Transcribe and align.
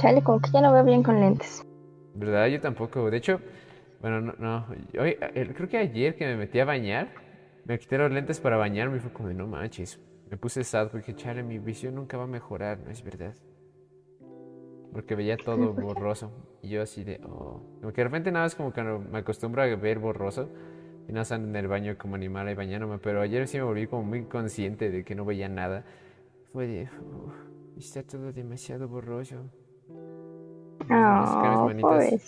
Chale, 0.00 0.22
como 0.22 0.40
que 0.40 0.50
ya 0.50 0.60
no 0.60 0.72
veo 0.72 0.84
bien 0.84 1.02
con 1.02 1.20
lentes. 1.20 1.62
¿Verdad? 2.14 2.46
Yo 2.48 2.60
tampoco. 2.60 3.10
De 3.10 3.18
hecho, 3.18 3.40
bueno, 4.00 4.20
no, 4.20 4.34
no. 4.38 4.66
Hoy, 5.00 5.16
creo 5.54 5.68
que 5.68 5.78
ayer 5.78 6.16
que 6.16 6.26
me 6.26 6.36
metí 6.36 6.58
a 6.58 6.64
bañar, 6.64 7.08
me 7.64 7.78
quité 7.78 7.98
los 7.98 8.10
lentes 8.10 8.40
para 8.40 8.56
bañarme 8.56 8.96
y 8.96 9.00
fue 9.00 9.12
como 9.12 9.28
no 9.30 9.46
manches. 9.46 10.00
Me 10.30 10.36
puse 10.36 10.64
sad 10.64 10.88
porque, 10.90 11.14
chale, 11.14 11.42
mi 11.42 11.58
visión 11.58 11.94
nunca 11.94 12.16
va 12.16 12.24
a 12.24 12.28
mejorar, 12.28 12.78
¿no 12.84 12.90
es 12.90 13.02
verdad? 13.02 13.34
Porque 14.92 15.14
veía 15.14 15.36
todo 15.36 15.72
borroso. 15.74 16.30
Y 16.62 16.68
yo 16.70 16.82
así 16.82 17.04
de, 17.04 17.20
oh. 17.24 17.60
Como 17.80 17.92
que 17.92 18.00
de 18.00 18.04
repente 18.04 18.32
nada 18.32 18.46
más 18.46 18.54
como 18.54 18.72
que 18.72 18.82
no- 18.82 18.98
me 19.00 19.18
acostumbro 19.18 19.62
a 19.62 19.66
ver 19.76 19.98
borroso. 19.98 20.48
Y 21.08 21.12
más 21.12 21.32
ando 21.32 21.48
en 21.48 21.56
el 21.56 21.66
baño 21.68 21.96
como 21.98 22.14
animal 22.14 22.48
y 22.50 22.54
bañándome. 22.54 22.98
Pero 22.98 23.20
ayer 23.20 23.46
sí 23.48 23.56
me 23.58 23.64
volví 23.64 23.86
como 23.86 24.04
muy 24.04 24.24
consciente 24.24 24.90
de 24.90 25.04
que 25.04 25.14
no 25.14 25.24
veía 25.24 25.48
nada. 25.48 25.84
Fue 26.52 26.66
de, 26.66 26.88
"Oh, 27.12 27.32
está 27.76 28.02
todo 28.02 28.32
demasiado 28.32 28.88
borroso. 28.88 29.50
Oh, 30.88 31.72
pobrecitos. 31.80 32.22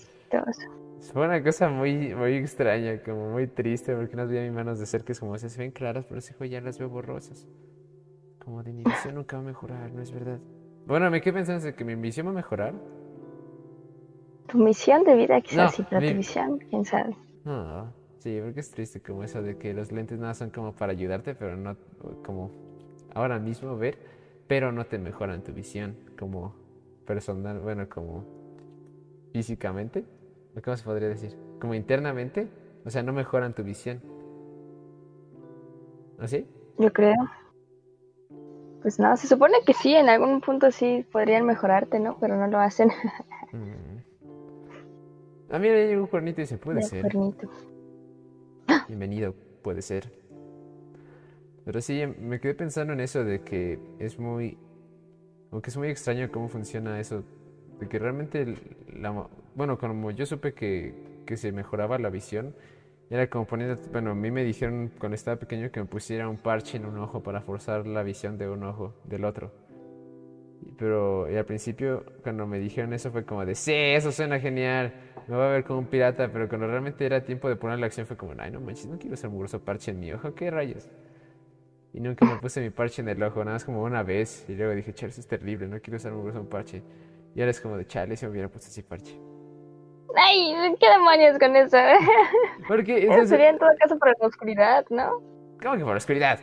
Fue 1.01 1.25
una 1.27 1.43
cosa 1.43 1.69
muy, 1.69 2.15
muy 2.15 2.37
extraña, 2.37 3.03
como 3.03 3.31
muy 3.33 3.47
triste, 3.49 3.95
porque 3.97 4.17
no 4.17 4.27
veía 4.27 4.43
mis 4.43 4.53
manos 4.53 4.79
de 4.79 4.87
cerca, 4.87 5.13
es 5.13 5.21
como 5.21 5.37
se 5.39 5.49
ven 5.59 5.73
claras, 5.73 6.07
pero 6.07 6.19
ese 6.21 6.35
ya 6.49 6.61
las 6.61 6.79
veo 6.79 6.89
borrosas. 6.89 7.47
Como 8.39 8.63
de 8.63 8.73
mi 8.73 8.85
visión 8.87 9.17
nunca 9.17 9.37
va 9.37 9.43
a 9.43 9.47
mejorar, 9.47 9.93
¿no 9.95 10.03
es 10.03 10.13
verdad? 10.13 10.43
Bueno, 10.87 11.11
me 11.11 11.21
quedé 11.23 11.35
pensando 11.35 11.65
de 11.67 11.75
que 11.75 11.85
mi 11.85 11.95
visión 11.97 12.27
va 12.29 12.31
a 12.33 12.35
mejorar. 12.35 12.75
Tu 14.49 14.57
misión 14.59 15.03
de 15.03 15.17
vida 15.17 15.41
quizás 15.41 15.73
No, 15.73 15.73
sí, 15.73 15.83
pero 15.83 16.01
mi- 16.01 16.07
tu 16.07 16.15
visión, 16.15 16.61
quién 16.71 16.85
sabe. 16.85 17.17
No, 17.45 17.95
sí, 18.19 18.41
porque 18.43 18.61
es 18.61 18.71
triste 18.71 19.03
como 19.03 19.25
eso 19.25 19.43
de 19.43 19.57
que 19.59 19.75
los 19.75 19.91
lentes 19.93 20.19
nada 20.19 20.35
son 20.35 20.51
como 20.51 20.75
para 20.75 20.93
ayudarte, 20.93 21.35
pero 21.35 21.57
no 21.57 21.77
como 22.23 22.55
ahora 23.15 23.39
mismo 23.41 23.77
ver, 23.77 23.99
pero 24.47 24.73
no 24.73 24.87
te 24.87 24.99
mejoran 24.99 25.43
tu 25.43 25.53
visión 25.53 25.99
como 26.17 26.57
personal, 27.05 27.61
bueno, 27.61 27.89
como 27.89 28.29
físicamente, 29.33 30.05
¿o 30.57 30.63
¿cómo 30.63 30.77
se 30.77 30.85
podría 30.85 31.09
decir? 31.09 31.37
Como 31.61 31.75
internamente, 31.75 32.49
o 32.85 32.91
sea, 32.91 33.03
no 33.03 33.13
mejoran 33.13 33.55
tu 33.55 33.63
visión. 33.63 34.01
¿Así? 36.19 36.47
Yo 36.79 36.93
creo. 36.93 37.17
Pues 38.83 38.99
no, 38.99 39.17
se 39.17 39.29
supone 39.29 39.59
que 39.65 39.73
sí, 39.75 39.95
en 39.95 40.09
algún 40.09 40.41
punto 40.41 40.71
sí 40.71 41.07
podrían 41.13 41.47
mejorarte, 41.47 42.01
¿no? 42.01 42.17
Pero 42.21 42.37
no 42.37 42.47
lo 42.47 42.59
hacen. 42.59 42.91
Mm. 43.55 43.99
Ah, 45.51 45.59
mira, 45.59 45.75
ya 45.79 45.85
llegó 45.89 46.01
un 46.05 46.07
cuernito 46.07 46.41
y 46.41 46.47
se 46.47 46.57
puede 46.57 46.79
De 46.79 46.85
ser. 46.85 47.03
cuernito. 47.03 47.51
Bienvenido, 48.89 49.35
puede 49.61 49.83
ser. 49.83 50.11
Pero 51.67 51.83
sí, 51.83 52.03
me 52.19 52.41
quedé 52.41 52.55
pensando 52.55 52.95
en 52.95 53.01
eso 53.01 53.25
de 53.25 53.43
que 53.43 53.79
es 53.99 54.19
muy... 54.19 54.57
Aunque 55.51 55.69
es 55.69 55.77
muy 55.77 55.89
extraño 55.89 56.33
cómo 56.33 56.49
funciona 56.49 56.99
eso. 56.99 57.25
De 57.81 57.89
que 57.89 57.99
realmente, 57.99 58.55
la, 58.95 59.29
bueno, 59.55 59.79
como 59.79 60.11
yo 60.11 60.25
supe 60.27 60.55
que, 60.55 60.95
que 61.27 61.37
se 61.37 61.53
mejoraba 61.53 61.99
la 61.99 62.11
visión, 62.11 62.55
era 63.11 63.29
como 63.29 63.47
poniendo... 63.47 63.79
Bueno, 63.91 64.13
a 64.13 64.15
mí 64.15 64.31
me 64.31 64.45
dijeron 64.45 64.91
cuando 64.99 65.17
estaba 65.17 65.37
pequeño 65.37 65.71
que 65.71 65.81
me 65.81 65.87
pusiera 65.87 66.29
un 66.29 66.39
parche 66.39 66.79
en 66.79 66.87
un 66.87 66.99
ojo 66.99 67.23
para 67.23 67.41
forzar 67.41 67.87
la 67.87 68.03
visión 68.03 68.39
de 68.39 68.49
un 68.49 68.63
ojo 68.63 68.95
del 69.05 69.25
otro. 69.25 69.53
Pero 70.79 71.31
y 71.31 71.37
al 71.37 71.45
principio, 71.45 72.05
cuando 72.23 72.47
me 72.47 72.59
dijeron 72.59 72.93
eso, 72.93 73.11
fue 73.11 73.25
como 73.25 73.45
de, 73.45 73.55
sí, 73.55 73.73
eso 73.75 74.13
suena 74.13 74.39
genial, 74.41 74.93
me 75.29 75.37
voy 75.37 75.45
a 75.45 75.49
ver 75.49 75.65
como 75.65 75.81
un 75.81 75.87
pirata, 75.87 76.31
pero 76.33 76.49
cuando 76.49 76.67
realmente 76.67 77.05
era 77.05 77.25
tiempo 77.25 77.49
de 77.49 77.57
poner 77.57 77.79
la 77.79 77.87
acción 77.87 78.07
fue 78.07 78.17
como, 78.17 78.35
ay, 78.39 78.51
no 78.51 78.61
manches, 78.61 78.87
no 78.87 78.99
quiero 78.99 79.15
usar 79.15 79.31
mugroso 79.31 79.61
parche 79.61 79.91
en 79.91 80.01
mi 80.01 80.13
ojo, 80.13 80.35
¿qué 80.35 80.51
rayos? 80.51 80.89
Y 81.93 82.01
nunca 82.01 82.25
me 82.25 82.37
puse 82.37 82.61
mi 82.61 82.71
parche 82.71 83.03
en 83.03 83.09
el 83.09 83.23
ojo, 83.23 83.41
nada 83.41 83.57
más 83.57 83.65
como 83.65 83.83
una 83.83 84.03
vez, 84.03 84.47
y 84.49 84.55
luego 84.55 84.75
dije, 84.75 84.95
chale, 84.95 85.11
eso 85.11 85.21
es 85.21 85.27
terrible, 85.27 85.69
no 85.69 85.81
quiero 85.81 85.97
usar 85.97 86.13
un 86.15 86.47
parche. 86.47 86.83
Y 87.35 87.41
ahora 87.41 87.51
es 87.51 87.61
como 87.61 87.77
de, 87.77 87.87
chale, 87.87 88.17
si 88.17 88.27
me 88.27 88.33
hubiera 88.33 88.49
puesto 88.49 88.69
ese 88.69 88.83
parche. 88.83 89.19
¡Ay! 90.17 90.55
¿Qué 90.79 90.89
demonios 90.91 91.39
con 91.39 91.57
eso? 91.57 91.79
Porque, 92.69 93.03
entonces, 93.03 93.31
sería 93.31 93.51
en 93.51 93.59
todo 93.59 93.71
caso 93.79 93.99
por 93.99 94.09
la 94.21 94.27
oscuridad, 94.27 94.85
¿no? 94.91 95.23
¿cómo 95.63 95.77
que 95.77 95.85
por 95.85 95.93
la 95.93 95.99
oscuridad? 95.99 96.41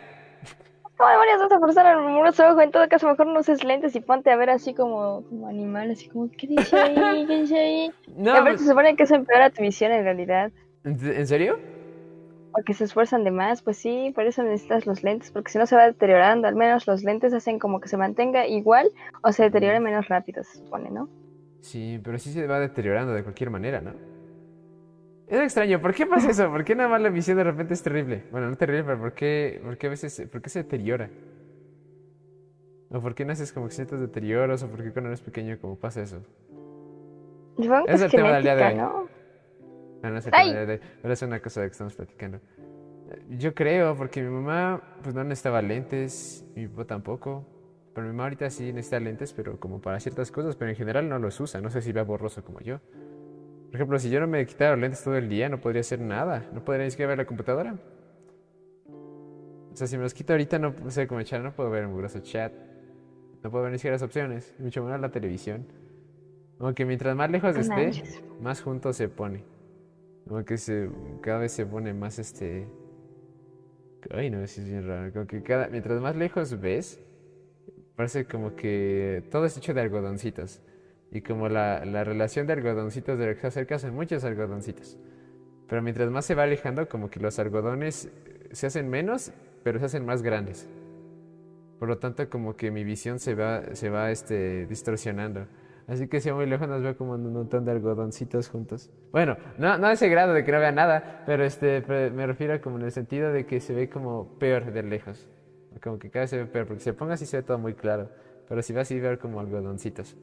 ¿Cómo 0.98 1.10
demonios 1.10 1.40
vas 1.40 1.52
a 1.52 1.60
forzar 1.60 1.86
al 1.86 2.02
muroso 2.02 2.48
ojo? 2.50 2.62
En 2.62 2.72
todo 2.72 2.88
caso, 2.90 3.08
mejor 3.08 3.28
no 3.28 3.40
uses 3.40 3.64
lentes 3.64 3.96
y 3.96 4.02
ponte 4.02 4.32
a 4.32 4.36
ver 4.36 4.50
así 4.50 4.74
como, 4.74 5.24
como 5.30 5.48
animal, 5.48 5.92
así 5.92 6.10
como, 6.10 6.30
¿qué 6.32 6.48
dice 6.48 6.78
ahí? 6.78 7.26
¿Qué 7.28 7.38
dice 7.38 7.60
ahí? 7.60 7.92
No, 8.16 8.32
y 8.32 8.32
aparte 8.32 8.52
pues, 8.52 8.62
se 8.62 8.70
supone 8.70 8.96
que 8.96 9.04
eso 9.04 9.16
empeora 9.16 9.50
tu 9.50 9.62
visión 9.62 9.92
en 9.92 10.04
realidad. 10.04 10.52
¿en 10.84 10.98
en 11.06 11.28
serio? 12.50 12.60
Porque 12.60 12.74
se 12.74 12.84
esfuerzan 12.84 13.24
de 13.24 13.32
más, 13.32 13.62
pues 13.62 13.78
sí, 13.78 14.12
por 14.16 14.26
eso 14.26 14.44
necesitas 14.44 14.86
los 14.86 15.04
lentes, 15.04 15.32
porque 15.32 15.52
si 15.52 15.58
no 15.58 15.66
se 15.66 15.76
va 15.76 15.86
deteriorando, 15.86 16.48
al 16.48 16.56
menos 16.56 16.88
los 16.88 17.04
lentes 17.04 17.34
hacen 17.34 17.60
como 17.60 17.80
que 17.80 17.88
se 17.88 17.98
mantenga 17.98 18.48
igual 18.48 18.92
o 19.22 19.32
se 19.32 19.44
deteriore 19.44 19.80
menos 19.80 20.08
rápido, 20.08 20.44
se 20.44 20.60
supone, 20.60 20.92
¿no? 20.92 21.10
Sí, 21.62 22.00
pero 22.04 22.18
sí 22.18 22.32
se 22.32 22.48
va 22.48 22.60
deteriorando 22.60 23.14
de 23.14 23.24
cualquier 23.24 23.50
manera, 23.50 23.82
¿no? 23.82 23.94
Es 25.28 25.40
extraño, 25.40 25.80
¿por 25.80 25.94
qué 25.94 26.08
pasa 26.08 26.32
eso? 26.32 26.50
¿Por 26.50 26.64
qué 26.64 26.76
nada 26.76 26.90
más 26.90 27.02
la 27.02 27.10
visión 27.10 27.38
de 27.38 27.44
repente 27.44 27.74
es 27.76 27.84
terrible? 27.84 28.24
Bueno, 28.32 28.50
no 28.50 28.56
terrible, 28.58 28.84
pero 28.84 29.00
¿por 29.00 29.14
qué, 29.14 29.62
por 29.64 29.78
qué 29.78 29.88
a 29.88 29.90
veces, 29.92 30.28
por 30.32 30.42
qué 30.42 30.50
se 30.50 30.64
deteriora? 30.64 31.10
¿O 32.92 33.00
por 33.02 33.14
qué 33.14 33.26
naces 33.26 33.54
como 33.54 33.70
ciertos 33.70 34.00
deterioros? 34.00 34.64
¿O 34.64 34.68
por 34.70 34.84
qué 34.84 34.92
cuando 34.92 35.10
eres 35.10 35.22
pequeño 35.22 35.60
como 35.60 35.78
pasa 35.78 36.02
eso? 36.02 36.24
Que 37.58 37.92
Es 37.94 38.02
es, 38.02 38.02
el 38.02 38.12
tema 38.12 38.34
del 38.34 38.44
día 38.44 38.56
de 38.56 38.64
hoy. 38.66 38.76
¿no? 38.76 39.19
No, 40.02 40.10
no 40.12 40.22
de- 40.66 40.80
pero 41.02 41.14
es 41.14 41.22
una 41.22 41.40
cosa 41.42 41.62
de 41.62 41.68
que 41.68 41.72
estamos 41.72 41.94
platicando. 41.96 42.40
Yo 43.30 43.54
creo, 43.54 43.96
porque 43.96 44.22
mi 44.22 44.30
mamá 44.30 44.82
pues 45.02 45.16
no 45.16 45.24
necesitaba 45.24 45.62
lentes, 45.62 46.46
mi 46.56 46.68
papá 46.68 46.86
tampoco. 46.86 47.46
Pero 47.94 48.06
mi 48.08 48.14
mamá 48.14 48.24
ahorita 48.26 48.50
sí 48.50 48.72
necesita 48.72 49.00
lentes, 49.00 49.34
pero 49.34 49.60
como 49.60 49.82
para 49.82 50.00
ciertas 50.00 50.32
cosas, 50.32 50.56
pero 50.56 50.70
en 50.70 50.78
general 50.78 51.10
no 51.10 51.18
los 51.20 51.40
usa. 51.40 51.60
No 51.60 51.70
sé 51.72 51.82
si 51.82 51.92
vea 51.92 52.04
borroso 52.04 52.44
como 52.44 52.60
yo. 52.62 52.80
Por 53.68 53.76
ejemplo, 53.76 54.00
si 54.00 54.10
yo 54.10 54.20
no 54.20 54.28
me 54.28 54.46
quitara 54.46 54.72
los 54.72 54.80
lentes 54.80 55.04
todo 55.04 55.16
el 55.18 55.28
día, 55.28 55.50
no 55.50 55.60
podría 55.60 55.82
hacer 55.82 56.00
nada. 56.00 56.46
No 56.54 56.64
podría 56.64 56.86
ni 56.86 56.92
siquiera 56.92 57.10
ver 57.10 57.18
la 57.18 57.26
computadora. 57.26 57.76
O 59.72 59.76
sea, 59.76 59.88
si 59.88 59.98
me 59.98 60.04
los 60.04 60.14
quito 60.14 60.34
ahorita, 60.34 60.60
no 60.60 60.74
sé 60.90 61.08
cómo 61.08 61.20
echar, 61.20 61.42
no 61.42 61.52
puedo 61.54 61.70
ver 61.70 61.86
un 61.86 61.98
grosso 61.98 62.20
chat. 62.20 62.52
No 63.44 63.50
puedo 63.50 63.64
ver 63.64 63.72
ni 63.72 63.78
siquiera 63.80 63.96
las 63.96 64.02
opciones, 64.04 64.54
mucho 64.60 64.84
menos 64.84 65.00
la 65.00 65.10
televisión. 65.10 65.66
Aunque 66.60 66.86
mientras 66.86 67.16
más 67.16 67.30
lejos 67.32 67.56
esté, 67.62 68.04
más 68.42 68.62
junto 68.62 68.92
se 68.94 69.08
pone. 69.08 69.44
Como 70.28 70.46
que 70.46 70.58
se, 70.58 70.90
cada 71.22 71.40
vez 71.40 71.52
se 71.52 71.66
pone 71.66 71.94
más 71.94 72.20
este. 72.20 72.68
Ay, 74.12 74.30
no, 74.30 74.42
es 74.42 74.64
bien 74.64 74.88
raro. 74.88 75.12
Como 75.12 75.28
que 75.28 75.42
cada, 75.44 75.68
mientras 75.68 76.00
más 76.02 76.16
lejos 76.16 76.60
ves, 76.60 77.00
parece 77.96 78.26
como 78.26 78.56
que 78.56 79.24
todo 79.32 79.46
es 79.46 79.58
hecho 79.58 79.74
de 79.74 79.82
algodoncitos. 79.82 80.62
Y 81.12 81.22
como 81.22 81.50
la, 81.50 81.84
la 81.86 82.04
relación 82.04 82.46
de 82.48 82.54
algodoncitos 82.54 83.18
de 83.18 83.28
lo 83.28 83.34
que 83.34 83.42
se 83.42 83.48
acerca 83.48 83.80
son 83.80 83.96
muchos 83.96 84.24
algodoncitos. 84.24 84.98
Pero 85.68 85.82
mientras 85.82 86.10
más 86.10 86.26
se 86.26 86.36
va 86.36 86.44
alejando, 86.44 86.88
como 86.88 87.10
que 87.10 87.20
los 87.20 87.40
algodones 87.40 88.10
se 88.52 88.68
hacen 88.68 88.90
menos, 88.90 89.32
pero 89.64 89.80
se 89.80 89.86
hacen 89.86 90.06
más 90.06 90.22
grandes. 90.22 90.68
Por 91.80 91.88
lo 91.88 91.98
tanto, 91.98 92.30
como 92.30 92.56
que 92.56 92.72
mi 92.72 92.84
visión 92.84 93.20
se 93.20 93.36
va, 93.36 93.76
se 93.76 93.90
va 93.90 94.12
este, 94.12 94.66
distorsionando. 94.66 95.48
Así 95.90 96.08
que 96.08 96.22
si 96.22 96.30
a 96.30 96.36
muy 96.36 96.46
lejos 96.46 96.68
nos 96.68 96.84
veo 96.84 96.96
como 96.96 97.14
un 97.14 97.34
montón 97.34 97.66
de 97.66 97.72
algodoncitos 97.72 98.48
juntos. 98.48 98.92
Bueno, 99.12 99.38
no, 99.58 99.80
no 99.80 99.88
a 99.88 99.94
ese 99.94 100.08
grado 100.08 100.34
de 100.34 100.44
que 100.44 100.52
no 100.52 100.60
vea 100.60 100.72
nada, 100.72 101.24
pero 101.26 101.44
este 101.44 101.82
me 102.12 102.28
refiero 102.28 102.62
como 102.62 102.78
en 102.78 102.84
el 102.84 102.92
sentido 102.92 103.34
de 103.34 103.48
que 103.48 103.60
se 103.60 103.74
ve 103.74 103.90
como 103.90 104.38
peor 104.38 104.72
de 104.72 104.84
lejos. 104.84 105.28
Como 105.82 105.98
que 105.98 106.12
cada 106.12 106.24
vez 106.24 106.30
se 106.30 106.38
ve 106.38 106.46
peor, 106.46 106.68
porque 106.68 106.82
si 106.82 106.86
se 106.86 106.94
ponga 106.94 107.16
así 107.16 107.26
se 107.26 107.38
ve 107.38 107.44
todo 107.44 107.58
muy 107.58 107.74
claro. 107.74 108.10
Pero 108.48 108.62
si 108.62 108.72
va 108.72 108.82
así, 108.82 109.00
ver 109.00 109.18
como 109.18 109.40
algodoncitos. 109.40 110.16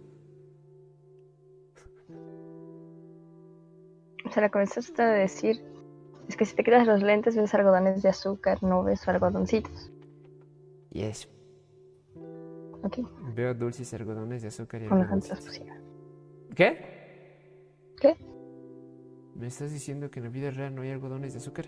O 4.25 4.31
sea, 4.31 4.43
lo 4.43 4.51
que 4.51 4.59
me 4.59 4.65
estás 4.65 4.87
tratando 4.87 5.15
de 5.15 5.21
decir 5.21 5.65
es 6.29 6.37
que 6.37 6.45
si 6.45 6.55
te 6.55 6.62
quitas 6.62 6.87
los 6.87 7.03
lentes 7.03 7.37
ves 7.37 7.55
algodones 7.55 8.03
de 8.03 8.09
azúcar, 8.09 8.62
no 8.62 8.85
ves 8.85 9.07
algodoncitos. 9.09 9.93
Yes. 10.91 11.29
Ok, 12.82 12.99
Veo 13.34 13.55
dulces 13.55 13.93
algodones 13.94 14.43
de 14.43 14.49
azúcar 14.49 14.82
y 14.82 14.88
pusieron. 14.88 15.20
¿Qué? 16.55 16.96
¿Qué? 18.00 18.17
¿Me 19.34 19.46
estás 19.46 19.73
diciendo 19.73 20.11
que 20.11 20.20
en 20.20 20.25
la 20.25 20.31
vida 20.31 20.50
real 20.50 20.75
no 20.75 20.82
hay 20.82 20.90
algodones 20.90 21.32
de 21.32 21.38
azúcar? 21.38 21.67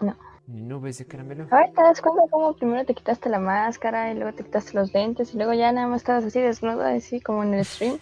No. 0.00 0.16
¿Ni 0.46 0.62
nubes 0.62 0.98
de 0.98 1.06
caramelo? 1.06 1.46
A 1.50 1.58
ver, 1.58 1.72
¿te 1.72 1.82
das 1.82 2.00
cuenta 2.00 2.22
cómo 2.30 2.54
primero 2.54 2.84
te 2.84 2.94
quitaste 2.94 3.28
la 3.28 3.38
máscara 3.38 4.12
y 4.12 4.14
luego 4.14 4.34
te 4.34 4.44
quitaste 4.44 4.74
los 4.74 4.92
lentes 4.92 5.34
y 5.34 5.36
luego 5.36 5.52
ya 5.52 5.72
nada 5.72 5.86
más 5.88 6.02
estabas 6.02 6.24
así 6.24 6.40
desnudo, 6.40 6.82
así 6.82 7.20
como 7.20 7.42
en 7.42 7.54
el 7.54 7.64
stream? 7.64 7.98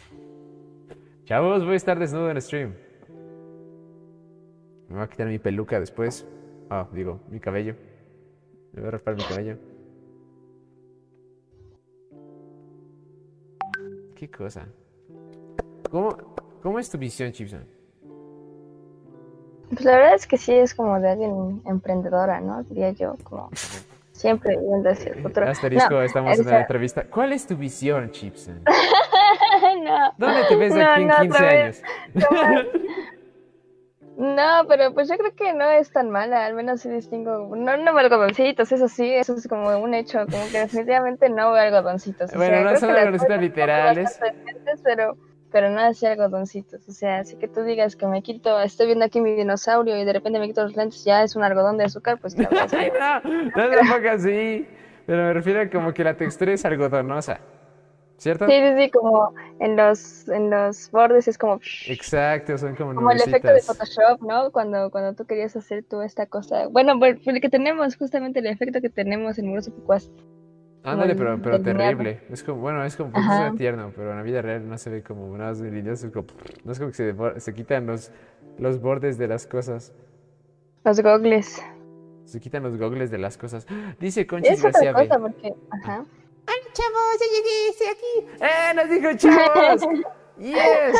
Chavos, 1.24 1.64
voy 1.64 1.74
a 1.74 1.76
estar 1.76 1.98
desnudo 1.98 2.30
en 2.30 2.40
stream. 2.40 2.74
Me 4.88 4.94
voy 4.94 5.04
a 5.04 5.08
quitar 5.08 5.26
mi 5.26 5.38
peluca 5.38 5.80
después. 5.80 6.26
Ah, 6.70 6.88
digo, 6.92 7.20
mi 7.28 7.40
cabello. 7.40 7.74
Me 8.72 8.80
voy 8.80 8.88
a 8.88 8.90
raspar 8.92 9.16
mi 9.16 9.22
cabello. 9.24 9.58
¿Qué 14.16 14.30
cosa? 14.30 14.66
¿Cómo, 15.90 16.16
cómo 16.62 16.78
es 16.78 16.88
tu 16.88 16.96
visión, 16.96 17.30
Chipson? 17.32 17.66
Pues 19.68 19.84
la 19.84 19.96
verdad 19.96 20.14
es 20.14 20.26
que 20.26 20.38
sí 20.38 20.54
es 20.54 20.74
como 20.74 20.98
de 20.98 21.10
alguien 21.10 21.60
emprendedora, 21.66 22.40
¿no? 22.40 22.62
Diría 22.62 22.92
yo, 22.92 23.16
como 23.24 23.50
siempre 24.12 24.56
viendo 24.56 24.88
hacia 24.88 25.12
el 25.12 25.22
futuro. 25.22 25.48
Asterisco, 25.48 25.90
No, 25.90 26.02
estamos 26.02 26.38
en 26.38 26.46
la 26.46 26.60
entrevista. 26.60 27.04
¿Cuál 27.04 27.34
es 27.34 27.46
tu 27.46 27.56
visión, 27.56 28.10
Chipson? 28.10 28.62
no. 29.84 30.12
¿Dónde 30.16 30.44
te 30.48 30.56
ves 30.56 30.74
No, 30.74 30.80
aquí 30.90 31.02
en 31.02 31.08
no, 31.08 31.16
15 31.20 31.28
otra 31.36 31.48
años? 31.48 31.82
No, 34.16 34.64
pero 34.66 34.94
pues 34.94 35.08
yo 35.08 35.16
creo 35.18 35.32
que 35.34 35.52
no 35.52 35.70
es 35.70 35.90
tan 35.92 36.10
mala, 36.10 36.46
al 36.46 36.54
menos 36.54 36.80
sí 36.80 36.88
distingo. 36.88 37.54
No, 37.54 37.76
no 37.76 37.98
algodoncitos, 37.98 38.72
eso 38.72 38.88
sí, 38.88 39.12
eso 39.12 39.34
es 39.34 39.46
como 39.46 39.78
un 39.78 39.92
hecho, 39.92 40.26
como 40.30 40.48
que 40.50 40.58
definitivamente 40.60 41.28
no 41.28 41.52
veo 41.52 41.62
algodoncitos. 41.62 42.30
o 42.34 42.38
Bueno, 42.38 42.62
sea, 42.62 42.72
no 42.72 42.76
son 42.76 42.90
algodoncitos 42.96 43.40
literales. 43.40 44.18
Pero, 44.82 45.18
pero 45.50 45.70
no 45.70 45.80
así 45.80 46.06
algodoncitos, 46.06 46.88
o 46.88 46.92
sea, 46.92 47.18
así 47.18 47.36
que 47.36 47.48
tú 47.48 47.62
digas 47.62 47.94
que 47.96 48.06
me 48.06 48.22
quito, 48.22 48.58
estoy 48.60 48.86
viendo 48.86 49.04
aquí 49.04 49.20
mi 49.20 49.32
dinosaurio 49.36 49.96
y 49.98 50.04
de 50.04 50.12
repente 50.12 50.38
me 50.38 50.46
quito 50.48 50.62
los 50.62 50.76
lentes, 50.76 51.04
ya 51.04 51.22
es 51.22 51.36
un 51.36 51.44
algodón 51.44 51.76
de 51.76 51.84
azúcar, 51.84 52.18
pues 52.20 52.34
Ay, 52.36 52.46
que- 52.90 52.92
no, 52.98 53.20
no 53.54 53.68
se 53.70 53.78
enfoca 53.80 54.12
así. 54.12 54.66
Pero 55.06 55.22
me 55.24 55.32
refiero 55.34 55.60
a 55.60 55.70
como 55.70 55.92
que 55.92 56.02
la 56.04 56.16
textura 56.16 56.52
es 56.52 56.64
algodonosa. 56.64 57.40
¿Cierto? 58.18 58.46
Sí, 58.46 58.52
sí, 58.52 58.82
sí, 58.84 58.90
como 58.90 59.34
en 59.60 59.76
los, 59.76 60.26
en 60.28 60.48
los 60.50 60.90
bordes 60.90 61.28
es 61.28 61.36
como, 61.36 61.60
Exacto, 61.86 62.56
son 62.56 62.74
como 62.74 62.94
como 62.94 63.10
el 63.10 63.20
efecto 63.20 63.48
de 63.48 63.54
nubecitas. 63.54 63.76
Photoshop, 63.94 64.22
¿no? 64.22 64.50
Cuando, 64.52 64.90
cuando 64.90 65.12
tú 65.14 65.26
querías 65.26 65.54
hacer 65.54 65.84
tú 65.84 66.00
esta 66.00 66.24
cosa. 66.26 66.66
Bueno, 66.68 66.98
pues 66.98 67.18
el 67.26 67.40
que 67.42 67.50
tenemos, 67.50 67.96
justamente 67.96 68.38
el 68.40 68.46
efecto 68.46 68.80
que 68.80 68.88
tenemos 68.88 69.38
en 69.38 69.48
Muroso 69.48 69.70
Picuas. 69.74 70.10
Ándale, 70.82 71.14
pero, 71.16 71.38
pero 71.42 71.60
terrible. 71.60 72.20
Es 72.30 72.42
como, 72.42 72.60
bueno, 72.60 72.84
es 72.84 72.96
como, 72.96 73.10
porque 73.10 73.26
Ajá. 73.26 73.48
es 73.48 73.56
tierno, 73.56 73.92
pero 73.94 74.12
en 74.12 74.16
la 74.16 74.22
vida 74.22 74.40
real 74.40 74.66
no 74.68 74.78
se 74.78 74.88
ve 74.88 75.02
como 75.02 75.36
nada 75.36 75.50
más 75.50 75.60
brilloso. 75.60 76.06
es 76.06 76.12
como- 76.12 76.26
no 76.64 76.72
es 76.72 76.78
como 76.78 76.90
que 76.92 76.96
se, 76.96 77.40
se 77.40 77.54
quitan 77.54 77.86
los, 77.86 78.12
los 78.58 78.80
bordes 78.80 79.18
de 79.18 79.28
las 79.28 79.46
cosas. 79.46 79.92
Los 80.84 81.00
gogles. 81.00 81.60
Se 82.24 82.40
quitan 82.40 82.62
los 82.62 82.78
gogles 82.78 83.10
de 83.10 83.18
las 83.18 83.36
cosas. 83.36 83.66
Dice 84.00 84.26
Conchis 84.26 84.52
Es 84.52 84.58
otra 84.60 84.70
García 84.72 84.92
B. 84.92 85.08
cosa 85.08 85.20
porque, 85.20 85.54
ajá. 85.70 86.04
¡Chavos, 86.72 87.18
ya 87.20 87.26
llegué! 87.36 87.68
¡Estoy 87.70 87.86
aquí! 87.88 88.44
¡Eh, 88.44 88.74
nos 88.74 88.90
dijo 88.90 89.14
chavos! 89.16 89.82
¡Yes! 90.38 90.96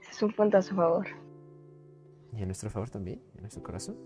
Ese 0.00 0.10
es 0.10 0.22
un 0.22 0.32
punto 0.32 0.58
a 0.58 0.62
su 0.62 0.74
favor. 0.74 1.06
Y 2.36 2.42
a 2.42 2.46
nuestro 2.46 2.70
favor 2.70 2.88
también, 2.90 3.22
a 3.36 3.40
nuestro 3.42 3.62
corazón. 3.62 3.96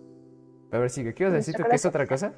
A 0.72 0.78
ver, 0.78 0.90
sigue. 0.90 1.14
¿Qué 1.14 1.22
ibas 1.22 1.34
a 1.34 1.36
decir 1.36 1.54
¿Qué 1.54 1.76
es 1.76 1.86
otra 1.86 2.06
cosa? 2.06 2.32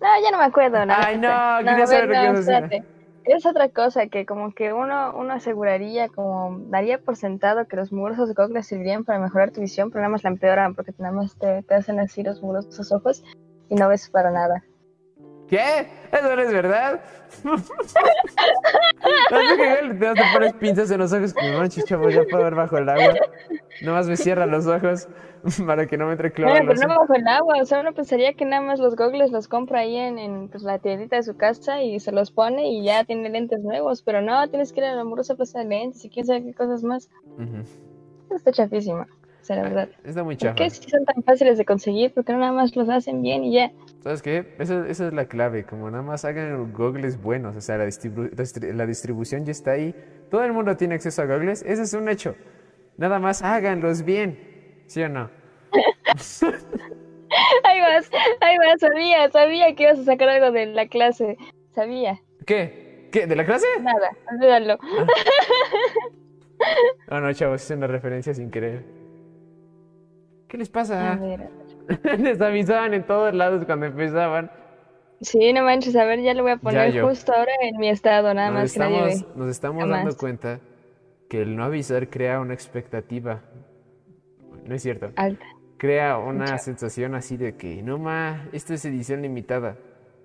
No, 0.00 0.08
ya 0.22 0.30
no 0.30 0.38
me 0.38 0.44
acuerdo. 0.44 0.86
No, 0.86 0.94
Ay, 0.96 1.16
no, 1.18 1.28
quería 1.64 1.84
a 1.84 1.86
saber 1.86 2.06
ver, 2.08 2.08
lo 2.08 2.14
que 2.14 2.18
no, 2.18 2.22
ibas 2.22 2.48
a 2.48 2.60
decir. 2.60 2.64
espérate. 2.64 2.84
Es 3.24 3.44
otra 3.46 3.68
cosa 3.68 4.06
que 4.06 4.24
como 4.24 4.52
que 4.54 4.72
uno, 4.72 5.12
uno 5.14 5.34
aseguraría, 5.34 6.08
como 6.08 6.58
daría 6.68 6.98
por 6.98 7.16
sentado 7.16 7.66
que 7.66 7.76
los 7.76 7.92
murosos 7.92 8.34
gogles 8.34 8.66
servirían 8.66 9.04
para 9.04 9.18
mejorar 9.18 9.50
tu 9.50 9.60
visión, 9.60 9.90
pero 9.90 10.00
nada 10.00 10.12
más 10.12 10.24
la 10.24 10.30
empeoran 10.30 10.74
porque 10.74 10.92
nada 10.98 11.12
más 11.12 11.36
te, 11.36 11.62
te 11.64 11.74
hacen 11.74 12.00
así 12.00 12.22
los 12.22 12.42
murosos 12.42 12.90
ojos 12.92 13.22
y 13.68 13.74
no 13.74 13.88
ves 13.88 14.08
para 14.08 14.30
nada. 14.30 14.64
¿Qué? 15.50 15.88
¿Eso 16.12 16.36
no 16.36 16.42
es 16.42 16.52
verdad? 16.52 17.00
¿No 17.44 17.56
que 19.56 19.94
te, 19.98 20.22
pones 20.32 20.52
pinzas 20.54 20.90
en 20.92 20.98
los 20.98 21.12
ojos 21.12 21.34
que 21.34 21.50
no 21.50 21.68
chavo, 21.68 22.08
ya 22.08 22.22
puedo 22.30 22.44
ver 22.44 22.54
bajo 22.54 22.78
el 22.78 22.88
agua? 22.88 23.14
Nomás 23.82 24.06
me 24.06 24.16
cierra 24.16 24.46
los 24.46 24.68
ojos 24.68 25.08
para 25.66 25.86
que 25.86 25.96
no 25.96 26.06
me 26.06 26.12
entre 26.12 26.32
cloro 26.32 26.52
Bueno, 26.52 26.70
en 26.70 26.76
pero 26.76 26.88
no 26.88 27.00
bajo 27.00 27.14
el 27.14 27.26
agua, 27.26 27.56
o 27.60 27.64
sea, 27.64 27.80
uno 27.80 27.92
pensaría 27.92 28.34
que 28.34 28.44
nada 28.44 28.62
más 28.62 28.78
los 28.78 28.94
gogles 28.94 29.32
los 29.32 29.48
compra 29.48 29.80
ahí 29.80 29.96
en, 29.96 30.20
en 30.20 30.48
pues, 30.48 30.62
la 30.62 30.78
tiendita 30.78 31.16
de 31.16 31.24
su 31.24 31.36
casa 31.36 31.82
y 31.82 31.98
se 31.98 32.12
los 32.12 32.30
pone 32.30 32.68
y 32.68 32.84
ya 32.84 33.04
tiene 33.04 33.28
lentes 33.28 33.60
nuevos, 33.60 34.02
pero 34.02 34.22
no, 34.22 34.48
tienes 34.48 34.72
que 34.72 34.80
ir 34.80 34.86
a 34.86 34.94
la 34.94 35.00
amorosa 35.00 35.34
plaza 35.34 35.58
de 35.60 35.64
lentes 35.64 36.04
y 36.04 36.10
quién 36.10 36.26
sabe 36.26 36.44
qué 36.44 36.54
cosas 36.54 36.84
más. 36.84 37.08
Ujú. 37.36 37.64
Está 38.34 38.52
chafísima, 38.52 39.08
la 39.56 39.62
verdad. 39.62 39.88
Está 40.04 40.22
muy 40.24 40.36
¿Por 40.36 40.42
chafa. 40.42 40.54
qué 40.56 40.70
si 40.70 40.88
son 40.90 41.04
tan 41.04 41.22
fáciles 41.22 41.58
de 41.58 41.64
conseguir? 41.64 42.12
Porque 42.14 42.32
no 42.32 42.38
nada 42.38 42.52
más 42.52 42.74
los 42.76 42.88
hacen 42.88 43.22
bien 43.22 43.44
y 43.44 43.52
ya. 43.54 43.70
¿Sabes 44.02 44.22
qué? 44.22 44.54
Esa, 44.58 44.86
esa 44.88 45.08
es 45.08 45.12
la 45.12 45.26
clave, 45.26 45.64
como 45.64 45.90
nada 45.90 46.02
más 46.02 46.24
hagan 46.24 46.72
goggles 46.72 47.20
buenos, 47.20 47.54
o 47.56 47.60
sea, 47.60 47.76
la, 47.76 47.84
distribu- 47.86 48.30
distri- 48.30 48.72
la 48.72 48.86
distribución 48.86 49.44
ya 49.44 49.52
está 49.52 49.72
ahí, 49.72 49.94
todo 50.30 50.42
el 50.44 50.52
mundo 50.52 50.76
tiene 50.76 50.94
acceso 50.94 51.20
a 51.22 51.26
goggles, 51.26 51.62
ese 51.66 51.82
es 51.82 51.92
un 51.92 52.08
hecho. 52.08 52.34
Nada 52.96 53.18
más 53.18 53.42
háganlos 53.42 54.02
bien, 54.04 54.38
¿sí 54.86 55.02
o 55.02 55.08
no? 55.08 55.30
Ahí 57.62 57.80
vas, 57.80 58.10
ahí 58.40 58.56
vas, 58.58 58.80
sabía, 58.80 59.30
sabía 59.30 59.74
que 59.76 59.84
ibas 59.84 60.00
a 60.00 60.04
sacar 60.04 60.28
algo 60.30 60.50
de 60.50 60.66
la 60.66 60.88
clase. 60.88 61.36
Sabía, 61.74 62.20
¿Qué? 62.44 63.08
¿Qué? 63.12 63.26
¿De 63.28 63.36
la 63.36 63.44
clase? 63.46 63.66
nada, 63.82 64.10
olvídalo. 64.32 64.78
No, 67.10 67.20
no, 67.20 67.32
chavos, 67.32 67.62
es 67.64 67.70
una 67.76 67.86
referencia 67.86 68.34
sin 68.34 68.50
querer. 68.50 68.84
¿Qué 70.50 70.58
les 70.58 70.68
A 70.68 70.72
pasa? 70.72 71.16
ver. 71.16 71.48
Les 72.18 72.40
avisaban 72.40 72.94
en 72.94 73.04
todos 73.06 73.34
lados 73.34 73.64
cuando 73.64 73.86
empezaban. 73.86 74.50
Sí, 75.20 75.52
no 75.52 75.62
manches, 75.64 75.94
a 75.96 76.04
ver, 76.04 76.20
ya 76.22 76.34
lo 76.34 76.42
voy 76.42 76.52
a 76.52 76.56
poner 76.56 77.00
justo 77.02 77.32
ahora 77.34 77.52
en 77.62 77.76
mi 77.78 77.88
estado, 77.88 78.32
nada 78.32 78.50
Nos 78.50 78.60
más 78.60 78.72
que 78.72 78.78
nadie 78.78 79.02
ve. 79.02 79.10
estamos, 79.12 79.36
nos 79.36 79.50
estamos 79.50 79.88
dando 79.88 80.16
cuenta 80.16 80.60
que 81.28 81.42
el 81.42 81.56
no 81.56 81.64
avisar 81.64 82.08
crea 82.08 82.40
una 82.40 82.54
expectativa. 82.54 83.42
No 84.66 84.74
es 84.74 84.82
cierto. 84.82 85.10
Alta. 85.16 85.44
Crea 85.78 86.18
una 86.18 86.40
Mucha. 86.52 86.58
sensación 86.58 87.14
así 87.14 87.36
de 87.36 87.56
que, 87.56 87.82
no 87.82 87.98
ma, 87.98 88.48
esto 88.52 88.74
es 88.74 88.84
edición 88.84 89.22
limitada. 89.22 89.76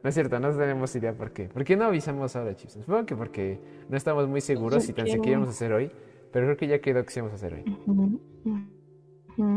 No 0.03 0.09
es 0.09 0.15
cierto, 0.15 0.39
no 0.39 0.55
tenemos 0.55 0.95
idea 0.95 1.13
por 1.13 1.31
qué. 1.31 1.45
¿Por 1.45 1.63
qué 1.63 1.75
no 1.75 1.85
avisamos 1.85 2.35
ahora, 2.35 2.55
chicos? 2.55 2.73
Supongo 2.73 3.05
que 3.05 3.15
porque 3.15 3.59
no 3.89 3.97
estamos 3.97 4.27
muy 4.27 4.41
seguros 4.41 4.83
si 4.83 4.93
tan 4.93 5.07
siquiera 5.07 5.37
íbamos 5.37 5.49
a 5.49 5.51
hacer 5.51 5.73
hoy. 5.73 5.91
Pero 6.31 6.45
creo 6.47 6.57
que 6.57 6.67
ya 6.67 6.79
quedó 6.79 7.03
que 7.05 7.11
sí 7.11 7.21
vamos 7.21 7.33
a 7.33 7.35
hacer 7.37 7.53
hoy. 7.53 7.65
Ujú, 7.87 8.19
ujú. 8.45 8.59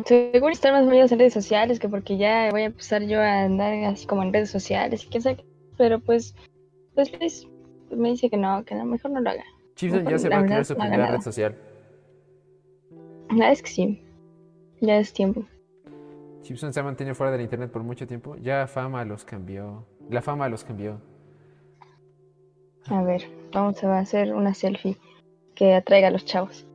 Seguro 0.05 0.51
estar 0.51 0.73
más 0.73 0.87
medios 0.87 1.13
en 1.13 1.21
redes 1.21 1.35
sociales 1.35 1.79
que 1.79 1.89
porque 1.89 2.17
ya 2.17 2.51
voy 2.51 2.63
a 2.63 2.67
empezar 2.67 3.03
yo 3.03 3.21
a 3.21 3.43
andar 3.43 3.73
así 3.85 4.07
como 4.07 4.23
en 4.23 4.33
redes 4.33 4.51
sociales 4.51 5.05
y 5.05 5.09
qué. 5.09 5.45
Pero 5.77 6.01
pues, 6.01 6.35
pues, 6.95 7.11
pues, 7.11 7.47
pues 7.89 8.01
me 8.01 8.11
dice 8.11 8.29
que 8.29 8.37
no, 8.37 8.65
que 8.65 8.75
mejor 8.75 9.13
no 9.13 9.21
lo 9.21 9.31
haga. 9.31 9.45
Chipson 9.77 10.05
ya 10.09 10.19
se 10.19 10.29
va 10.29 10.39
a 10.39 10.45
crear 10.45 10.65
su 10.65 10.75
no 10.75 10.81
primera 10.81 11.07
red 11.13 11.21
social. 11.21 11.57
La 13.31 13.53
es 13.53 13.63
que 13.63 13.71
sí. 13.71 14.03
Ya 14.81 14.99
es 14.99 15.13
tiempo. 15.13 15.45
Chipson 16.43 16.73
se 16.73 16.81
ha 16.81 16.83
mantenido 16.83 17.15
fuera 17.15 17.31
del 17.31 17.43
internet 17.43 17.71
por 17.71 17.85
mucho 17.85 18.07
tiempo. 18.07 18.37
Ya 18.37 18.67
fama 18.67 19.05
los 19.05 19.25
cambió. 19.25 19.87
La 20.11 20.23
fama 20.23 20.49
los 20.49 20.65
cambió. 20.65 21.01
A 22.87 23.03
ver, 23.03 23.23
vamos 23.53 23.85
a 23.85 23.99
hacer 23.99 24.35
una 24.35 24.55
selfie 24.55 24.97
que 25.55 25.75
atraiga 25.75 26.08
a 26.08 26.11
los 26.11 26.25
chavos. 26.25 26.67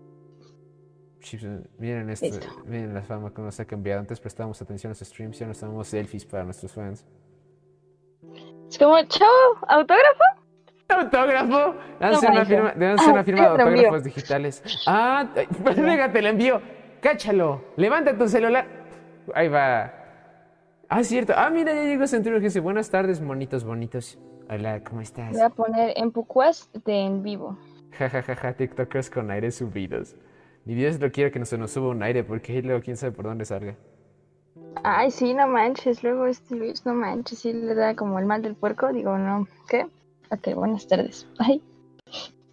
Miren 1.79 2.09
esto, 2.09 2.25
Listo. 2.25 2.47
miren 2.65 2.93
la 2.93 3.01
fama 3.01 3.31
cómo 3.31 3.49
se 3.51 3.61
ha 3.61 3.65
cambiado. 3.65 3.99
Antes 4.01 4.19
prestábamos 4.19 4.61
atención 4.61 4.89
a 4.89 4.91
los 4.91 4.99
streams 4.99 5.39
y 5.39 5.43
ahora 5.43 5.49
nos 5.49 5.59
tomamos 5.59 5.87
selfies 5.87 6.25
para 6.25 6.43
nuestros 6.43 6.71
fans. 6.73 7.05
Es 8.69 8.77
como, 8.77 9.01
chavo, 9.03 9.31
autógrafo. 9.67 10.23
¡Autógrafo! 10.89 11.75
Deben 11.99 12.17
ser 12.19 12.29
una 12.29 12.39
manches. 12.39 12.47
firma, 12.47 12.71
deben 12.75 12.97
ser 12.99 13.11
una 13.11 13.19
Ah, 13.19 13.23
firma 13.23 13.41
de 13.41 13.47
envío. 13.47 13.65
autógrafos 13.67 14.03
digitales. 14.03 14.63
¡Ah! 14.85 15.27
Pues 15.63 15.75
venga, 15.81 16.11
te 16.11 16.21
la 16.21 16.29
envío. 16.29 16.61
¡Cáchalo! 17.01 17.63
¡Levanta 17.77 18.17
tu 18.17 18.27
celular! 18.27 18.65
Ahí 19.33 19.47
va. 19.47 19.93
Ah, 20.89 21.03
cierto. 21.03 21.33
Ah, 21.35 21.49
mira, 21.49 21.73
ya 21.73 21.83
llegó 21.83 22.05
Centurión 22.05 22.41
que 22.41 22.47
dice, 22.47 22.59
buenas 22.59 22.89
tardes, 22.89 23.21
monitos 23.21 23.63
bonitos. 23.63 24.19
Hola, 24.49 24.83
¿cómo 24.83 25.01
estás? 25.01 25.31
Voy 25.31 25.41
a 25.41 25.49
poner 25.49 25.93
en 25.95 26.11
Pucuas 26.11 26.69
de 26.85 26.93
en 27.05 27.23
vivo. 27.23 27.57
Ja, 27.97 28.09
ja, 28.09 28.21
ja, 28.21 28.35
ja, 28.35 28.53
TikTokers 28.53 29.09
con 29.09 29.31
aire 29.31 29.49
subidos. 29.51 30.15
Ni 30.65 30.75
Dios 30.75 30.99
lo 30.99 31.11
quiera 31.11 31.29
que 31.31 31.39
no 31.39 31.45
se 31.45 31.57
nos 31.57 31.71
suba 31.71 31.89
un 31.89 32.03
aire, 32.03 32.23
porque 32.23 32.61
luego 32.61 32.81
quién 32.81 32.95
sabe 32.95 33.11
por 33.11 33.25
dónde 33.25 33.45
salga. 33.45 33.75
Ay, 34.83 35.11
sí, 35.11 35.33
no 35.33 35.47
manches. 35.47 36.03
Luego 36.03 36.25
este 36.25 36.55
Luis, 36.55 36.85
no 36.85 36.93
manches. 36.93 37.39
Sí 37.39 37.53
le 37.53 37.75
da 37.75 37.95
como 37.95 38.19
el 38.19 38.25
mal 38.25 38.41
del 38.41 38.55
puerco. 38.55 38.91
Digo, 38.93 39.17
no. 39.17 39.47
¿Qué? 39.67 39.85
Ok, 40.31 40.55
buenas 40.55 40.87
tardes. 40.87 41.27
Ay, 41.37 41.61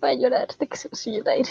voy 0.00 0.10
a 0.10 0.14
llorar 0.14 0.48
de 0.58 0.66
que 0.66 0.76
se 0.76 0.88
me 0.88 0.96
subió 0.96 1.20
el 1.20 1.28
aire. 1.28 1.50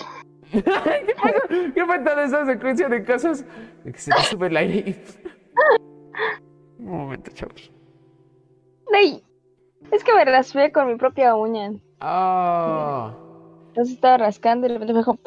¿Qué 0.51 1.84
toda 2.04 2.24
esa 2.24 2.46
secuencia 2.46 2.89
de 2.89 3.06
cosas? 3.06 3.46
De 3.84 3.92
que 3.92 4.00
se 4.00 4.12
te 4.12 4.24
sube 4.24 4.48
el 4.48 4.58
aire. 4.58 5.04
Un 6.80 6.86
momento, 6.86 7.32
chavos. 7.32 7.72
¡Ay! 8.94 9.24
Es 9.92 10.04
que 10.04 10.13
me 10.13 10.25
raspé 10.25 10.72
con 10.72 10.88
mi 10.88 10.96
propia 10.96 11.36
uña. 11.36 11.72
Oh. 12.01 13.12
Entonces 13.70 13.96
estaba 13.96 14.18
rascando 14.18 14.68
y 14.68 14.70
de 14.70 14.75
repente 14.75 14.94
me 14.94 15.00
dijo, 15.00 15.20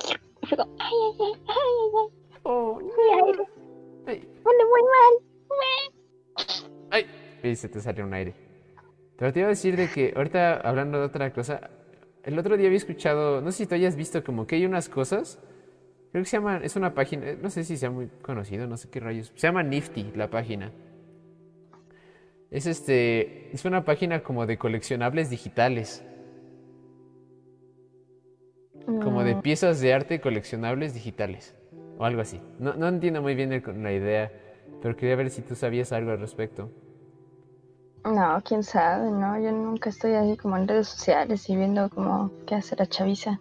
fue 0.57 0.65
como, 0.65 0.77
ay, 0.79 0.93
ay, 0.93 1.17
ay, 1.21 1.35
ay, 1.47 1.55
ay, 1.97 2.39
Oh, 2.45 2.79
ay, 2.81 3.33
no. 3.37 3.45
Ay, 4.07 4.29
muy 4.45 4.83
mal. 4.83 5.15
ay. 6.91 7.07
Y 7.43 7.55
se 7.57 7.69
te 7.69 7.81
salió 7.81 8.05
un 8.05 8.15
aire. 8.15 8.35
Pero 9.17 9.33
te 9.33 9.41
iba 9.41 9.47
a 9.47 9.51
decir 9.51 9.77
de 9.77 9.89
que 9.89 10.13
ahorita 10.17 10.57
hablando 10.57 10.99
de 10.99 11.05
otra 11.05 11.33
cosa, 11.33 11.71
el 12.25 12.39
otro 12.39 12.57
día 12.57 12.67
había 12.67 12.79
escuchado, 12.79 13.41
no 13.41 13.53
sé 13.53 13.59
si 13.59 13.67
tú 13.67 13.75
hayas 13.75 13.95
visto 13.97 14.25
como 14.25 14.47
que 14.47 14.57
hay 14.57 14.67
unas 14.67 14.89
cosas, 14.89 15.39
creo 16.11 16.25
que 16.25 16.29
se 16.29 16.37
llama, 16.37 16.59
es 16.63 16.75
una 16.77 16.95
página, 16.95 17.35
no 17.41 17.51
sé 17.51 17.63
si 17.65 17.77
sea 17.77 17.91
muy 17.91 18.09
conocido, 18.23 18.67
no 18.67 18.77
sé 18.77 18.91
qué 18.91 19.01
rayos, 19.01 19.33
se 19.37 19.47
llama 19.47 19.63
Nifty 19.63 20.13
la 20.17 20.29
página. 20.31 20.73
Es 22.51 22.67
este, 22.67 23.55
es 23.55 23.65
una 23.65 23.85
página 23.85 24.23
como 24.23 24.47
de 24.47 24.59
coleccionables 24.59 25.31
digitales, 25.31 26.05
como 29.03 29.25
de 29.25 29.35
Mm, 29.35 29.41
piezas 29.43 29.81
de 29.81 29.93
arte 29.95 30.21
coleccionables 30.21 30.95
digitales, 30.95 31.55
o 31.99 32.05
algo 32.05 32.21
así. 32.23 32.41
No, 32.59 32.75
no 32.75 32.89
entiendo 32.89 33.23
muy 33.23 33.35
bien 33.35 33.53
el- 33.53 33.83
la 33.83 33.93
idea, 33.93 34.31
pero 34.83 34.97
quería 34.97 35.17
ver 35.17 35.31
si 35.31 35.43
tú 35.43 35.55
sabías 35.55 35.93
algo 35.93 36.11
al 36.13 36.21
respecto. 36.21 36.71
No, 38.05 38.41
quién 38.45 38.63
sabe, 38.63 39.11
no, 39.11 39.39
yo 39.41 39.51
nunca 39.53 39.91
estoy 39.91 40.13
ahí 40.15 40.37
como 40.37 40.57
en 40.57 40.69
redes 40.69 40.89
sociales 40.89 41.49
y 41.49 41.57
viendo 41.57 41.89
como 41.91 42.31
qué 42.47 42.55
hace 42.57 42.77
la 42.77 42.87
chaviza. 42.87 43.41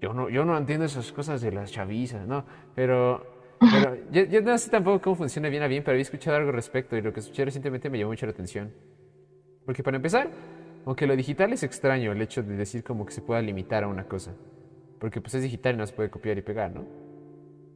Yo 0.00 0.12
no, 0.14 0.28
yo 0.28 0.44
no 0.44 0.56
entiendo 0.56 0.84
esas 0.86 1.10
cosas 1.12 1.40
de 1.40 1.50
las 1.52 1.72
chavizas, 1.72 2.26
¿no? 2.26 2.44
Pero, 2.74 3.22
pero 3.70 3.96
yo, 4.12 4.22
yo 4.24 4.40
no 4.42 4.56
sé 4.56 4.70
tampoco 4.70 5.00
cómo 5.00 5.16
funciona 5.16 5.48
bien 5.48 5.62
a 5.62 5.66
bien, 5.66 5.82
pero 5.82 5.94
había 5.94 6.02
escuchado 6.02 6.36
algo 6.36 6.50
al 6.50 6.54
respecto 6.54 6.96
y 6.96 7.02
lo 7.02 7.12
que 7.12 7.20
escuché 7.20 7.44
recientemente 7.44 7.90
me 7.90 7.98
llamó 7.98 8.12
mucho 8.12 8.26
la 8.26 8.32
atención. 8.32 8.70
Porque 9.64 9.82
para 9.82 9.96
empezar, 9.96 10.30
aunque 10.86 11.06
lo 11.06 11.16
digital 11.16 11.52
es 11.52 11.62
extraño, 11.62 12.12
el 12.12 12.22
hecho 12.22 12.42
de 12.42 12.56
decir 12.56 12.84
como 12.84 13.04
que 13.06 13.12
se 13.12 13.22
pueda 13.22 13.42
limitar 13.42 13.84
a 13.84 13.88
una 13.88 14.04
cosa. 14.04 14.32
Porque 14.98 15.20
pues 15.20 15.34
es 15.34 15.42
digital 15.42 15.74
y 15.74 15.78
no 15.78 15.86
se 15.86 15.92
puede 15.92 16.10
copiar 16.10 16.38
y 16.38 16.42
pegar, 16.42 16.72
¿no? 16.74 16.84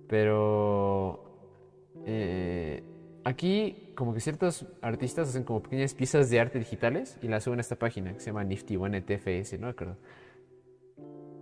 Pero 0.09 1.25
eh, 2.07 2.83
aquí 3.25 3.93
como 3.95 4.13
que 4.15 4.21
ciertos 4.21 4.67
artistas 4.81 5.29
hacen 5.29 5.45
como 5.45 5.63
pequeñas 5.63 5.95
piezas 5.95 6.29
de 6.31 6.41
arte 6.41 6.59
digitales 6.59 7.19
y 7.23 7.29
las 7.29 7.45
suben 7.45 7.59
a 7.61 7.63
esta 7.63 7.77
página 7.77 8.13
que 8.13 8.21
se 8.21 8.27
llama 8.27 8.45
Nifty 8.45 8.77
One 8.77 9.01
TFS, 9.03 9.59
no 9.59 9.69
me. 9.69 9.97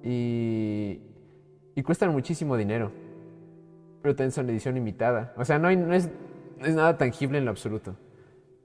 Y, 0.03 1.01
y 1.75 1.83
cuestan 1.83 2.11
muchísimo 2.13 2.57
dinero. 2.57 2.93
Pero 4.03 4.15
también 4.17 4.33
son 4.33 4.49
edición 4.49 4.75
limitada. 4.75 5.35
O 5.37 5.45
sea, 5.45 5.59
no, 5.59 5.69
hay- 5.69 5.77
no 5.77 5.93
es, 5.95 6.09
no 6.59 6.67
es 6.67 6.75
nada 6.75 6.97
tangible 6.97 7.39
en 7.39 7.45
lo 7.45 7.51
absoluto. 7.51 7.97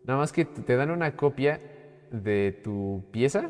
Nada 0.06 0.20
más 0.20 0.32
que 0.32 0.46
te 0.46 0.76
dan 0.76 0.92
una 0.92 1.16
copia 1.16 1.60
de 2.12 2.60
tu 2.64 3.04
pieza 3.12 3.50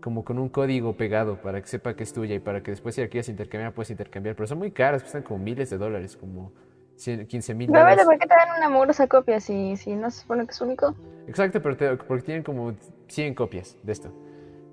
como 0.00 0.24
con 0.24 0.38
un 0.38 0.48
código 0.48 0.96
pegado 0.96 1.40
para 1.40 1.60
que 1.60 1.66
sepa 1.66 1.94
que 1.94 2.04
es 2.04 2.12
tuya 2.12 2.34
y 2.34 2.38
para 2.40 2.62
que 2.62 2.70
después 2.70 2.94
si 2.94 3.00
la 3.00 3.08
quieres 3.08 3.28
intercambiar 3.28 3.72
puedes 3.72 3.90
intercambiar. 3.90 4.36
Pero 4.36 4.46
son 4.46 4.58
muy 4.58 4.70
caras, 4.70 5.02
cuestan 5.02 5.22
como 5.22 5.38
miles 5.42 5.70
de 5.70 5.78
dólares, 5.78 6.16
como 6.16 6.52
100, 6.96 7.26
15 7.26 7.54
mil 7.54 7.68
dólares. 7.68 8.04
¿por 8.04 8.18
qué 8.18 8.26
te 8.26 8.34
dan 8.34 8.56
una 8.56 8.66
amorosa 8.66 9.06
copia 9.06 9.40
si, 9.40 9.76
si 9.76 9.94
no 9.94 10.10
se 10.10 10.20
supone 10.20 10.46
que 10.46 10.52
es 10.52 10.60
único? 10.60 10.94
Exacto, 11.26 11.60
pero 11.60 11.76
te- 11.76 11.96
porque 11.96 12.22
tienen 12.24 12.42
como 12.42 12.74
100 13.08 13.34
copias 13.34 13.76
de 13.82 13.92
esto. 13.92 14.10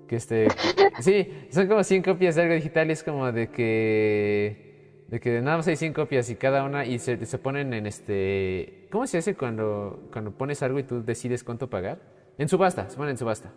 Que 0.08 0.16
este, 0.16 0.48
sí, 1.00 1.28
son 1.50 1.66
como 1.66 1.82
100 1.82 2.02
copias 2.02 2.34
de 2.36 2.42
algo 2.42 2.54
digital, 2.54 2.88
y 2.88 2.92
es 2.92 3.02
como 3.02 3.30
de 3.32 3.48
que, 3.48 5.04
de 5.08 5.20
que 5.20 5.40
nada 5.40 5.58
más 5.58 5.66
hay 5.68 5.76
100 5.76 5.92
copias 5.92 6.30
y 6.30 6.36
cada 6.36 6.64
una, 6.64 6.84
y 6.86 6.98
se, 6.98 7.24
se 7.26 7.38
ponen 7.38 7.74
en 7.74 7.86
este, 7.86 8.86
¿cómo 8.90 9.06
se 9.06 9.18
hace 9.18 9.34
cuando, 9.34 10.08
cuando 10.12 10.30
pones 10.30 10.62
algo 10.62 10.78
y 10.78 10.84
tú 10.84 11.04
decides 11.04 11.42
cuánto 11.44 11.68
pagar? 11.68 11.98
En 12.38 12.48
subasta, 12.48 12.88
se 12.88 12.96
ponen 12.96 13.10
en 13.12 13.18
subasta. 13.18 13.52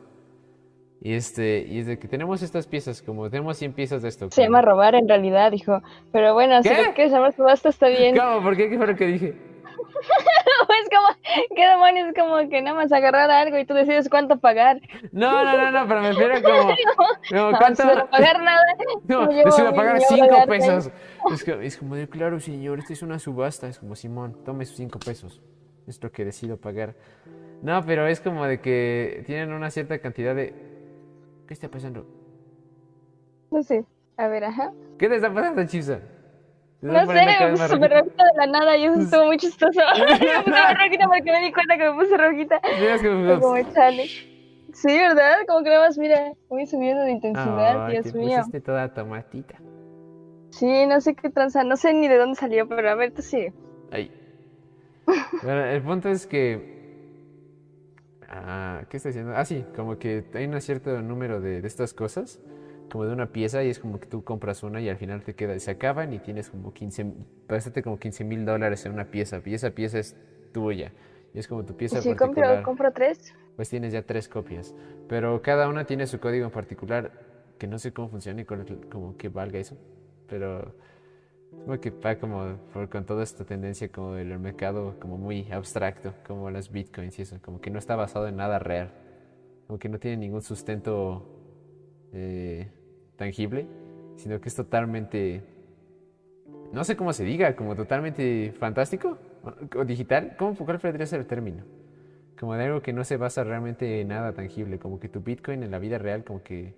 Y 1.02 1.14
este, 1.14 1.66
y 1.68 1.80
es 1.80 1.86
de 1.88 1.98
que 1.98 2.08
tenemos 2.10 2.42
estas 2.42 2.68
piezas, 2.68 3.02
como 3.02 3.30
tenemos 3.30 3.58
100 3.58 3.72
piezas 3.74 4.02
de 4.02 4.10
esto. 4.10 4.30
Se 4.32 4.42
como- 4.42 4.58
llama 4.58 4.62
robar 4.62 4.96
en 4.96 5.08
realidad, 5.08 5.52
dijo. 5.52 5.82
Pero 6.12 6.34
bueno, 6.34 6.62
si 6.62 6.70
lo 6.70 6.94
quieres 6.94 7.14
llamar 7.14 7.34
subasta 7.34 7.70
está 7.70 7.88
bien. 7.88 8.18
¿Cómo? 8.18 8.44
¿Por 8.44 8.58
qué? 8.58 8.70
¿Qué 8.70 8.78
fue 8.78 8.88
lo 8.88 8.96
que 8.96 9.06
dije? 9.06 9.28
es 10.04 10.90
como, 10.90 11.08
¿qué 11.56 11.68
demonios? 11.68 12.08
Es 12.10 12.14
como 12.16 12.50
que 12.50 12.62
nada 12.62 12.76
más 12.76 12.92
agarrar 12.92 13.30
algo 13.32 13.58
y 13.58 13.66
tú 13.66 13.74
decides 13.74 14.10
cuánto 14.10 14.38
pagar. 14.40 14.80
No, 15.12 15.44
no, 15.44 15.58
no, 15.58 15.72
no, 15.72 15.88
pero 15.88 16.02
me 16.02 16.10
refiero 16.12 16.42
como, 16.44 16.74
como 16.96 17.10
No, 17.52 17.58
¿cuánto? 17.58 17.84
sin 17.84 18.08
pagar 18.10 18.42
nada. 18.44 18.62
No, 19.08 19.28
mi 19.28 19.42
pagar 19.44 19.74
obra 19.74 19.94
de 19.94 20.00
5 20.02 20.24
arte. 20.36 20.48
pesos. 20.48 20.92
Es, 21.34 21.44
que- 21.44 21.66
es 21.66 21.78
como, 21.78 21.96
de, 21.96 22.08
claro, 22.10 22.40
señor, 22.40 22.80
esta 22.80 22.94
es 22.94 23.02
una 23.02 23.20
subasta. 23.20 23.68
Es 23.68 23.80
como, 23.80 23.96
Simón, 23.96 24.38
tome 24.44 24.66
sus 24.66 24.78
5 24.78 25.00
pesos. 25.00 25.42
Es 25.88 26.02
lo 26.04 26.12
que 26.12 26.26
decido 26.26 26.58
pagar. 26.58 26.96
No, 27.62 27.84
pero 27.86 28.08
es 28.08 28.20
como 28.22 28.46
de 28.46 28.60
que 28.62 29.24
tienen 29.26 29.52
una 29.54 29.70
cierta 29.72 30.00
cantidad 30.00 30.36
de... 30.36 30.69
¿Qué 31.50 31.56
está 31.56 31.68
pasando? 31.68 32.06
No 33.50 33.64
sé. 33.64 33.84
A 34.18 34.28
ver, 34.28 34.44
ajá. 34.44 34.72
¿Qué 35.00 35.10
te 35.10 35.16
está 35.16 35.34
pasando, 35.34 35.66
Chipsa? 35.66 36.00
No 36.80 37.08
sé, 37.08 37.26
me 37.26 37.50
puse 37.50 37.68
súper 37.70 37.90
rojita. 37.92 38.24
de 38.24 38.38
la 38.38 38.46
nada 38.46 38.78
y 38.78 38.86
eso 38.86 39.00
estuvo 39.00 39.26
muy 39.26 39.38
chistoso. 39.38 39.80
me 39.98 40.44
puse 40.44 40.74
rojita 40.78 41.08
porque 41.08 41.32
me 41.32 41.40
di 41.42 41.52
cuenta 41.52 41.76
que 41.76 41.90
me 41.90 41.96
puse 41.96 42.18
rojita. 42.18 42.62
Miras 42.80 43.02
Fue 43.02 43.10
como 43.10 43.40
como... 43.42 43.74
chale. 43.74 44.06
Sí, 44.74 44.96
¿verdad? 44.96 45.38
Como 45.48 45.64
que 45.64 45.72
nada 45.72 45.88
más, 45.88 45.98
mira, 45.98 46.34
voy 46.50 46.68
subiendo 46.68 47.02
de 47.02 47.14
intensidad, 47.14 47.88
Ay, 47.88 47.94
Dios 47.94 48.14
te 48.14 48.20
mío. 48.20 48.38
pusiste 48.38 48.62
toda 48.62 48.94
tomatita. 48.94 49.56
Sí, 50.52 50.86
no 50.86 51.02
sé 51.02 51.16
qué 51.16 51.32
tranza, 51.32 51.64
no 51.64 51.78
sé 51.78 51.96
ni 51.96 52.08
de 52.08 52.18
dónde 52.20 52.36
salió, 52.36 52.70
pero 52.70 52.92
a 52.92 52.94
ver, 52.94 53.12
tú 53.12 53.24
sí. 53.24 53.48
Ay. 53.92 54.12
Bueno, 55.42 55.66
el 55.66 55.82
punto 55.82 56.10
es 56.10 56.28
que... 56.28 56.79
Ah, 58.32 58.86
¿qué 58.90 58.98
está 58.98 59.10
diciendo? 59.10 59.34
Ah, 59.36 59.44
sí, 59.46 59.66
como 59.76 59.98
que 59.98 60.24
hay 60.34 60.46
un 60.46 60.60
cierto 60.62 61.02
número 61.02 61.42
de, 61.42 61.62
de 61.62 61.68
estas 61.68 61.94
cosas, 61.96 62.40
como 62.88 63.06
de 63.06 63.14
una 63.14 63.32
pieza, 63.32 63.64
y 63.64 63.70
es 63.70 63.80
como 63.80 64.00
que 64.00 64.08
tú 64.08 64.24
compras 64.24 64.62
una 64.64 64.82
y 64.82 64.90
al 64.90 64.98
final 64.98 65.24
te 65.24 65.34
queda, 65.36 65.58
se 65.60 65.72
acaban 65.72 66.14
y 66.14 66.20
tienes 66.20 66.50
como 66.50 66.72
15, 66.74 67.08
parece 67.48 67.82
como 67.82 67.98
15 68.00 68.24
mil 68.24 68.46
dólares 68.46 68.86
en 68.86 68.92
una 68.94 69.06
pieza, 69.10 69.42
y 69.46 69.54
esa 69.56 69.72
pieza 69.72 70.00
es 70.00 70.16
tuya. 70.52 70.94
Y 71.34 71.40
es 71.40 71.48
como 71.48 71.66
tu 71.66 71.76
Y 71.90 71.98
pieza 71.98 72.04
si 72.04 72.16
particular, 72.16 72.16
compro, 72.16 72.62
compro 72.62 72.92
tres, 72.94 73.34
pues 73.56 73.70
tienes 73.70 73.94
ya 73.94 74.04
tres 74.06 74.30
copias. 74.30 74.76
Pero 75.08 75.42
cada 75.42 75.68
una 75.70 75.86
tiene 75.86 76.08
su 76.08 76.20
código 76.20 76.46
en 76.46 76.52
particular, 76.52 77.12
que 77.58 77.68
no 77.68 77.80
sé 77.80 77.94
cómo 77.94 78.10
funciona 78.10 78.42
y 78.42 78.46
el- 78.50 78.88
como 78.90 79.18
que 79.18 79.30
valga 79.30 79.60
eso. 79.60 79.78
Pero 80.28 80.76
como 81.52 81.80
que 81.80 81.90
va 81.92 82.16
como 82.16 82.58
por- 82.74 82.90
con 82.90 83.06
toda 83.06 83.24
esta 83.24 83.44
tendencia 83.46 83.90
como 83.90 84.14
del 84.14 84.38
mercado 84.40 84.96
como 85.00 85.18
muy 85.18 85.52
abstracto, 85.52 86.14
como 86.26 86.50
las 86.50 86.72
bitcoins 86.72 87.18
y 87.20 87.24
eso, 87.24 87.38
como 87.42 87.60
que 87.62 87.70
no 87.70 87.80
está 87.80 87.96
basado 87.96 88.28
en 88.28 88.36
nada 88.38 88.60
real, 88.60 88.92
como 89.68 89.80
que 89.80 89.90
no 89.90 90.00
tiene 90.00 90.18
ningún 90.18 90.42
sustento 90.42 91.26
eh, 92.14 92.70
tangible, 93.18 93.68
sino 94.16 94.40
que 94.42 94.50
es 94.50 94.56
totalmente, 94.56 95.44
no 96.72 96.84
sé 96.84 96.96
cómo 96.96 97.14
se 97.14 97.24
diga, 97.24 97.56
como 97.56 97.76
totalmente 97.76 98.54
fantástico 98.60 99.18
o 99.76 99.86
digital, 99.86 100.36
¿cómo 100.38 100.56
cuál 100.56 100.80
podría 100.80 101.06
ser 101.06 101.20
el 101.22 101.28
término? 101.28 101.64
Como 102.40 102.56
de 102.56 102.66
algo 102.66 102.82
que 102.82 102.94
no 102.94 103.04
se 103.04 103.18
basa 103.18 103.44
realmente 103.44 104.02
en 104.02 104.08
nada 104.10 104.34
tangible, 104.34 104.80
como 104.80 105.00
que 105.00 105.10
tu 105.10 105.20
bitcoin 105.22 105.64
en 105.64 105.72
la 105.72 105.80
vida 105.80 105.98
real 105.98 106.24
como 106.24 106.42
que 106.42 106.74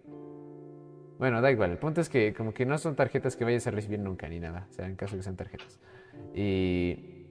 bueno, 1.21 1.39
da 1.39 1.51
igual. 1.51 1.69
El 1.69 1.77
punto 1.77 2.01
es 2.01 2.09
que 2.09 2.33
como 2.33 2.51
que 2.51 2.65
no 2.65 2.79
son 2.79 2.95
tarjetas 2.95 3.35
que 3.35 3.43
vayas 3.43 3.67
a 3.67 3.69
recibir 3.69 3.99
nunca 3.99 4.27
ni 4.27 4.39
nada. 4.39 4.65
O 4.71 4.73
sea, 4.73 4.87
en 4.87 4.95
caso 4.95 5.15
que 5.15 5.21
sean 5.21 5.35
tarjetas. 5.35 5.79
Y... 6.33 7.27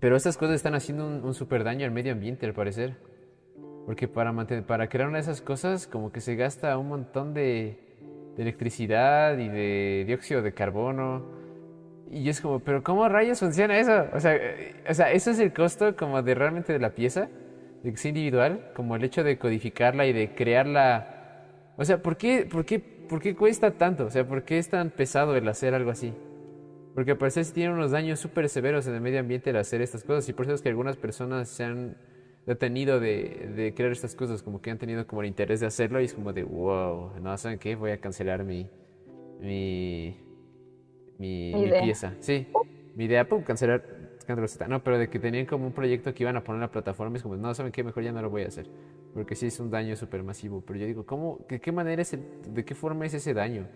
Pero 0.00 0.16
estas 0.16 0.38
cosas 0.38 0.54
están 0.54 0.74
haciendo 0.74 1.06
un, 1.06 1.22
un 1.22 1.64
daño 1.64 1.84
al 1.84 1.92
medio 1.92 2.12
ambiente, 2.12 2.46
al 2.46 2.54
parecer. 2.54 2.96
Porque 3.84 4.08
para, 4.08 4.32
mantener, 4.32 4.64
para 4.64 4.88
crear 4.88 5.06
una 5.06 5.18
de 5.18 5.22
esas 5.22 5.42
cosas 5.42 5.86
como 5.86 6.12
que 6.12 6.22
se 6.22 6.34
gasta 6.34 6.78
un 6.78 6.88
montón 6.88 7.34
de, 7.34 7.78
de 8.36 8.42
electricidad 8.42 9.36
y 9.36 9.50
de 9.50 10.04
dióxido 10.06 10.40
de 10.40 10.54
carbono. 10.54 11.26
Y 12.10 12.26
es 12.30 12.40
como, 12.40 12.60
pero 12.60 12.82
¿cómo 12.82 13.06
rayos 13.06 13.40
funciona 13.40 13.78
eso? 13.78 14.06
O 14.14 14.20
sea, 14.20 14.34
eh, 14.34 14.76
o 14.88 14.94
sea, 14.94 15.12
eso 15.12 15.30
es 15.30 15.38
el 15.40 15.52
costo 15.52 15.94
como 15.94 16.22
de 16.22 16.34
realmente 16.34 16.72
de 16.72 16.78
la 16.78 16.94
pieza, 16.94 17.28
de 17.82 17.90
que 17.90 17.98
sea 17.98 18.08
individual, 18.08 18.70
como 18.74 18.96
el 18.96 19.04
hecho 19.04 19.22
de 19.22 19.36
codificarla 19.36 20.06
y 20.06 20.14
de 20.14 20.34
crearla 20.34 21.18
o 21.76 21.84
sea, 21.84 22.02
¿por 22.02 22.16
qué, 22.16 22.46
por, 22.50 22.64
qué, 22.64 22.78
¿por 22.78 23.20
qué 23.20 23.34
cuesta 23.34 23.70
tanto? 23.72 24.06
O 24.06 24.10
sea, 24.10 24.26
¿por 24.26 24.44
qué 24.44 24.58
es 24.58 24.68
tan 24.68 24.90
pesado 24.90 25.36
el 25.36 25.48
hacer 25.48 25.74
algo 25.74 25.90
así? 25.90 26.12
Porque 26.94 27.12
al 27.12 27.18
parecer 27.18 27.44
sí 27.44 27.54
tiene 27.54 27.72
unos 27.72 27.90
daños 27.90 28.20
súper 28.20 28.48
severos 28.48 28.86
en 28.86 28.94
el 28.94 29.00
medio 29.00 29.20
ambiente 29.20 29.50
el 29.50 29.56
hacer 29.56 29.80
estas 29.80 30.04
cosas 30.04 30.28
y 30.28 30.32
por 30.34 30.44
eso 30.44 30.54
es 30.54 30.60
que 30.60 30.68
algunas 30.68 30.96
personas 30.96 31.48
se 31.48 31.64
han 31.64 31.96
detenido 32.46 33.00
de, 33.00 33.50
de 33.56 33.72
crear 33.74 33.92
estas 33.92 34.14
cosas, 34.14 34.42
como 34.42 34.60
que 34.60 34.70
han 34.70 34.78
tenido 34.78 35.06
como 35.06 35.22
el 35.22 35.28
interés 35.28 35.60
de 35.60 35.66
hacerlo 35.66 36.00
y 36.00 36.04
es 36.04 36.12
como 36.12 36.32
de, 36.32 36.42
wow, 36.42 37.12
no, 37.20 37.36
¿saben 37.38 37.58
qué? 37.58 37.76
Voy 37.76 37.92
a 37.92 38.00
cancelar 38.00 38.44
mi, 38.44 38.68
mi, 39.40 40.16
mi, 41.18 41.54
Mi 41.54 41.70
pieza. 41.80 42.14
Sí, 42.20 42.46
mi 42.94 43.04
idea, 43.04 43.26
pum, 43.26 43.42
cancelar. 43.42 44.02
No, 44.68 44.84
pero 44.84 44.98
de 44.98 45.08
que 45.10 45.18
tenían 45.18 45.46
como 45.46 45.66
un 45.66 45.72
proyecto 45.72 46.14
que 46.14 46.22
iban 46.22 46.36
a 46.36 46.44
poner 46.44 46.58
en 46.58 46.60
la 46.62 46.70
plataforma 46.70 47.14
y 47.14 47.18
es 47.18 47.22
como, 47.22 47.36
no, 47.36 47.52
¿saben 47.54 47.72
qué? 47.72 47.82
Mejor 47.82 48.04
ya 48.04 48.12
no 48.12 48.22
lo 48.22 48.30
voy 48.30 48.42
a 48.42 48.48
hacer 48.48 48.66
porque 49.14 49.34
sí 49.34 49.46
es 49.46 49.60
un 49.60 49.70
daño 49.70 49.96
súper 49.96 50.22
masivo. 50.22 50.62
Pero 50.66 50.78
yo 50.78 50.86
digo, 50.86 51.04
¿cómo, 51.06 51.38
de 51.48 51.60
qué 51.60 51.72
manera 51.72 52.00
es 52.02 52.12
el- 52.14 52.24
de 52.48 52.64
qué 52.64 52.74
forma 52.74 53.06
es 53.06 53.14
ese 53.14 53.34
daño? 53.34 53.66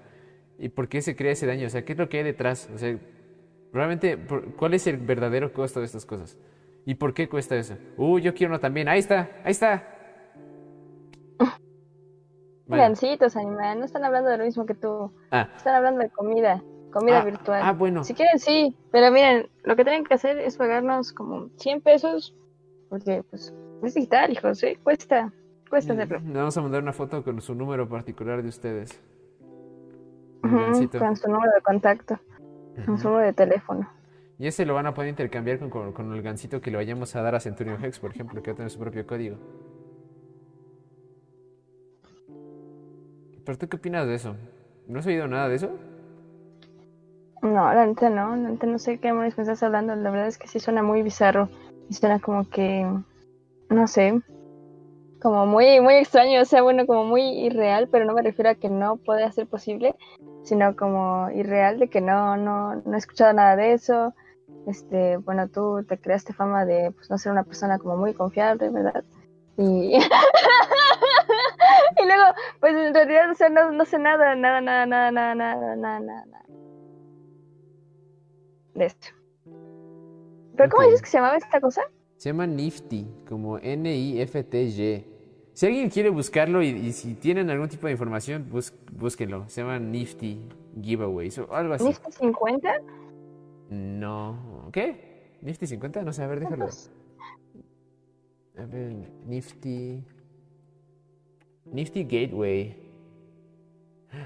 ¿Y 0.59 0.69
por 0.71 0.89
qué 0.89 1.03
se 1.03 1.15
crea 1.17 1.33
ese 1.33 1.47
daño? 1.47 1.67
O 1.67 1.71
sea, 1.71 1.85
¿qué 1.85 1.93
es 1.93 1.99
lo 1.99 2.09
que 2.09 2.19
hay 2.19 2.25
detrás? 2.25 2.71
O 2.75 2.79
sea, 2.79 2.99
realmente, 3.73 4.19
¿cuál 4.57 4.75
es 4.75 4.87
el 4.87 4.97
verdadero 4.97 5.53
costo 5.53 5.81
de 5.81 5.87
estas 5.87 6.07
cosas? 6.07 6.39
¿Y 6.87 6.95
por 6.95 7.13
qué 7.15 7.29
cuesta 7.29 7.57
eso? 7.57 7.77
Uh, 7.97 8.19
yo 8.19 8.33
quiero 8.35 8.53
uno 8.53 8.61
también. 8.61 8.89
Ahí 8.89 9.01
está, 9.01 9.29
ahí 9.45 9.51
está. 9.53 9.93
Bueno, 12.69 12.83
Gancitos, 12.83 13.37
animal, 13.37 13.79
no 13.79 13.85
están 13.85 14.05
hablando 14.05 14.29
de 14.29 14.39
lo 14.39 14.45
mismo 14.45 14.67
que 14.67 14.75
tú. 14.75 15.13
ah, 15.31 15.49
Están 15.57 15.77
hablando 15.77 16.01
de 16.01 16.11
comida, 16.11 16.65
comida 16.93 17.21
ah, 17.21 17.25
virtual. 17.25 17.61
ah, 17.63 17.73
bueno. 17.73 18.03
Si 18.03 18.13
quieren, 18.13 18.41
sí, 18.41 18.75
pero 18.91 19.13
miren, 19.13 19.49
lo 19.63 19.77
que 19.77 19.85
tienen 19.85 20.03
que 20.05 20.15
hacer 20.15 20.39
es 20.39 20.57
pagarnos 20.57 21.13
como 21.13 21.49
100 21.59 21.81
pesos, 21.81 22.35
porque 22.89 23.23
pues 23.31 23.55
es 23.83 23.95
digital, 23.95 24.33
hijos, 24.33 24.59
¿sí? 24.59 24.77
Cuesta, 24.83 25.33
cuesta 25.69 25.93
hacerlo. 25.95 26.21
Le 26.27 26.39
vamos 26.39 26.57
a 26.57 26.63
mandar 26.63 26.83
una 26.83 26.93
foto 26.93 27.23
con 27.23 27.41
su 27.41 27.55
número 27.55 27.89
particular 27.89 28.43
de 28.43 28.49
ustedes. 28.49 29.01
Con 30.41 31.17
su 31.17 31.29
número 31.29 31.53
de 31.55 31.61
contacto, 31.63 32.19
con 32.85 32.99
su 32.99 33.09
número 33.09 33.27
de 33.27 33.33
teléfono. 33.33 33.89
Y 34.39 34.47
ese 34.47 34.67
lo 34.67 34.75
van 34.75 34.87
a 34.87 34.95
poder 34.95 35.09
intercambiar 35.11 35.59
con, 35.59 35.71
con- 35.71 35.93
con 35.93 36.13
el 36.15 36.23
gancito 36.23 36.61
que 36.61 36.71
le 36.71 36.77
vayamos 36.77 37.17
a 37.17 37.23
dar 37.23 37.35
a 37.35 37.41
Centurion 37.41 37.83
Hex, 37.83 37.99
por 37.99 38.11
ejemplo, 38.11 38.43
que 38.43 38.51
va 38.51 38.55
a 38.55 38.57
tener 38.57 38.71
su 38.71 38.79
propio 38.79 39.07
código. 39.07 39.39
¿Pero 43.45 43.59
tú 43.59 43.69
qué 43.69 43.77
opinas 43.77 44.07
de 44.07 44.15
eso? 44.15 44.37
¿No 44.89 44.99
has 44.99 45.07
oído 45.07 45.27
nada 45.29 45.49
de 45.49 45.57
eso? 45.57 45.71
No, 47.43 47.73
la 47.73 47.87
neta 47.87 48.11
no, 48.11 48.31
la 48.37 48.49
neta 48.51 48.67
no 48.67 48.79
sé 48.79 48.99
qué 48.99 49.09
demonios 49.09 49.37
me 49.39 49.43
estás 49.43 49.63
hablando, 49.63 49.95
la 49.95 50.11
verdad 50.11 50.27
es 50.27 50.37
que 50.39 50.49
sí 50.49 50.59
suena 50.59 50.83
muy 50.83 51.03
bizarro 51.03 51.49
y 51.89 51.95
suena 51.95 52.19
como 52.19 52.49
que, 52.49 52.85
no 53.69 53.87
sé, 53.87 54.21
como 55.21 55.47
muy, 55.47 55.81
muy 55.81 55.95
extraño, 55.95 56.43
o 56.43 56.45
sea, 56.45 56.63
bueno, 56.63 56.87
como 56.87 57.05
muy 57.05 57.23
irreal, 57.23 57.89
pero 57.91 58.05
no 58.05 58.13
me 58.13 58.23
refiero 58.23 58.51
a 58.51 58.55
que 58.55 58.69
no 58.69 58.97
pueda 58.97 59.33
ser 59.33 59.47
posible, 59.47 59.97
sino 60.43 60.77
como 60.77 61.31
irreal 61.31 61.79
de 61.79 61.89
que 61.89 62.01
no, 62.01 62.37
no, 62.37 62.77
no 62.77 62.95
he 62.95 62.99
escuchado 62.99 63.33
nada 63.33 63.57
de 63.57 63.73
eso. 63.73 64.15
Este, 64.67 65.17
bueno, 65.17 65.49
tú 65.49 65.85
te 65.85 65.99
creaste 65.99 66.33
fama 66.33 66.65
de 66.65 66.93
pues, 66.93 67.11
no 67.11 67.19
ser 67.19 67.33
una 67.33 67.45
persona 67.45 67.79
como 67.79 67.97
muy 67.97 68.15
confiable, 68.15 68.69
¿verdad? 68.71 69.05
Y, 69.57 69.97
y 71.97 72.05
luego, 72.05 72.25
pues 72.61 72.77
en 72.77 72.95
realidad, 72.95 73.31
o 73.31 73.35
sea, 73.35 73.49
no, 73.49 73.71
no 73.73 73.85
sé 73.85 73.99
nada, 73.99 74.35
nada, 74.35 74.61
nada, 74.61 74.87
nada, 74.87 75.11
nada, 75.11 75.35
nada, 75.35 75.77
nada, 75.77 76.01
nada. 76.01 76.45
De 78.75 78.85
esto. 78.85 79.09
¿Pero 80.57 80.71
cómo 80.71 80.85
dices 80.85 81.03
que 81.03 81.09
se 81.09 81.19
llamaba 81.19 81.37
esta 81.37 81.61
cosa? 81.61 81.83
Se 82.17 82.31
llama 82.31 82.47
Nifty, 82.47 83.07
como 83.29 83.59
N-I-F-T-Y. 83.59 85.05
Si 85.53 85.67
alguien 85.67 85.89
quiere 85.91 86.11
buscarlo 86.11 86.63
y, 86.63 86.69
y 86.69 86.93
si 86.93 87.15
tienen 87.15 87.49
algún 87.51 87.69
tipo 87.69 87.87
de 87.87 87.93
información, 87.93 88.47
bus- 88.51 88.75
búsquenlo. 88.93 89.49
Se 89.49 89.63
llama 89.63 89.79
Nifty 89.79 90.41
Giveaways 90.83 91.39
o 91.39 91.55
algo 91.55 91.75
así. 91.75 91.85
¿Nifty 91.85 92.13
50? 92.13 92.75
No. 93.71 94.69
¿Qué? 94.73 95.37
¿Nifty 95.43 95.67
50? 95.67 96.03
No 96.03 96.13
sé, 96.13 96.23
a 96.23 96.27
ver, 96.27 96.41
déjalo. 96.41 96.67
A 98.59 98.65
ver, 98.65 98.95
Nifty. 99.27 100.03
Nifty 101.67 102.05
Gateway. 102.05 102.77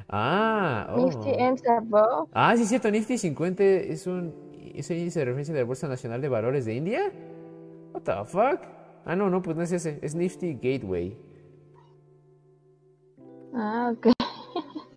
Ah, 0.09 0.93
oh. 0.97 1.07
Nifty 1.07 1.31
above. 1.69 2.29
Ah, 2.33 2.57
sí, 2.57 2.63
es 2.65 2.69
cierto. 2.69 2.91
Nifty 2.91 3.19
50 3.19 3.63
es 3.65 4.07
un, 4.07 4.33
es 4.75 4.89
un 4.91 4.97
índice 4.97 5.21
de 5.21 5.25
referencia 5.27 5.55
de 5.55 5.61
la 5.61 5.67
Bolsa 5.67 5.89
Nacional 5.89 6.21
de 6.21 6.29
Valores 6.29 6.65
de 6.65 6.75
India. 6.75 7.13
What 8.01 8.25
the 8.25 8.31
fuck? 8.31 8.61
Ah, 9.05 9.17
no, 9.17 9.29
no, 9.29 9.43
pues 9.43 9.57
no 9.57 9.63
es 9.63 9.73
ese. 9.73 9.99
Es 10.03 10.15
Nifty 10.15 10.55
Gateway. 10.55 11.17
Ah, 13.55 13.93
ok. 13.97 14.09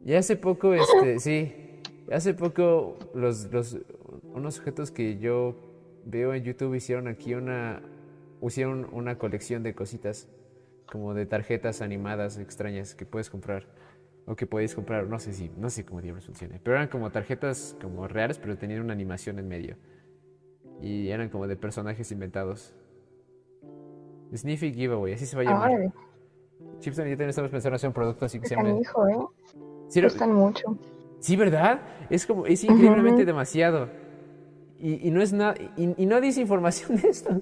Y 0.06 0.16
hace 0.16 0.36
poco, 0.36 0.74
este, 0.74 1.18
sí. 1.20 1.54
Hace 2.12 2.34
poco 2.34 2.98
los, 3.14 3.50
los, 3.54 3.78
unos 4.34 4.56
sujetos 4.56 4.92
que 4.92 5.18
yo 5.18 5.56
veo 6.04 6.34
en 6.34 6.44
YouTube 6.44 6.76
hicieron 6.76 7.08
aquí 7.08 7.36
una, 7.36 7.82
hicieron 8.42 8.90
una 8.92 9.18
colección 9.18 9.64
de 9.64 9.74
cositas, 9.74 10.28
como 10.92 11.14
de 11.14 11.26
tarjetas 11.26 11.82
animadas 11.82 12.38
extrañas 12.38 12.96
que 12.96 13.06
puedes 13.06 13.30
comprar. 13.30 13.66
O 14.26 14.36
que 14.36 14.46
podéis 14.46 14.76
comprar, 14.76 15.08
no 15.08 15.20
sé 15.20 15.32
si, 15.32 15.50
no 15.58 15.70
sé 15.70 15.86
cómo 15.86 16.02
diablos 16.02 16.26
funciona. 16.26 16.60
Pero 16.62 16.76
eran 16.76 16.90
como 16.90 17.10
tarjetas 17.10 17.78
como 17.82 18.06
reales, 18.10 18.40
pero 18.40 18.58
tenían 18.58 18.82
una 18.82 18.94
animación 18.94 19.40
en 19.40 19.48
medio. 19.48 19.78
Y 20.82 21.10
eran 21.10 21.30
como 21.30 21.48
de 21.48 21.56
personajes 21.56 22.12
inventados. 22.12 22.74
Sniffy 24.36 24.74
Giveaway, 24.74 25.14
así 25.14 25.26
se 25.26 25.36
va 25.36 25.42
a 25.44 25.46
llamar. 25.46 25.70
Órale, 25.70 25.92
Chipson 26.80 27.08
y 27.08 27.12
yo 27.12 27.16
también 27.16 27.30
estamos 27.30 27.52
pensando 27.52 27.74
en 27.74 27.76
hacer 27.76 27.88
un 27.90 27.94
producto 27.94 28.26
así 28.26 28.40
que 28.40 28.48
se 28.48 28.56
llame. 28.56 28.80
hijo, 28.80 29.08
¿eh? 29.08 29.18
Sí, 29.90 30.02
Cuestan 30.02 30.34
mucho. 30.34 30.78
Sí, 31.20 31.36
¿verdad? 31.36 31.82
Es 32.10 32.26
como, 32.26 32.46
es 32.46 32.64
increíblemente 32.64 33.22
Ujú. 33.22 33.28
demasiado. 33.28 33.90
Y, 34.80 35.08
y 35.08 35.12
no 35.12 35.22
es 35.22 35.32
nada, 35.32 35.56
y, 35.78 35.94
y 36.04 36.06
no 36.06 36.20
dice 36.20 36.42
información 36.42 36.98
de 36.98 37.08
esto. 37.08 37.42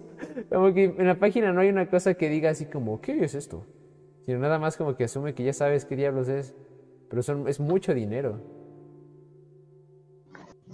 Como 0.50 0.74
que 0.74 0.84
en 0.86 1.08
la 1.08 1.16
página 1.16 1.52
no 1.52 1.62
hay 1.62 1.70
una 1.70 1.88
cosa 1.90 2.14
que 2.14 2.30
diga 2.30 2.52
así 2.52 2.66
como, 2.66 3.02
¿qué 3.02 3.24
es 3.24 3.34
esto? 3.34 3.66
Sino 4.26 4.38
nada 4.38 4.60
más 4.60 4.78
como 4.78 4.96
que 4.96 5.06
asume 5.06 5.34
que 5.34 5.44
ya 5.44 5.54
sabes 5.54 5.86
qué 5.86 5.96
diablos 5.96 6.28
es. 6.28 6.54
Pero 7.10 7.24
son, 7.24 7.48
es 7.48 7.60
mucho 7.60 7.94
dinero. 7.94 8.40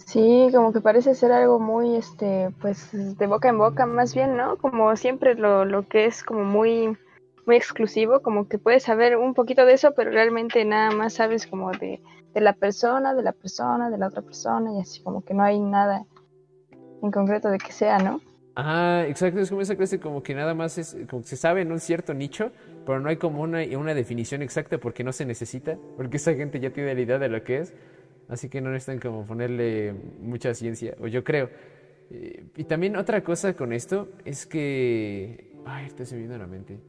Sí, 0.05 0.49
como 0.53 0.71
que 0.71 0.81
parece 0.81 1.15
ser 1.15 1.31
algo 1.31 1.59
muy, 1.59 1.95
este, 1.95 2.51
pues, 2.61 2.89
de 2.91 3.27
boca 3.27 3.49
en 3.49 3.57
boca 3.57 3.85
más 3.85 4.13
bien, 4.13 4.37
¿no? 4.37 4.57
Como 4.57 4.95
siempre 4.95 5.35
lo, 5.35 5.65
lo 5.65 5.87
que 5.87 6.05
es 6.05 6.23
como 6.23 6.43
muy, 6.43 6.97
muy 7.45 7.55
exclusivo, 7.55 8.21
como 8.21 8.47
que 8.47 8.59
puedes 8.59 8.83
saber 8.83 9.17
un 9.17 9.33
poquito 9.33 9.65
de 9.65 9.73
eso, 9.73 9.93
pero 9.95 10.11
realmente 10.11 10.63
nada 10.65 10.91
más 10.91 11.13
sabes 11.13 11.47
como 11.47 11.71
de, 11.71 12.01
de 12.33 12.41
la 12.41 12.53
persona, 12.53 13.13
de 13.15 13.23
la 13.23 13.31
persona, 13.31 13.89
de 13.89 13.97
la 13.97 14.07
otra 14.07 14.21
persona, 14.21 14.71
y 14.73 14.81
así 14.81 15.01
como 15.01 15.23
que 15.23 15.33
no 15.33 15.43
hay 15.43 15.59
nada 15.59 16.05
en 17.01 17.11
concreto 17.11 17.49
de 17.49 17.57
que 17.57 17.71
sea, 17.71 17.97
¿no? 17.99 18.21
Ajá, 18.55 19.05
exacto, 19.05 19.39
es 19.39 19.49
como 19.49 19.61
esa 19.61 19.75
clase 19.75 19.99
como 19.99 20.23
que 20.23 20.33
nada 20.33 20.55
más 20.55 20.79
es, 20.79 20.97
como 21.09 21.21
que 21.21 21.27
se 21.27 21.35
sabe 21.35 21.61
en 21.61 21.71
un 21.71 21.79
cierto 21.79 22.13
nicho, 22.15 22.51
pero 22.85 22.99
no 22.99 23.09
hay 23.09 23.17
como 23.17 23.41
una, 23.41 23.59
una 23.77 23.93
definición 23.93 24.41
exacta 24.41 24.79
porque 24.79 25.03
no 25.03 25.13
se 25.13 25.25
necesita, 25.25 25.77
porque 25.95 26.17
esa 26.17 26.33
gente 26.33 26.59
ya 26.59 26.71
tiene 26.71 26.95
la 26.95 27.01
idea 27.01 27.19
de 27.19 27.29
lo 27.29 27.43
que 27.43 27.59
es, 27.59 27.73
así 28.29 28.49
que 28.49 28.61
no 28.61 28.71
necesitan 28.71 28.99
como 28.99 29.25
ponerle 29.25 29.93
mucha 30.19 30.53
ciencia, 30.53 30.95
o 30.99 31.07
yo 31.07 31.23
creo. 31.23 31.49
Eh, 32.09 32.45
y 32.55 32.63
también 32.63 32.95
otra 32.95 33.23
cosa 33.23 33.53
con 33.53 33.73
esto 33.73 34.09
es 34.25 34.45
que... 34.45 35.53
Ay, 35.65 35.83
ahorita 35.83 36.05
se 36.05 36.15
me 36.15 36.21
vino 36.21 36.35
a 36.35 36.37
la 36.37 36.47
mente. 36.47 36.79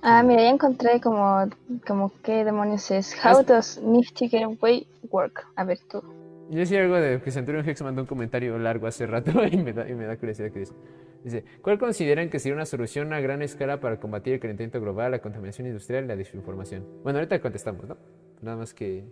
Ah, 0.00 0.22
mira, 0.22 0.42
ya 0.42 0.50
encontré 0.50 1.00
como, 1.00 1.48
como 1.86 2.12
qué 2.22 2.44
demonios 2.44 2.90
es. 2.90 3.14
How 3.24 3.44
does 3.44 3.80
Nifty 3.80 4.28
Getaway 4.28 4.86
work? 5.10 5.46
A 5.54 5.64
ver 5.64 5.78
tú. 5.88 6.02
Yo 6.50 6.58
decía 6.58 6.82
algo 6.82 6.96
de 6.96 7.20
que 7.20 7.30
Centurion 7.30 7.66
Hex 7.66 7.82
mandó 7.82 8.02
un 8.02 8.06
comentario 8.06 8.58
largo 8.58 8.86
hace 8.86 9.06
rato 9.06 9.30
y 9.50 9.56
me 9.58 9.72
da, 9.72 9.88
y 9.88 9.94
me 9.94 10.06
da 10.06 10.16
curiosidad 10.16 10.50
que 10.50 10.60
dice. 10.60 10.74
Dice, 11.22 11.44
¿cuál 11.62 11.78
consideran 11.78 12.28
que 12.30 12.40
sería 12.40 12.56
una 12.56 12.66
solución 12.66 13.12
a 13.12 13.20
gran 13.20 13.42
escala 13.42 13.78
para 13.78 14.00
combatir 14.00 14.34
el 14.34 14.40
calentamiento 14.40 14.80
global, 14.80 15.12
la 15.12 15.20
contaminación 15.20 15.68
industrial 15.68 16.04
y 16.04 16.08
la 16.08 16.16
desinformación? 16.16 16.84
Bueno, 17.04 17.20
ahorita 17.20 17.40
contestamos, 17.40 17.86
¿no? 17.86 17.96
Nada 18.40 18.56
más 18.56 18.74
que... 18.74 19.04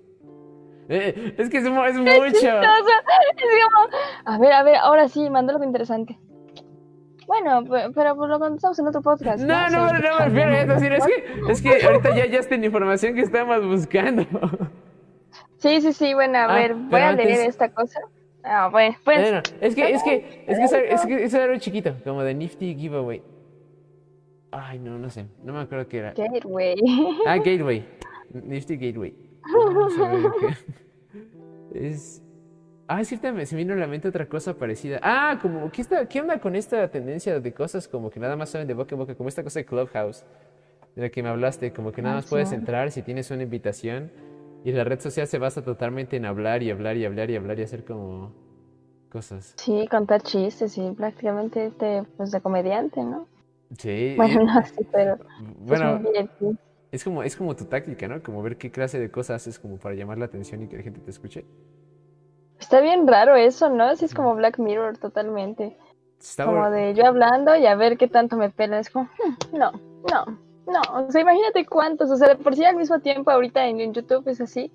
Eh, 0.93 1.35
es 1.39 1.49
que 1.49 1.59
es, 1.59 1.65
es 1.65 1.71
mucho. 1.71 1.89
Es 1.89 2.41
como, 2.43 3.89
a 4.25 4.39
ver, 4.39 4.53
a 4.53 4.63
ver, 4.65 4.77
ahora 4.77 5.09
sí, 5.09 5.31
mandó 5.31 5.53
algo 5.53 5.65
interesante. 5.65 6.19
Bueno, 7.29 7.63
pe- 7.65 7.91
pero 7.95 8.17
pues 8.17 8.29
lo 8.29 8.41
contestamos 8.41 8.77
en 8.81 8.89
otro 8.89 9.01
podcast. 9.03 9.41
No, 9.41 9.69
no, 9.71 9.85
no, 9.85 9.89
sea, 9.91 9.99
no, 10.01 10.19
me 10.19 10.25
refiero 10.25 10.97
a 10.97 10.99
eso, 10.99 11.07
es 11.07 11.07
que, 11.07 11.53
es 11.53 11.63
que 11.81 11.87
ahorita 11.87 12.17
ya, 12.17 12.27
ya 12.27 12.41
está 12.41 12.57
en 12.57 12.65
información 12.65 13.15
que 13.15 13.21
estamos 13.21 13.65
buscando. 13.65 14.27
Sí, 15.59 15.81
sí, 15.81 15.93
sí, 15.93 16.13
bueno, 16.13 16.39
a 16.39 16.45
Ah, 16.47 16.55
ver, 16.57 16.75
voy 16.75 17.01
a 17.01 17.13
leer 17.13 17.49
esta 17.49 17.69
cosa. 17.73 18.01
Ah, 18.43 18.69
bueno, 18.73 18.97
pues. 19.05 19.21
Bueno, 19.21 19.43
es 19.61 19.75
que, 19.77 19.93
es 19.93 20.03
que, 20.03 20.45
es 20.49 20.59
que, 20.59 20.65
es, 20.65 20.73
es 20.73 21.07
que 21.07 21.25
es 21.25 21.35
algo 21.35 21.57
chiquito, 21.59 21.95
como 22.03 22.25
de 22.25 22.35
Nifty 22.35 22.75
Giveaway. 22.75 23.23
Ay, 24.51 24.81
no, 24.81 24.99
no 24.99 25.09
sé, 25.11 25.27
no 25.45 25.53
me 25.53 25.61
acuerdo 25.61 25.87
qué 25.87 25.99
era. 25.99 26.13
Gateway. 26.15 26.75
Ah, 27.29 27.37
Gateway. 27.45 27.87
Nifty 28.33 28.77
Gateway. 28.77 29.15
Es. 31.75 32.23
Ah, 32.89 33.01
es 33.01 33.23
me- 33.23 33.47
se 33.47 33.55
me 33.55 33.63
vino 33.63 33.75
a 33.75 33.77
la 33.77 33.87
mente 33.87 34.09
otra 34.09 34.29
cosa 34.29 34.59
parecida. 34.59 34.99
Ah, 35.03 35.39
como, 35.41 35.71
¿qué, 35.71 35.83
está, 35.83 36.09
¿qué 36.09 36.21
onda 36.21 36.41
con 36.41 36.57
esta 36.57 36.91
tendencia 36.91 37.39
de 37.39 37.55
cosas 37.55 37.87
como 37.87 38.11
que 38.11 38.19
nada 38.19 38.35
más 38.37 38.51
saben 38.51 38.67
de 38.67 38.75
boca 38.75 38.95
en 38.97 38.99
boca? 38.99 39.15
Como 39.15 39.29
esta 39.29 39.45
cosa 39.45 39.61
de 39.61 39.65
Clubhouse, 39.65 40.25
de 40.97 41.03
la 41.03 41.09
que 41.11 41.23
me 41.23 41.29
hablaste, 41.29 41.73
como 41.73 41.93
que 41.93 42.03
nada 42.03 42.17
más 42.17 42.27
puedes 42.27 42.49
sí. 42.49 42.57
entrar 42.57 42.91
si 42.91 43.03
tienes 43.03 43.31
una 43.31 43.45
invitación 43.45 44.11
y 44.65 44.73
la 44.73 44.83
red 44.85 44.99
social 45.01 45.27
se 45.29 45.39
basa 45.39 45.63
totalmente 45.63 46.17
en 46.17 46.25
hablar 46.27 46.63
y 46.65 46.71
hablar 46.71 46.97
y 46.97 47.05
hablar 47.05 47.31
y 47.31 47.37
hablar 47.37 47.61
y 47.61 47.63
hacer 47.63 47.85
como 47.85 48.33
cosas. 49.11 49.55
Sí, 49.57 49.87
contar 49.89 50.23
chistes 50.23 50.77
y 50.79 50.91
prácticamente 50.93 51.71
de, 51.79 52.05
pues, 52.17 52.31
de 52.33 52.41
comediante, 52.41 53.03
¿no? 53.03 53.27
Sí. 53.79 54.15
Bueno, 54.17 54.41
no, 54.45 54.63
sí, 54.65 54.85
pero 54.93 55.19
bueno. 55.61 56.01
Es 56.93 57.05
como, 57.05 57.23
es 57.23 57.37
como 57.37 57.55
tu 57.55 57.65
táctica, 57.67 58.09
¿no? 58.09 58.23
Como 58.23 58.43
ver 58.43 58.57
qué 58.57 58.71
clase 58.71 58.99
de 58.99 59.11
cosas 59.11 59.43
haces 59.43 59.59
como 59.59 59.77
para 59.79 59.95
llamar 59.95 60.19
la 60.19 60.25
atención 60.27 60.63
y 60.63 60.69
que 60.69 60.77
la 60.77 60.83
gente 60.83 61.01
te 61.01 61.11
escuche. 61.11 61.45
Está 62.59 62.81
bien 62.81 63.07
raro 63.07 63.37
eso, 63.37 63.69
¿no? 63.71 63.95
Sí, 63.97 64.05
es 64.05 64.15
como 64.15 64.35
Black 64.35 64.59
Mirror 64.59 64.99
totalmente. 64.99 65.77
Está 66.21 66.45
como 66.45 66.59
bueno. 66.59 66.73
de 66.73 66.95
yo 66.95 67.07
hablando 67.07 67.57
y 67.57 67.67
a 67.67 67.75
ver 67.75 67.97
qué 67.97 68.09
tanto 68.09 68.37
me 68.37 68.51
pelan. 68.51 68.81
Es 68.81 68.91
como, 68.91 69.07
"Hmm, 69.19 69.57
no, 69.57 69.73
no, 69.73 70.39
no. 70.67 71.07
O 71.07 71.11
sea, 71.11 71.21
imagínate 71.23 71.65
cuántos. 71.65 72.11
O 72.11 72.17
sea, 72.17 72.29
de 72.29 72.37
por 72.37 72.55
sí 72.55 72.65
al 72.65 72.77
mismo 72.77 73.01
tiempo 73.01 73.31
ahorita 73.31 73.67
en, 73.67 73.81
en 73.81 73.95
YouTube 73.95 74.29
es 74.29 74.41
así. 74.41 74.71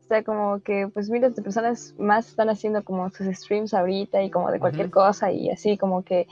O 0.00 0.04
sea, 0.08 0.24
como 0.24 0.60
que 0.60 0.88
pues 0.92 1.08
miles 1.10 1.36
de 1.36 1.42
personas 1.42 1.94
más 1.98 2.28
están 2.28 2.50
haciendo 2.50 2.82
como 2.82 3.08
sus 3.10 3.26
streams 3.28 3.72
ahorita 3.72 4.22
y 4.22 4.30
como 4.30 4.50
de 4.50 4.58
cualquier 4.58 4.90
cosa 4.90 5.30
y 5.30 5.48
así 5.50 5.78
como 5.78 6.02
que 6.02 6.26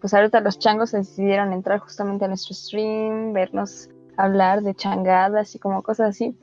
pues 0.00 0.12
ahorita 0.12 0.40
los 0.40 0.58
changos 0.58 0.90
decidieron 0.90 1.52
entrar 1.52 1.78
justamente 1.78 2.24
a 2.24 2.28
nuestro 2.28 2.54
stream, 2.54 3.32
vernos 3.32 3.88
hablar 4.16 4.62
de 4.62 4.74
changadas 4.74 5.54
y 5.54 5.58
como 5.58 5.82
cosas 5.82 6.10
así. 6.10 6.36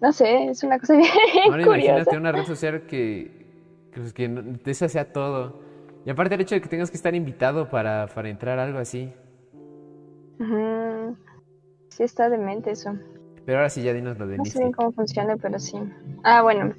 No 0.00 0.12
sé, 0.12 0.46
es 0.50 0.62
una 0.62 0.78
cosa 0.78 0.94
bien 0.96 1.10
Ahora 1.50 1.64
curiosa. 1.64 1.76
imagínate 1.92 2.16
una 2.16 2.32
red 2.32 2.44
social 2.46 2.82
que, 2.86 3.46
que, 3.92 4.00
pues, 4.00 4.12
que 4.12 4.28
no- 4.28 4.42
de 4.42 4.70
esa 4.70 4.88
sea 4.88 5.12
todo. 5.12 5.60
Y 6.04 6.10
aparte 6.10 6.34
el 6.34 6.42
hecho 6.42 6.54
de 6.54 6.60
que 6.60 6.68
tengas 6.68 6.90
que 6.90 6.96
estar 6.96 7.14
invitado 7.14 7.70
para, 7.70 8.06
para 8.08 8.28
entrar 8.28 8.58
a 8.58 8.64
algo 8.64 8.78
así. 8.78 9.12
Sí 11.88 12.02
está 12.02 12.28
demente 12.28 12.72
eso. 12.72 12.98
Pero 13.46 13.58
ahora 13.58 13.70
sí 13.70 13.82
ya 13.82 13.92
dinos 13.92 14.18
lo 14.18 14.26
de 14.26 14.36
No 14.36 14.44
sé 14.44 14.58
bien 14.58 14.72
cómo 14.72 14.92
funciona, 14.92 15.36
pero 15.36 15.58
sí. 15.58 15.78
Ah, 16.24 16.42
bueno. 16.42 16.74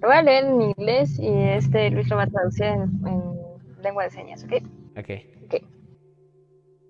Lo 0.00 0.08
voy 0.08 0.16
a 0.16 0.22
leer 0.22 0.44
en 0.44 0.62
inglés 0.62 1.18
y 1.18 1.28
este 1.28 1.90
Luis 1.90 2.08
lo 2.08 2.16
va 2.16 2.24
a 2.24 2.26
traducir 2.26 2.66
en, 2.66 2.82
en 3.06 3.82
lengua 3.82 4.04
de 4.04 4.10
señas, 4.10 4.44
¿ok? 4.44 4.52
Ok. 4.98 5.10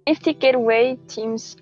Nifty 0.07 0.35
Gateway 0.35 0.97
teams 1.07 1.57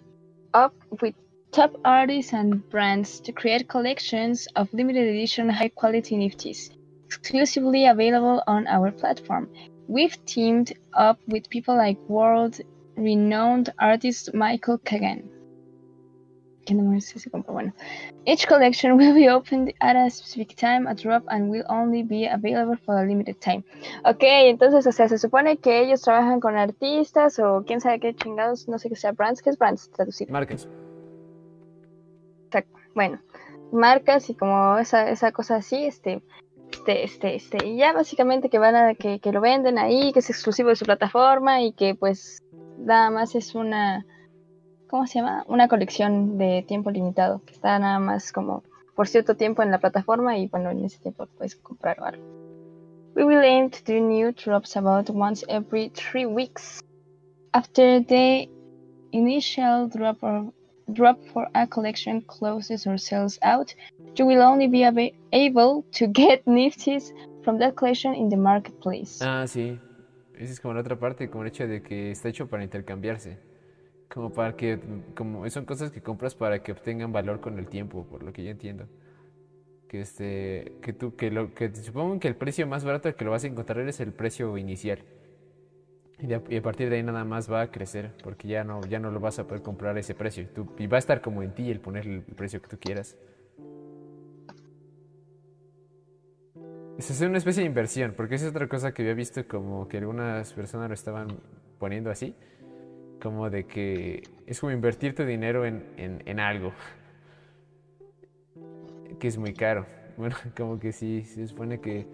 up 0.54 0.74
with 1.00 1.14
top 1.52 1.76
artists 1.84 2.32
and 2.32 2.68
brands 2.70 3.20
to 3.20 3.32
create 3.32 3.68
collections 3.68 4.48
of 4.56 4.72
limited 4.72 5.06
edition 5.06 5.48
high 5.48 5.68
quality 5.68 6.16
Nifties, 6.16 6.70
exclusively 7.06 7.86
available 7.86 8.42
on 8.46 8.66
our 8.66 8.90
platform. 8.90 9.48
We've 9.88 10.16
teamed 10.24 10.72
up 10.94 11.18
with 11.28 11.50
people 11.50 11.76
like 11.76 11.98
world 12.08 12.60
renowned 12.96 13.72
artist 13.78 14.32
Michael 14.34 14.78
Kagan. 14.78 15.28
Bueno. 17.48 17.72
Each 18.24 18.46
collection 18.46 18.96
will 18.98 19.14
be 19.14 19.28
opened 19.28 19.72
at 19.80 19.96
a 19.96 20.10
specific 20.10 20.56
time, 20.56 20.86
a 20.86 20.94
drop, 20.94 21.24
and 21.28 21.50
will 21.50 21.64
only 21.68 22.02
be 22.02 22.26
available 22.26 22.76
for 22.84 23.02
a 23.02 23.06
limited 23.06 23.40
time. 23.40 23.64
Ok, 24.04 24.22
entonces, 24.22 24.86
o 24.86 24.92
sea, 24.92 25.08
se 25.08 25.18
supone 25.18 25.56
que 25.56 25.80
ellos 25.80 26.02
trabajan 26.02 26.40
con 26.40 26.56
artistas 26.56 27.38
o 27.38 27.64
quién 27.66 27.80
sabe 27.80 28.00
qué 28.00 28.14
chingados, 28.14 28.68
no 28.68 28.78
sé 28.78 28.88
qué 28.88 28.96
sea, 28.96 29.12
brands, 29.12 29.42
¿qué 29.42 29.50
es 29.50 29.58
brands? 29.58 29.90
Traducir. 29.90 30.30
Marcas. 30.30 30.68
Exacto. 32.46 32.78
Bueno, 32.94 33.20
marcas 33.72 34.28
y 34.30 34.34
como 34.34 34.78
esa, 34.78 35.10
esa 35.10 35.32
cosa 35.32 35.56
así, 35.56 35.84
este, 35.84 36.22
este, 36.72 37.04
este, 37.04 37.34
este, 37.36 37.66
y 37.66 37.76
ya 37.76 37.92
básicamente 37.92 38.48
que 38.48 38.58
van 38.58 38.74
a, 38.74 38.94
que, 38.94 39.18
que 39.20 39.32
lo 39.32 39.40
venden 39.40 39.78
ahí, 39.78 40.12
que 40.12 40.20
es 40.20 40.30
exclusivo 40.30 40.68
de 40.68 40.76
su 40.76 40.84
plataforma 40.84 41.62
y 41.62 41.72
que 41.72 41.94
pues 41.94 42.42
nada 42.78 43.10
más 43.10 43.34
es 43.34 43.54
una, 43.54 44.04
¿cómo 44.92 45.06
se 45.06 45.20
llama? 45.20 45.42
Una 45.48 45.68
colección 45.68 46.36
de 46.36 46.62
tiempo 46.68 46.90
limitado, 46.90 47.40
que 47.46 47.54
está 47.54 47.78
nada 47.78 47.98
más 47.98 48.30
como 48.30 48.62
por 48.94 49.08
cierto 49.08 49.36
tiempo 49.36 49.62
en 49.62 49.70
la 49.70 49.78
plataforma 49.78 50.36
y 50.36 50.48
bueno, 50.48 50.68
en 50.68 50.84
ese 50.84 50.98
tiempo 50.98 51.26
puedes 51.38 51.56
comprar 51.56 51.96
algo. 51.98 52.22
We 53.16 53.24
will 53.24 53.40
aim 53.40 53.70
to 53.70 53.78
do 53.86 54.00
new 54.00 54.32
drops 54.32 54.76
about 54.76 55.08
once 55.08 55.46
every 55.48 55.90
three 55.94 56.26
weeks. 56.26 56.84
After 57.54 58.04
the 58.04 58.50
initial 59.12 59.88
drop 59.88 60.22
or 60.22 60.52
drop 60.92 61.18
for 61.32 61.48
a 61.54 61.66
collection 61.66 62.20
closes 62.20 62.86
or 62.86 62.98
sells 62.98 63.38
out, 63.42 63.74
you 64.18 64.26
will 64.26 64.42
only 64.42 64.68
be 64.68 64.84
able 65.32 65.84
to 65.92 66.06
get 66.06 66.44
nifties 66.46 67.14
from 67.42 67.58
that 67.60 67.76
collection 67.76 68.12
in 68.14 68.28
the 68.28 68.36
marketplace. 68.36 69.22
Ah, 69.22 69.46
sí. 69.46 69.80
Esa 70.38 70.52
es 70.52 70.60
como 70.60 70.74
la 70.74 70.80
otra 70.80 70.98
parte, 70.98 71.30
como 71.30 71.44
el 71.44 71.48
hecho 71.48 71.66
de 71.66 71.82
que 71.82 72.10
está 72.10 72.28
hecho 72.28 72.46
para 72.46 72.62
intercambiarse. 72.62 73.51
Como 74.12 74.30
para 74.30 74.54
que, 74.54 74.78
como 75.14 75.48
son 75.48 75.64
cosas 75.64 75.90
que 75.90 76.02
compras 76.02 76.34
para 76.34 76.62
que 76.62 76.72
obtengan 76.72 77.12
valor 77.12 77.40
con 77.40 77.58
el 77.58 77.66
tiempo, 77.66 78.04
por 78.04 78.22
lo 78.22 78.30
que 78.30 78.44
yo 78.44 78.50
entiendo. 78.50 78.86
Que 79.88 80.02
este, 80.02 80.76
que 80.82 80.92
tú, 80.92 81.16
que 81.16 81.30
lo, 81.30 81.54
que 81.54 81.74
supongo 81.74 82.20
que 82.20 82.28
el 82.28 82.36
precio 82.36 82.66
más 82.66 82.84
barato 82.84 83.14
que 83.14 83.24
lo 83.24 83.30
vas 83.30 83.44
a 83.44 83.46
encontrar 83.46 83.80
es 83.88 84.00
el 84.00 84.12
precio 84.12 84.58
inicial. 84.58 84.98
Y 86.18 86.34
a, 86.34 86.62
partir 86.62 86.90
de 86.90 86.96
ahí 86.96 87.02
nada 87.02 87.24
más 87.24 87.50
va 87.50 87.62
a 87.62 87.70
crecer, 87.70 88.12
porque 88.22 88.48
ya 88.48 88.64
no, 88.64 88.82
ya 88.82 88.98
no 88.98 89.10
lo 89.10 89.18
vas 89.18 89.38
a 89.38 89.46
poder 89.46 89.62
comprar 89.62 89.96
a 89.96 90.00
ese 90.00 90.14
precio. 90.14 90.46
Tú, 90.54 90.68
y 90.78 90.86
va 90.86 90.98
a 90.98 91.00
estar 91.00 91.22
como 91.22 91.42
en 91.42 91.54
ti 91.54 91.70
el 91.70 91.80
poner 91.80 92.06
el 92.06 92.20
precio 92.20 92.60
que 92.60 92.68
tú 92.68 92.78
quieras. 92.78 93.16
Es 96.98 97.20
una 97.22 97.38
especie 97.38 97.62
de 97.62 97.66
inversión, 97.66 98.12
porque 98.14 98.34
es 98.34 98.44
otra 98.44 98.68
cosa 98.68 98.92
que 98.92 99.02
había 99.02 99.14
visto 99.14 99.48
como 99.48 99.88
que 99.88 99.96
algunas 99.96 100.52
personas 100.52 100.88
lo 100.88 100.94
estaban 100.94 101.28
poniendo 101.78 102.10
así 102.10 102.36
como 103.22 103.48
de 103.50 103.66
que 103.66 104.24
es 104.46 104.58
como 104.58 104.72
invertir 104.72 105.14
tu 105.14 105.24
dinero 105.24 105.64
en, 105.64 105.84
en, 105.96 106.40
algo 106.40 106.72
que 109.20 109.28
es 109.28 109.38
muy 109.38 109.54
caro. 109.54 109.86
Bueno, 110.14 110.36
como 110.54 110.78
que 110.78 110.92
sí, 110.92 111.22
se 111.24 111.46
supone 111.46 111.80
que 111.80 112.06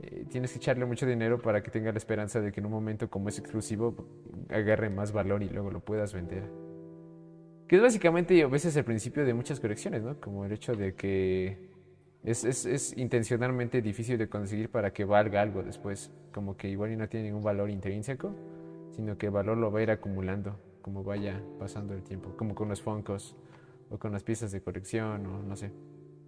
eh, 0.00 0.24
tienes 0.30 0.52
que 0.52 0.58
echarle 0.58 0.86
mucho 0.86 1.06
dinero 1.06 1.42
para 1.42 1.60
que 1.60 1.72
tenga 1.72 1.90
la 1.90 1.98
esperanza 1.98 2.40
de 2.40 2.52
que 2.52 2.60
en 2.60 2.66
un 2.66 2.72
momento 2.72 3.10
como 3.10 3.28
es 3.28 3.38
exclusivo 3.40 3.96
agarre 4.48 4.88
más 4.88 5.10
valor 5.10 5.42
y 5.42 5.48
luego 5.48 5.72
lo 5.72 5.80
puedas 5.80 6.14
vender. 6.14 6.44
Que 7.66 7.76
es 7.76 7.82
básicamente 7.82 8.40
a 8.40 8.46
veces 8.46 8.76
el 8.76 8.84
principio 8.84 9.24
de 9.24 9.34
muchas 9.34 9.58
colecciones, 9.58 10.04
¿no? 10.04 10.20
Como 10.20 10.44
el 10.44 10.52
hecho 10.52 10.76
de 10.76 10.94
que 10.94 11.68
es, 12.22 12.44
es, 12.44 12.64
es, 12.64 12.96
intencionalmente 12.96 13.82
difícil 13.82 14.16
de 14.16 14.28
conseguir 14.28 14.70
para 14.70 14.92
que 14.92 15.04
valga 15.04 15.42
algo 15.42 15.64
después, 15.64 16.12
como 16.30 16.56
que 16.56 16.68
igual 16.68 16.92
y 16.92 16.96
no 16.96 17.08
tiene 17.08 17.26
ningún 17.26 17.42
valor 17.42 17.70
intrínseco 17.70 18.32
sino 18.94 19.18
que 19.18 19.26
el 19.26 19.32
valor 19.32 19.58
lo 19.58 19.72
va 19.72 19.80
a 19.80 19.82
ir 19.82 19.90
acumulando 19.90 20.56
como 20.82 21.04
vaya 21.04 21.40
pasando 21.58 21.94
el 21.94 22.02
tiempo, 22.02 22.34
como 22.36 22.54
con 22.54 22.68
los 22.68 22.82
Funkos 22.82 23.36
o 23.90 23.98
con 23.98 24.12
las 24.12 24.22
piezas 24.22 24.52
de 24.52 24.60
colección 24.60 25.24
o 25.26 25.42
no 25.42 25.56
sé. 25.56 25.70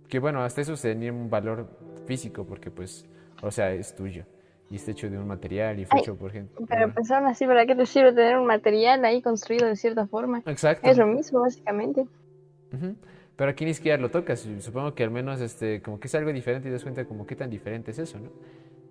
Que 0.09 0.18
bueno, 0.18 0.42
hasta 0.42 0.61
eso 0.61 0.74
tenía 0.77 1.12
un 1.12 1.29
valor 1.29 1.68
físico 2.07 2.46
porque 2.46 2.70
pues, 2.70 3.07
o 3.42 3.50
sea, 3.50 3.72
es 3.72 3.94
tuyo 3.94 4.24
y 4.70 4.77
está 4.77 4.92
hecho 4.92 5.11
de 5.11 5.18
un 5.18 5.27
material 5.27 5.79
y 5.79 5.85
fue 5.85 6.00
hecho 6.00 6.16
por 6.16 6.31
gente. 6.31 6.55
Pero 6.68 6.92
pensaron 6.92 7.29
así, 7.29 7.46
¿para 7.46 7.66
qué 7.66 7.74
te 7.74 7.85
sirve 7.85 8.12
tener 8.12 8.38
un 8.38 8.46
material 8.46 9.05
ahí 9.05 9.20
construido 9.20 9.66
de 9.66 9.77
cierta 9.77 10.07
forma? 10.07 10.42
Exacto. 10.46 10.88
Es 10.88 10.96
lo 10.96 11.07
mismo, 11.07 11.40
básicamente. 11.40 12.07
Pero 13.37 13.50
aquí 13.50 13.64
ni 13.64 13.74
siquiera 13.74 13.98
lo 13.98 14.11
tocas. 14.11 14.48
Supongo 14.61 14.94
que 14.94 15.05
al 15.05 15.11
menos 15.11 15.40
este, 15.40 15.83
como 15.83 16.00
que 16.00 16.09
es 16.09 16.14
algo 16.14 16.33
diferente 16.33 16.68
y 16.68 16.70
te 16.70 16.74
das 16.74 16.83
cuenta 16.83 17.05
como 17.05 17.27
qué 17.27 17.37
tan 17.37 17.50
diferente 17.50 17.90
es 17.90 17.98
eso, 17.98 18.18
¿no? 18.18 18.31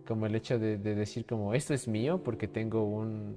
Como 0.08 0.26
el 0.26 0.36
hecho 0.36 0.60
de 0.60 0.78
decir 0.78 1.26
como 1.26 1.54
esto 1.54 1.74
es 1.74 1.88
mío 1.88 2.22
porque 2.24 2.48
tengo 2.48 2.84
un, 2.84 3.36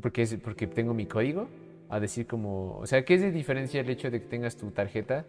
porque, 0.00 0.22
es, 0.22 0.36
porque 0.36 0.66
tengo 0.66 0.94
mi 0.94 1.06
código, 1.06 1.48
a 1.88 2.00
decir 2.00 2.26
como, 2.26 2.78
o 2.78 2.86
sea, 2.86 3.04
¿qué 3.04 3.14
es 3.14 3.22
de 3.22 3.30
diferencia 3.30 3.80
el 3.80 3.90
hecho 3.90 4.10
de 4.10 4.20
que 4.20 4.26
tengas 4.26 4.56
tu 4.56 4.70
tarjeta 4.70 5.24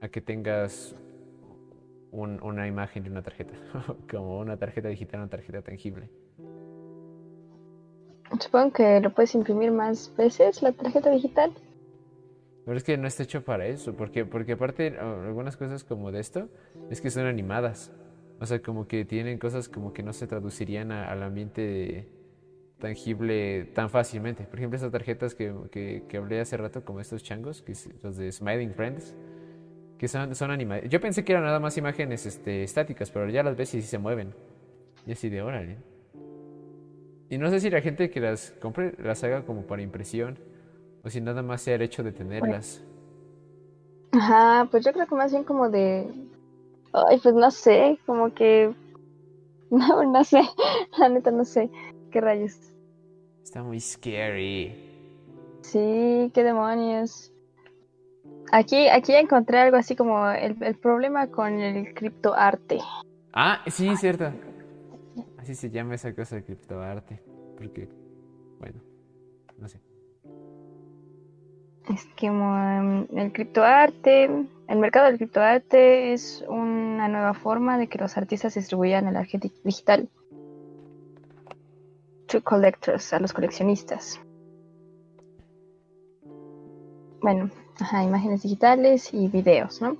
a 0.00 0.08
que 0.08 0.20
tengas 0.20 0.94
una 2.10 2.66
imagen 2.66 3.04
de 3.04 3.10
una 3.10 3.22
tarjeta, 3.22 3.54
como 4.10 4.38
una 4.38 4.56
tarjeta 4.56 4.88
digital, 4.88 5.20
una 5.20 5.30
tarjeta 5.30 5.62
tangible? 5.62 6.08
Supongo 8.40 8.72
que 8.72 9.00
lo 9.00 9.12
puedes 9.14 9.34
imprimir 9.34 9.72
más 9.72 10.14
veces 10.16 10.62
la 10.62 10.72
tarjeta 10.72 11.10
digital. 11.10 11.52
Pero 12.64 12.76
es 12.76 12.84
que 12.84 12.98
no 12.98 13.08
está 13.08 13.22
hecho 13.22 13.42
para 13.42 13.66
eso, 13.66 13.94
porque, 13.96 14.26
porque 14.26 14.52
aparte 14.52 14.98
algunas 14.98 15.56
cosas 15.56 15.84
como 15.84 16.12
de 16.12 16.20
esto 16.20 16.48
es 16.90 17.00
que 17.00 17.10
son 17.10 17.26
animadas. 17.26 17.90
O 18.40 18.46
sea, 18.46 18.60
como 18.60 18.86
que 18.86 19.04
tienen 19.04 19.38
cosas 19.38 19.68
como 19.68 19.92
que 19.92 20.02
no 20.02 20.12
se 20.12 20.26
traducirían 20.26 20.92
al 20.92 21.22
ambiente 21.22 21.62
de, 21.62 22.08
tangible 22.78 23.64
tan 23.74 23.90
fácilmente. 23.90 24.44
Por 24.44 24.58
ejemplo, 24.58 24.76
estas 24.76 24.92
tarjetas 24.92 25.34
que, 25.34 25.52
que, 26.08 26.16
hablé 26.16 26.40
hace 26.40 26.56
rato, 26.56 26.84
como 26.84 27.00
estos 27.00 27.22
changos, 27.22 27.62
que 27.62 27.74
los 28.02 28.16
de 28.16 28.30
Smiling 28.30 28.72
Friends, 28.72 29.14
que 29.98 30.08
son, 30.08 30.34
son 30.34 30.50
animadas. 30.50 30.88
Yo 30.88 31.00
pensé 31.00 31.24
que 31.24 31.32
eran 31.32 31.44
nada 31.44 31.60
más 31.60 31.76
imágenes 31.76 32.24
este, 32.26 32.62
estáticas, 32.62 33.10
pero 33.10 33.28
ya 33.28 33.42
las 33.42 33.56
ves 33.56 33.74
y 33.74 33.82
se 33.82 33.98
mueven. 33.98 34.34
Y 35.06 35.12
así 35.12 35.28
de 35.28 35.42
órale. 35.42 35.78
Y 37.30 37.38
no 37.38 37.50
sé 37.50 37.60
si 37.60 37.68
la 37.68 37.80
gente 37.80 38.10
que 38.10 38.20
las 38.20 38.52
compre 38.60 38.94
las 38.98 39.22
haga 39.22 39.44
como 39.44 39.62
para 39.62 39.82
impresión 39.82 40.38
o 41.04 41.10
si 41.10 41.20
nada 41.20 41.42
más 41.42 41.60
sea 41.60 41.74
el 41.74 41.82
hecho 41.82 42.02
de 42.02 42.12
tenerlas. 42.12 42.82
Ajá, 44.12 44.66
pues 44.70 44.84
yo 44.84 44.92
creo 44.92 45.06
que 45.06 45.14
más 45.14 45.32
bien 45.32 45.44
como 45.44 45.68
de. 45.68 46.10
Ay, 46.92 47.20
pues 47.22 47.34
no 47.34 47.50
sé, 47.50 47.98
como 48.06 48.32
que. 48.32 48.74
No, 49.70 50.02
no 50.02 50.24
sé, 50.24 50.40
la 50.98 51.10
neta 51.10 51.30
no 51.30 51.44
sé. 51.44 51.70
¿Qué 52.10 52.20
rayos? 52.20 52.58
Está 53.42 53.62
muy 53.62 53.80
scary. 53.80 54.74
Sí, 55.62 56.30
qué 56.32 56.42
demonios. 56.42 57.32
Aquí, 58.50 58.88
aquí 58.88 59.14
encontré 59.14 59.58
algo 59.58 59.76
así 59.76 59.94
como 59.94 60.28
el, 60.30 60.54
problema 60.76 61.26
con 61.26 61.60
el 61.60 61.92
criptoarte. 61.92 62.78
Ah, 63.32 63.62
sí, 63.66 63.94
cierto. 63.96 64.32
Así 65.38 65.54
se 65.54 65.70
llama 65.70 65.94
esa 65.94 66.14
cosa 66.14 66.36
de 66.36 66.44
criptoarte. 66.44 67.22
Porque, 67.56 67.88
bueno, 68.58 68.80
no 69.58 69.68
sé. 69.68 69.80
Es 71.90 72.06
que 72.16 72.30
um, 72.30 73.06
el 73.16 73.32
criptoarte, 73.32 74.24
el 74.68 74.78
mercado 74.78 75.06
del 75.06 75.16
criptoarte 75.16 76.12
es 76.12 76.44
una 76.48 77.08
nueva 77.08 77.34
forma 77.34 77.78
de 77.78 77.88
que 77.88 77.98
los 77.98 78.16
artistas 78.16 78.54
distribuyan 78.54 79.08
el 79.08 79.16
arte 79.16 79.40
digital 79.64 80.08
to 82.28 82.40
collectors, 82.42 83.12
a 83.12 83.18
los 83.18 83.32
coleccionistas. 83.32 84.20
Bueno, 87.20 87.50
ajá, 87.80 88.04
imágenes 88.04 88.42
digitales 88.42 89.12
y 89.12 89.28
videos, 89.28 89.80
¿no? 89.82 89.96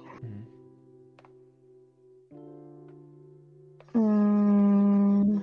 Mm, 3.94 5.38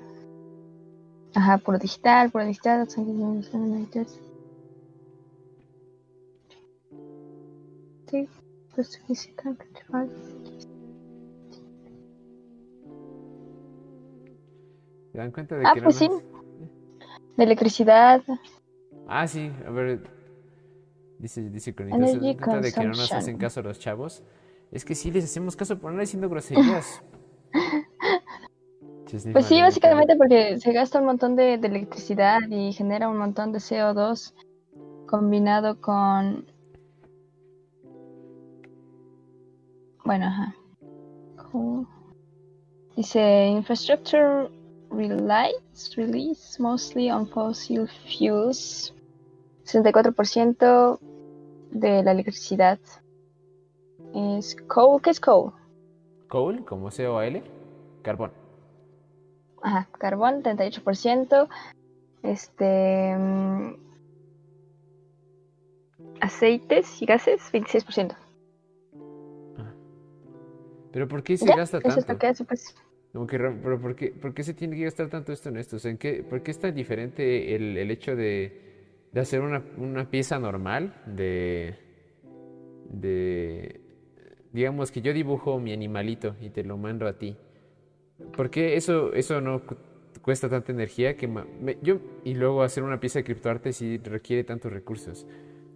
ajá, 1.34 1.58
puro 1.58 1.78
digital, 1.78 2.32
puro 2.32 2.46
digital. 2.46 2.88
Sí, 8.08 8.30
pues 8.74 8.98
física, 9.06 9.54
¿Se 15.12 15.18
dan 15.18 15.32
cuenta 15.32 15.56
de 15.56 15.66
ah, 15.66 15.72
que 15.74 15.82
pues 15.82 15.96
sí 15.96 16.10
de 17.38 17.44
electricidad. 17.44 18.22
Ah, 19.08 19.28
sí, 19.28 19.52
a 19.66 19.72
ver. 19.72 20.02
Dice, 21.20 21.50
dice 21.50 21.72
de 21.72 21.76
que 21.76 22.84
no 22.84 22.90
nos 22.90 23.12
hacen 23.12 23.38
caso 23.38 23.62
los 23.62 23.80
chavos. 23.80 24.24
Es 24.72 24.84
que 24.84 24.96
sí 24.96 25.12
les 25.12 25.24
hacemos 25.24 25.56
caso 25.56 25.80
por 25.80 25.94
no 25.94 26.02
diciendo 26.02 26.28
groserías. 26.30 27.02
pues 29.34 29.46
sí, 29.46 29.62
básicamente 29.62 30.16
porque 30.18 30.60
se 30.60 30.74
gasta 30.74 31.00
un 31.00 31.06
montón 31.06 31.36
de, 31.36 31.54
electricidad 31.54 32.40
y 32.50 32.74
genera 32.74 33.08
un 33.08 33.18
montón 33.18 33.52
de 33.52 33.60
CO2 33.60 34.34
combinado 35.08 35.80
con... 35.80 36.46
Bueno, 40.04 40.26
ajá. 40.26 40.56
Dice, 42.96 43.48
infrastructure 43.48 44.50
relies, 44.96 45.96
release 45.96 46.60
mostly 46.60 47.10
on 47.12 47.28
fossil 47.28 47.88
fuels. 47.88 48.94
64% 49.66 51.00
de 51.72 52.04
la 52.04 52.12
electricidad 52.12 52.80
es 54.14 54.56
coal. 54.68 55.02
¿Qué 55.02 55.10
es 55.10 55.20
coal? 55.20 55.54
Coal, 56.28 56.64
como 56.66 56.92
C-O-L, 56.92 57.44
carbón. 58.04 58.32
Ajá, 59.62 59.88
carbón, 60.00 60.44
38%. 60.44 61.48
Este. 62.24 63.16
mm, 63.18 63.76
aceites 66.22 67.02
y 67.02 67.06
gases, 67.06 67.42
26%. 67.52 68.16
Pero 70.92 71.08
¿por 71.08 71.24
qué 71.24 71.36
se 71.38 71.46
Ya, 71.46 71.56
gasta 71.56 71.78
eso 71.80 71.90
es 71.90 71.96
lo 71.98 72.04
tanto? 72.04 72.20
que 72.20 72.28
hace, 72.28 72.46
pues. 72.46 72.76
Como 73.16 73.28
que, 73.28 73.40
pero 73.40 73.80
¿por 73.80 73.96
qué, 73.96 74.44
se 74.44 74.54
tiene 74.54 74.76
que 74.76 74.84
gastar 74.84 75.08
tanto 75.08 75.32
esto 75.32 75.48
en 75.48 75.56
esto? 75.56 75.78
O 75.78 75.80
sea, 75.80 75.90
¿en 75.90 75.98
qué, 75.98 76.22
¿por 76.22 76.44
qué 76.44 76.52
es 76.52 76.60
tan 76.60 76.76
diferente 76.76 77.56
el, 77.56 77.90
hecho 77.90 78.14
de, 78.14 79.08
hacer 79.16 79.40
una, 79.40 80.10
pieza 80.10 80.38
normal 80.38 81.02
de, 81.06 81.76
de, 82.90 83.80
digamos 84.52 84.92
que 84.92 85.02
yo 85.02 85.14
dibujo 85.14 85.62
mi 85.62 85.72
animalito 85.72 86.36
y 86.42 86.50
te 86.50 86.66
lo 86.66 86.76
mando 86.76 87.08
a 87.08 87.14
ti? 87.14 87.38
¿Por 88.36 88.50
qué 88.50 88.76
eso, 88.76 89.14
eso 89.14 89.40
no 89.40 89.66
cu- 89.66 89.78
cuesta 90.22 90.50
tanta 90.50 90.74
energía 90.74 91.16
que 91.16 91.30
yo 91.84 92.02
y 92.26 92.34
luego 92.34 92.64
hacer 92.64 92.84
una 92.84 93.00
pieza 93.00 93.20
de 93.20 93.24
criptoarte 93.24 93.72
sí 93.72 93.98
requiere 94.00 94.44
tantos 94.44 94.74
recursos? 94.74 95.26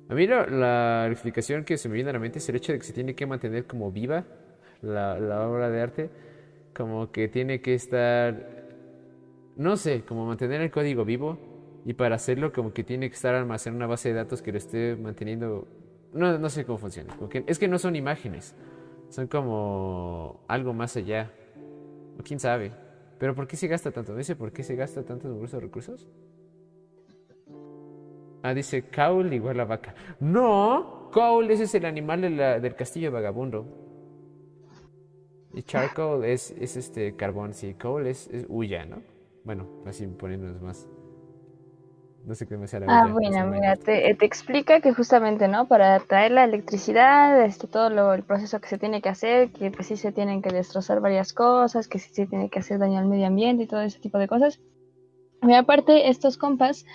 A 0.09 0.13
mí 0.13 0.27
la, 0.27 1.07
explicación 1.09 1.63
que 1.63 1.77
se 1.77 1.87
me 1.87 1.95
viene 1.95 2.09
a 2.09 2.13
la 2.13 2.19
mente 2.19 2.39
es 2.39 2.49
el 2.49 2.57
hecho 2.57 2.73
de 2.73 2.79
que 2.79 2.85
se 2.85 2.91
tiene 2.91 3.15
que 3.15 3.25
mantener 3.25 3.63
como 3.63 3.93
viva 3.93 4.25
la 4.81 5.47
obra 5.47 5.69
de 5.69 5.81
arte, 5.81 6.09
como 6.73 7.11
que 7.11 7.27
tiene 7.27 7.61
que 7.61 7.73
estar, 7.73 8.67
no 9.55 9.77
sé, 9.77 10.03
como 10.03 10.25
mantener 10.25 10.61
el 10.61 10.71
código 10.71 11.05
vivo 11.05 11.37
y 11.85 11.93
para 11.93 12.15
hacerlo 12.15 12.51
como 12.51 12.73
que 12.73 12.83
tiene 12.83 13.09
que 13.09 13.15
estar 13.15 13.35
almacenado 13.35 13.75
en 13.75 13.77
una 13.77 13.87
base 13.87 14.09
de 14.09 14.15
datos 14.15 14.41
que 14.41 14.51
lo 14.51 14.57
esté 14.57 14.95
manteniendo, 14.95 15.67
no, 16.13 16.37
no 16.37 16.49
sé 16.49 16.65
cómo 16.65 16.77
funciona, 16.77 17.17
es 17.47 17.59
que 17.59 17.67
no 17.67 17.79
son 17.79 17.95
imágenes, 17.95 18.55
son 19.09 19.27
como 19.27 20.43
algo 20.47 20.73
más 20.73 20.95
allá, 20.97 21.31
o 22.19 22.23
quién 22.23 22.39
sabe, 22.39 22.71
pero 23.17 23.35
¿por 23.35 23.47
qué 23.47 23.57
se 23.57 23.67
gasta 23.67 23.91
tanto? 23.91 24.15
¿Dice 24.15 24.35
por 24.35 24.51
qué 24.51 24.63
se 24.63 24.75
gasta 24.75 25.01
numerosos 25.01 25.61
recursos? 25.61 26.07
Ah, 28.41 28.53
dice 28.53 28.83
Caul 28.83 29.33
igual 29.33 29.59
a 29.59 29.65
vaca. 29.65 29.93
No, 30.19 31.09
Caul 31.13 31.51
ese 31.51 31.63
es 31.63 31.75
el 31.75 31.85
animal 31.85 32.21
del 32.21 32.75
castillo 32.75 33.11
vagabundo. 33.11 33.88
Y 35.53 35.63
charcoal 35.63 36.23
es, 36.25 36.51
es 36.59 36.77
este 36.77 37.15
carbón, 37.15 37.53
sí. 37.53 37.73
Coal 37.73 38.07
es, 38.07 38.27
es 38.27 38.45
huya, 38.49 38.85
¿no? 38.85 39.01
Bueno, 39.43 39.67
así 39.85 40.05
poniéndonos 40.07 40.61
más. 40.61 40.87
No 42.25 42.35
sé 42.35 42.45
qué 42.45 42.57
me 42.57 42.67
sale 42.67 42.85
Ah, 42.87 43.03
sé, 43.07 43.43
mira, 43.45 43.75
te, 43.75 44.13
te 44.15 44.25
explica 44.25 44.81
que 44.81 44.93
justamente, 44.93 45.47
¿no? 45.47 45.67
Para 45.67 45.99
traer 45.99 46.31
la 46.31 46.43
electricidad, 46.43 47.43
este, 47.43 47.67
todo 47.67 47.89
lo- 47.89 48.13
el 48.13 48.23
proceso 48.23 48.59
que 48.59 48.67
se 48.67 48.77
tiene 48.77 49.01
que 49.01 49.09
hacer, 49.09 49.51
que 49.51 49.71
pues 49.71 49.87
sí 49.87 49.97
se 49.97 50.11
tienen 50.11 50.41
que 50.41 50.49
destrozar 50.49 50.99
varias 50.99 51.33
cosas, 51.33 51.87
que 51.87 51.97
sí 51.97 52.09
se 52.11 52.27
tiene 52.27 52.49
que 52.49 52.59
hacer 52.59 52.77
daño 52.77 52.99
al 52.99 53.05
medio 53.07 53.25
ambiente 53.27 53.63
y 53.63 53.67
todo 53.67 53.81
ese 53.81 53.99
tipo 53.99 54.17
de 54.19 54.27
cosas. 54.27 54.59
Y 55.41 55.53
aparte, 55.53 56.09
estos 56.09 56.37
compas, 56.37 56.85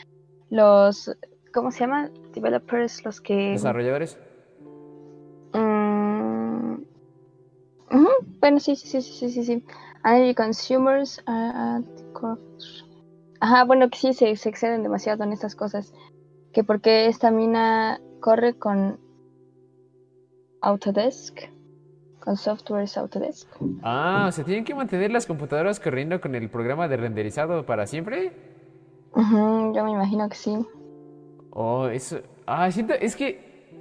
los, 0.51 1.11
¿cómo 1.53 1.71
se 1.73 1.81
llama? 1.81 2.11
Developers, 2.35 3.05
los 3.05 3.21
que... 3.21 3.53
Desarrolladores. 3.53 4.19
Bueno, 8.41 8.61
sí, 8.61 8.77
sí, 8.77 8.87
sí, 8.87 9.03
sí, 9.03 9.13
sí, 9.13 9.31
sí, 9.31 9.45
sí. 9.45 9.65
Energy 10.05 10.35
consumers 10.35 11.21
are 11.27 11.79
at 11.79 11.83
the 11.97 12.03
core 12.13 12.33
of- 12.33 12.41
Ajá, 13.41 13.65
bueno, 13.65 13.89
que 13.91 13.99
sí 13.99 14.15
se, 14.15 14.37
se 14.37 14.49
exceden 14.49 14.83
demasiado 14.83 15.25
en 15.25 15.33
estas 15.33 15.55
cosas. 15.55 15.93
Que 16.53 16.65
porque 16.65 17.07
esta 17.07 17.31
mina 17.31 18.01
corre 18.21 18.55
con 18.55 18.99
Autodesk, 20.63 21.41
con 22.21 22.37
softwares 22.37 22.97
Autodesk. 22.97 23.47
Ah, 23.83 24.27
o 24.29 24.33
sea, 24.33 24.45
tienen 24.45 24.65
que 24.65 24.75
mantener 24.75 25.11
las 25.11 25.27
computadoras 25.27 25.79
corriendo 25.79 26.21
con 26.21 26.35
el 26.35 26.49
programa 26.49 26.89
de 26.89 26.97
renderizado 26.97 27.67
para 27.67 27.87
siempre. 27.87 28.33
Ujú, 29.13 29.75
yo 29.75 29.85
me 29.85 29.91
imagino 29.91 30.29
que 30.29 30.37
sí. 30.37 30.57
Oh, 31.51 31.87
eso. 31.89 32.21
Ah, 32.47 32.71
siento, 32.71 32.95
es 32.95 33.15
que 33.15 33.39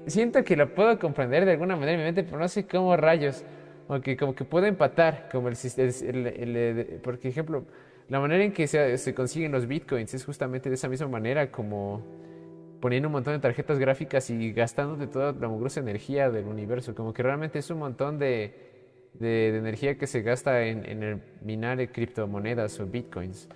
siento 0.08 0.44
que 0.44 0.56
lo 0.56 0.74
puedo 0.76 1.00
comprender 1.00 1.46
de 1.46 1.52
alguna 1.52 1.76
manera 1.76 1.94
en 1.94 2.00
mi 2.00 2.04
mente, 2.06 2.24
pero 2.24 2.38
no 2.38 2.48
sé 2.48 2.68
cómo 2.68 2.98
rayos. 2.98 3.44
Aunque 3.90 4.16
como 4.18 4.34
que 4.36 4.46
puedo 4.46 4.66
empatar, 4.66 5.30
como 5.32 5.50
el, 5.50 5.56
el- 5.78 6.28
el- 6.28 6.56
el- 6.58 6.86
por 7.04 7.20
ejemplo, 7.22 7.66
la 8.10 8.20
manera 8.20 8.44
en 8.44 8.54
que 8.54 8.68
se, 8.68 8.98
se 8.98 9.14
consiguen 9.14 9.52
los 9.52 9.68
bitcoins 9.68 10.14
es 10.14 10.26
justamente 10.26 10.70
de 10.70 10.76
esa 10.76 10.88
misma 10.90 11.08
manera, 11.08 11.52
como 11.52 12.02
poniendo 12.80 13.08
un 13.08 13.14
montón 13.14 13.34
de 13.34 13.40
tarjetas 13.40 13.80
gráficas 13.80 14.30
y 14.30 14.52
gastándote 14.52 15.08
toda 15.08 15.32
la 15.34 15.48
mugrosa 15.48 15.80
energía 15.80 16.30
del 16.30 16.46
universo. 16.46 16.96
Como 16.96 17.14
que 17.14 17.24
realmente 17.24 17.60
es 17.60 17.70
un 17.70 17.80
montón 17.80 18.20
de, 18.20 18.54
de- 19.14 19.52
de 19.52 19.58
energía 19.58 19.98
que 19.98 20.08
se 20.08 20.22
gasta 20.22 20.64
en, 20.66 20.86
en 20.90 21.04
el 21.04 21.22
minar 21.42 21.78
de 21.78 21.90
criptomonedas 21.90 22.80
o 22.80 22.86
bitcoins. 22.86 23.48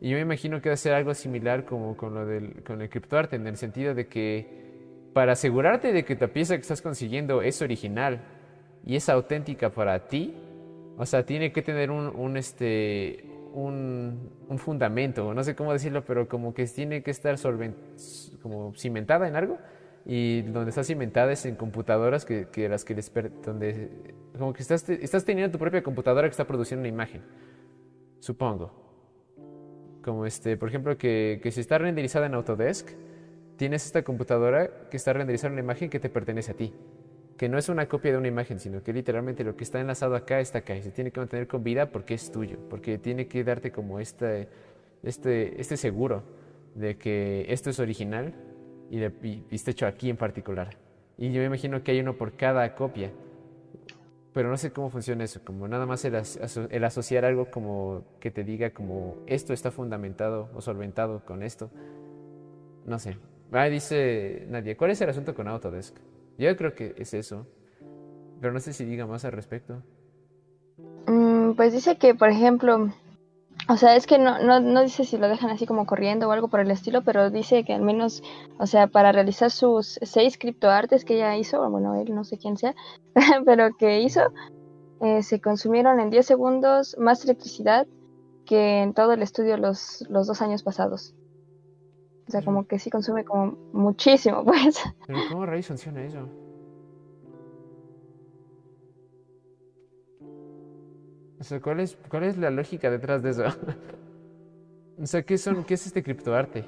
Y 0.00 0.10
yo 0.10 0.16
me 0.16 0.22
imagino 0.22 0.60
que 0.60 0.68
va 0.68 0.74
a 0.74 0.76
ser 0.76 0.92
algo 0.92 1.14
similar 1.14 1.64
como 1.64 1.96
con 1.96 2.14
lo 2.14 2.26
del, 2.26 2.62
con 2.62 2.82
el 2.82 2.88
criptoarte, 2.90 3.36
en 3.36 3.46
el 3.46 3.56
sentido 3.56 3.94
de 3.94 4.06
que 4.06 4.64
para 5.14 5.32
asegurarte 5.32 5.92
de 5.92 6.04
que 6.04 6.14
la 6.16 6.28
pieza 6.28 6.56
que 6.56 6.62
estás 6.62 6.82
consiguiendo 6.82 7.40
es 7.40 7.62
original 7.62 8.20
y 8.84 8.96
es 8.96 9.08
auténtica 9.08 9.70
para 9.70 10.06
ti, 10.08 10.34
o 10.96 11.06
sea, 11.06 11.24
tiene 11.24 11.52
que 11.52 11.62
tener 11.62 11.90
un, 11.90 12.06
un, 12.08 12.36
este, 12.36 13.24
un, 13.52 14.30
un 14.48 14.58
fundamento, 14.58 15.34
no 15.34 15.42
sé 15.42 15.54
cómo 15.54 15.72
decirlo, 15.72 16.04
pero 16.04 16.28
como 16.28 16.54
que 16.54 16.66
tiene 16.66 17.02
que 17.02 17.10
estar 17.10 17.36
solven- 17.36 17.74
como 18.42 18.74
cimentada 18.76 19.26
en 19.26 19.36
algo. 19.36 19.58
Y 20.06 20.42
donde 20.42 20.68
está 20.68 20.84
cimentada 20.84 21.32
es 21.32 21.46
en 21.46 21.56
computadoras 21.56 22.26
que, 22.26 22.48
que 22.52 22.68
las 22.68 22.84
que 22.84 22.94
les 22.94 23.10
donde 23.42 24.14
como 24.38 24.52
que 24.52 24.60
estás, 24.60 24.86
estás 24.90 25.24
teniendo 25.24 25.50
tu 25.50 25.58
propia 25.58 25.82
computadora 25.82 26.28
que 26.28 26.32
está 26.32 26.46
produciendo 26.46 26.80
una 26.80 26.88
imagen, 26.88 27.22
supongo. 28.20 28.70
Como 30.02 30.26
este, 30.26 30.58
por 30.58 30.68
ejemplo, 30.68 30.98
que, 30.98 31.40
que 31.42 31.50
si 31.50 31.60
está 31.60 31.78
renderizada 31.78 32.26
en 32.26 32.34
Autodesk, 32.34 32.90
tienes 33.56 33.86
esta 33.86 34.02
computadora 34.02 34.88
que 34.90 34.98
está 34.98 35.14
renderizando 35.14 35.54
una 35.54 35.62
imagen 35.62 35.88
que 35.88 35.98
te 35.98 36.10
pertenece 36.10 36.52
a 36.52 36.54
ti. 36.54 36.74
Que 37.36 37.48
no 37.48 37.58
es 37.58 37.68
una 37.68 37.88
copia 37.88 38.12
de 38.12 38.18
una 38.18 38.28
imagen, 38.28 38.60
sino 38.60 38.82
que 38.82 38.92
literalmente 38.92 39.42
lo 39.42 39.56
que 39.56 39.64
está 39.64 39.80
enlazado 39.80 40.14
acá 40.14 40.38
está 40.40 40.58
acá 40.58 40.76
y 40.76 40.82
se 40.82 40.90
tiene 40.92 41.10
que 41.10 41.18
mantener 41.20 41.48
con 41.48 41.64
vida 41.64 41.90
porque 41.90 42.14
es 42.14 42.30
tuyo, 42.30 42.58
porque 42.70 42.96
tiene 42.98 43.26
que 43.26 43.42
darte 43.42 43.72
como 43.72 43.98
este, 43.98 44.48
este, 45.02 45.60
este 45.60 45.76
seguro 45.76 46.22
de 46.76 46.96
que 46.96 47.46
esto 47.48 47.70
es 47.70 47.80
original 47.80 48.34
y, 48.90 48.98
de- 48.98 49.12
y- 49.22 49.44
y 49.50 49.54
está 49.54 49.72
hecho 49.72 49.86
aquí 49.86 50.10
en 50.10 50.16
particular. 50.16 50.76
Y 51.18 51.32
yo 51.32 51.40
me 51.40 51.46
imagino 51.46 51.82
que 51.82 51.90
hay 51.92 52.00
uno 52.00 52.16
por 52.16 52.32
cada 52.36 52.72
copia. 52.74 53.10
Pero 54.32 54.48
no 54.48 54.56
sé 54.56 54.72
cómo 54.72 54.90
funciona 54.90 55.22
eso, 55.22 55.40
como 55.44 55.68
nada 55.68 55.86
más 55.86 56.04
el, 56.04 56.14
el 56.70 56.84
asociar 56.84 57.24
algo 57.24 57.50
como 57.52 58.04
que 58.18 58.32
te 58.32 58.42
diga 58.42 58.70
como 58.70 59.16
esto 59.26 59.52
está 59.52 59.70
fundamentado 59.70 60.50
o 60.54 60.60
solventado 60.60 61.24
con 61.24 61.42
esto. 61.44 61.70
No 62.84 62.98
sé. 62.98 63.16
Ah, 63.52 63.66
dice 63.66 64.44
Nadia, 64.50 64.76
¿cuál 64.76 64.90
es 64.90 65.00
el 65.00 65.08
asunto 65.10 65.34
con 65.36 65.46
Autodesk? 65.46 65.94
Yo 66.38 66.56
creo 66.56 66.74
que 66.74 66.94
es 66.98 67.14
eso. 67.14 67.46
Pero 68.40 68.52
no 68.52 68.60
sé 68.60 68.72
si 68.72 68.84
diga 68.84 69.06
más 69.06 69.24
al 69.24 69.32
respecto. 69.32 69.82
Mm, 71.06 71.52
pues 71.52 71.72
dice 71.72 71.96
que, 71.96 72.14
por 72.14 72.28
ejemplo, 72.28 72.90
o 73.68 73.76
sea, 73.76 73.96
es 73.96 74.06
que 74.06 74.18
no, 74.18 74.38
no, 74.40 74.60
no 74.60 74.82
dice 74.82 75.04
si 75.04 75.16
lo 75.16 75.28
dejan 75.28 75.50
así 75.50 75.64
como 75.64 75.86
corriendo 75.86 76.28
o 76.28 76.32
algo 76.32 76.48
por 76.48 76.60
el 76.60 76.70
estilo, 76.70 77.02
pero 77.02 77.30
dice 77.30 77.64
que 77.64 77.72
al 77.72 77.82
menos, 77.82 78.22
o 78.58 78.66
sea, 78.66 78.86
para 78.88 79.12
realizar 79.12 79.50
sus 79.50 79.98
seis 80.02 80.36
criptoartes 80.36 81.04
que 81.04 81.14
ella 81.14 81.36
hizo, 81.36 81.68
bueno, 81.70 81.94
él 81.94 82.14
no 82.14 82.24
sé 82.24 82.36
quién 82.36 82.56
sea, 82.56 82.74
pero 83.46 83.74
que 83.76 84.00
hizo, 84.00 84.20
eh, 85.00 85.22
se 85.22 85.40
consumieron 85.40 86.00
en 86.00 86.10
10 86.10 86.26
segundos 86.26 86.96
más 86.98 87.24
electricidad 87.24 87.86
que 88.44 88.82
en 88.82 88.92
todo 88.92 89.12
el 89.12 89.22
estudio 89.22 89.56
los, 89.56 90.04
los 90.10 90.26
dos 90.26 90.42
años 90.42 90.62
pasados. 90.62 91.14
O 92.26 92.30
sea, 92.30 92.42
como 92.42 92.66
que 92.66 92.78
sí 92.78 92.90
consume 92.90 93.24
como 93.24 93.56
muchísimo, 93.72 94.44
pues. 94.44 94.82
Pero 95.06 95.18
¿cómo 95.30 95.46
rayos 95.46 95.66
funciona 95.66 96.02
eso? 96.02 96.28
O 101.38 101.44
sea, 101.44 101.60
¿cuál 101.60 101.80
es, 101.80 101.98
cuál 102.08 102.24
es 102.24 102.38
la 102.38 102.50
lógica 102.50 102.90
detrás 102.90 103.22
de 103.22 103.30
eso? 103.30 103.44
O 104.96 105.06
sea, 105.06 105.24
¿qué 105.24 105.36
son, 105.38 105.64
qué 105.64 105.74
es 105.74 105.86
este 105.88 106.04
criptoarte? 106.04 106.64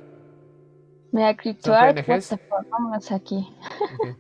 Mira, 1.13 1.37
criptoart, 1.37 1.97
what 1.97 2.05
PNGs? 2.05 2.29
the 2.31 2.37
fuck, 2.39 2.69
vámonos 2.69 3.13
aquí. 3.13 3.49
Ok. 4.01 4.17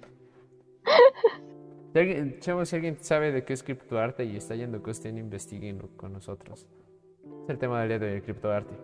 Si 1.92 2.00
alguien, 2.00 2.40
chavos, 2.40 2.68
si 2.68 2.76
alguien 2.76 2.98
sabe 3.00 3.32
de 3.32 3.42
qué 3.42 3.54
es 3.54 3.62
criptoarte 3.62 4.24
y 4.24 4.36
está 4.36 4.54
yendo 4.54 4.82
que 4.82 4.90
estén 4.90 5.16
investiguen 5.16 5.78
con 5.96 6.12
nosotros. 6.12 6.66
Es 7.44 7.48
el 7.48 7.58
tema 7.58 7.80
del 7.80 7.88
día 7.88 7.98
de 7.98 8.22
criptoarte. 8.22 8.74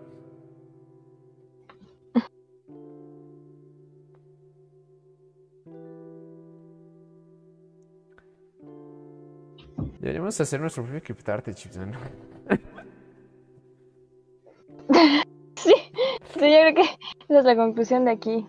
Deberíamos 10.03 10.39
hacer 10.41 10.61
nuestro 10.61 10.83
propio 10.83 11.01
criptarte, 11.01 11.55
Chipsan. 11.55 11.93
sí, 15.55 15.73
sí, 16.35 16.41
yo 16.41 16.41
creo 16.41 16.75
que 16.75 16.83
esa 17.29 17.39
es 17.39 17.45
la 17.45 17.55
conclusión 17.55 18.05
de 18.05 18.11
aquí. 18.11 18.45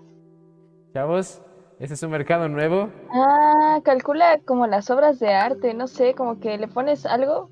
Chavos, 0.94 1.44
este 1.80 1.94
es 1.94 2.02
un 2.02 2.10
mercado 2.10 2.50
nuevo. 2.50 2.90
Ah, 3.12 3.80
calcula 3.84 4.40
como 4.40 4.66
las 4.66 4.90
obras 4.90 5.20
de 5.20 5.32
arte, 5.32 5.76
no 5.76 5.86
sé, 5.86 6.16
como 6.16 6.40
que 6.40 6.58
le 6.58 6.68
pones 6.68 7.06
algo, 7.06 7.52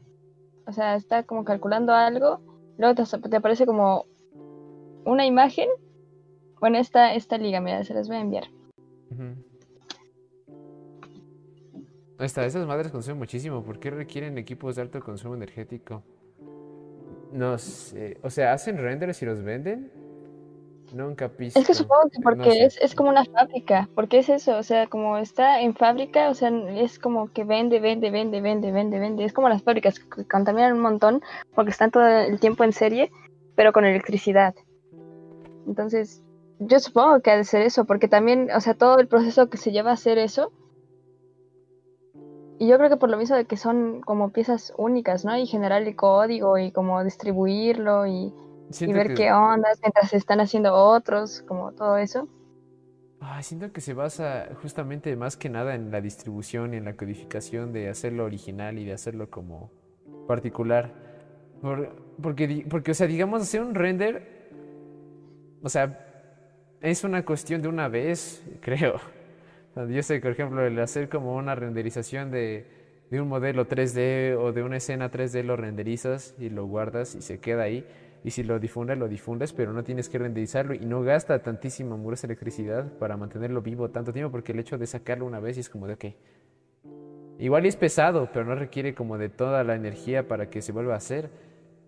o 0.65 0.71
sea, 0.71 0.95
está 0.95 1.21
como 1.21 1.45
calculando 1.45 1.93
algo, 1.93 2.41
luego 2.79 2.95
te, 2.95 3.37
aparece 3.37 3.67
como 3.67 4.07
una 5.05 5.27
imagen. 5.27 5.69
Bueno, 6.59 6.79
esta, 6.79 7.13
esta 7.13 7.37
liga, 7.37 7.61
mira, 7.61 7.83
se 7.83 7.93
las 7.93 8.07
voy 8.07 8.17
a 8.17 8.21
enviar. 8.21 8.45
Uh. 9.11 9.50
Esta, 12.21 12.45
esas 12.45 12.65
madres 12.67 12.91
consumen 12.91 13.19
muchísimo. 13.19 13.63
¿Por 13.63 13.79
qué 13.79 13.89
requieren 13.89 14.37
equipos 14.37 14.75
de 14.75 14.83
alto 14.83 14.99
consumo 15.01 15.35
energético? 15.35 16.03
No 17.31 17.57
sé. 17.57 18.17
O 18.21 18.29
sea, 18.29 18.53
¿hacen 18.53 18.77
renders 18.77 19.21
y 19.21 19.25
los 19.25 19.41
venden? 19.41 19.91
Nunca 20.93 21.29
visto. 21.29 21.57
Es 21.59 21.65
que 21.65 21.73
supongo 21.73 22.09
que 22.09 22.19
No 22.19 22.23
porque 22.23 22.51
sé. 22.51 22.65
es, 22.65 22.77
es 22.81 22.95
como 22.95 23.09
una 23.09 23.23
fábrica, 23.23 23.87
porque 23.95 24.19
es 24.19 24.27
eso, 24.27 24.57
o 24.57 24.63
sea, 24.63 24.87
como 24.87 25.17
está 25.17 25.61
en 25.61 25.73
fábrica, 25.73 26.29
o 26.29 26.33
sea, 26.33 26.49
es 26.49 26.99
como 26.99 27.31
que 27.31 27.45
vende, 27.45 27.79
vende, 27.79 28.11
vende, 28.11 28.41
vende, 28.41 28.71
vende, 28.73 28.99
vende. 28.99 29.23
Es 29.23 29.31
como 29.31 29.47
las 29.47 29.63
fábricas 29.63 29.99
que 29.99 30.25
contaminan 30.25 30.73
un 30.73 30.81
montón 30.81 31.21
porque 31.55 31.71
están 31.71 31.91
todo 31.91 32.05
el 32.05 32.39
tiempo 32.41 32.65
en 32.65 32.73
serie, 32.73 33.09
pero 33.55 33.71
con 33.71 33.85
electricidad. 33.85 34.53
Entonces, 35.65 36.21
yo 36.59 36.79
supongo 36.79 37.21
que 37.21 37.31
ha 37.31 37.37
de 37.37 37.45
ser 37.45 37.61
eso, 37.61 37.85
porque 37.85 38.09
también, 38.09 38.49
o 38.53 38.59
sea, 38.59 38.73
todo 38.73 38.99
el 38.99 39.07
proceso 39.07 39.49
que 39.49 39.57
se 39.57 39.71
lleva 39.71 39.91
a 39.91 39.93
hacer 39.93 40.17
eso. 40.17 40.51
Y 42.61 42.67
yo 42.67 42.77
creo 42.77 42.89
que 42.91 42.97
por 42.97 43.09
lo 43.09 43.17
mismo 43.17 43.35
de 43.35 43.45
que 43.45 43.57
son 43.57 44.01
como 44.01 44.29
piezas 44.29 44.71
únicas, 44.77 45.25
¿no? 45.25 45.35
Y 45.35 45.47
generar 45.47 45.81
el 45.81 45.95
código 45.95 46.59
y 46.59 46.71
como 46.71 47.03
distribuirlo 47.03 48.05
y, 48.05 48.31
ver 48.93 49.07
que- 49.07 49.15
qué 49.15 49.31
ondas 49.33 49.79
mientras 49.81 50.11
se 50.11 50.17
están 50.17 50.39
haciendo 50.41 50.75
otros, 50.75 51.41
como 51.47 51.71
todo 51.71 51.97
eso. 51.97 52.27
Ay, 53.19 53.43
siento 53.43 53.71
que 53.71 53.81
se 53.81 53.93
basa 53.93 54.49
justamente 54.61 55.15
más 55.15 55.37
que 55.37 55.49
nada 55.49 55.75
en 55.75 55.91
la 55.91 56.01
distribución 56.01 56.73
y 56.73 56.77
en 56.77 56.85
la 56.85 56.95
codificación 56.95 57.71
de 57.71 57.89
hacerlo 57.89 58.25
original 58.25 58.79
y 58.79 58.85
de 58.85 58.93
hacerlo 58.93 59.29
como 59.29 59.71
particular. 60.27 60.91
Por- 61.61 61.95
porque, 62.21 62.65
porque, 62.69 62.91
o 62.91 62.93
sea, 62.93 63.07
digamos, 63.07 63.41
hacer 63.43 63.61
un 63.61 63.75
render, 63.75 64.23
o 65.61 65.69
sea, 65.69 65.97
es 66.81 67.03
una 67.03 67.25
cuestión 67.25 67.61
de 67.61 67.67
una 67.69 67.87
vez, 67.87 68.43
creo. 68.61 68.99
Yo 69.75 70.03
sé, 70.03 70.19
por 70.19 70.31
ejemplo, 70.31 70.65
el 70.65 70.77
hacer 70.79 71.07
como 71.07 71.35
una 71.35 71.55
renderización 71.55 72.29
de, 72.29 72.65
de 73.09 73.21
un 73.21 73.27
modelo 73.27 73.67
3D 73.67 74.37
o 74.37 74.51
de 74.51 74.63
una 74.63 74.77
escena 74.77 75.11
3D 75.11 75.43
lo 75.43 75.55
renderizas 75.55 76.35
y 76.37 76.49
lo 76.49 76.65
guardas 76.65 77.15
y 77.15 77.21
se 77.21 77.39
queda 77.39 77.63
ahí. 77.63 77.85
Y 78.23 78.31
si 78.31 78.43
lo 78.43 78.59
difundes, 78.59 78.97
lo 78.97 79.07
difundes, 79.07 79.51
pero 79.51 79.73
no 79.73 79.83
tienes 79.83 80.07
que 80.07 80.19
renderizarlo 80.19 80.73
y 80.73 80.85
no 80.85 81.01
gasta 81.01 81.41
tantísima 81.41 81.95
muros 81.95 82.23
electricidad 82.23 82.85
para 82.99 83.17
mantenerlo 83.17 83.61
vivo 83.61 83.89
tanto 83.89 84.13
tiempo, 84.13 84.31
porque 84.31 84.51
el 84.51 84.59
hecho 84.59 84.77
de 84.77 84.85
sacarlo 84.85 85.25
una 85.25 85.39
vez 85.39 85.57
es 85.57 85.69
como 85.69 85.87
de, 85.87 85.93
ok, 85.93 86.05
igual 87.39 87.65
es 87.65 87.75
pesado, 87.75 88.29
pero 88.31 88.45
no 88.45 88.55
requiere 88.55 88.93
como 88.93 89.17
de 89.17 89.29
toda 89.29 89.63
la 89.63 89.75
energía 89.75 90.27
para 90.27 90.49
que 90.49 90.61
se 90.61 90.71
vuelva 90.71 90.93
a 90.93 90.97
hacer. 90.97 91.29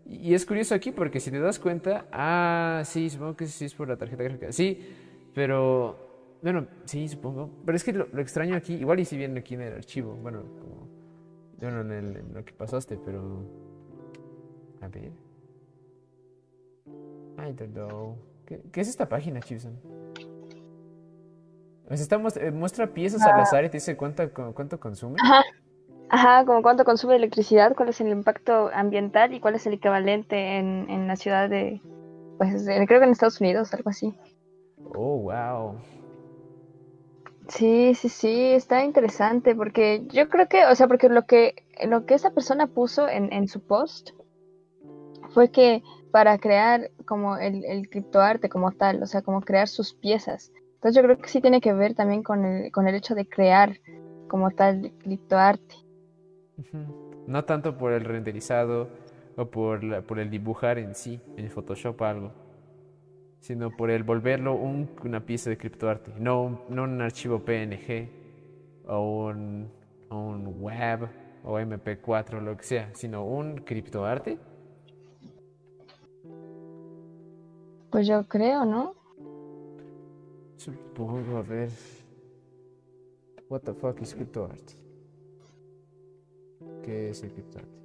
Y 0.06 0.34
es 0.34 0.46
curioso 0.46 0.74
aquí 0.74 0.92
porque 0.92 1.20
si 1.20 1.32
te 1.32 1.40
das 1.40 1.60
cuenta, 1.60 2.08
ah, 2.12 2.82
sí, 2.86 3.10
supongo 3.10 3.36
que 3.36 3.46
sí 3.46 3.66
es 3.66 3.76
por 3.76 3.88
la 3.88 3.96
tarjeta 3.96 4.24
gráfica. 4.24 4.52
Sí, 4.52 4.82
pero, 5.36 6.03
bueno, 6.44 6.68
sí, 6.86 7.08
supongo. 7.08 7.50
Pero 7.66 7.76
es 7.76 7.84
que 7.84 7.94
lo, 7.94 8.08
lo 8.12 8.22
extraño 8.22 8.56
aquí, 8.56 8.76
igual 8.76 9.00
y 9.00 9.06
si 9.06 9.18
viene 9.18 9.40
aquí 9.40 9.56
en 9.56 9.62
el 9.62 9.74
archivo, 9.74 10.14
bueno, 10.16 10.42
como, 10.60 10.88
bueno, 11.60 11.82
en, 11.82 11.92
el- 11.92 12.18
en 12.18 12.34
lo 12.34 12.44
que 12.46 12.54
pasaste, 12.54 12.98
pero, 13.04 13.22
a 14.82 14.88
ver. 14.90 15.12
I 17.40 17.52
don't 17.54 17.74
know. 17.74 18.16
¿Qué, 18.46 18.62
qué 18.72 18.82
es 18.82 18.90
esta 18.90 19.08
página, 19.10 19.40
está 22.02 22.18
muest- 22.18 22.42
eh, 22.42 22.52
muestra 22.52 22.94
piezas 22.94 23.22
al 23.26 23.40
azar 23.40 23.64
y 23.66 23.70
te 23.70 23.78
dice 23.78 23.96
cuánto, 23.98 24.32
cu- 24.34 24.54
cuánto 24.54 24.80
consume. 24.80 25.16
Ajá. 25.22 25.44
Ajá, 26.10 26.46
como 26.46 26.62
cuánto 26.62 26.84
consume 26.86 27.16
electricidad, 27.16 27.76
cuál 27.76 27.90
es 27.90 28.00
el 28.02 28.10
impacto 28.10 28.70
ambiental 28.74 29.34
y 29.34 29.40
cuál 29.40 29.56
es 29.56 29.66
el 29.66 29.74
equivalente 29.74 30.58
en, 30.58 30.90
en 30.90 31.08
la 31.08 31.16
ciudad 31.16 31.50
de, 31.50 31.82
pues 32.38 32.66
de- 32.66 32.86
creo 32.86 33.00
que 33.00 33.06
en 33.06 33.12
Estados 33.12 33.42
Unidos, 33.42 33.74
algo 33.74 33.90
así. 33.90 34.14
Oh, 34.96 35.18
wow. 35.18 35.76
Sí, 37.50 37.94
sí, 37.96 38.10
sí, 38.10 38.52
está 38.54 38.84
interesante 38.84 39.56
porque 39.56 40.04
yo 40.08 40.30
creo 40.30 40.48
que, 40.48 40.66
o 40.66 40.76
sea, 40.76 40.88
porque 40.88 41.10
lo 41.10 41.26
que, 41.26 41.56
lo 41.86 42.06
que 42.06 42.14
esa 42.14 42.32
persona 42.32 42.68
puso 42.68 43.08
en, 43.10 43.32
en 43.34 43.48
su 43.48 43.62
post 43.62 44.12
fue 45.32 45.50
que 45.52 45.82
para 46.12 46.38
crear 46.38 46.92
como 47.06 47.38
el, 47.38 47.66
el 47.66 47.90
criptoarte 47.90 48.50
como 48.50 48.72
tal, 48.72 49.02
o 49.04 49.08
sea, 49.08 49.22
como 49.22 49.42
crear 49.42 49.68
sus 49.68 49.94
piezas. 49.94 50.52
Entonces 50.76 50.96
yo 50.96 51.04
creo 51.04 51.18
que 51.18 51.30
sí 51.30 51.42
tiene 51.42 51.60
que 51.60 51.74
ver 51.74 51.96
también 51.96 52.24
con 52.24 52.46
el, 52.46 52.72
con 52.72 52.88
el 52.88 52.96
hecho 52.96 53.16
de 53.16 53.28
crear 53.28 53.80
como 54.28 54.52
tal 54.52 54.92
criptoarte. 55.00 55.76
No 57.28 57.46
tanto 57.46 57.78
por 57.78 57.94
el 57.94 58.06
renderizado 58.06 58.90
o 59.36 59.46
por, 59.46 59.84
la- 59.84 60.02
por 60.02 60.20
el 60.20 60.30
dibujar 60.30 60.78
en 60.78 60.94
sí, 60.94 61.20
en 61.38 61.50
Photoshop 61.50 62.02
algo, 62.04 62.32
sino 63.44 63.72
por 63.76 63.90
el 63.92 64.04
volverlo 64.04 64.56
un- 64.56 64.90
una 65.04 65.20
pieza 65.26 65.50
de 65.50 65.58
criptoarte, 65.58 66.14
no, 66.18 66.44
un- 66.44 66.60
no 66.70 66.84
un 66.84 67.02
archivo 67.02 67.40
PNG 67.44 68.08
o 68.88 69.26
un, 69.28 69.68
o 70.10 70.18
un 70.18 70.62
web 70.62 71.10
o 71.44 71.60
MP4 71.60 72.40
lo 72.40 72.56
que 72.56 72.64
sea, 72.64 72.90
sino 72.96 73.26
un 73.26 73.58
criptoarte. 73.58 74.40
Pues 77.92 78.08
yo 78.08 78.24
creo, 78.30 78.64
¿no? 78.64 78.96
Supongo, 80.56 81.38
a 81.38 81.42
ver. 81.42 81.70
What 83.50 83.64
the 83.64 83.74
fuck 83.74 84.02
is 84.02 84.16
criptoart? 84.16 84.72
¿Qué 86.82 87.10
es 87.10 87.22
el 87.24 87.34
criptoarte? 87.34 87.83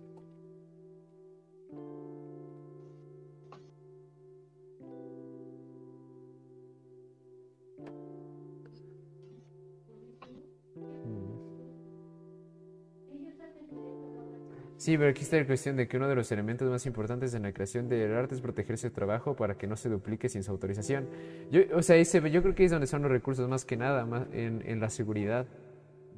Sí, 14.89 14.97
pero 14.97 15.11
aquí 15.11 15.21
está 15.21 15.37
la 15.37 15.47
cuestión 15.47 15.77
de 15.77 15.87
que 15.87 15.99
uno 15.99 16.09
de 16.09 16.15
los 16.15 16.33
elementos 16.33 16.67
más 16.71 16.87
importantes 16.87 17.35
en 17.35 17.43
la 17.43 17.53
creación 17.53 17.91
del 17.91 18.15
arte 18.15 18.35
es 18.35 18.41
proteger 18.41 18.79
su 18.79 18.89
trabajo 18.89 19.37
para 19.37 19.59
que 19.59 19.67
no 19.67 19.77
se 19.77 19.91
duplique 19.91 20.31
sin 20.31 20.43
su 20.43 20.51
autorización. 20.51 21.07
Yo, 21.51 21.61
o 21.75 21.83
sea, 21.83 21.97
ese, 21.97 22.23
yo 22.31 22.41
creo 22.41 22.55
que 22.55 22.65
es 22.65 22.71
donde 22.71 22.87
son 22.87 23.03
los 23.03 23.11
recursos 23.11 23.47
más 23.51 23.67
que 23.67 23.77
nada, 23.77 24.09
en, 24.33 24.81
la 24.81 24.89
seguridad 24.89 25.45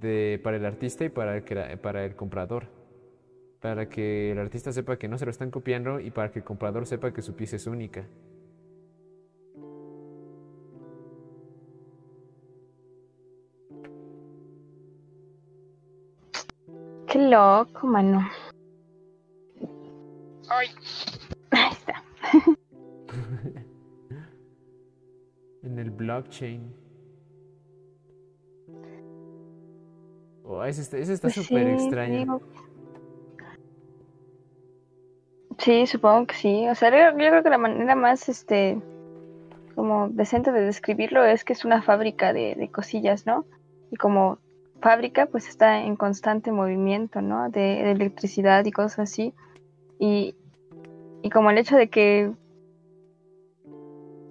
de, 0.00 0.40
para 0.44 0.56
el 0.56 0.64
artista 0.64 1.04
y 1.04 1.08
para 1.08 1.36
el, 1.36 1.78
para 1.80 2.04
el 2.04 2.14
comprador. 2.14 2.68
Para 3.60 3.88
que 3.88 4.30
el 4.30 4.38
artista 4.38 4.70
sepa 4.70 4.96
que 4.98 5.08
no 5.08 5.18
se 5.18 5.24
lo 5.24 5.32
están 5.32 5.50
copiando 5.50 5.98
y 5.98 6.12
para 6.12 6.30
que 6.30 6.38
el 6.38 6.44
comprador 6.44 6.86
sepa 6.86 7.12
que 7.12 7.22
su 7.22 7.34
pieza 7.34 7.56
es 7.56 7.66
única. 7.66 8.04
Qué 17.08 17.18
loco, 17.18 17.88
mano. 17.88 18.20
Ay. 20.50 20.68
Ahí 21.52 21.70
está. 21.72 22.04
En 25.62 25.78
el 25.78 25.90
blockchain. 25.90 26.72
Oh, 30.44 30.64
ese 30.64 30.80
está 30.80 30.96
ese 30.96 31.12
está 31.12 31.28
Pues 31.28 31.34
súper 31.46 31.66
sí, 31.78 31.84
extraño. 31.84 32.18
digo- 32.18 32.40
Sí, 35.58 35.86
supongo 35.86 36.26
que 36.28 36.34
sí. 36.34 36.66
O 36.68 36.74
sea, 36.74 36.90
yo, 36.90 37.18
yo 37.18 37.28
creo 37.28 37.42
que 37.42 37.50
la 37.50 37.58
manera 37.58 37.94
más, 37.94 38.28
este, 38.30 38.80
como 39.74 40.08
decente 40.08 40.50
de 40.52 40.62
describirlo 40.62 41.22
es 41.24 41.44
que 41.44 41.52
es 41.52 41.66
una 41.66 41.82
fábrica 41.82 42.32
de, 42.32 42.54
de 42.54 42.70
cosillas, 42.70 43.26
¿no? 43.26 43.44
Y 43.90 43.96
como 43.96 44.38
fábrica, 44.80 45.26
pues 45.26 45.46
está 45.48 45.82
en 45.82 45.96
constante 45.96 46.50
movimiento, 46.52 47.20
¿no? 47.20 47.50
De, 47.50 47.60
de 47.60 47.90
electricidad 47.90 48.64
y 48.64 48.72
cosas 48.72 49.00
así. 49.00 49.34
Y, 49.98 50.34
y 51.22 51.30
como 51.30 51.50
el 51.50 51.58
hecho 51.58 51.76
de 51.76 51.88
que, 51.88 52.32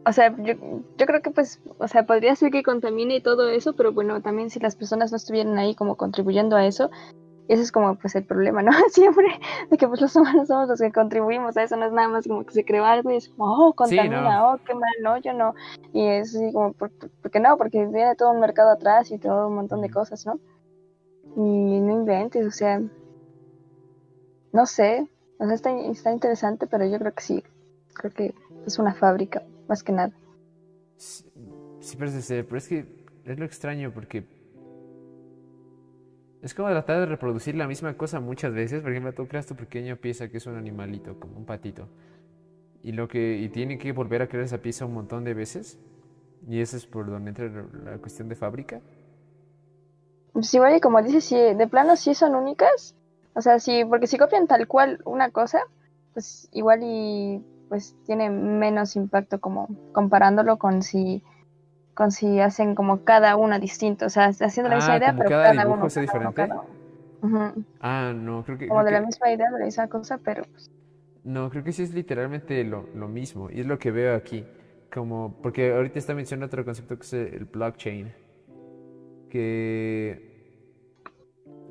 o 0.06 0.12
sea, 0.12 0.36
yo, 0.40 0.54
yo 0.98 1.06
creo 1.06 1.22
que 1.22 1.32
pues, 1.32 1.60
o 1.78 1.88
sea, 1.88 2.06
podría 2.06 2.36
ser 2.36 2.52
que 2.52 2.64
contamine 2.64 3.16
y 3.18 3.22
todo 3.22 3.50
eso, 3.50 3.74
pero 3.76 3.94
bueno, 3.94 4.22
también 4.22 4.50
si 4.50 4.60
las 4.60 4.76
personas 4.76 5.12
no 5.12 5.18
estuvieran 5.18 5.58
ahí 5.60 5.76
como 5.76 5.98
contribuyendo 5.98 6.56
a 6.56 6.66
eso, 6.66 6.90
ese 7.48 7.64
es 7.64 7.72
como 7.72 7.96
pues 7.96 8.16
el 8.16 8.26
problema, 8.26 8.64
¿no? 8.64 8.72
Siempre 8.92 9.26
de 9.70 9.78
que 9.78 9.88
pues 9.88 10.02
los 10.02 10.16
humanos 10.16 10.48
somos 10.48 10.68
los 10.70 10.80
que 10.80 10.92
contribuimos 10.92 11.58
a 11.58 11.64
eso, 11.64 11.76
no 11.78 11.86
es 11.86 11.92
nada 11.92 12.08
más 12.08 12.28
como 12.28 12.46
que 12.46 12.54
se 12.54 12.66
creó 12.66 12.86
algo 12.86 13.12
y 13.12 13.18
es 13.18 13.30
como, 13.30 13.54
oh, 13.70 13.74
contamina, 13.74 14.40
no. 14.40 14.54
oh, 14.54 14.58
qué 14.66 14.74
mal, 14.74 14.92
no, 15.04 15.18
yo 15.18 15.34
no. 15.34 15.54
Y 15.94 16.06
es 16.08 16.36
así 16.36 16.52
como, 16.54 16.74
¿por, 16.74 16.92
por- 16.92 17.10
por 17.22 17.32
qué 17.32 17.40
no? 17.40 17.58
Porque 17.58 17.86
viene 17.88 18.16
todo 18.16 18.32
un 18.32 18.40
mercado 18.40 18.72
atrás 18.72 19.12
y 19.12 19.20
todo 19.20 19.48
un 19.48 19.56
montón 19.56 19.82
de 19.82 19.90
cosas, 19.90 20.26
¿no? 20.26 20.40
Y 21.36 21.40
no 21.82 21.92
inventes, 21.94 22.46
o 22.48 22.52
sea, 22.52 22.82
no 24.52 24.66
sé, 24.66 25.08
o 25.40 25.46
sea, 25.46 25.56
está, 25.56 25.76
está 25.80 26.12
interesante, 26.12 26.68
pero 26.68 26.86
yo 26.86 27.00
creo 27.00 27.14
que 27.14 27.24
sí, 27.24 27.44
creo 27.94 28.14
que 28.14 28.36
es 28.68 28.78
una 28.78 28.94
fábrica, 28.94 29.42
más 29.68 29.82
que 29.82 29.92
nada. 29.92 30.12
Sí, 30.98 31.26
sí 31.80 31.98
parece 31.98 32.22
ser, 32.22 32.46
pero 32.46 32.58
es 32.58 32.68
que 32.68 32.86
es 33.26 33.40
lo 33.40 33.46
extraño 33.46 33.92
porque 33.94 34.26
es 36.42 36.54
como 36.54 36.70
tratar 36.70 37.00
de 37.02 37.06
reproducir 37.06 37.56
la 37.56 37.68
misma 37.68 37.96
cosa 37.98 38.20
muchas 38.20 38.54
veces. 38.54 38.82
Por 38.82 38.92
ejemplo, 38.92 39.14
tú 39.14 39.28
creas 39.28 39.46
tu 39.46 39.56
pequeña 39.56 39.96
pieza 39.96 40.30
que 40.30 40.38
es 40.38 40.46
un 40.46 40.56
animalito, 40.56 41.20
como 41.20 41.38
un 41.38 41.46
patito. 41.46 41.88
Y 42.82 42.94
lo 42.94 43.08
que 43.08 43.38
y 43.38 43.50
tiene 43.50 43.78
que 43.78 43.92
volver 43.92 44.22
a 44.22 44.28
crear 44.28 44.46
esa 44.46 44.60
pieza 44.60 44.86
un 44.86 44.94
montón 44.94 45.24
de 45.26 45.34
veces. 45.34 45.78
Y 46.48 46.62
eso 46.62 46.78
es 46.78 46.86
por 46.86 47.10
donde 47.10 47.30
entra 47.30 47.50
la 47.84 47.98
cuestión 47.98 48.30
de 48.30 48.36
fábrica. 48.36 48.80
Pues 50.32 50.54
igual 50.54 50.78
y 50.78 50.80
como 50.80 51.02
dices, 51.02 51.26
si 51.26 51.36
de 51.36 51.68
plano 51.68 51.98
sí 51.98 52.14
son 52.14 52.36
únicas. 52.36 52.96
O 53.40 53.42
sea, 53.42 53.58
sí, 53.60 53.86
porque 53.86 54.06
si 54.06 54.18
copian 54.18 54.48
tal 54.48 54.68
cual 54.68 55.00
una 55.06 55.32
cosa, 55.32 55.62
pues 56.14 56.50
igual 56.52 56.82
y 56.84 57.42
pues 57.70 57.96
tiene 58.06 58.30
menos 58.30 58.98
impacto 58.98 59.40
como 59.40 59.70
comparándolo 59.94 60.58
con 60.58 60.82
si 60.84 61.24
con 61.94 62.12
si 62.12 62.42
hacen 62.42 62.76
como 62.76 63.02
cada 63.06 63.38
una 63.38 63.58
distinta, 63.58 64.08
o 64.08 64.10
sea, 64.10 64.26
haciendo 64.26 64.70
la 64.70 64.76
misma 64.76 64.94
Ah, 64.94 64.98
idea, 64.98 65.16
pero 65.18 65.30
cada 65.30 65.56
cada, 65.56 65.68
uno, 65.68 65.76
uno, 65.76 65.88
diferente. 65.88 66.50
Ah, 67.80 68.12
no, 68.14 68.44
creo 68.44 68.58
que, 68.58 68.68
Como 68.68 68.82
creo 68.82 68.92
de 68.92 69.00
la 69.00 69.06
misma 69.08 69.32
idea, 69.32 69.50
de 69.50 69.60
la 69.60 69.66
misma 69.66 69.88
cosa, 69.88 70.18
pero 70.18 70.44
pues, 70.52 70.70
no, 71.24 71.50
creo 71.50 71.64
que 71.64 71.72
sí 71.72 71.84
es 71.84 71.94
literalmente 71.94 72.64
lo, 72.64 72.86
lo 72.96 73.08
mismo. 73.08 73.50
Y 73.52 73.62
es 73.62 73.66
lo 73.66 73.78
que 73.80 73.92
veo 73.92 74.16
aquí. 74.16 74.46
Como, 74.92 75.40
porque 75.42 75.72
ahorita 75.72 76.00
está 76.00 76.14
mencionando 76.16 76.48
otro 76.48 76.66
concepto 76.66 76.98
que 76.98 77.04
es 77.06 77.14
el 77.14 77.46
blockchain. 77.46 78.12
Que, 79.30 80.29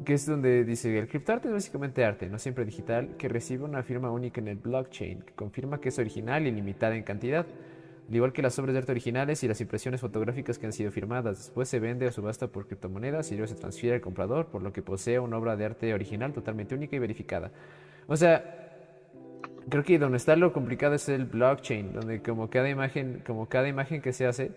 que 0.04 0.14
es 0.14 0.26
donde 0.26 0.64
dice, 0.64 0.98
el 0.98 1.08
criptoarte 1.08 1.48
es 1.48 1.54
básicamente 1.54 2.04
arte, 2.04 2.28
no 2.28 2.38
siempre 2.38 2.64
digital, 2.64 3.16
que 3.18 3.28
recibe 3.28 3.64
una 3.64 3.82
firma 3.82 4.10
única 4.10 4.40
en 4.40 4.48
el 4.48 4.56
blockchain, 4.56 5.22
que 5.22 5.32
confirma 5.34 5.80
que 5.80 5.88
es 5.90 5.98
original 5.98 6.46
y 6.46 6.50
limitada 6.50 6.96
en 6.96 7.02
cantidad. 7.02 7.46
Al 8.08 8.14
igual 8.14 8.32
que 8.32 8.40
las 8.40 8.58
obras 8.58 8.72
de 8.72 8.78
arte 8.78 8.92
originales 8.92 9.44
y 9.44 9.48
las 9.48 9.60
impresiones 9.60 10.00
fotográficas 10.00 10.58
que 10.58 10.66
han 10.66 10.72
sido 10.72 10.90
firmadas, 10.90 11.38
después 11.38 11.68
se 11.68 11.78
vende 11.78 12.06
o 12.06 12.12
subasta 12.12 12.46
por 12.48 12.66
criptomonedas 12.66 13.30
y 13.32 13.36
luego 13.36 13.48
se 13.48 13.54
transfiere 13.54 13.96
al 13.96 14.00
comprador, 14.00 14.46
por 14.46 14.62
lo 14.62 14.72
que 14.72 14.82
posee 14.82 15.18
una 15.18 15.36
obra 15.36 15.56
de 15.56 15.66
arte 15.66 15.92
original 15.92 16.32
totalmente 16.32 16.74
única 16.74 16.96
y 16.96 16.98
verificada. 17.00 17.50
O 18.06 18.16
sea, 18.16 18.68
creo 19.68 19.84
que 19.84 19.98
donde 19.98 20.16
está 20.16 20.36
lo 20.36 20.52
complicado 20.52 20.94
es 20.94 21.08
el 21.10 21.26
blockchain, 21.26 21.92
donde 21.92 22.22
como 22.22 22.48
cada 22.48 22.70
imagen, 22.70 23.22
como 23.26 23.46
cada 23.48 23.68
imagen 23.68 24.00
que 24.00 24.14
se 24.14 24.26
hace 24.26 24.52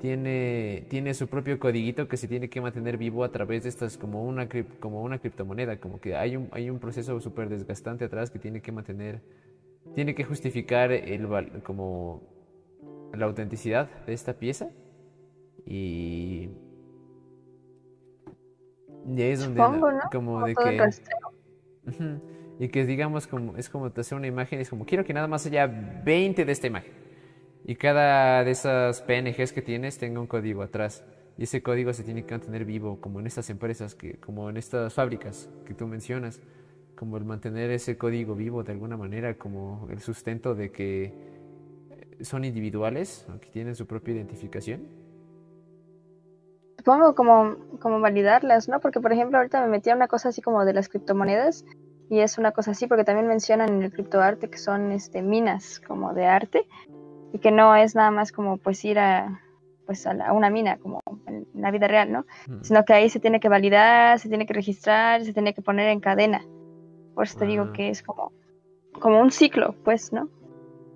tiene, 0.00 0.86
tiene 0.88 1.14
su 1.14 1.26
propio 1.26 1.58
codiguito 1.58 2.08
que 2.08 2.16
se 2.16 2.28
tiene 2.28 2.48
que 2.48 2.60
mantener 2.60 2.96
vivo 2.96 3.24
a 3.24 3.32
través 3.32 3.64
de 3.64 3.68
estas 3.68 3.98
como 3.98 4.24
una 4.24 4.48
como 4.80 5.02
una 5.02 5.18
criptomoneda, 5.18 5.78
como 5.78 6.00
que 6.00 6.14
hay 6.14 6.36
un 6.36 6.48
hay 6.52 6.70
un 6.70 6.78
proceso 6.78 7.20
súper 7.20 7.48
desgastante 7.48 8.04
atrás 8.04 8.30
que 8.30 8.38
tiene 8.38 8.60
que 8.60 8.72
mantener 8.72 9.20
tiene 9.94 10.14
que 10.14 10.24
justificar 10.24 10.92
el 10.92 11.26
como 11.62 12.22
la 13.12 13.26
autenticidad 13.26 13.88
de 14.06 14.12
esta 14.12 14.34
pieza 14.34 14.70
y 15.66 16.50
y 19.16 19.22
ahí 19.22 19.30
es 19.30 19.40
donde 19.40 19.60
supongo, 19.60 19.90
¿no? 19.90 20.00
como 20.12 20.44
de 20.46 20.54
que. 20.54 20.90
Y 22.60 22.68
que 22.68 22.84
digamos 22.84 23.28
como 23.28 23.56
es 23.56 23.68
como 23.68 23.90
te 23.92 24.00
hacer 24.00 24.18
una 24.18 24.26
imagen, 24.26 24.60
es 24.60 24.68
como 24.68 24.84
quiero 24.84 25.04
que 25.04 25.14
nada 25.14 25.28
más 25.28 25.46
haya 25.46 25.66
20 25.66 26.44
de 26.44 26.52
esta 26.52 26.66
imagen. 26.66 26.92
Y 27.68 27.76
cada 27.76 28.44
de 28.44 28.50
esas 28.50 29.02
PNGs 29.02 29.52
que 29.52 29.60
tienes 29.60 29.98
tenga 29.98 30.20
un 30.20 30.26
código 30.26 30.62
atrás. 30.62 31.04
Y 31.36 31.42
ese 31.42 31.62
código 31.62 31.92
se 31.92 32.02
tiene 32.02 32.24
que 32.24 32.32
mantener 32.32 32.64
vivo, 32.64 32.98
como 32.98 33.20
en 33.20 33.26
estas 33.26 33.50
empresas, 33.50 33.94
que, 33.94 34.14
como 34.20 34.48
en 34.48 34.56
estas 34.56 34.94
fábricas 34.94 35.50
que 35.66 35.74
tú 35.74 35.86
mencionas. 35.86 36.40
Como 36.96 37.18
el 37.18 37.26
mantener 37.26 37.70
ese 37.70 37.98
código 37.98 38.34
vivo 38.34 38.62
de 38.62 38.72
alguna 38.72 38.96
manera, 38.96 39.34
como 39.34 39.86
el 39.90 40.00
sustento 40.00 40.54
de 40.54 40.72
que 40.72 41.12
eh, 41.90 42.24
son 42.24 42.46
individuales, 42.46 43.26
que 43.38 43.50
tienen 43.50 43.76
su 43.76 43.86
propia 43.86 44.14
identificación. 44.14 44.88
Supongo 46.78 47.14
como, 47.14 47.56
como 47.80 48.00
validarlas, 48.00 48.66
¿no? 48.70 48.80
Porque, 48.80 48.98
por 48.98 49.12
ejemplo, 49.12 49.36
ahorita 49.36 49.60
me 49.60 49.68
metí 49.68 49.90
una 49.90 50.08
cosa 50.08 50.30
así 50.30 50.40
como 50.40 50.64
de 50.64 50.72
las 50.72 50.88
criptomonedas 50.88 51.66
y 52.10 52.20
es 52.20 52.38
una 52.38 52.52
cosa 52.52 52.70
así 52.70 52.86
porque 52.86 53.04
también 53.04 53.28
mencionan 53.28 53.68
en 53.68 53.82
el 53.82 53.92
criptoarte 53.92 54.48
que 54.48 54.58
son 54.58 54.92
este, 54.92 55.20
minas 55.20 55.80
como 55.86 56.14
de 56.14 56.26
arte 56.26 56.66
y 57.32 57.38
que 57.38 57.50
no 57.50 57.74
es 57.76 57.94
nada 57.94 58.10
más 58.10 58.32
como 58.32 58.56
pues 58.58 58.84
ir 58.84 58.98
a, 58.98 59.40
pues 59.86 60.06
a, 60.06 60.14
la- 60.14 60.28
a 60.28 60.32
una 60.32 60.50
mina 60.50 60.76
como 60.78 61.00
en 61.26 61.46
la 61.54 61.70
vida 61.70 61.88
real, 61.88 62.10
¿no? 62.12 62.24
Mm. 62.46 62.62
Sino 62.62 62.84
que 62.84 62.92
ahí 62.94 63.08
se 63.10 63.20
tiene 63.20 63.40
que 63.40 63.48
validar, 63.48 64.18
se 64.18 64.28
tiene 64.28 64.46
que 64.46 64.54
registrar, 64.54 65.24
se 65.24 65.32
tiene 65.32 65.54
que 65.54 65.62
poner 65.62 65.88
en 65.88 66.00
cadena. 66.00 66.42
Por 67.14 67.24
eso 67.24 67.38
te 67.38 67.46
digo 67.46 67.64
Ah. 67.68 67.72
que 67.72 67.88
es 67.90 68.02
como, 68.02 68.32
como 69.00 69.20
un 69.20 69.30
ciclo, 69.30 69.74
pues, 69.84 70.12
¿no? 70.12 70.28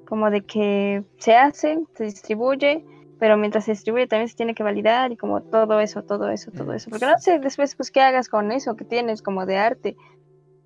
Como 0.06 0.30
de 0.30 0.42
que 0.42 1.02
se 1.18 1.34
hace, 1.36 1.78
se 1.94 2.04
distribuye, 2.04 2.84
pero 3.18 3.36
mientras 3.36 3.64
se 3.64 3.70
distribuye 3.72 4.06
también 4.06 4.28
se 4.28 4.34
tiene 4.36 4.54
que 4.54 4.62
validar 4.62 5.10
y 5.12 5.16
como 5.16 5.40
todo 5.42 5.80
eso, 5.80 6.02
todo 6.02 6.28
eso, 6.28 6.50
todo 6.50 6.72
Mm. 6.72 6.76
eso. 6.76 6.90
Porque 6.90 7.06
no 7.06 7.18
sé 7.18 7.38
después 7.38 7.74
pues 7.76 7.90
qué 7.90 8.00
hagas 8.00 8.28
con 8.28 8.52
eso 8.52 8.76
que 8.76 8.84
tienes 8.84 9.22
como 9.22 9.46
de 9.46 9.56
arte. 9.58 9.96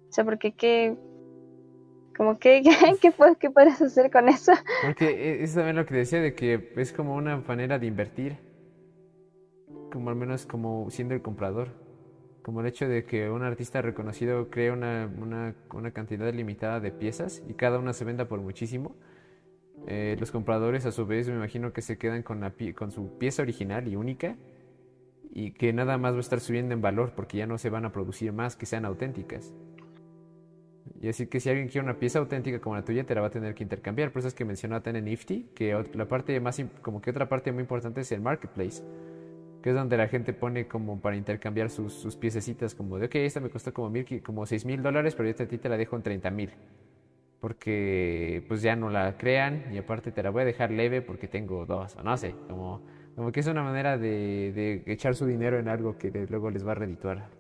O 0.09 0.13
sea, 0.13 0.25
porque 0.25 0.53
qué, 0.53 0.97
como 2.17 2.39
que, 2.39 2.63
¿qué, 3.01 3.13
puedes, 3.13 3.37
qué 3.39 3.51
puedes 3.51 3.81
hacer 3.81 4.11
con 4.11 4.29
eso? 4.29 4.53
Porque 4.81 5.07
e- 5.11 5.43
es 5.45 5.53
también 5.55 5.77
lo 5.77 5.85
que 5.85 5.95
decía 5.95 6.21
de 6.23 6.35
que 6.35 6.73
es 6.77 6.91
como 6.93 7.15
una 7.15 7.37
manera 7.37 7.79
de 7.79 7.87
invertir, 7.89 8.39
como 9.91 10.11
al 10.11 10.17
menos 10.17 10.47
como 10.47 10.91
siendo 10.91 11.15
el 11.15 11.23
comprador, 11.23 11.69
como 12.43 12.61
el 12.61 12.67
hecho 12.67 12.89
de 12.89 13.05
que 13.05 13.31
un 13.31 13.43
artista 13.43 13.83
reconocido 13.83 14.51
crea 14.51 14.73
una, 14.73 15.11
una, 15.21 15.55
una 15.73 15.91
cantidad 15.93 16.33
limitada 16.33 16.81
de 16.81 16.93
piezas 16.93 17.43
y 17.49 17.55
cada 17.55 17.79
una 17.79 17.93
se 17.93 18.05
venda 18.05 18.27
por 18.29 18.41
muchísimo. 18.41 18.97
eh, 19.87 20.17
los 20.21 20.33
compradores 20.33 20.87
a 20.87 20.93
su 20.93 21.07
vez 21.07 21.29
me 21.29 21.37
imagino 21.37 21.73
que 21.73 21.83
se 21.83 21.99
quedan 21.99 22.23
con, 22.23 22.41
la, 22.41 22.55
con 22.77 22.93
su 22.93 23.19
pieza 23.19 23.43
original 23.43 23.89
y 23.89 23.97
única 23.97 24.37
y 25.33 25.53
que 25.53 25.73
nada 25.73 25.99
más 25.99 26.15
va 26.15 26.19
a 26.19 26.21
estar 26.21 26.41
subiendo 26.41 26.75
en 26.75 26.83
valor 26.83 27.13
porque 27.17 27.39
ya 27.39 27.47
no 27.47 27.59
se 27.59 27.71
van 27.71 27.85
a 27.87 27.93
producir 27.93 28.33
más 28.33 28.57
que 28.57 28.67
sean 28.67 28.85
auténticas. 28.87 29.55
Y 31.01 31.09
así 31.09 31.27
que 31.27 31.41
si 31.41 31.49
alguien 31.49 31.69
quiere 31.69 31.85
una 31.85 31.99
pieza 31.99 32.19
auténtica 32.19 32.61
como 32.61 32.77
la 32.77 32.85
tuya, 32.85 33.05
te 33.05 33.15
la 33.15 33.21
va 33.21 33.29
a 33.29 33.31
tener 33.31 33.55
que 33.55 33.63
intercambiar. 33.63 34.13
Por 34.13 34.21
eso 34.21 34.29
es 34.29 34.35
que 34.35 34.45
mencionó 34.45 34.77
a 34.77 34.81
Tene 34.83 35.03
Nifty, 35.03 35.51
que 35.55 35.77
la 35.95 36.09
parte 36.09 36.39
más, 36.41 36.61
como 36.83 37.01
que 37.01 37.11
otra 37.11 37.29
parte 37.29 37.53
muy 37.53 37.63
importante 37.63 38.01
es 38.01 38.13
el 38.13 38.21
marketplace, 38.21 38.83
que 39.63 39.71
es 39.71 39.77
donde 39.77 39.97
la 39.97 40.09
gente 40.09 40.33
pone 40.33 40.67
como 40.67 41.01
para 41.01 41.17
intercambiar 41.17 41.71
sus, 41.71 42.17
piececitas, 42.17 42.75
como 42.75 42.99
de, 42.99 43.07
ok, 43.07 43.17
esta 43.17 43.41
me 43.41 43.51
costó 43.51 43.73
como, 43.73 43.91
mil, 43.91 44.23
como 44.23 44.47
seis 44.47 44.65
mil 44.65 44.83
dólares, 44.83 45.15
pero 45.15 45.29
yo 45.29 45.45
a 45.45 45.49
ti 45.49 45.59
te 45.59 45.69
la 45.69 45.77
dejo 45.77 45.97
en 45.97 46.03
30 46.03 46.31
mil. 46.31 46.51
Porque 47.41 48.45
pues 48.49 48.63
ya 48.63 48.75
no 48.77 48.89
la 48.91 49.17
crean 49.19 49.65
y 49.73 49.79
aparte 49.79 50.11
te 50.11 50.23
la 50.23 50.31
voy 50.31 50.43
a 50.43 50.45
dejar 50.45 50.71
leve 50.71 51.03
porque 51.03 51.29
tengo 51.29 51.67
dos, 51.67 51.95
o 51.97 52.03
no 52.03 52.17
sé, 52.17 52.35
como, 52.49 52.83
como 53.15 53.31
que 53.31 53.41
es 53.41 53.47
una 53.47 53.63
manera 53.63 53.99
de, 53.99 54.53
de 54.55 54.93
echar 54.93 55.15
su 55.15 55.27
dinero 55.27 55.59
en 55.59 55.69
algo 55.69 55.99
que 55.99 56.11
luego 56.29 56.51
les 56.51 56.67
va 56.67 56.73
a 56.73 56.77
redituar. 56.77 57.36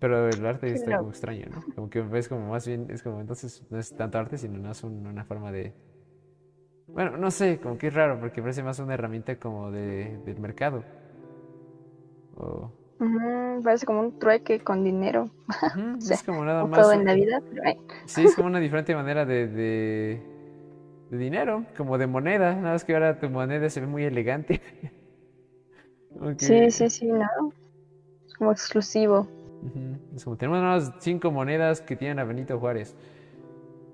Pero 0.00 0.28
el 0.28 0.46
arte 0.46 0.72
está 0.72 0.96
como 0.96 1.10
extraño, 1.10 1.46
¿no? 1.50 1.64
Como 1.76 1.90
que 1.90 2.00
ves 2.02 2.28
como 2.28 2.50
más 2.50 2.66
bien, 2.66 2.88
es 2.90 3.02
como 3.02 3.20
entonces 3.20 3.62
no 3.70 3.78
es 3.78 3.94
tanto 3.96 4.18
arte, 4.18 4.38
sino 4.38 4.60
más 4.60 4.84
un- 4.84 5.06
una 5.06 5.24
forma 5.24 5.52
de... 5.52 5.74
Bueno, 6.88 7.16
no 7.16 7.30
sé, 7.30 7.58
como 7.60 7.78
que 7.78 7.86
es 7.88 7.94
raro, 7.94 8.18
porque 8.20 8.42
parece 8.42 8.62
más 8.62 8.78
una 8.80 8.94
herramienta 8.94 9.38
como 9.38 9.70
de, 9.70 10.18
del 10.24 10.40
mercado. 10.40 10.84
O... 12.36 12.70
Parece 13.64 13.86
como 13.86 14.00
un 14.00 14.18
trueque 14.18 14.60
con 14.60 14.84
dinero, 14.84 15.30
es 16.08 16.22
como 16.22 16.44
nada 16.44 16.64
más... 16.64 16.80
todo 16.80 16.92
en 16.92 17.04
la 17.04 17.14
vida, 17.14 17.42
pero 17.48 17.62
Sí, 18.06 18.24
es 18.24 18.34
como 18.34 18.48
una 18.48 18.60
diferente 18.60 18.94
manera 18.94 19.24
de, 19.24 19.46
de, 19.48 20.22
de 21.10 21.18
dinero, 21.18 21.66
como 21.76 21.98
de 21.98 22.06
moneda. 22.06 22.54
Nada 22.54 22.72
más 22.74 22.84
que 22.84 22.94
ahora 22.94 23.18
tu 23.18 23.30
moneda 23.30 23.70
se 23.70 23.80
ve 23.80 23.86
muy 23.86 24.04
elegante. 24.04 24.60
Sí, 26.38 26.70
sí, 26.70 26.90
sí, 26.90 27.06
¿no? 27.06 27.26
Es 28.26 28.34
como 28.34 28.52
exclusivo. 28.52 29.28
Es 30.14 30.24
como 30.24 30.36
tenemos 30.36 30.60
unas 30.60 30.92
cinco 31.00 31.30
monedas 31.30 31.80
que 31.80 31.96
tienen 31.96 32.18
a 32.18 32.24
Benito 32.24 32.58
Juárez. 32.58 32.96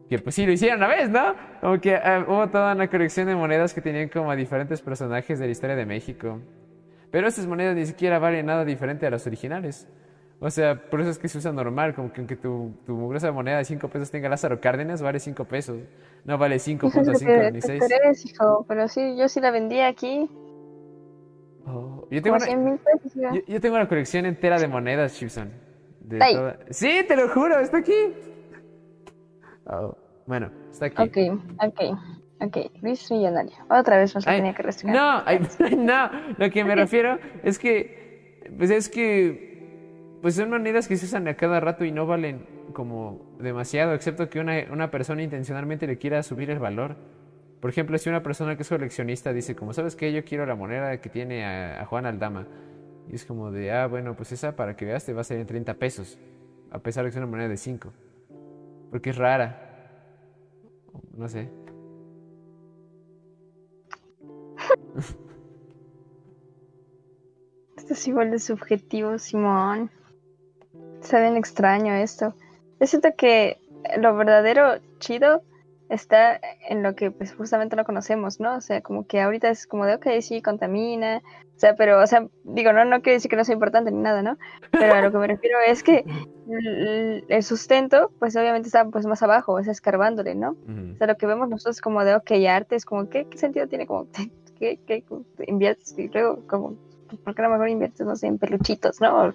Que 0.08 0.18
pues 0.20 0.36
sí 0.36 0.46
lo 0.46 0.52
hicieron 0.52 0.78
una 0.78 0.88
vez, 0.88 1.10
¿no? 1.10 1.34
Como 1.60 1.80
que 1.80 1.96
ah, 1.96 2.24
hubo 2.28 2.48
toda 2.48 2.74
una 2.74 2.88
colección 2.88 3.26
de 3.26 3.34
monedas 3.34 3.74
que 3.74 3.80
tenían 3.80 4.08
como 4.08 4.30
a 4.30 4.36
diferentes 4.36 4.80
personajes 4.80 5.38
de 5.38 5.46
la 5.46 5.52
historia 5.52 5.74
de 5.74 5.84
México. 5.84 6.40
Pero 7.10 7.26
estas 7.26 7.46
monedas 7.46 7.74
ni 7.74 7.86
siquiera 7.86 8.18
valen 8.18 8.46
nada 8.46 8.64
diferente 8.64 9.06
a 9.06 9.10
las 9.10 9.26
originales. 9.26 9.88
O 10.38 10.50
sea, 10.50 10.90
por 10.90 11.00
eso 11.00 11.10
es 11.10 11.18
que 11.18 11.28
se 11.28 11.38
usa 11.38 11.50
normal, 11.50 11.94
como 11.94 12.12
que 12.12 12.20
aunque 12.20 12.36
tu, 12.36 12.72
tu 12.84 12.94
mugrosa 12.94 13.32
moneda 13.32 13.56
de 13.58 13.64
5 13.64 13.88
pesos 13.88 14.10
tenga 14.10 14.28
Lázaro 14.28 14.60
Cárdenas, 14.60 15.00
vale 15.00 15.18
5 15.18 15.44
pesos. 15.46 15.78
No 16.24 16.36
vale 16.36 16.56
Hijo, 16.56 17.00
es 17.00 17.06
lo 17.06 17.14
5.5 17.14 17.18
que 17.18 17.52
ni 17.52 17.60
te 17.60 17.66
6. 17.78 17.84
crees, 17.88 18.26
hijo, 18.26 18.64
pero 18.68 18.86
sí, 18.88 19.16
yo 19.16 19.28
sí 19.28 19.40
la 19.40 19.50
vendí 19.50 19.80
aquí, 19.80 20.28
yo, 22.10 22.22
tengo 22.22 22.36
una, 22.36 22.44
100 22.46 22.64
mil 22.64 22.78
pesos. 22.78 23.14
ya. 23.14 23.32
yo, 23.32 23.40
yo 23.46 23.60
tengo 23.60 23.76
una 23.76 23.88
colección 23.88 24.26
entera 24.26 24.58
de 24.58 24.68
monedas, 24.68 25.14
Chipson. 25.14 25.50
De 26.00 26.18
Ay. 26.22 26.34
toda- 26.34 26.58
Sí, 26.70 27.04
te 27.08 27.16
lo 27.16 27.28
juro, 27.30 27.58
está 27.58 27.78
aquí. 27.78 27.92
Oh, 29.66 29.96
bueno, 30.26 30.50
está 30.70 30.86
aquí. 30.86 31.02
Ok, 31.02 31.40
ok, 31.64 31.98
ok, 32.40 32.56
Luis 32.82 33.10
Millonario. 33.10 33.56
Otra 33.68 33.96
vez 33.98 34.14
lo 34.14 34.20
Ay, 34.26 34.38
tenía 34.38 34.54
que 34.54 34.62
restringir. 34.62 35.00
No, 35.00 35.22
ay, 35.26 35.40
no, 35.76 36.10
lo 36.38 36.50
que 36.50 36.64
me 36.64 36.74
refiero 36.76 37.18
es 37.42 37.58
que, 37.58 38.40
pues 38.56 38.70
es 38.70 38.88
que, 38.88 40.16
pues 40.22 40.34
son 40.36 40.50
monedas 40.50 40.86
que 40.88 40.96
se 40.96 41.06
usan 41.06 41.26
a 41.28 41.34
cada 41.34 41.58
rato 41.60 41.84
y 41.84 41.90
no 41.92 42.06
valen 42.06 42.46
como 42.72 43.36
demasiado, 43.40 43.94
excepto 43.94 44.28
que 44.28 44.38
una, 44.40 44.54
una 44.70 44.90
persona 44.90 45.22
intencionalmente 45.22 45.86
le 45.86 45.98
quiera 45.98 46.22
subir 46.22 46.50
el 46.50 46.58
valor. 46.58 46.96
Por 47.60 47.70
ejemplo, 47.70 47.96
si 47.98 48.08
una 48.08 48.22
persona 48.22 48.56
que 48.56 48.62
es 48.62 48.68
coleccionista 48.68 49.32
dice 49.32 49.56
como, 49.56 49.72
¿sabes 49.72 49.96
qué? 49.96 50.12
Yo 50.12 50.24
quiero 50.24 50.46
la 50.46 50.54
moneda 50.54 51.00
que 51.00 51.08
tiene 51.08 51.44
a, 51.44 51.84
Juan 51.86 52.06
Aldama. 52.06 52.46
Y 53.08 53.14
es 53.14 53.24
como 53.24 53.50
de, 53.50 53.72
ah, 53.72 53.86
bueno, 53.86 54.14
pues 54.16 54.32
esa 54.32 54.56
para 54.56 54.76
que 54.76 54.84
veas 54.84 55.04
te 55.04 55.12
va 55.12 55.22
a 55.22 55.24
salir 55.24 55.42
en 55.42 55.46
30 55.46 55.74
pesos. 55.74 56.18
A 56.70 56.78
pesar 56.80 57.04
de 57.04 57.10
que 57.10 57.14
es 57.14 57.16
una 57.16 57.26
moneda 57.26 57.48
de 57.48 57.56
5. 57.56 57.92
Porque 58.90 59.10
es 59.10 59.16
rara. 59.16 59.62
No 61.16 61.28
sé. 61.28 61.48
Esto 67.76 67.94
es 67.94 68.08
igual 68.08 68.32
de 68.32 68.38
subjetivo, 68.38 69.18
Simón. 69.18 69.90
Está 71.00 71.20
bien 71.20 71.36
extraño 71.36 71.94
esto. 71.94 72.34
Yo 72.80 72.86
siento 72.88 73.10
que 73.16 73.58
lo 73.98 74.16
verdadero 74.16 74.80
chido 74.98 75.42
está 75.88 76.40
en 76.68 76.82
lo 76.82 76.94
que 76.94 77.10
pues 77.10 77.34
justamente 77.34 77.76
no 77.76 77.84
conocemos, 77.84 78.40
¿no? 78.40 78.56
O 78.56 78.60
sea, 78.60 78.80
como 78.80 79.06
que 79.06 79.20
ahorita 79.20 79.48
es 79.48 79.66
como 79.66 79.86
de, 79.86 79.94
ok, 79.94 80.06
sí, 80.20 80.42
contamina, 80.42 81.22
o 81.56 81.58
sea, 81.58 81.74
pero, 81.74 82.02
o 82.02 82.06
sea, 82.06 82.26
digo, 82.44 82.72
no, 82.72 82.84
no 82.84 83.00
quiere 83.00 83.14
decir 83.14 83.30
que 83.30 83.36
no 83.36 83.44
sea 83.44 83.54
importante 83.54 83.90
ni 83.90 83.98
nada, 83.98 84.22
¿no? 84.22 84.36
Pero 84.72 84.94
a 84.94 85.00
lo 85.00 85.10
que 85.10 85.18
me 85.18 85.26
refiero 85.26 85.58
es 85.66 85.82
que 85.82 86.04
el, 87.28 87.42
sustento, 87.42 88.10
pues 88.18 88.36
obviamente 88.36 88.68
está 88.68 88.84
pues 88.84 89.06
más 89.06 89.22
abajo, 89.22 89.58
es 89.58 89.66
escarbándole, 89.68 90.34
¿no? 90.34 90.50
O 90.50 90.96
sea, 90.98 91.06
lo 91.06 91.16
que 91.16 91.26
vemos 91.26 91.48
nosotros 91.48 91.80
como 91.80 92.04
de, 92.04 92.14
ok, 92.14 92.30
arte 92.48 92.76
es 92.76 92.84
como, 92.84 93.08
¿qué, 93.08 93.26
qué 93.26 93.38
sentido 93.38 93.66
tiene? 93.68 93.86
Como, 93.86 94.06
¿qué, 94.58 94.78
qué 94.86 95.04
inviertes? 95.46 95.98
Y 95.98 96.08
luego, 96.08 96.46
como, 96.46 96.74
¿por 97.24 97.34
qué 97.34 97.42
a 97.42 97.46
lo 97.46 97.52
mejor 97.52 97.68
inviertes, 97.68 98.06
no 98.06 98.16
sé, 98.16 98.26
en 98.26 98.38
peluchitos, 98.38 99.00
¿no? 99.00 99.32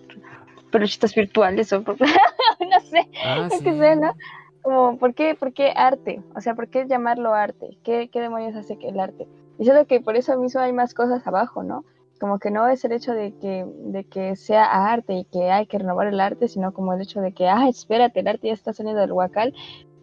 peluchitos 0.72 1.14
virtuales 1.14 1.74
o, 1.74 1.80
no 1.82 2.80
sé, 2.82 3.08
ah, 3.26 3.48
qué 3.50 3.74
sé, 3.74 3.96
¿no? 3.96 4.14
Como, 4.62 4.98
¿por 4.98 5.14
qué, 5.14 5.36
¿por 5.36 5.54
qué 5.54 5.74
arte? 5.76 6.22
O 6.36 6.42
sea, 6.42 6.56
¿por 6.56 6.68
qué 6.68 6.88
llamarlo 6.88 7.34
arte? 7.34 7.78
¿Qué, 7.84 8.10
qué 8.10 8.22
demonios 8.22 8.56
hace 8.56 8.78
que 8.78 8.90
el 8.90 9.00
arte? 9.00 9.28
Y 9.60 9.64
siento 9.64 9.86
que 9.86 10.02
por 10.02 10.16
eso 10.16 10.38
mismo 10.38 10.62
hay 10.62 10.74
más 10.74 10.94
cosas 10.94 11.26
abajo, 11.28 11.64
¿no? 11.64 11.86
Como 12.20 12.40
que 12.40 12.52
no 12.52 12.68
es 12.68 12.84
el 12.86 12.92
hecho 12.92 13.14
de 13.14 13.34
que, 13.34 13.66
de 13.68 14.04
que 14.04 14.36
sea 14.36 14.92
arte 14.92 15.14
y 15.14 15.26
que 15.26 15.52
hay 15.52 15.66
que 15.66 15.80
renovar 15.80 16.08
el 16.08 16.20
arte, 16.20 16.48
sino 16.48 16.74
como 16.74 16.94
el 16.94 17.02
hecho 17.02 17.22
de 17.22 17.32
que, 17.32 17.48
ah, 17.48 17.68
espérate, 17.68 18.20
el 18.20 18.28
arte 18.28 18.48
ya 18.48 18.54
está 18.54 18.74
saliendo 18.74 19.02
del 19.02 19.12
huacal, 19.12 19.54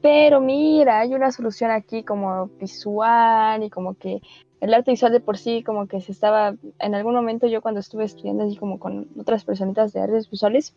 pero 0.00 0.40
mira, 0.40 1.00
hay 1.00 1.14
una 1.14 1.32
solución 1.32 1.70
aquí 1.70 2.02
como 2.04 2.46
visual 2.60 3.62
y 3.62 3.70
como 3.70 3.94
que 3.94 4.20
el 4.60 4.74
arte 4.74 4.90
visual 4.90 5.12
de 5.12 5.20
por 5.20 5.38
sí 5.38 5.62
como 5.62 5.86
que 5.86 6.00
se 6.00 6.12
estaba, 6.12 6.54
en 6.78 6.94
algún 6.94 7.14
momento 7.14 7.46
yo 7.46 7.62
cuando 7.62 7.80
estuve 7.80 8.04
estudiando 8.04 8.44
así 8.44 8.56
como 8.56 8.78
con 8.78 9.08
otras 9.18 9.44
personitas 9.44 9.92
de 9.92 10.00
artes 10.00 10.30
visuales, 10.30 10.76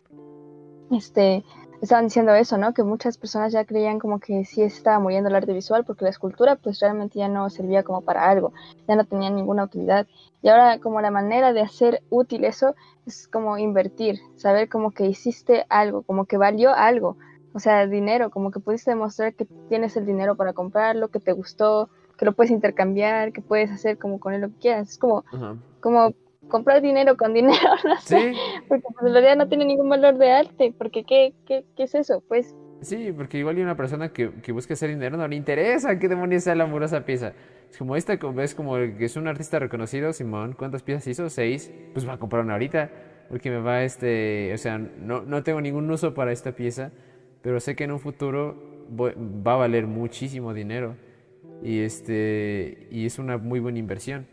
este, 0.90 1.44
estaban 1.82 2.06
diciendo 2.06 2.32
eso, 2.34 2.56
¿no? 2.56 2.72
Que 2.72 2.84
muchas 2.84 3.18
personas 3.18 3.52
ya 3.52 3.64
creían 3.64 3.98
como 3.98 4.20
que 4.20 4.44
sí 4.44 4.62
estaba 4.62 5.00
muriendo 5.00 5.28
el 5.28 5.34
arte 5.34 5.52
visual 5.52 5.84
porque 5.84 6.04
la 6.04 6.10
escultura 6.10 6.56
pues 6.56 6.78
realmente 6.80 7.18
ya 7.18 7.28
no 7.28 7.50
servía 7.50 7.82
como 7.82 8.02
para 8.02 8.30
algo, 8.30 8.52
ya 8.86 8.94
no 8.94 9.04
tenía 9.04 9.30
ninguna 9.30 9.64
utilidad. 9.64 10.06
Y 10.42 10.48
ahora 10.48 10.78
como 10.78 11.00
la 11.00 11.10
manera 11.10 11.52
de 11.52 11.60
hacer 11.60 12.02
útil 12.08 12.44
eso 12.44 12.76
es 13.04 13.26
como 13.26 13.58
invertir, 13.58 14.20
saber 14.36 14.68
como 14.68 14.92
que 14.92 15.06
hiciste 15.06 15.66
algo, 15.68 16.02
como 16.02 16.24
que 16.24 16.36
valió 16.36 16.72
algo, 16.72 17.16
o 17.52 17.58
sea, 17.58 17.86
dinero, 17.86 18.30
como 18.30 18.52
que 18.52 18.60
pudiste 18.60 18.92
demostrar 18.92 19.34
que 19.34 19.44
tienes 19.68 19.96
el 19.96 20.06
dinero 20.06 20.36
para 20.36 20.52
comprarlo, 20.52 21.08
que 21.08 21.20
te 21.20 21.32
gustó, 21.32 21.90
que 22.16 22.24
lo 22.24 22.32
puedes 22.32 22.52
intercambiar, 22.52 23.32
que 23.32 23.42
puedes 23.42 23.70
hacer 23.70 23.98
como 23.98 24.20
con 24.20 24.32
él 24.32 24.40
lo 24.40 24.48
que 24.48 24.58
quieras. 24.60 24.90
Es 24.90 24.98
como, 24.98 25.24
como 25.80 26.12
comprar 26.48 26.82
dinero 26.82 27.16
con 27.16 27.34
dinero, 27.34 27.58
no 27.84 27.96
sé, 28.00 28.34
porque 28.68 28.84
pues, 28.88 29.06
en 29.06 29.12
realidad 29.12 29.36
no 29.36 29.48
tiene 29.48 29.64
ningún 29.64 29.88
valor 29.88 30.16
de 30.18 30.30
arte, 30.30 30.74
porque 30.76 31.04
¿qué, 31.04 31.34
qué, 31.46 31.64
qué 31.76 31.82
es 31.84 31.94
eso? 31.94 32.22
Pues... 32.26 32.54
Sí, 32.80 33.12
porque 33.16 33.38
igual 33.38 33.56
hay 33.56 33.62
una 33.62 33.76
persona 33.76 34.12
que, 34.12 34.32
que, 34.42 34.50
busca 34.50 34.74
hacer 34.74 34.90
dinero, 34.90 35.16
no 35.16 35.28
le 35.28 35.36
interesa 35.36 35.98
qué 36.00 36.08
demonios 36.08 36.42
sea 36.42 36.56
la 36.56 36.64
amorosa 36.64 37.04
pieza. 37.04 37.32
Es 37.70 37.78
como 37.78 37.94
esta, 37.94 38.14
es 38.14 38.54
como 38.56 38.74
que 38.74 39.04
es 39.04 39.16
un 39.16 39.28
artista 39.28 39.60
reconocido, 39.60 40.12
Simón, 40.12 40.54
¿cuántas 40.58 40.82
piezas 40.82 41.06
hizo? 41.06 41.30
Seis, 41.30 41.70
pues 41.92 42.06
va 42.08 42.14
a 42.14 42.18
comprar 42.18 42.42
una 42.42 42.54
ahorita, 42.54 42.90
porque 43.28 43.50
me 43.50 43.58
va 43.60 43.84
este, 43.84 44.52
o 44.52 44.58
sea, 44.58 44.78
no, 44.78 45.22
no 45.22 45.44
tengo 45.44 45.60
ningún 45.60 45.88
uso 45.90 46.12
para 46.12 46.32
esta 46.32 46.52
pieza, 46.52 46.90
pero 47.40 47.60
sé 47.60 47.76
que 47.76 47.84
en 47.84 47.92
un 47.92 48.00
futuro 48.00 48.56
va 48.98 49.54
a 49.54 49.56
valer 49.56 49.86
muchísimo 49.86 50.52
dinero 50.52 50.96
y 51.62 51.80
este, 51.80 52.88
y 52.90 53.06
es 53.06 53.18
una 53.18 53.38
muy 53.38 53.60
buena 53.60 53.78
inversión. 53.78 54.26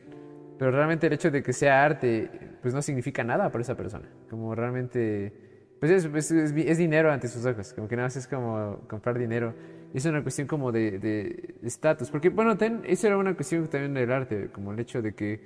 Pero 0.59 0.71
realmente 0.71 1.07
el 1.07 1.13
hecho 1.13 1.31
de 1.31 1.41
que 1.41 1.53
sea 1.53 1.85
arte, 1.85 2.29
pues 2.61 2.73
no 2.73 2.81
significa 2.81 3.23
nada 3.23 3.49
para 3.49 3.61
esa 3.61 3.77
persona. 3.77 4.09
Como 4.29 4.53
realmente, 4.53 5.33
pues 5.79 6.05
es, 6.05 6.31
es, 6.31 6.77
dinero 6.77 7.13
ante 7.13 7.29
sus 7.29 7.45
ojos. 7.45 7.73
Como 7.73 7.87
que 7.87 7.95
nada 7.95 8.07
más 8.07 8.17
es 8.17 8.27
como 8.27 8.81
comprar 8.89 9.17
dinero. 9.17 9.53
Es 9.93 10.05
una 10.05 10.21
cuestión 10.21 10.47
como 10.47 10.73
de 10.73 11.55
estatus. 11.63 12.11
Porque, 12.11 12.27
bueno, 12.27 12.57
ten, 12.57 12.81
eso 12.83 13.07
era 13.07 13.17
una 13.17 13.35
cuestión 13.35 13.69
también 13.69 13.93
del 13.93 14.11
arte. 14.11 14.49
Como 14.51 14.73
el 14.73 14.79
hecho 14.81 15.01
de 15.01 15.15
que, 15.15 15.39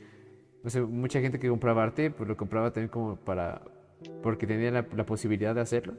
no 0.63 0.71
sé, 0.71 0.81
mucha 0.81 1.21
gente 1.21 1.37
que 1.37 1.47
compraba 1.47 1.83
arte, 1.83 2.09
pues 2.09 2.27
lo 2.27 2.35
compraba 2.35 2.73
también 2.73 2.89
como 2.89 3.15
para, 3.17 3.61
porque 4.23 4.47
tenía 4.47 4.71
la, 4.71 4.87
la 4.95 5.05
posibilidad 5.05 5.53
de 5.53 5.61
hacerlo. 5.61 5.93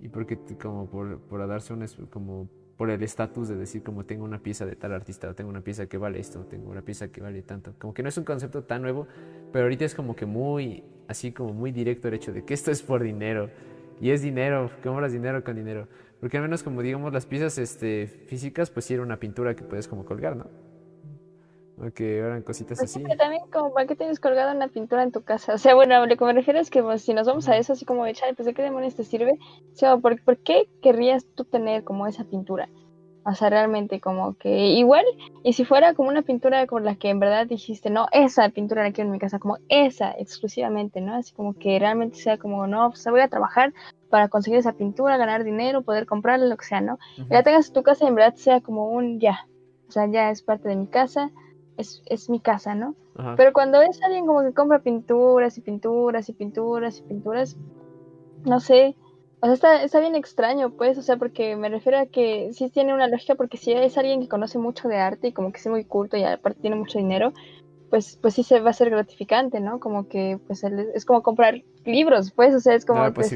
Y 0.00 0.08
porque 0.08 0.38
como 0.60 0.90
por, 0.90 1.18
por 1.20 1.48
darse 1.48 1.72
un, 1.72 1.86
como 2.10 2.50
por 2.78 2.90
el 2.90 3.02
estatus 3.02 3.48
de 3.48 3.56
decir 3.56 3.82
como 3.82 4.04
tengo 4.04 4.24
una 4.24 4.38
pieza 4.38 4.64
de 4.64 4.76
tal 4.76 4.92
artista, 4.92 5.34
tengo 5.34 5.50
una 5.50 5.62
pieza 5.62 5.88
que 5.88 5.98
vale 5.98 6.20
esto, 6.20 6.46
tengo 6.48 6.70
una 6.70 6.80
pieza 6.80 7.08
que 7.08 7.20
vale 7.20 7.42
tanto. 7.42 7.74
Como 7.76 7.92
que 7.92 8.04
no 8.04 8.08
es 8.08 8.16
un 8.16 8.24
concepto 8.24 8.62
tan 8.62 8.82
nuevo, 8.82 9.08
pero 9.52 9.64
ahorita 9.64 9.84
es 9.84 9.96
como 9.96 10.14
que 10.14 10.26
muy, 10.26 10.84
así 11.08 11.32
como 11.32 11.52
muy 11.52 11.72
directo 11.72 12.06
el 12.06 12.14
hecho 12.14 12.32
de 12.32 12.44
que 12.44 12.54
esto 12.54 12.70
es 12.70 12.80
por 12.80 13.02
dinero. 13.02 13.50
Y 14.00 14.10
es 14.10 14.22
dinero, 14.22 14.70
compras 14.80 15.12
dinero 15.12 15.42
con 15.42 15.56
dinero. 15.56 15.88
Porque 16.20 16.36
al 16.36 16.44
menos 16.44 16.62
como 16.62 16.80
digamos 16.80 17.12
las 17.12 17.26
piezas 17.26 17.58
este, 17.58 18.06
físicas, 18.06 18.70
pues 18.70 18.86
sí 18.86 18.94
era 18.94 19.02
una 19.02 19.18
pintura 19.18 19.56
que 19.56 19.64
puedes 19.64 19.88
como 19.88 20.04
colgar, 20.04 20.36
¿no? 20.36 20.46
O 21.80 21.92
que 21.92 22.18
eran 22.18 22.42
cositas 22.42 22.78
pues 22.78 22.96
así. 22.96 23.04
también 23.16 23.42
como, 23.52 23.72
¿para 23.72 23.86
qué 23.86 23.94
tienes 23.94 24.18
colgada 24.18 24.52
una 24.52 24.68
pintura 24.68 25.02
en 25.02 25.12
tu 25.12 25.22
casa? 25.22 25.54
O 25.54 25.58
sea, 25.58 25.74
bueno, 25.74 26.04
lo 26.06 26.16
que 26.16 26.24
me 26.24 26.32
refiero 26.32 26.58
es 26.58 26.70
que 26.70 26.82
pues, 26.82 27.02
si 27.02 27.14
nos 27.14 27.26
vamos 27.26 27.48
a 27.48 27.56
eso, 27.56 27.72
así 27.72 27.84
como 27.84 28.04
de, 28.04 28.16
pues 28.36 28.46
¿de 28.46 28.54
qué 28.54 28.62
demonios 28.62 28.96
te 28.96 29.04
sirve? 29.04 29.38
O 29.72 29.76
sea, 29.76 29.96
¿por, 29.96 30.20
¿por, 30.22 30.38
qué 30.38 30.68
querrías 30.82 31.24
tú 31.36 31.44
tener 31.44 31.84
como 31.84 32.06
esa 32.06 32.24
pintura? 32.24 32.68
O 33.24 33.34
sea, 33.34 33.50
realmente 33.50 34.00
como 34.00 34.36
que 34.38 34.68
igual, 34.70 35.04
y 35.44 35.52
si 35.52 35.64
fuera 35.64 35.94
como 35.94 36.08
una 36.08 36.22
pintura 36.22 36.66
con 36.66 36.84
la 36.84 36.94
que 36.96 37.10
en 37.10 37.20
verdad 37.20 37.46
dijiste, 37.46 37.90
no, 37.90 38.06
esa 38.10 38.48
pintura 38.48 38.82
la 38.82 38.92
quiero 38.92 39.08
en 39.08 39.12
mi 39.12 39.18
casa, 39.18 39.38
como 39.38 39.58
esa 39.68 40.12
exclusivamente, 40.12 41.00
¿no? 41.00 41.14
Así 41.14 41.34
como 41.34 41.52
que 41.52 41.78
realmente 41.78 42.16
sea 42.16 42.38
como, 42.38 42.66
no, 42.66 42.88
pues 42.88 43.04
voy 43.10 43.20
a 43.20 43.28
trabajar 43.28 43.74
para 44.08 44.28
conseguir 44.28 44.58
esa 44.58 44.72
pintura, 44.72 45.18
ganar 45.18 45.44
dinero, 45.44 45.82
poder 45.82 46.06
comprarla, 46.06 46.46
lo 46.46 46.56
que 46.56 46.64
sea, 46.64 46.80
¿no? 46.80 46.98
Y 47.18 47.32
la 47.32 47.42
tengas 47.42 47.68
en 47.68 47.74
tu 47.74 47.82
casa 47.82 48.04
y 48.04 48.08
en 48.08 48.14
verdad 48.14 48.34
sea 48.34 48.60
como 48.62 48.88
un 48.88 49.20
ya, 49.20 49.46
o 49.88 49.92
sea, 49.92 50.06
ya 50.06 50.30
es 50.30 50.42
parte 50.42 50.68
de 50.68 50.76
mi 50.76 50.86
casa, 50.86 51.30
es, 51.78 52.02
es 52.06 52.28
mi 52.28 52.40
casa, 52.40 52.74
¿no? 52.74 52.94
Pero 53.36 53.52
cuando 53.52 53.80
es 53.82 54.00
alguien 54.02 54.26
como 54.26 54.42
que 54.42 54.52
compra 54.52 54.78
pinturas 54.78 55.58
y 55.58 55.60
pinturas 55.60 56.28
y 56.28 56.32
pinturas 56.34 56.98
y 56.98 57.02
pinturas, 57.02 57.56
no 58.44 58.60
sé, 58.60 58.94
o 59.40 59.46
sea, 59.46 59.54
está, 59.54 59.82
está 59.82 60.00
bien 60.00 60.14
extraño, 60.14 60.70
pues, 60.70 60.98
o 60.98 61.02
sea, 61.02 61.16
porque 61.16 61.56
me 61.56 61.68
refiero 61.68 61.98
a 61.98 62.06
que 62.06 62.50
sí 62.52 62.70
tiene 62.70 62.94
una 62.94 63.08
lógica, 63.08 63.34
porque 63.34 63.56
si 63.56 63.72
es 63.72 63.98
alguien 63.98 64.20
que 64.20 64.28
conoce 64.28 64.58
mucho 64.58 64.88
de 64.88 64.98
arte 64.98 65.28
y 65.28 65.32
como 65.32 65.50
que 65.50 65.58
es 65.58 65.66
muy 65.66 65.84
culto 65.84 66.16
y 66.16 66.22
aparte 66.24 66.60
tiene 66.60 66.76
mucho 66.76 66.98
dinero, 66.98 67.32
pues, 67.90 68.18
pues 68.20 68.34
sí 68.34 68.42
se 68.42 68.60
va 68.60 68.70
a 68.70 68.74
ser 68.74 68.90
gratificante, 68.90 69.60
¿no? 69.60 69.80
Como 69.80 70.08
que, 70.08 70.38
pues, 70.46 70.62
es 70.62 71.04
como 71.04 71.22
comprar 71.22 71.62
libros, 71.84 72.32
pues, 72.32 72.54
o 72.54 72.60
sea, 72.60 72.74
es 72.74 72.84
como, 72.84 73.12
pues, 73.12 73.30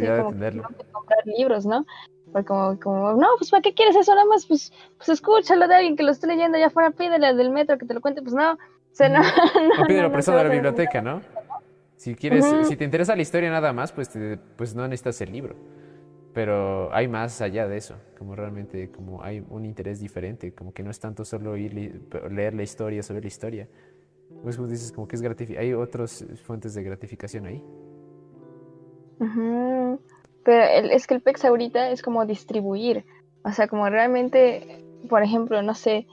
comprar 0.93 1.27
libros, 1.27 1.67
¿no? 1.67 1.87
Porque 2.33 2.47
como, 2.47 2.81
como, 2.81 3.13
no, 3.13 3.29
pues 3.39 3.51
¿para 3.51 3.63
qué 3.63 3.75
quieres 3.75 3.95
eso? 3.95 4.15
Nada 4.15 4.27
más, 4.27 4.47
pues, 4.47 4.73
pues 4.97 5.09
escúchalo 5.11 5.69
de 5.69 5.75
alguien 5.75 5.97
que 5.97 6.03
lo 6.03 6.11
esté 6.11 6.27
leyendo 6.27 6.57
allá 6.57 6.69
afuera, 6.69 6.91
pídele 6.91 7.35
del 7.35 7.51
metro 7.51 7.77
que 7.79 7.87
te 7.87 7.95
lo 7.95 8.01
cuente, 8.01 8.23
pues 8.23 8.35
no. 8.35 8.53
O 8.53 8.95
sea, 8.95 9.09
no. 9.09 9.21
no, 9.79 9.87
pídelo 9.87 10.11
prestado 10.11 10.39
de 10.39 10.45
la 10.45 10.51
biblioteca, 10.51 11.03
¿no? 11.03 11.21
Si 11.97 12.15
quieres, 12.15 12.45
si 12.67 12.77
te 12.77 12.85
interesa 12.85 13.15
la 13.15 13.23
historia 13.23 13.49
nada 13.51 13.73
más, 13.73 13.93
pues, 13.93 14.11
pues 14.57 14.75
no 14.75 14.83
necesitas 14.89 15.21
el 15.21 15.31
libro. 15.31 15.55
Pero 16.33 16.93
hay 16.95 17.07
más 17.07 17.41
allá 17.43 17.69
de 17.69 17.77
eso, 17.77 17.95
como 18.19 18.35
realmente 18.35 18.91
como 18.91 19.23
hay 19.23 19.45
un 19.51 19.67
interés 19.67 20.01
diferente, 20.01 20.53
como 20.53 20.73
que 20.73 20.83
no 20.83 20.91
es 20.91 20.99
tanto 20.99 21.25
solo 21.25 21.57
ir 21.57 22.03
leer 22.31 22.55
la 22.55 22.63
historia, 22.63 23.03
saber 23.03 23.23
la 23.23 23.29
historia. 23.29 23.69
Pues 24.43 24.57
como 24.57 24.67
dices, 24.67 24.91
como 24.91 25.07
que 25.07 25.17
es 25.17 25.23
gratificante, 25.23 25.65
hay 25.65 25.75
otras 25.75 26.25
fuentes 26.43 26.75
de 26.75 26.83
gratificación 26.83 27.47
ahí. 27.47 27.63
Pero 30.45 30.89
es 30.91 31.07
que 31.07 31.15
el 31.15 31.23
PEX 31.23 31.45
ahorita 31.45 31.91
es 31.91 32.03
como 32.03 32.27
distribuir. 32.27 33.05
O 33.45 33.53
sea, 33.53 33.69
como 33.69 33.89
realmente, 33.89 34.85
por 35.09 35.23
ejemplo, 35.23 35.63
no 35.63 35.75
sé. 35.75 36.07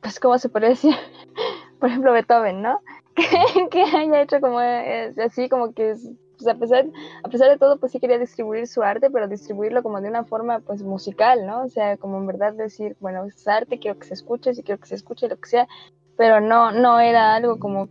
Pues, 0.00 0.18
¿cómo 0.20 0.38
se 0.38 0.48
puede 0.48 0.70
decir? 0.70 0.94
por 1.80 1.88
ejemplo, 1.88 2.12
Beethoven, 2.12 2.62
¿no? 2.62 2.80
Que, 3.70 3.82
haya 3.82 4.22
hecho 4.22 4.40
como 4.40 4.60
eh, 4.60 5.14
así, 5.18 5.48
como 5.48 5.72
que 5.72 5.94
pues 6.40 6.48
a 6.48 6.58
pesar, 6.58 6.86
a 7.22 7.28
pesar 7.28 7.50
de 7.50 7.58
todo, 7.58 7.78
pues 7.78 7.92
sí 7.92 8.00
quería 8.00 8.18
distribuir 8.18 8.66
su 8.66 8.82
arte, 8.82 9.10
pero 9.10 9.28
distribuirlo 9.28 9.82
como 9.82 10.00
de 10.00 10.08
una 10.08 10.24
forma 10.24 10.60
pues 10.60 10.82
musical, 10.82 11.46
¿no? 11.46 11.64
O 11.64 11.68
sea, 11.68 11.98
como 11.98 12.16
en 12.16 12.26
verdad 12.26 12.54
decir, 12.54 12.96
bueno, 12.98 13.26
es 13.26 13.46
arte, 13.46 13.78
quiero 13.78 13.98
que 13.98 14.06
se 14.06 14.14
escuche, 14.14 14.54
si 14.54 14.62
quiero 14.62 14.80
que 14.80 14.88
se 14.88 14.94
escuche, 14.94 15.28
lo 15.28 15.36
que 15.36 15.48
sea, 15.48 15.68
pero 16.16 16.40
no, 16.40 16.72
no 16.72 16.98
era 16.98 17.34
algo 17.34 17.58
como, 17.58 17.88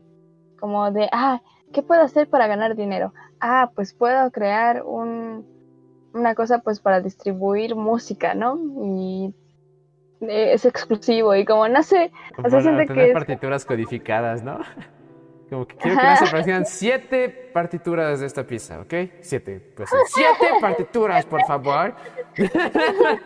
como 0.59 0.91
de, 0.91 1.09
ah, 1.11 1.41
¿qué 1.73 1.81
puedo 1.81 2.01
hacer 2.01 2.29
para 2.29 2.47
ganar 2.47 2.75
dinero? 2.75 3.13
Ah, 3.39 3.71
pues 3.75 3.93
puedo 3.93 4.29
crear 4.31 4.83
un, 4.83 5.45
una 6.13 6.35
cosa 6.35 6.59
pues 6.59 6.79
para 6.79 7.01
distribuir 7.01 7.75
música, 7.75 8.33
¿no? 8.33 8.57
Y 8.83 9.33
eh, 10.21 10.53
es 10.53 10.65
exclusivo 10.65 11.35
y 11.35 11.45
como 11.45 11.67
no 11.69 11.81
sé, 11.83 12.11
o 12.43 12.49
sea, 12.49 12.61
tener 12.61 12.87
que 12.87 13.05
es- 13.07 13.13
partituras 13.13 13.65
codificadas, 13.65 14.43
¿no? 14.43 14.59
Como 15.49 15.65
que 15.65 15.75
quiero 15.77 15.99
que 15.99 16.05
me 16.05 16.15
se 16.15 16.25
aparezcan 16.25 16.63
siete 16.67 17.27
partituras 17.51 18.19
de 18.19 18.27
esta 18.27 18.45
pieza, 18.45 18.81
¿ok? 18.81 18.93
Siete. 19.21 19.59
Pues 19.75 19.89
siete 20.05 20.53
partituras, 20.61 21.25
por 21.25 21.43
favor. 21.45 21.95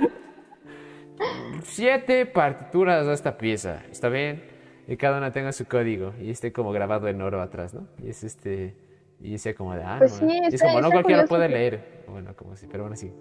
siete 1.64 2.26
partituras 2.26 3.06
de 3.08 3.14
esta 3.14 3.38
pieza, 3.38 3.82
¿está 3.92 4.08
bien? 4.08 4.42
Y 4.88 4.98
cada 4.98 5.18
una 5.18 5.32
tenga 5.32 5.52
su 5.54 5.66
código 5.66 6.14
y 6.22 6.30
esté 6.30 6.52
como 6.52 6.72
grabado 6.72 7.08
en 7.08 7.22
oro 7.22 7.42
atrás, 7.42 7.74
¿no? 7.74 7.88
Y 8.04 8.10
es 8.10 8.24
este. 8.24 8.76
Y 9.22 9.38
sea 9.38 9.56
como 9.56 9.74
de, 9.74 9.84
ah, 9.84 9.96
Pues 10.00 10.22
no, 10.22 10.30
sí, 10.30 10.40
y 10.52 10.56
es 10.56 10.62
como, 10.62 10.82
no 10.82 10.92
cualquiera 10.92 11.26
puede 11.26 11.48
que- 11.48 11.54
leer. 11.54 12.04
Bueno, 12.08 12.36
como 12.36 12.56
si, 12.58 12.68
pero 12.68 12.84
bueno, 12.84 12.96
sí. 12.98 13.14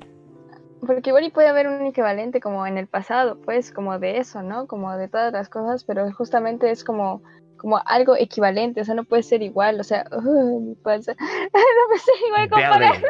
Porque 0.84 1.10
igual 1.10 1.24
y 1.24 1.30
puede 1.30 1.46
haber 1.46 1.68
un 1.68 1.86
equivalente 1.86 2.40
como 2.40 2.66
en 2.66 2.76
el 2.76 2.88
pasado, 2.88 3.38
pues, 3.40 3.70
como 3.70 4.00
de 4.00 4.18
eso, 4.18 4.42
¿no? 4.42 4.66
Como 4.66 4.96
de 4.96 5.06
todas 5.06 5.32
las 5.32 5.48
cosas, 5.48 5.84
pero 5.84 6.10
justamente 6.12 6.72
es 6.72 6.82
como, 6.82 7.22
como 7.56 7.80
algo 7.86 8.16
equivalente, 8.16 8.80
o 8.80 8.84
sea, 8.84 8.96
no 8.96 9.04
puede 9.04 9.22
ser 9.22 9.42
igual, 9.42 9.78
o 9.78 9.84
sea, 9.84 10.04
uy, 10.10 10.58
mi 10.60 10.74
panza. 10.74 11.14
no 11.20 11.86
puede 11.86 12.00
ser 12.00 12.14
igual 12.26 12.48
comparar. 12.50 12.94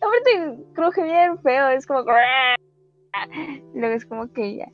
Aparte 0.00 0.58
cruje 0.74 1.02
bien 1.04 1.38
feo, 1.42 1.68
es 1.68 1.86
como 1.86 2.00
y 3.74 3.78
luego 3.78 3.94
es 3.94 4.06
como 4.06 4.32
que 4.32 4.56
ya. 4.56 4.68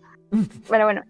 Bueno, 0.68 0.84
bueno. 0.86 1.02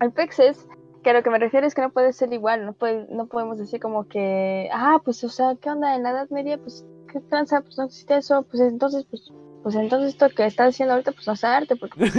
El 0.00 0.12
pex 0.12 0.38
es 0.38 0.68
que 1.02 1.10
a 1.10 1.12
lo 1.12 1.22
que 1.22 1.30
me 1.30 1.38
refiero 1.38 1.66
es 1.66 1.74
que 1.74 1.82
no 1.82 1.90
puede 1.90 2.12
ser 2.12 2.32
igual, 2.32 2.64
no 2.64 2.72
puede, 2.72 3.06
no 3.10 3.26
podemos 3.26 3.58
decir 3.58 3.80
como 3.80 4.08
que, 4.08 4.68
ah, 4.72 5.00
pues 5.04 5.22
o 5.24 5.28
sea, 5.28 5.54
¿qué 5.60 5.70
onda 5.70 5.94
en 5.94 6.02
la 6.02 6.10
Edad 6.10 6.30
Media? 6.30 6.58
Pues 6.58 6.84
qué 7.12 7.20
tranza, 7.20 7.60
pues 7.60 7.78
no 7.78 7.84
existe 7.84 8.16
eso, 8.16 8.42
pues 8.42 8.60
entonces, 8.62 9.06
pues, 9.08 9.32
pues 9.62 9.74
entonces 9.74 10.10
esto 10.10 10.28
que 10.30 10.46
estás 10.46 10.74
haciendo 10.74 10.94
ahorita, 10.94 11.12
pues 11.12 11.26
no 11.26 11.32
es 11.32 11.44
arte, 11.44 11.76
porque 11.76 11.98
pues, 11.98 12.12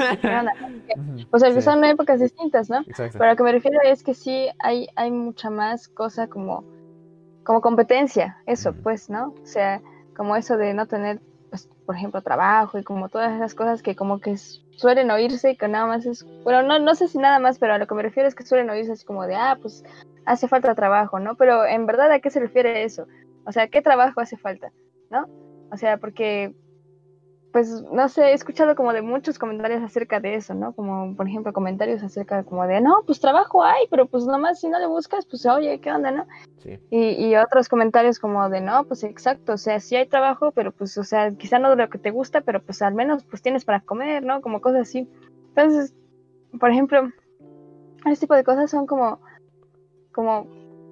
O 1.32 1.40
sea, 1.40 1.50
que 1.50 1.56
sí, 1.56 1.62
son 1.62 1.84
épocas 1.84 2.20
distintas, 2.20 2.70
¿no? 2.70 2.80
Exacto. 2.82 3.18
Pero 3.18 3.26
a 3.26 3.34
lo 3.34 3.38
que 3.38 3.44
me 3.44 3.52
refiero 3.52 3.80
es 3.84 4.04
que 4.04 4.14
sí 4.14 4.48
hay, 4.60 4.88
hay 4.96 5.12
mucha 5.12 5.50
más 5.50 5.88
cosa 5.88 6.28
como, 6.28 6.64
como 7.44 7.62
competencia, 7.62 8.38
eso, 8.46 8.74
pues, 8.74 9.10
¿no? 9.10 9.34
O 9.42 9.46
sea, 9.46 9.82
como 10.16 10.36
eso 10.36 10.58
de 10.58 10.74
no 10.74 10.86
tener, 10.86 11.22
pues, 11.50 11.70
por 11.86 11.96
ejemplo, 11.96 12.22
trabajo 12.22 12.78
y 12.78 12.84
como 12.84 13.10
todas 13.10 13.34
esas 13.34 13.56
cosas 13.56 13.82
que 13.82 13.96
como 13.96 14.20
que 14.20 14.38
suelen 14.38 15.12
oírse 15.12 15.52
y 15.52 15.58
que 15.58 15.68
nada 15.68 15.86
más 15.86 16.06
es, 16.06 16.26
bueno, 16.44 16.64
no, 16.64 16.80
no 16.80 16.96
sé 16.96 17.08
si 17.08 17.18
nada 17.18 17.40
más, 17.40 17.60
pero 17.60 17.74
a 17.74 17.78
lo 17.78 17.88
que 17.88 17.96
me 17.96 18.04
refiero 18.04 18.28
es 18.28 18.36
que 18.36 18.46
suelen 18.46 18.70
oírse 18.70 18.94
así 18.94 19.06
como 19.06 19.26
de, 19.26 19.36
ah, 19.36 19.58
pues 19.62 19.84
hace 20.26 20.48
falta 20.48 20.76
trabajo, 20.76 21.20
¿no? 21.20 21.36
Pero 21.36 21.66
en 21.66 21.86
verdad, 21.86 22.12
¿a 22.12 22.20
qué 22.20 22.30
se 22.30 22.40
refiere 22.40 22.84
eso? 22.84 23.08
O 23.46 23.52
sea, 23.52 23.68
¿qué 23.68 23.82
trabajo 23.82 24.22
hace 24.22 24.38
falta? 24.38 24.72
¿No? 25.10 25.28
O 25.72 25.78
sea, 25.78 25.98
porque 25.98 26.54
pues 27.52 27.84
no 27.92 28.08
sé, 28.10 28.26
he 28.26 28.34
escuchado 28.34 28.76
como 28.76 28.94
de 28.94 29.02
muchos 29.02 29.40
comentarios 29.40 29.82
acerca 29.82 30.20
de 30.20 30.36
eso, 30.36 30.54
¿no? 30.54 30.74
Como 30.74 31.16
por 31.16 31.28
ejemplo 31.28 31.52
comentarios 31.52 32.04
acerca 32.04 32.44
como 32.44 32.68
de, 32.68 32.80
no, 32.80 33.02
pues 33.06 33.20
trabajo 33.20 33.64
hay, 33.64 33.88
pero 33.90 34.06
pues 34.08 34.26
nomás 34.26 34.60
si 34.60 34.70
no 34.70 34.78
le 34.78 34.86
buscas, 34.86 35.26
pues 35.26 35.46
oye, 35.46 35.80
¿qué 35.80 35.92
onda, 35.92 36.12
no? 36.12 36.28
Sí. 36.58 36.80
Y, 36.92 37.26
y 37.26 37.36
otros 37.36 37.68
comentarios 37.68 38.20
como 38.20 38.50
de, 38.50 38.62
no, 38.62 38.84
pues 38.86 39.04
exacto, 39.04 39.54
o 39.54 39.58
sea, 39.58 39.80
sí 39.80 39.96
hay 39.96 40.08
trabajo, 40.08 40.52
pero 40.52 40.72
pues, 40.72 40.98
o 40.98 41.04
sea, 41.04 41.32
quizá 41.32 41.58
no 41.58 41.72
de 41.72 41.78
lo 41.78 41.90
que 41.90 41.98
te 41.98 42.12
gusta, 42.12 42.42
pero 42.42 42.62
pues 42.62 42.82
al 42.82 42.94
menos 42.94 43.24
pues 43.24 43.42
tienes 43.42 43.66
para 43.66 43.82
comer, 43.82 44.24
¿no? 44.24 44.42
Como 44.42 44.62
cosas 44.62 44.82
así. 44.82 45.10
Entonces, 45.50 45.96
por 46.60 46.70
ejemplo, 46.70 47.10
ese 48.06 48.22
tipo 48.22 48.36
de 48.36 48.44
cosas 48.44 48.70
son 48.70 48.86
como, 48.86 49.20
como, 50.12 50.48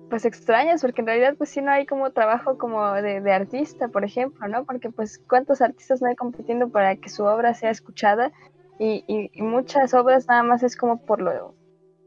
pues 0.10 0.26
extrañas, 0.26 0.82
porque 0.82 1.02
en 1.02 1.08
realidad 1.08 1.36
pues 1.38 1.50
sí 1.52 1.62
no 1.62 1.72
hay 1.72 1.86
como 1.86 2.12
trabajo 2.12 2.58
como 2.58 2.94
de, 2.94 3.22
de 3.22 3.34
artista, 3.34 3.90
por 3.90 4.06
ejemplo, 4.06 4.48
¿no? 4.48 4.66
Porque 4.66 4.90
pues 4.92 5.20
cuántos 5.28 5.62
artistas 5.62 6.02
no 6.02 6.08
hay 6.10 6.16
compitiendo 6.16 6.70
para 6.70 6.96
que 6.98 7.10
su 7.10 7.24
obra 7.26 7.54
sea 7.54 7.72
escuchada 7.72 8.32
y, 8.80 9.04
y- 9.08 9.30
y 9.34 9.42
muchas 9.44 9.94
obras 9.94 10.28
nada 10.28 10.44
más 10.44 10.64
es 10.64 10.78
como 10.78 11.04
por 11.06 11.22
lo, 11.22 11.58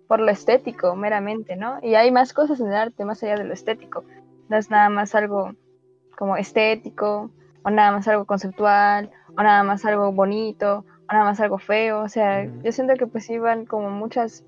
por 0.06 0.20
lo 0.20 0.30
estético 0.30 0.96
meramente, 0.96 1.56
¿no? 1.56 1.78
Y 1.82 1.94
hay 1.94 2.10
más 2.12 2.32
cosas 2.34 2.60
en 2.60 2.68
el 2.68 2.74
arte 2.74 3.04
más 3.04 3.22
allá 3.22 3.36
de 3.38 3.44
lo 3.44 3.54
estético. 3.54 4.04
No 4.48 4.56
es 4.58 4.70
nada 4.70 4.88
más 4.90 5.14
algo 5.14 5.54
como 6.16 6.36
estético, 6.36 7.32
o 7.62 7.70
nada 7.70 7.92
más 7.92 8.08
algo 8.08 8.26
conceptual, 8.26 9.10
o 9.36 9.42
nada 9.42 9.62
más 9.62 9.84
algo 9.84 10.12
bonito, 10.12 10.86
o 11.08 11.12
nada 11.12 11.24
más 11.24 11.40
algo 11.40 11.58
feo. 11.58 12.02
O 12.02 12.08
sea, 12.08 12.44
yo 12.62 12.72
siento 12.72 12.94
que 12.96 13.06
pues 13.06 13.28
iban 13.30 13.66
como 13.66 13.90
muchas, 13.90 14.44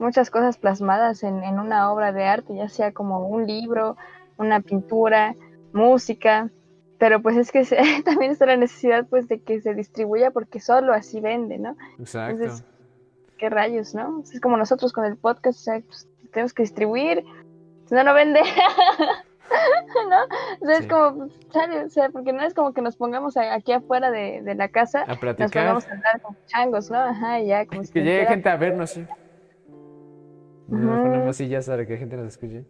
muchas 0.00 0.30
cosas 0.30 0.58
plasmadas 0.58 1.22
en, 1.22 1.44
en 1.44 1.58
una 1.60 1.92
obra 1.92 2.12
de 2.12 2.24
arte, 2.24 2.54
ya 2.56 2.68
sea 2.68 2.92
como 2.92 3.20
un 3.28 3.46
libro, 3.46 3.96
una 4.38 4.60
pintura, 4.60 5.34
música. 5.72 6.50
Pero 6.98 7.22
pues 7.22 7.36
es 7.36 7.52
que 7.52 7.64
se- 7.64 7.76
también 8.04 8.32
está 8.32 8.46
la 8.46 8.56
necesidad 8.56 9.06
pues 9.08 9.28
de 9.28 9.40
que 9.40 9.60
se 9.60 9.74
distribuya 9.74 10.30
porque 10.32 10.60
solo 10.60 10.92
así 10.92 11.20
vende, 11.20 11.58
¿no? 11.58 11.76
Exacto. 11.98 12.42
Entonces, 12.42 12.64
qué 13.38 13.48
rayos, 13.48 13.94
¿no? 13.94 14.22
Es 14.22 14.40
como 14.40 14.56
nosotros 14.56 14.92
con 14.92 15.04
el 15.06 15.16
podcast, 15.16 15.58
o 15.60 15.62
sea, 15.62 15.80
pues, 15.86 16.06
tenemos 16.32 16.52
que 16.52 16.62
distribuir, 16.62 17.24
si 17.86 17.94
no, 17.94 18.04
no 18.04 18.12
vende. 18.14 18.40
¿No? 20.08 20.24
O 20.62 20.66
sea, 20.66 20.76
Sí. 20.76 20.82
es 20.84 20.86
como, 20.88 21.28
pues, 21.52 21.86
o 21.86 21.88
sea, 21.90 22.08
porque 22.10 22.32
no 22.32 22.42
es 22.42 22.54
como 22.54 22.72
que 22.72 22.82
nos 22.82 22.96
pongamos 22.96 23.36
a- 23.36 23.54
aquí 23.54 23.72
afuera 23.72 24.10
de, 24.10 24.42
de 24.42 24.54
la 24.54 24.68
casa, 24.68 25.02
A 25.02 25.06
nos 25.08 25.18
platicar. 25.18 25.50
pongamos 25.52 25.88
a 25.88 25.92
andar 25.92 26.20
con 26.20 26.36
changos, 26.46 26.90
¿no? 26.90 26.98
Ajá, 26.98 27.40
y 27.40 27.46
ya, 27.48 27.66
como 27.66 27.82
si 27.84 27.92
Que 27.92 28.02
llegue 28.04 28.26
gente 28.26 28.48
a 28.48 28.56
vernos, 28.56 28.90
sí. 28.90 29.00
Nos 29.00 29.08
Ujú. 30.70 31.02
ponemos 31.02 31.36
sillas 31.36 31.66
para 31.66 31.86
que 31.86 31.96
gente 31.96 32.16
nos 32.16 32.28
escuche. 32.28 32.64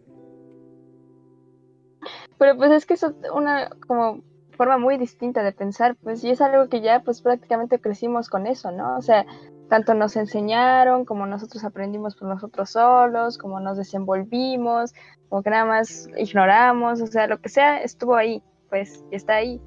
Pero 2.37 2.57
pues 2.57 2.71
es 2.71 2.85
que 2.85 2.95
es 2.95 3.05
una 3.33 3.69
como 3.87 4.23
forma 4.57 4.77
muy 4.77 4.97
distinta 4.97 5.43
de 5.43 5.53
pensar, 5.53 5.95
pues, 6.03 6.23
y 6.23 6.31
es 6.31 6.41
algo 6.41 6.67
que 6.67 6.81
ya 6.81 7.01
pues 7.01 7.21
prácticamente 7.21 7.79
crecimos 7.79 8.29
con 8.29 8.47
eso, 8.47 8.71
¿no? 8.71 8.97
O 8.97 9.01
sea, 9.01 9.25
tanto 9.69 9.93
nos 9.93 10.15
enseñaron, 10.15 11.05
como 11.05 11.25
nosotros 11.25 11.63
aprendimos 11.63 12.15
por 12.15 12.27
nosotros 12.27 12.71
solos, 12.71 13.37
como 13.37 13.59
nos 13.59 13.77
desenvolvimos, 13.77 14.93
como 15.29 15.43
que 15.43 15.49
nada 15.49 15.65
más 15.65 16.09
ignoramos, 16.17 17.01
o 17.01 17.07
sea, 17.07 17.27
lo 17.27 17.39
que 17.39 17.49
sea 17.49 17.81
estuvo 17.81 18.15
ahí, 18.15 18.43
pues, 18.69 19.03
y 19.11 19.15
está 19.15 19.35
ahí. 19.35 19.61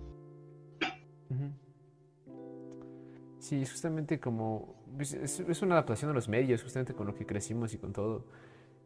Sí, 3.39 3.65
justamente 3.65 4.19
como... 4.19 4.74
Es, 4.99 5.41
es 5.41 5.63
una 5.63 5.75
adaptación 5.75 6.11
a 6.11 6.15
los 6.15 6.29
medios, 6.29 6.63
justamente 6.63 6.95
con 6.95 7.07
lo 7.07 7.15
que 7.15 7.27
crecimos 7.27 7.75
y 7.75 7.79
con 7.79 7.93
todo. 7.93 8.25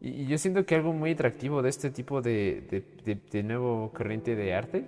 Y, 0.00 0.10
y 0.22 0.26
yo 0.26 0.38
siento 0.38 0.64
que 0.64 0.74
algo 0.76 0.92
muy 0.92 1.12
atractivo 1.12 1.62
de 1.62 1.68
este 1.70 1.90
tipo 1.90 2.22
de, 2.22 2.62
de, 2.70 2.84
de- 3.04 3.20
de 3.30 3.42
nuevo 3.42 3.92
corriente 3.92 4.36
de 4.36 4.54
arte 4.54 4.84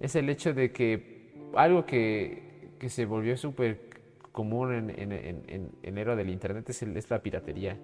es 0.00 0.14
el 0.16 0.28
hecho 0.28 0.54
de 0.54 0.72
que 0.72 1.32
algo 1.54 1.86
que, 1.86 2.70
que 2.78 2.88
se 2.90 3.06
volvió 3.06 3.36
súper 3.36 3.90
común 4.32 4.72
en, 4.74 4.90
en, 4.90 5.12
en, 5.48 5.70
en, 5.82 5.98
era 5.98 6.14
del 6.16 6.30
Internet 6.30 6.68
es, 6.70 6.82
el- 6.82 6.96
es 6.96 7.10
la 7.10 7.22
piratería. 7.22 7.78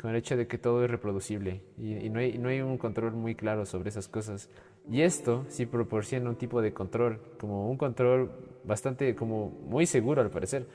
Con 0.00 0.10
el 0.10 0.16
hecho 0.16 0.36
de 0.36 0.46
que 0.46 0.58
todo 0.58 0.84
es 0.84 0.90
reproducible 0.90 1.62
y, 1.78 1.94
y 1.96 2.10
no, 2.10 2.18
hay, 2.20 2.36
no 2.38 2.50
hay 2.50 2.60
un 2.60 2.76
control 2.76 3.12
muy 3.14 3.34
claro 3.34 3.64
sobre 3.64 3.88
esas 3.88 4.08
cosas. 4.08 4.50
Y 4.90 5.00
esto 5.00 5.46
sí 5.48 5.64
proporciona 5.66 6.28
un 6.28 6.36
tipo 6.36 6.60
de 6.60 6.72
control, 6.74 7.18
como 7.38 7.70
un 7.70 7.78
control 7.78 8.30
bastante, 8.64 9.14
como 9.16 9.48
muy 9.66 9.86
seguro 9.86 10.20
al 10.20 10.30
parecer, 10.30 10.66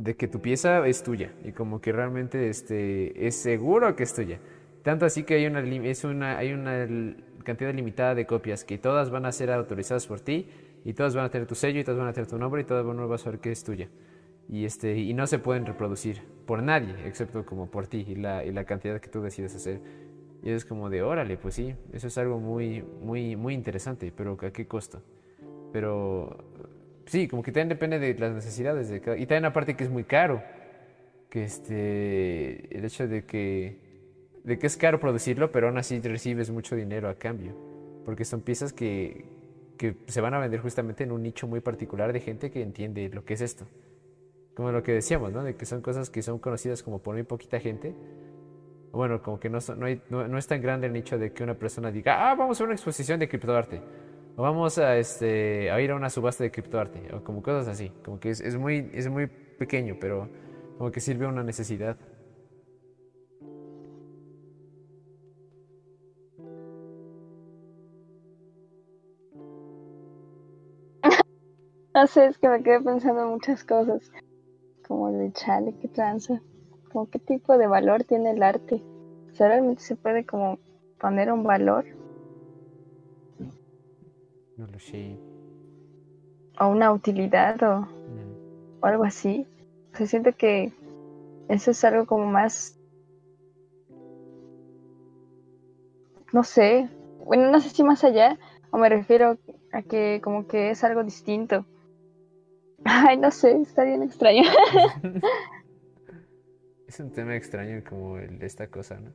de 0.00 0.16
que 0.16 0.28
tu 0.28 0.40
pieza 0.40 0.86
es 0.86 1.02
tuya 1.02 1.30
y 1.44 1.52
como 1.52 1.80
que 1.80 1.92
realmente 1.92 2.48
este, 2.48 3.26
es 3.26 3.36
seguro 3.36 3.94
que 3.96 4.04
es 4.04 4.14
tuya. 4.14 4.38
Tanto 4.82 5.04
así 5.04 5.24
que 5.24 5.34
hay 5.34 5.46
una, 5.46 5.60
es 5.60 6.04
una, 6.04 6.38
hay 6.38 6.52
una 6.52 6.88
cantidad 7.44 7.74
limitada 7.74 8.14
de 8.14 8.24
copias 8.26 8.64
que 8.64 8.78
todas 8.78 9.10
van 9.10 9.26
a 9.26 9.32
ser 9.32 9.50
autorizadas 9.50 10.06
por 10.06 10.20
ti 10.20 10.48
y 10.86 10.94
todas 10.94 11.14
van 11.14 11.26
a 11.26 11.30
tener 11.30 11.46
tu 11.46 11.54
sello 11.54 11.80
y 11.80 11.84
todas 11.84 11.98
van 11.98 12.08
a 12.08 12.12
tener 12.14 12.28
tu 12.28 12.38
nombre 12.38 12.62
y 12.62 12.64
todas 12.64 12.86
uno 12.86 13.06
va 13.08 13.16
a 13.16 13.18
saber 13.18 13.40
que 13.40 13.52
es 13.52 13.62
tuya. 13.62 13.88
Y, 14.48 14.64
este, 14.64 14.98
y 14.98 15.12
no 15.12 15.26
se 15.26 15.38
pueden 15.38 15.66
reproducir 15.66 16.22
por 16.46 16.62
nadie, 16.62 16.94
excepto 17.04 17.44
como 17.44 17.70
por 17.70 17.86
ti 17.86 18.04
y 18.08 18.14
la, 18.14 18.42
y 18.44 18.52
la 18.52 18.64
cantidad 18.64 19.00
que 19.00 19.08
tú 19.08 19.20
decides 19.20 19.54
hacer. 19.54 19.80
Y 20.42 20.50
es 20.50 20.64
como 20.64 20.88
de, 20.88 21.02
órale, 21.02 21.36
pues 21.36 21.54
sí, 21.54 21.74
eso 21.92 22.06
es 22.06 22.16
algo 22.16 22.40
muy, 22.40 22.82
muy, 23.02 23.36
muy 23.36 23.52
interesante, 23.52 24.10
pero 24.16 24.38
¿a 24.40 24.50
qué 24.50 24.66
costo? 24.66 25.02
Pero 25.72 26.38
sí, 27.10 27.28
como 27.28 27.42
que 27.42 27.52
también 27.52 27.68
depende 27.70 27.98
de 27.98 28.14
las 28.18 28.32
necesidades 28.32 28.88
de 28.88 29.00
cada... 29.00 29.16
Y 29.16 29.26
también 29.26 29.44
aparte 29.46 29.76
que 29.76 29.84
es 29.84 29.90
muy 29.90 30.04
caro, 30.04 30.42
que 31.30 31.44
este, 31.44 32.76
el 32.76 32.84
hecho 32.84 33.08
de 33.08 33.24
que, 33.24 33.78
de 34.44 34.58
que 34.58 34.66
es 34.66 34.76
caro 34.76 35.00
producirlo, 35.00 35.52
pero 35.52 35.68
aún 35.68 35.78
así 35.78 36.00
recibes 36.00 36.50
mucho 36.50 36.76
dinero 36.76 37.08
a 37.08 37.14
cambio, 37.16 37.54
porque 38.04 38.24
son 38.24 38.40
piezas 38.42 38.72
que, 38.72 39.24
que 39.78 39.96
se 40.06 40.20
van 40.20 40.34
a 40.34 40.38
vender 40.40 40.60
justamente 40.60 41.04
en 41.04 41.12
un 41.12 41.22
nicho 41.22 41.46
muy 41.46 41.60
particular 41.60 42.12
de 42.12 42.20
gente 42.20 42.50
que 42.50 42.62
entiende 42.62 43.08
lo 43.10 43.24
que 43.24 43.34
es 43.34 43.40
esto. 43.42 43.66
Como 44.54 44.72
lo 44.72 44.82
que 44.82 44.92
decíamos, 44.92 45.32
¿no? 45.32 45.42
De 45.44 45.56
que 45.56 45.66
son 45.66 45.80
cosas 45.82 46.10
que 46.10 46.22
son 46.22 46.38
conocidas 46.38 46.82
como 46.82 47.00
por 47.00 47.14
muy 47.14 47.24
poquita 47.24 47.60
gente. 47.60 47.94
Bueno, 48.92 49.22
como 49.22 49.38
que 49.38 49.48
no, 49.48 49.60
son- 49.60 49.78
no, 49.80 49.86
hay- 49.86 50.02
no- 50.10 50.26
no 50.26 50.38
es 50.38 50.46
tan 50.46 50.60
grande 50.60 50.86
el 50.88 50.92
nicho 50.92 51.18
de 51.18 51.32
que 51.32 51.44
una 51.44 51.54
persona 51.54 51.92
diga, 51.92 52.30
ah, 52.30 52.34
vamos 52.34 52.60
a 52.60 52.64
una 52.64 52.74
exposición 52.74 53.20
de 53.20 53.28
criptoarte. 53.28 53.80
Vamos 54.40 54.78
a, 54.78 54.96
este, 54.96 55.70
a 55.70 55.80
ir 55.82 55.90
a 55.90 55.96
una 55.96 56.08
subasta 56.08 56.42
de 56.44 56.50
criptoarte. 56.50 57.14
O 57.14 57.22
como 57.22 57.42
cosas 57.42 57.68
así. 57.68 57.92
Como 58.04 58.18
que 58.18 58.30
es, 58.30 58.40
es 58.40 58.56
muy, 58.56 58.90
es 58.94 59.08
muy 59.08 59.26
pequeño, 59.26 59.96
pero 60.00 60.28
como 60.78 60.90
que 60.90 61.00
sirve 61.00 61.26
a 61.26 61.28
una 61.28 61.42
necesidad. 61.42 61.96
no 71.94 72.06
sé, 72.06 72.26
es 72.26 72.38
que 72.38 72.48
me 72.48 72.62
quedé 72.62 72.80
pensando 72.80 73.22
en 73.22 73.28
muchas 73.28 73.62
cosas. 73.64 74.10
Como 74.88 75.12
de 75.12 75.32
chale, 75.32 75.74
qué 75.80 75.88
tranza. 75.88 76.40
Como 76.90 77.10
qué 77.10 77.18
tipo 77.18 77.58
de 77.58 77.66
valor 77.66 78.04
tiene 78.04 78.30
el 78.30 78.42
arte. 78.42 78.82
O 79.30 79.34
sea, 79.34 79.48
realmente 79.48 79.82
se 79.82 79.96
puede 79.96 80.24
como 80.24 80.58
poner 80.98 81.30
un 81.30 81.42
valor. 81.44 81.99
No 84.60 84.66
lo 84.66 84.78
sé. 84.78 85.18
O 86.58 86.66
una 86.68 86.92
utilidad 86.92 87.62
o, 87.62 87.80
Mm. 87.80 88.82
o 88.82 88.86
algo 88.86 89.04
así. 89.04 89.46
O 89.94 89.96
sea, 89.96 90.06
siento 90.06 90.32
que 90.36 90.70
eso 91.48 91.70
es 91.70 91.82
algo 91.84 92.04
como 92.04 92.26
más. 92.26 92.78
No 96.32 96.44
sé. 96.44 96.88
Bueno, 97.24 97.50
no 97.50 97.58
sé 97.60 97.70
si 97.70 97.82
más 97.82 98.04
allá. 98.04 98.38
O 98.70 98.76
me 98.76 98.90
refiero 98.90 99.38
a 99.72 99.82
que 99.82 100.20
como 100.22 100.46
que 100.46 100.70
es 100.70 100.84
algo 100.84 101.02
distinto. 101.04 101.64
Ay, 102.84 103.16
no 103.16 103.30
sé, 103.30 103.56
está 103.62 103.84
bien 103.84 104.02
extraño. 104.02 104.42
Es 106.86 106.98
un 106.98 107.12
tema 107.12 107.36
extraño 107.36 107.84
como 107.88 108.18
el 108.18 108.40
de 108.40 108.46
esta 108.46 108.66
cosa, 108.66 108.98
¿no? 108.98 109.12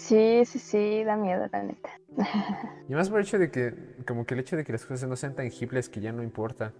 Sí, 0.00 0.44
sí, 0.46 0.58
sí, 0.58 1.04
da 1.04 1.16
miedo, 1.16 1.46
la 1.52 1.62
neta. 1.62 1.90
Y 2.88 2.94
más 2.94 3.10
por 3.10 3.20
el 3.20 3.26
hecho 3.26 3.38
de 3.38 3.50
que, 3.50 3.74
como 4.06 4.24
que 4.24 4.34
el 4.34 4.40
hecho 4.40 4.56
de 4.56 4.64
que 4.64 4.72
las 4.72 4.84
cosas 4.84 5.08
no 5.08 5.14
sean 5.14 5.36
tangibles 5.36 5.88
que 5.88 6.00
ya 6.00 6.10
no 6.10 6.22
importa. 6.22 6.72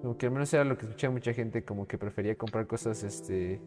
Como 0.00 0.16
que 0.16 0.26
al 0.26 0.32
menos 0.32 0.52
era 0.54 0.64
lo 0.64 0.78
que 0.78 0.86
escuché 0.86 1.08
mucha 1.08 1.32
gente, 1.32 1.64
como 1.64 1.86
que 1.86 1.98
prefería 1.98 2.36
comprar 2.36 2.66
cosas, 2.66 3.02
este, 3.02 3.60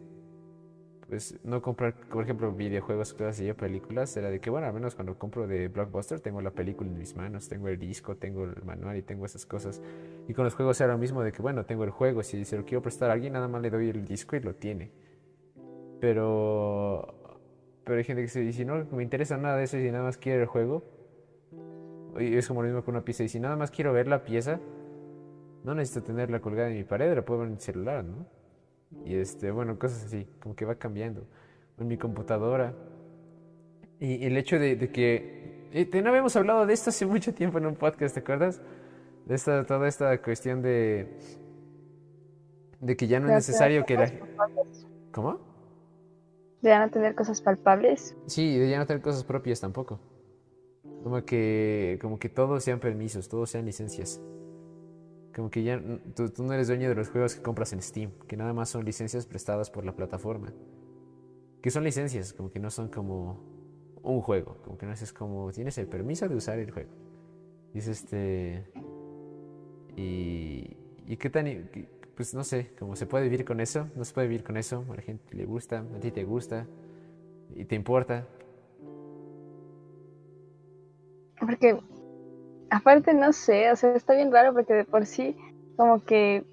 pues 1.08 1.38
no 1.44 1.60
comprar, 1.60 1.94
por 2.08 2.24
ejemplo, 2.24 2.52
videojuegos, 2.52 3.12
cosas 3.12 3.36
así, 3.36 3.50
o 3.50 3.56
películas. 3.56 4.16
Era 4.16 4.30
de 4.30 4.40
que, 4.40 4.48
bueno, 4.48 4.66
al 4.66 4.72
menos 4.72 4.94
cuando 4.94 5.18
compro 5.18 5.46
de 5.46 5.68
Blockbuster 5.68 6.20
tengo 6.20 6.40
la 6.40 6.52
película 6.52 6.88
en 6.88 6.96
mis 6.96 7.14
manos, 7.14 7.48
tengo 7.48 7.68
el 7.68 7.78
disco, 7.78 8.16
tengo 8.16 8.44
el 8.44 8.64
manual 8.64 8.96
y 8.96 9.02
tengo 9.02 9.26
esas 9.26 9.44
cosas. 9.44 9.82
Y 10.26 10.32
con 10.32 10.44
los 10.44 10.54
juegos 10.54 10.80
era 10.80 10.94
lo 10.94 10.98
mismo 10.98 11.22
de 11.22 11.32
que, 11.32 11.42
bueno, 11.42 11.66
tengo 11.66 11.84
el 11.84 11.90
juego, 11.90 12.22
si 12.22 12.44
se 12.46 12.56
lo 12.56 12.64
quiero 12.64 12.80
prestar 12.80 13.10
a 13.10 13.12
alguien, 13.12 13.34
nada 13.34 13.46
más 13.46 13.60
le 13.60 13.70
doy 13.70 13.90
el 13.90 14.04
disco 14.06 14.36
y 14.36 14.40
lo 14.40 14.54
tiene. 14.54 14.90
Pero, 16.00 17.19
pero 17.90 17.98
hay 17.98 18.04
gente 18.04 18.20
que 18.22 18.40
dice, 18.40 18.52
si 18.52 18.64
no 18.64 18.84
me 18.92 19.02
interesa 19.02 19.36
nada 19.36 19.56
de 19.56 19.64
eso 19.64 19.76
y 19.76 19.82
si 19.82 19.90
nada 19.90 20.04
más 20.04 20.16
quiero 20.16 20.42
el 20.42 20.46
juego, 20.46 20.84
y 22.20 22.36
es 22.36 22.46
como 22.46 22.62
lo 22.62 22.68
mismo 22.68 22.84
con 22.84 22.94
una 22.94 23.04
pieza, 23.04 23.24
y 23.24 23.28
si 23.28 23.40
nada 23.40 23.56
más 23.56 23.72
quiero 23.72 23.92
ver 23.92 24.06
la 24.06 24.22
pieza, 24.22 24.60
no 25.64 25.74
necesito 25.74 26.04
tenerla 26.04 26.38
colgada 26.40 26.68
en 26.70 26.76
mi 26.76 26.84
pared, 26.84 27.12
la 27.16 27.24
puedo 27.24 27.40
ver 27.40 27.48
en 27.48 27.54
mi 27.54 27.60
celular, 27.60 28.04
¿no? 28.04 28.26
Y 29.04 29.16
este, 29.16 29.50
bueno, 29.50 29.76
cosas 29.76 30.04
así, 30.04 30.24
como 30.40 30.54
que 30.54 30.64
va 30.64 30.76
cambiando. 30.76 31.26
En 31.78 31.88
mi 31.88 31.98
computadora. 31.98 32.74
Y 33.98 34.24
el 34.24 34.36
hecho 34.36 34.56
de, 34.60 34.76
de 34.76 34.88
que. 34.92 35.68
eh, 35.72 35.84
te- 35.86 36.00
no 36.00 36.10
habíamos 36.10 36.36
hablado 36.36 36.66
de 36.66 36.72
esto 36.74 36.90
hace 36.90 37.06
mucho 37.06 37.34
tiempo 37.34 37.58
en 37.58 37.66
un 37.66 37.74
podcast, 37.74 38.14
¿te 38.14 38.20
acuerdas? 38.20 38.62
De 39.26 39.34
esta, 39.34 39.66
toda 39.66 39.88
esta 39.88 40.22
cuestión 40.22 40.62
de. 40.62 41.08
De 42.80 42.96
que 42.96 43.08
ya 43.08 43.18
no 43.18 43.26
es 43.26 43.32
necesario 43.34 43.84
que 43.84 43.96
la. 43.96 44.12
¿Cómo? 45.12 45.49
De 46.62 46.70
ya 46.70 46.84
no 46.84 46.90
tener 46.90 47.14
cosas 47.14 47.40
palpables. 47.40 48.16
Sí, 48.26 48.58
de 48.58 48.68
ya 48.68 48.78
no 48.78 48.86
tener 48.86 49.02
cosas 49.02 49.24
propias 49.24 49.60
tampoco. 49.60 49.98
Como 51.02 51.24
que, 51.24 51.98
como 52.02 52.18
que 52.18 52.28
todos 52.28 52.62
sean 52.62 52.80
permisos, 52.80 53.28
todos 53.28 53.50
sean 53.50 53.64
licencias. 53.64 54.20
Como 55.34 55.50
que 55.50 55.62
ya 55.62 55.80
tú, 56.14 56.28
tú 56.28 56.42
no 56.42 56.52
eres 56.52 56.68
dueño 56.68 56.88
de 56.88 56.94
los 56.94 57.08
juegos 57.08 57.34
que 57.34 57.42
compras 57.42 57.72
en 57.72 57.80
Steam, 57.80 58.10
que 58.26 58.36
nada 58.36 58.52
más 58.52 58.68
son 58.68 58.84
licencias 58.84 59.26
prestadas 59.26 59.70
por 59.70 59.86
la 59.86 59.92
plataforma. 59.96 60.52
Que 61.62 61.70
son 61.70 61.84
licencias, 61.84 62.32
como 62.32 62.50
que 62.50 62.58
no 62.58 62.70
son 62.70 62.88
como 62.88 63.40
un 64.02 64.20
juego, 64.20 64.58
como 64.64 64.76
que 64.76 64.86
no 64.86 64.92
es 64.92 65.12
como 65.12 65.52
tienes 65.52 65.78
el 65.78 65.86
permiso 65.86 66.28
de 66.28 66.36
usar 66.36 66.58
el 66.58 66.70
juego. 66.70 66.90
Y 67.74 67.78
es 67.78 67.86
este. 67.86 68.66
Y. 69.96 70.76
¿Y 71.06 71.16
qué 71.16 71.30
tan.? 71.30 71.46
Pues 72.20 72.34
no 72.34 72.44
sé, 72.44 72.70
como 72.78 72.96
se 72.96 73.06
puede 73.06 73.24
vivir 73.24 73.46
con 73.46 73.60
eso, 73.60 73.88
no 73.96 74.04
se 74.04 74.12
puede 74.12 74.28
vivir 74.28 74.44
con 74.44 74.58
eso, 74.58 74.84
a 74.92 74.96
la 74.96 75.00
gente 75.00 75.34
le 75.34 75.46
gusta, 75.46 75.78
a 75.78 76.00
ti 76.00 76.10
te 76.10 76.22
gusta, 76.24 76.66
y 77.56 77.64
te 77.64 77.76
importa. 77.76 78.26
Porque, 81.40 81.76
aparte, 82.70 83.14
no 83.14 83.32
sé, 83.32 83.70
o 83.72 83.76
sea, 83.76 83.94
está 83.94 84.14
bien 84.14 84.32
raro 84.32 84.52
porque 84.54 84.74
de 84.74 84.84
por 84.86 85.06
sí, 85.06 85.36
como 85.76 86.04
que 86.04 86.46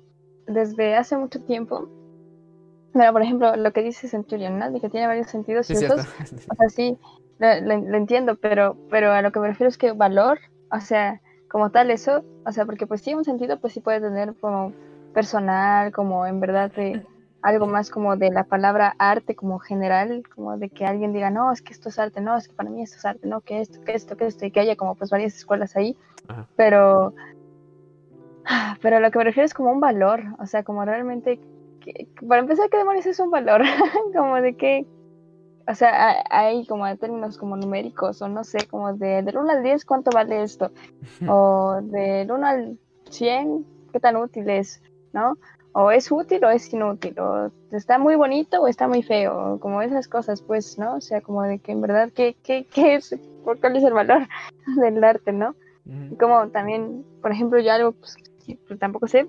desde 0.48 0.96
hace 0.96 1.18
mucho 1.18 1.42
tiempo, 1.44 1.92
bueno, 2.94 3.14
por 3.14 3.22
ejemplo, 3.22 3.56
lo 3.56 3.72
que 3.74 3.84
dice 3.84 4.08
Centurion, 4.08 4.58
¿no? 4.60 4.72
De 4.72 4.82
que 4.82 4.90
tiene 4.90 5.08
varios 5.08 5.28
sentidos 5.30 5.72
Sí, 5.72 5.76
y. 5.76 5.86
O 6.50 6.56
sea, 6.56 6.70
sí, 6.70 6.98
lo, 7.40 7.60
lo- 7.62 7.82
lo 7.82 7.98
entiendo, 7.98 8.36
pero, 8.38 8.80
pero 8.90 9.12
a 9.12 9.22
lo 9.22 9.32
que 9.32 9.40
me 9.40 9.48
refiero 9.50 9.70
es 9.70 9.78
que 9.78 9.92
valor, 9.92 10.40
o 10.72 10.80
sea, 10.82 11.22
como 11.50 11.72
tal 11.72 11.92
eso, 11.92 12.26
o 12.46 12.52
sea, 12.52 12.66
porque 12.66 12.88
pues 12.88 13.02
sí, 13.02 13.14
un 13.14 13.26
sentido 13.26 13.60
pues 13.60 13.74
sí 13.74 13.82
puede 13.82 14.02
tener 14.02 14.36
como 14.40 14.74
personal, 15.18 15.92
como 15.92 16.28
en 16.28 16.40
verdad 16.40 16.72
de 16.76 17.04
algo 17.42 17.66
más 17.66 17.90
como 17.90 18.18
de 18.18 18.30
la 18.30 18.44
palabra 18.44 18.94
arte 19.00 19.34
como 19.36 19.58
general, 19.58 20.22
como 20.36 20.58
de 20.60 20.70
que 20.70 20.86
alguien 20.86 21.12
diga, 21.12 21.32
no, 21.32 21.52
es 21.52 21.64
que 21.64 21.74
esto 21.74 21.90
es 21.90 21.98
arte, 21.98 22.22
no, 22.22 22.38
es 22.38 22.48
que 22.48 22.54
para 22.54 22.70
mí 22.70 22.84
esto 22.84 22.98
es 22.98 23.06
arte, 23.06 23.26
no, 23.28 23.42
que 23.42 23.62
esto, 23.62 23.80
que 23.84 23.96
esto, 23.96 24.16
que 24.16 24.28
esto, 24.28 24.46
y 24.46 24.52
que 24.52 24.60
haya 24.60 24.76
como 24.76 24.94
pues 24.94 25.10
varias 25.10 25.36
escuelas 25.36 25.76
ahí, 25.76 25.98
Ajá. 26.28 26.48
pero, 26.56 27.16
pero 28.80 28.98
a 28.98 29.00
lo 29.00 29.10
que 29.10 29.18
me 29.18 29.24
refiero 29.24 29.48
es 29.48 29.56
como 29.56 29.72
un 29.72 29.80
valor, 29.80 30.22
o 30.38 30.46
sea, 30.46 30.62
como 30.62 30.86
realmente, 30.86 31.40
que- 31.80 32.08
para 32.28 32.42
empezar, 32.42 32.70
¿qué 32.70 32.78
demonios 32.78 33.08
es 33.08 33.20
un 33.20 33.32
valor? 33.32 33.62
como 34.16 34.36
de 34.40 34.54
que, 34.54 34.86
o 35.68 35.74
sea, 35.74 36.12
ha- 36.12 36.24
hay 36.30 36.68
como 36.68 36.96
términos 36.98 37.40
como 37.40 37.58
numéricos, 37.58 38.22
o 38.22 38.28
no 38.28 38.44
sé, 38.44 38.68
como 38.70 38.94
de 38.94 39.24
del 39.24 39.36
1 39.40 39.50
al 39.50 39.64
10, 39.64 39.84
¿cuánto 39.84 40.12
vale 40.12 40.44
esto? 40.44 40.72
O 41.28 41.80
del 41.82 42.32
1 42.32 42.46
al 42.46 42.78
100, 43.10 43.66
¿qué 43.92 44.00
tan 44.00 44.16
útil 44.18 44.48
es? 44.52 44.80
¿No? 45.18 45.38
O 45.74 45.92
es 45.92 46.12
útil 46.12 46.44
o 46.46 46.50
es 46.50 46.72
inútil, 46.74 47.20
o 47.20 47.52
está 47.72 47.98
muy 47.98 48.16
bonito 48.16 48.62
o 48.62 48.68
está 48.68 48.88
muy 48.88 49.04
feo, 49.04 49.60
como 49.60 49.82
esas 49.82 50.08
cosas, 50.08 50.42
pues, 50.42 50.78
¿no? 50.78 50.96
O 50.96 51.02
sea, 51.02 51.22
como 51.22 51.42
de 51.44 51.60
que 51.60 51.72
en 51.72 51.82
verdad, 51.82 52.10
¿qué, 52.16 52.36
qué, 52.44 52.66
qué 52.72 52.96
es? 52.96 53.16
¿Cuál 53.44 53.76
es 53.76 53.84
el 53.84 53.94
valor 53.94 54.28
del 54.82 55.04
arte, 55.04 55.32
no? 55.32 55.56
Como 56.20 56.50
también, 56.50 57.06
por 57.22 57.32
ejemplo, 57.32 57.60
yo 57.60 57.72
algo 57.72 57.92
pues, 57.94 58.16
que 58.46 58.58
pues, 58.68 58.80
tampoco 58.80 59.08
sé, 59.08 59.28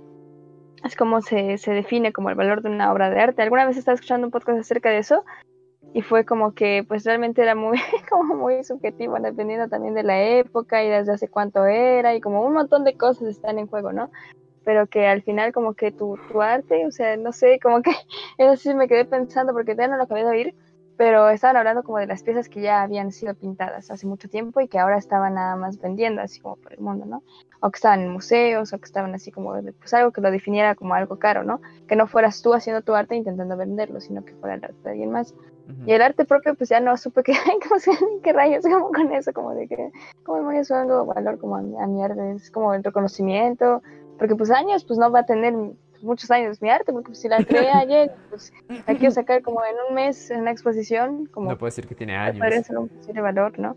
es 0.85 0.97
cómo 0.97 1.21
se, 1.23 1.59
se 1.59 1.73
define 1.73 2.13
como 2.13 2.31
el 2.31 2.37
valor 2.37 2.63
de 2.63 2.71
una 2.71 2.93
obra 2.93 3.11
de 3.11 3.21
arte. 3.21 3.43
Alguna 3.43 3.67
vez 3.67 3.77
estaba 3.77 3.95
escuchando 3.95 4.27
un 4.27 4.31
podcast 4.31 4.59
acerca 4.59 4.91
de 4.91 4.99
eso 4.99 5.25
y 5.95 6.03
fue 6.03 6.25
como 6.25 6.53
que 6.53 6.85
pues 6.87 7.05
realmente 7.05 7.43
era 7.43 7.55
muy, 7.55 7.79
como 8.11 8.35
muy 8.35 8.63
subjetivo, 8.65 9.17
dependiendo 9.21 9.69
también 9.69 9.95
de 9.95 10.03
la 10.03 10.23
época 10.23 10.83
y 10.85 10.89
desde 10.89 11.13
hace 11.13 11.29
cuánto 11.29 11.65
era 11.67 12.15
y 12.15 12.21
como 12.21 12.43
un 12.45 12.55
montón 12.55 12.85
de 12.85 12.97
cosas 12.97 13.29
están 13.29 13.59
en 13.59 13.67
juego, 13.67 13.93
¿no? 13.93 14.11
Pero 14.65 14.87
que 14.87 15.07
al 15.07 15.23
final 15.23 15.53
como 15.53 15.75
que 15.75 15.93
tu, 15.93 16.19
tu 16.31 16.43
arte, 16.43 16.87
o 16.87 16.91
sea, 16.91 17.17
no 17.17 17.33
sé, 17.33 17.59
como 17.61 17.83
que 17.83 17.91
eso 18.39 18.57
sí 18.57 18.75
me 18.75 18.89
quedé 18.89 19.05
pensando 19.05 19.53
porque 19.53 19.77
ya 19.77 19.89
no 19.89 19.97
lo 19.97 20.05
acabé 20.05 20.25
de 20.25 20.31
oír, 20.31 20.55
pero 20.99 21.31
estaban 21.31 21.57
hablando 21.57 21.85
como 21.85 21.99
de 21.99 22.09
las 22.09 22.25
piezas 22.25 22.49
que 22.49 22.61
ya 22.61 22.83
habían 22.83 23.13
sido 23.13 23.33
pintadas 23.35 23.89
hace 23.89 24.05
mucho 24.05 24.29
tiempo 24.29 24.61
y 24.61 24.67
que 24.67 24.81
ahora 24.81 24.99
estaban 24.99 25.35
nada 25.35 25.55
más 25.55 25.79
vendiendo 25.81 26.21
así 26.21 26.41
como 26.41 26.57
por 26.57 26.73
el 26.73 26.81
mundo, 26.81 27.07
¿no? 27.07 27.23
O 27.61 27.71
que 27.71 27.77
estaban 27.77 28.01
en 28.01 28.11
museos, 28.11 28.73
o 28.73 28.79
que 28.79 28.85
estaban 28.85 29.15
así 29.15 29.31
como, 29.31 29.53
pues 29.79 29.95
algo 29.95 30.11
que 30.11 30.21
lo 30.21 30.33
definiera 30.33 30.75
como 30.75 30.95
algo 30.95 31.17
caro, 31.21 31.45
¿no? 31.45 31.61
Que 31.87 31.95
no 31.95 32.09
fueras 32.09 32.43
tú 32.43 32.53
haciendo 32.53 32.83
tu 32.83 32.97
arte 32.97 33.15
intentando 33.15 33.57
venderlo, 33.57 34.01
sino 34.01 34.25
que 34.25 34.35
fuera 34.35 34.57
el 34.57 34.65
arte 34.65 34.77
de 34.83 34.91
alguien 34.91 35.13
más. 35.13 35.35
Y 35.87 35.93
el 35.93 36.03
arte 36.03 36.25
propio, 36.25 36.55
pues 36.57 36.71
ya 36.71 36.81
no 36.81 36.97
supe 36.97 37.23
qué, 37.23 37.33
qué 38.25 38.33
rayos, 38.33 38.65
como 38.65 38.91
con 38.91 39.13
eso, 39.13 39.33
como 39.33 39.55
de 39.55 39.69
que, 39.69 39.93
como 40.25 40.39
demonios 40.39 40.71
algo 40.73 41.05
valor 41.05 41.39
como 41.39 41.57
a 41.57 41.63
mi, 41.63 41.79
a 41.79 41.87
mi 41.87 42.03
arte, 42.03 42.33
es 42.33 42.51
como 42.51 42.75
el 42.75 42.83
reconocimiento, 42.83 43.83
porque 44.19 44.35
pues 44.35 44.51
años, 44.51 44.85
pues 44.85 44.99
no 44.99 45.11
va 45.11 45.21
a 45.21 45.27
tener 45.27 45.55
muchos 46.03 46.31
años 46.31 46.61
mi 46.63 46.71
arte, 46.71 46.93
porque 46.93 47.09
pues, 47.09 47.21
si 47.21 47.29
la 47.29 47.43
creé 47.45 47.71
ayer, 47.73 48.13
pues 48.31 48.53
la 48.69 48.95
quiero 48.95 49.11
sacar 49.11 49.43
como 49.43 49.65
en 49.65 49.77
un 49.89 49.95
mes 49.95 50.31
en 50.31 50.41
una 50.41 50.51
exposición, 50.51 51.27
como 51.27 51.51
No 51.51 51.59
puedo 51.59 51.69
decir 51.69 51.87
que 51.87 51.95
tiene 51.95 52.17
años. 52.17 52.65
ser 52.65 52.79
un 52.79 52.89
posible 52.89 53.21
valor, 53.21 53.59
¿no? 53.59 53.77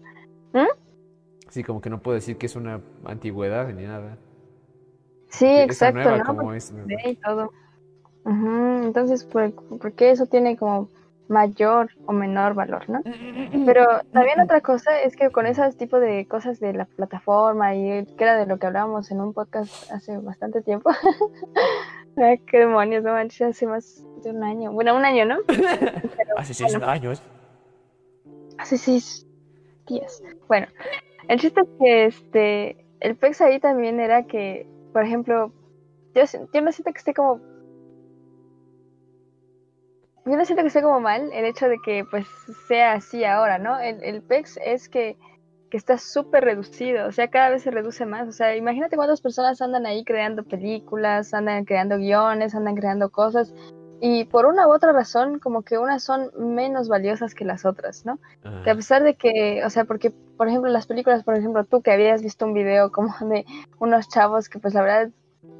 Sí, 1.49 1.63
como 1.63 1.81
que 1.81 1.89
no 1.89 2.01
puedo 2.01 2.15
decir 2.15 2.37
que 2.37 2.45
es 2.45 2.55
una 2.55 2.81
antigüedad 3.05 3.67
ni 3.73 3.83
nada. 3.83 4.17
Sí, 5.27 5.45
Que 5.45 5.63
exacto, 5.63 5.99
nueva 6.01 6.17
¿no? 6.19 6.25
como 6.25 6.53
es. 6.53 6.73
Y 7.05 7.15
todo. 7.15 7.51
Entonces, 8.25 9.25
¿por, 9.25 9.53
por 9.53 9.93
qué 9.93 10.11
eso 10.11 10.27
tiene 10.27 10.55
como 10.55 10.89
mayor 11.27 11.91
o 12.05 12.11
menor 12.11 12.53
valor, 12.53 12.89
no? 12.89 13.01
Pero 13.65 13.85
también 14.11 14.41
otra 14.41 14.61
cosa 14.61 14.99
es 15.01 15.15
que 15.15 15.29
con 15.29 15.47
ese 15.47 15.71
tipo 15.73 15.99
de 15.99 16.27
cosas 16.27 16.59
de 16.59 16.73
la 16.73 16.85
plataforma 16.85 17.73
y 17.75 18.05
que 18.05 18.23
era 18.23 18.35
de 18.35 18.45
lo 18.45 18.59
que 18.59 18.67
hablábamos 18.67 19.11
en 19.11 19.21
un 19.21 19.33
podcast 19.33 19.91
hace 19.91 20.17
bastante 20.17 20.61
tiempo. 20.61 20.91
Ay, 22.17 22.39
qué 22.39 22.59
demonios, 22.59 23.03
no 23.03 23.13
manches, 23.13 23.41
hace 23.41 23.65
más 23.65 24.03
de 24.23 24.31
un 24.31 24.43
año. 24.43 24.71
Bueno, 24.71 24.95
un 24.95 25.05
año, 25.05 25.25
¿no? 25.25 25.37
Hace 26.37 26.53
seis 26.53 26.73
bueno. 26.73 26.87
años. 26.87 27.21
Hace 28.57 28.77
seis 28.77 29.25
días. 29.87 30.21
Bueno, 30.47 30.67
el 31.29 31.39
chiste 31.39 31.61
es 31.61 31.67
que 31.79 32.05
este, 32.05 32.85
el 32.99 33.15
pex 33.15 33.41
ahí 33.41 33.59
también 33.59 33.99
era 33.99 34.23
que, 34.23 34.67
por 34.91 35.03
ejemplo, 35.03 35.53
yo, 36.13 36.23
yo 36.53 36.61
no 36.61 36.71
siento 36.71 36.91
que 36.91 36.99
esté 36.99 37.13
como... 37.13 37.39
Yo 40.25 40.37
no 40.37 40.45
siento 40.45 40.61
que 40.63 40.67
esté 40.67 40.81
como 40.81 40.99
mal 40.99 41.31
el 41.33 41.45
hecho 41.45 41.67
de 41.67 41.77
que 41.83 42.05
pues 42.09 42.27
sea 42.67 42.93
así 42.93 43.23
ahora, 43.23 43.57
¿no? 43.57 43.79
El, 43.79 44.03
el 44.03 44.21
pex 44.21 44.59
es 44.63 44.87
que 44.89 45.17
que 45.71 45.77
está 45.77 45.97
súper 45.97 46.43
reducido, 46.43 47.07
o 47.07 47.13
sea, 47.13 47.29
cada 47.29 47.49
vez 47.49 47.63
se 47.63 47.71
reduce 47.71 48.05
más, 48.05 48.27
o 48.27 48.33
sea, 48.33 48.57
imagínate 48.57 48.97
cuántas 48.97 49.21
personas 49.21 49.61
andan 49.61 49.85
ahí 49.85 50.03
creando 50.03 50.43
películas, 50.43 51.33
andan 51.33 51.63
creando 51.63 51.97
guiones, 51.97 52.53
andan 52.53 52.75
creando 52.75 53.09
cosas, 53.09 53.53
y 54.01 54.25
por 54.25 54.47
una 54.47 54.67
u 54.67 54.73
otra 54.73 54.91
razón, 54.91 55.39
como 55.39 55.61
que 55.61 55.77
unas 55.77 56.03
son 56.03 56.31
menos 56.35 56.89
valiosas 56.89 57.35
que 57.35 57.45
las 57.45 57.65
otras, 57.65 58.03
¿no? 58.03 58.19
Que 58.63 58.71
a 58.71 58.75
pesar 58.75 59.03
de 59.03 59.15
que, 59.15 59.63
o 59.63 59.69
sea, 59.69 59.85
porque, 59.85 60.09
por 60.09 60.47
ejemplo, 60.47 60.71
las 60.71 60.87
películas, 60.87 61.23
por 61.23 61.37
ejemplo, 61.37 61.63
tú 61.65 61.83
que 61.83 61.91
habías 61.91 62.23
visto 62.23 62.45
un 62.45 62.55
video 62.55 62.91
como 62.91 63.13
de 63.29 63.45
unos 63.79 64.09
chavos 64.09 64.49
que 64.49 64.57
pues 64.57 64.73
la 64.73 64.81
verdad 64.81 65.09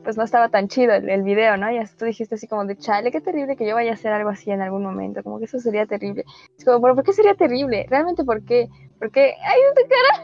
pues 0.03 0.17
no 0.17 0.23
estaba 0.23 0.49
tan 0.49 0.67
chido 0.67 0.93
el, 0.93 1.09
el, 1.09 1.23
video, 1.23 1.57
¿no? 1.57 1.71
Y 1.71 1.79
tú 1.97 2.05
dijiste 2.05 2.35
así 2.35 2.47
como 2.47 2.65
de, 2.65 2.75
chale, 2.75 3.11
qué 3.11 3.21
terrible 3.21 3.55
que 3.55 3.67
yo 3.67 3.75
vaya 3.75 3.91
a 3.91 3.93
hacer 3.93 4.11
algo 4.11 4.29
así 4.29 4.51
en 4.51 4.61
algún 4.61 4.83
momento, 4.83 5.21
como 5.23 5.39
que 5.39 5.45
eso 5.45 5.59
sería 5.59 5.85
terrible. 5.85 6.23
Es 6.57 6.65
como, 6.65 6.79
¿por 6.81 7.03
qué 7.03 7.13
sería 7.13 7.35
terrible? 7.35 7.85
¿Realmente 7.89 8.23
por 8.23 8.43
qué? 8.43 8.67
Porque, 8.99 9.35
ay, 9.43 9.59
tu 9.75 9.81
cara. 9.89 10.23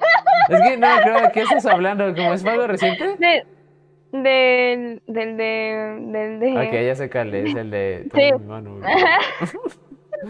Es 0.49 0.61
que 0.61 0.77
no, 0.77 0.87
creo, 1.03 1.21
¿de 1.21 1.31
qué 1.31 1.41
estás 1.41 1.65
hablando? 1.65 2.15
¿Cómo 2.15 2.33
es 2.33 2.45
algo 2.45 2.67
reciente? 2.67 3.17
De, 3.19 3.43
del, 4.13 5.01
del, 5.05 5.35
de, 5.35 5.99
del 5.99 6.39
de... 6.39 6.67
Ok, 6.67 6.73
ya 6.85 6.95
sé 6.95 7.09
cuál 7.09 7.35
es, 7.35 7.53
el 7.53 7.69
de... 7.69 8.07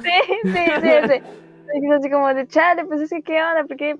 Sí. 0.01 0.09
sí, 0.43 0.49
sí, 0.51 0.65
sí, 0.81 0.89
ese. 0.89 1.15
Es 1.15 1.91
así 1.91 2.09
como 2.09 2.33
de, 2.33 2.45
chale, 2.47 2.85
pues 2.85 2.99
es 2.99 3.09
que, 3.09 3.21
¿qué 3.21 3.41
onda? 3.41 3.63
Porque, 3.67 3.95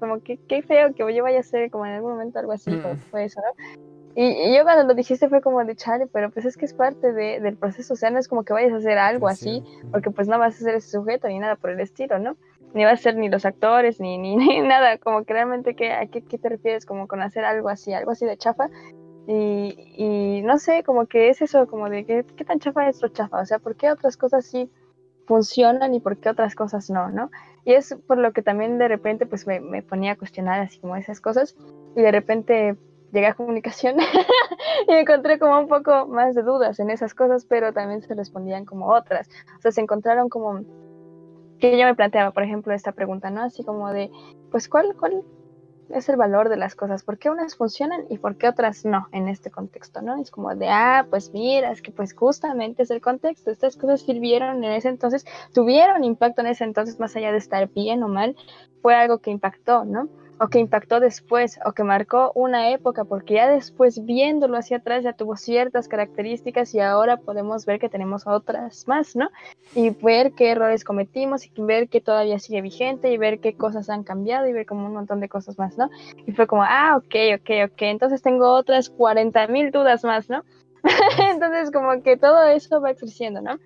como 0.00 0.22
que, 0.22 0.38
qué 0.48 0.62
feo 0.62 0.94
que 0.94 1.14
yo 1.14 1.22
vaya 1.22 1.38
a 1.38 1.40
hacer 1.40 1.70
como 1.70 1.84
en 1.84 1.92
algún 1.92 2.12
momento 2.12 2.38
algo 2.38 2.52
así, 2.52 2.70
como 2.78 2.94
fue 3.10 3.24
eso, 3.24 3.40
¿no? 3.40 3.93
Y, 4.16 4.54
yo 4.56 4.62
cuando 4.62 4.84
lo 4.84 4.94
dijiste 4.94 5.28
fue 5.28 5.40
como 5.40 5.64
de 5.64 5.74
chale, 5.74 6.06
pero 6.06 6.30
pues 6.30 6.46
es 6.46 6.56
que 6.56 6.64
es 6.64 6.74
parte 6.74 7.12
de, 7.12 7.40
del 7.40 7.56
proceso, 7.56 7.94
o 7.94 7.96
sea, 7.96 8.10
no 8.10 8.18
es 8.18 8.28
como 8.28 8.44
que 8.44 8.52
vayas 8.52 8.72
a 8.72 8.76
hacer 8.76 8.98
algo 8.98 9.26
así, 9.28 9.62
porque 9.90 10.10
pues 10.10 10.28
no 10.28 10.38
vas 10.38 10.54
a 10.54 10.58
ser 10.58 10.74
ese 10.76 10.90
sujeto 10.90 11.26
ni 11.28 11.38
nada 11.40 11.56
por 11.56 11.70
el 11.70 11.80
estilo, 11.80 12.18
¿no? 12.18 12.36
Ni 12.74 12.84
vas 12.84 13.00
a 13.00 13.02
ser 13.02 13.16
ni 13.16 13.28
los 13.28 13.44
actores, 13.44 14.00
ni, 14.00 14.18
ni, 14.18 14.36
ni 14.36 14.60
nada, 14.60 14.98
como 14.98 15.24
que 15.24 15.32
realmente, 15.32 15.74
¿qué, 15.74 15.92
¿a 15.92 16.06
qué, 16.06 16.22
qué, 16.22 16.38
te 16.38 16.48
refieres 16.48 16.86
como 16.86 17.08
con 17.08 17.22
hacer 17.22 17.44
algo 17.44 17.68
así, 17.68 17.92
algo 17.92 18.12
así 18.12 18.24
de 18.24 18.36
chafa? 18.36 18.68
Y, 19.26 19.74
y 19.96 20.42
no 20.42 20.58
sé, 20.58 20.84
como 20.84 21.06
que 21.06 21.30
es 21.30 21.42
eso, 21.42 21.66
como 21.66 21.88
de 21.88 22.04
¿qué, 22.04 22.24
qué 22.36 22.44
tan 22.44 22.60
chafa 22.60 22.88
es 22.88 23.02
lo 23.02 23.08
chafa, 23.08 23.40
o 23.40 23.46
sea, 23.46 23.58
¿por 23.58 23.74
qué 23.74 23.90
otras 23.90 24.16
cosas 24.16 24.44
sí 24.44 24.70
funcionan 25.26 25.94
y 25.94 26.00
por 26.00 26.18
qué 26.18 26.28
otras 26.28 26.54
cosas 26.54 26.88
no, 26.90 27.08
¿no? 27.08 27.30
Y 27.64 27.72
es 27.72 27.96
por 28.06 28.18
lo 28.18 28.32
que 28.32 28.42
también 28.42 28.78
de 28.78 28.86
repente 28.86 29.26
pues 29.26 29.46
me, 29.46 29.58
me 29.58 29.82
ponía 29.82 30.12
a 30.12 30.16
cuestionar 30.16 30.60
así 30.60 30.78
como 30.78 30.96
esas 30.96 31.20
cosas 31.20 31.56
y 31.96 32.02
de 32.02 32.12
repente 32.12 32.76
llegué 33.14 33.28
a 33.28 33.34
comunicación 33.34 33.96
y 34.88 34.92
encontré 34.92 35.38
como 35.38 35.58
un 35.58 35.68
poco 35.68 36.06
más 36.06 36.34
de 36.34 36.42
dudas 36.42 36.80
en 36.80 36.90
esas 36.90 37.14
cosas, 37.14 37.46
pero 37.46 37.72
también 37.72 38.02
se 38.02 38.14
respondían 38.14 38.64
como 38.64 38.88
otras. 38.88 39.28
O 39.56 39.60
sea, 39.60 39.70
se 39.70 39.80
encontraron 39.80 40.28
como 40.28 40.60
que 41.60 41.78
yo 41.78 41.86
me 41.86 41.94
planteaba, 41.94 42.32
por 42.32 42.42
ejemplo, 42.42 42.74
esta 42.74 42.92
pregunta, 42.92 43.30
¿no? 43.30 43.42
Así 43.42 43.64
como 43.64 43.90
de, 43.90 44.10
pues, 44.50 44.68
¿cuál, 44.68 44.96
cuál 44.98 45.22
es 45.90 46.08
el 46.08 46.16
valor 46.16 46.48
de 46.48 46.56
las 46.56 46.74
cosas? 46.74 47.04
¿Por 47.04 47.18
qué 47.18 47.30
unas 47.30 47.56
funcionan 47.56 48.04
y 48.10 48.18
por 48.18 48.36
qué 48.36 48.48
otras 48.48 48.84
no 48.84 49.06
en 49.12 49.28
este 49.28 49.50
contexto, 49.50 50.02
¿no? 50.02 50.20
Es 50.20 50.32
como 50.32 50.54
de, 50.56 50.68
ah, 50.68 51.06
pues 51.08 51.32
mira, 51.32 51.70
es 51.70 51.82
que 51.82 51.92
pues 51.92 52.14
justamente 52.14 52.82
es 52.82 52.90
el 52.90 53.00
contexto, 53.00 53.52
estas 53.52 53.76
cosas 53.76 54.00
sirvieron 54.00 54.64
en 54.64 54.72
ese 54.72 54.88
entonces, 54.88 55.24
tuvieron 55.52 56.02
impacto 56.02 56.40
en 56.40 56.48
ese 56.48 56.64
entonces, 56.64 56.98
más 56.98 57.14
allá 57.14 57.30
de 57.30 57.38
estar 57.38 57.68
bien 57.68 58.02
o 58.02 58.08
mal, 58.08 58.34
fue 58.82 58.96
algo 58.96 59.18
que 59.18 59.30
impactó, 59.30 59.84
¿no? 59.84 60.08
O 60.40 60.48
que 60.48 60.58
impactó 60.58 61.00
después 61.00 61.58
o 61.64 61.72
que 61.72 61.84
marcó 61.84 62.32
una 62.34 62.70
época 62.70 63.04
porque 63.04 63.34
ya 63.34 63.48
después 63.48 64.04
viéndolo 64.04 64.56
hacia 64.56 64.78
atrás 64.78 65.04
ya 65.04 65.12
tuvo 65.12 65.36
ciertas 65.36 65.88
características 65.88 66.74
y 66.74 66.80
ahora 66.80 67.16
podemos 67.16 67.66
ver 67.66 67.78
que 67.78 67.88
tenemos 67.88 68.26
otras 68.26 68.86
más, 68.88 69.14
¿no? 69.16 69.28
Y 69.74 69.90
ver 69.90 70.32
qué 70.32 70.50
errores 70.50 70.84
cometimos 70.84 71.46
y 71.46 71.50
ver 71.56 71.88
que 71.88 72.00
todavía 72.00 72.38
sigue 72.38 72.62
vigente 72.62 73.12
y 73.12 73.18
ver 73.18 73.40
qué 73.40 73.54
cosas 73.54 73.88
han 73.90 74.02
cambiado 74.02 74.46
y 74.46 74.52
ver 74.52 74.66
como 74.66 74.86
un 74.86 74.94
montón 74.94 75.20
de 75.20 75.28
cosas 75.28 75.58
más, 75.58 75.78
¿no? 75.78 75.90
Y 76.26 76.32
fue 76.32 76.46
como, 76.46 76.64
ah, 76.64 76.96
ok, 76.96 77.40
ok, 77.40 77.72
ok, 77.72 77.82
entonces 77.82 78.22
tengo 78.22 78.52
otras 78.52 78.90
40 78.90 79.46
mil 79.48 79.70
dudas 79.70 80.04
más, 80.04 80.28
¿no? 80.28 80.44
entonces 81.18 81.70
como 81.70 82.02
que 82.02 82.16
todo 82.16 82.42
eso 82.44 82.80
va 82.80 82.94
creciendo, 82.94 83.40
¿no? 83.40 83.58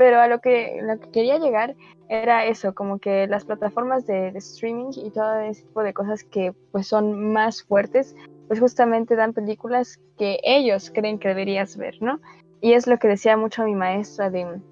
Pero 0.00 0.18
a 0.18 0.28
lo 0.28 0.40
que, 0.40 0.80
quería 1.12 1.36
llegar 1.36 1.76
era 2.08 2.46
eso, 2.46 2.74
como 2.74 2.98
que 2.98 3.26
las 3.26 3.44
plataformas 3.44 4.06
de, 4.06 4.28
streaming 4.28 4.92
y 4.96 5.10
todo 5.10 5.40
ese 5.40 5.60
tipo 5.60 5.82
de 5.82 5.92
cosas 5.92 6.24
que 6.24 6.54
pues 6.72 6.86
son 6.86 7.34
más 7.34 7.62
fuertes, 7.64 8.16
pues 8.48 8.60
justamente 8.60 9.14
dan 9.14 9.34
películas 9.34 10.00
que 10.16 10.38
ellos 10.42 10.90
creen 10.94 11.18
que 11.18 11.28
deberías 11.28 11.76
ver, 11.76 12.00
¿no? 12.00 12.18
Y 12.62 12.72
es 12.72 12.86
lo 12.86 12.98
que 12.98 13.08
decía 13.08 13.36
mucho 13.36 13.62
mi 13.64 13.74
maestra 13.74 14.30
de, 14.30 14.62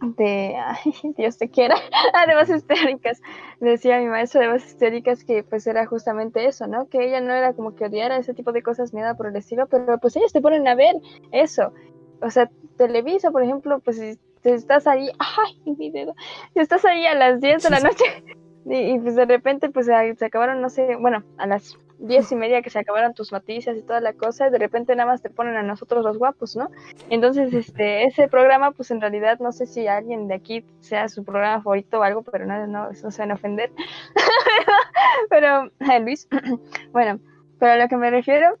de 0.00 0.54
ay, 0.64 0.92
Dios 1.16 1.38
te 1.38 1.48
quiera, 1.48 1.74
de 2.46 2.54
histéricas. 2.54 3.20
Decía 3.58 3.98
mi 3.98 4.06
maestra 4.06 4.42
de 4.42 4.52
voces 4.52 4.68
histéricas 4.68 5.24
que 5.24 5.42
pues 5.42 5.66
era 5.66 5.86
justamente 5.86 6.46
eso, 6.46 6.68
¿no? 6.68 6.88
Que 6.88 7.04
ella 7.04 7.20
no 7.20 7.34
era 7.34 7.52
como 7.54 7.74
que 7.74 7.86
odiara 7.86 8.16
ese 8.16 8.32
tipo 8.32 8.52
de 8.52 8.62
cosas 8.62 8.94
ni 8.94 9.00
nada 9.00 9.16
por 9.16 9.26
el 9.26 9.34
estilo, 9.34 9.66
pero 9.66 9.98
pues 9.98 10.14
ellos 10.14 10.32
te 10.32 10.40
ponen 10.40 10.68
a 10.68 10.76
ver 10.76 10.94
eso. 11.32 11.72
O 12.20 12.30
sea, 12.30 12.48
Televisa, 12.76 13.32
por 13.32 13.42
ejemplo, 13.42 13.80
pues 13.80 13.98
estás 14.44 14.86
ahí, 14.86 15.10
ay, 15.18 15.74
mi 15.78 15.90
dedo, 15.90 16.14
estás 16.54 16.84
ahí 16.84 17.06
a 17.06 17.14
las 17.14 17.40
10 17.40 17.62
de 17.62 17.70
la 17.70 17.80
noche 17.80 18.04
y, 18.64 18.98
pues 18.98 19.16
de 19.16 19.26
repente 19.26 19.70
pues 19.70 19.86
se 19.86 20.24
acabaron, 20.24 20.60
no 20.60 20.68
sé, 20.68 20.96
bueno, 20.96 21.24
a 21.38 21.46
las 21.46 21.76
diez 22.02 22.32
y 22.32 22.36
media 22.36 22.62
que 22.62 22.70
se 22.70 22.80
acabaron 22.80 23.14
tus 23.14 23.32
noticias 23.32 23.76
y 23.76 23.82
toda 23.82 24.00
la 24.00 24.12
cosa, 24.12 24.48
y 24.48 24.50
de 24.50 24.58
repente 24.58 24.94
nada 24.96 25.10
más 25.10 25.22
te 25.22 25.30
ponen 25.30 25.56
a 25.56 25.62
nosotros 25.62 26.04
los 26.04 26.18
guapos, 26.18 26.56
¿no? 26.56 26.68
Entonces, 27.10 27.54
este, 27.54 28.04
ese 28.04 28.28
programa, 28.28 28.72
pues 28.72 28.90
en 28.90 29.00
realidad 29.00 29.38
no 29.38 29.52
sé 29.52 29.66
si 29.66 29.86
alguien 29.86 30.26
de 30.26 30.34
aquí 30.34 30.64
sea 30.80 31.08
su 31.08 31.24
programa 31.24 31.62
favorito 31.62 32.00
o 32.00 32.02
algo, 32.02 32.22
pero 32.22 32.44
no, 32.44 32.66
no, 32.66 32.90
no 32.90 33.10
se 33.10 33.22
van 33.22 33.30
a 33.30 33.34
ofender. 33.34 33.70
pero, 35.30 35.70
Luis, 36.00 36.28
bueno, 36.92 37.20
pero 37.58 37.72
a 37.72 37.76
lo 37.76 37.88
que 37.88 37.96
me 37.96 38.10
refiero 38.10 38.58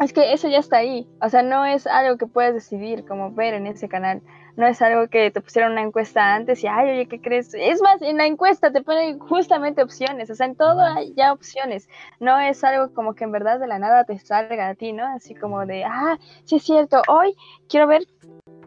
es 0.00 0.12
que 0.12 0.32
eso 0.32 0.48
ya 0.48 0.58
está 0.58 0.78
ahí, 0.78 1.06
o 1.20 1.28
sea, 1.28 1.42
no 1.42 1.64
es 1.66 1.86
algo 1.86 2.16
que 2.16 2.26
puedes 2.26 2.54
decidir 2.54 3.04
como 3.04 3.32
ver 3.32 3.54
en 3.54 3.66
ese 3.66 3.88
canal 3.88 4.22
no 4.56 4.66
es 4.66 4.80
algo 4.82 5.08
que 5.08 5.30
te 5.30 5.40
pusieron 5.40 5.72
una 5.72 5.82
encuesta 5.82 6.34
antes 6.34 6.62
y, 6.62 6.66
ay, 6.66 6.90
oye, 6.90 7.06
¿qué 7.06 7.20
crees? 7.20 7.54
Es 7.54 7.80
más, 7.82 8.00
en 8.02 8.16
la 8.16 8.26
encuesta 8.26 8.70
te 8.70 8.82
ponen 8.82 9.18
justamente 9.18 9.82
opciones, 9.82 10.30
o 10.30 10.34
sea, 10.34 10.46
en 10.46 10.56
todo 10.56 10.80
hay 10.80 11.12
ya 11.14 11.32
opciones, 11.32 11.88
no 12.20 12.38
es 12.38 12.62
algo 12.64 12.92
como 12.94 13.14
que 13.14 13.24
en 13.24 13.32
verdad 13.32 13.58
de 13.58 13.66
la 13.66 13.78
nada 13.78 14.04
te 14.04 14.18
salga 14.18 14.68
a 14.68 14.74
ti, 14.74 14.92
¿no? 14.92 15.06
Así 15.06 15.34
como 15.34 15.66
de, 15.66 15.84
ah, 15.84 16.18
sí 16.44 16.56
es 16.56 16.62
cierto, 16.62 17.02
hoy 17.08 17.34
quiero 17.68 17.86
ver 17.86 18.02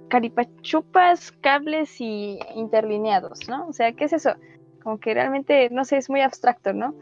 caripachupas, 0.10 1.32
cables 1.42 2.00
y 2.00 2.40
interlineados, 2.56 3.48
¿no? 3.50 3.68
O 3.68 3.74
sea, 3.74 3.92
¿qué 3.92 4.06
es 4.06 4.14
eso? 4.14 4.36
Como 4.84 5.00
que 5.00 5.14
realmente, 5.14 5.70
no 5.70 5.86
sé, 5.86 5.98
es 5.98 6.10
muy 6.10 6.22
abstracto, 6.22 6.74
¿no? 6.74 6.94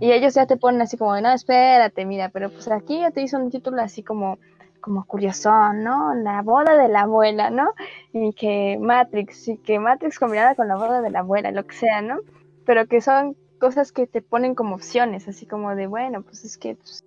Y 0.00 0.12
ellos 0.12 0.34
ya 0.34 0.46
te 0.46 0.56
ponen 0.56 0.80
así 0.80 0.96
como, 0.96 1.20
no, 1.20 1.32
espérate, 1.32 2.04
mira, 2.04 2.28
pero 2.28 2.50
pues 2.50 2.70
aquí 2.70 3.00
ya 3.00 3.10
te 3.10 3.22
hizo 3.22 3.36
un 3.36 3.50
título 3.50 3.82
así 3.82 4.04
como 4.04 4.38
como 4.82 5.06
curioso, 5.06 5.72
¿no? 5.72 6.12
La 6.14 6.42
boda 6.42 6.76
de 6.76 6.88
la 6.88 7.02
abuela, 7.02 7.48
¿no? 7.48 7.72
Y 8.12 8.34
que 8.34 8.76
Matrix, 8.78 9.48
y 9.48 9.56
que 9.56 9.78
Matrix 9.78 10.18
combinada 10.18 10.54
con 10.54 10.68
la 10.68 10.76
boda 10.76 11.00
de 11.00 11.10
la 11.10 11.20
abuela, 11.20 11.50
lo 11.50 11.64
que 11.64 11.74
sea, 11.74 12.02
¿no? 12.02 12.18
Pero 12.66 12.86
que 12.86 13.00
son 13.00 13.36
cosas 13.58 13.92
que 13.92 14.06
te 14.06 14.20
ponen 14.20 14.54
como 14.54 14.74
opciones, 14.74 15.28
así 15.28 15.46
como 15.46 15.74
de, 15.74 15.86
bueno, 15.86 16.22
pues 16.22 16.44
es 16.44 16.58
que 16.58 16.74
pues, 16.74 17.04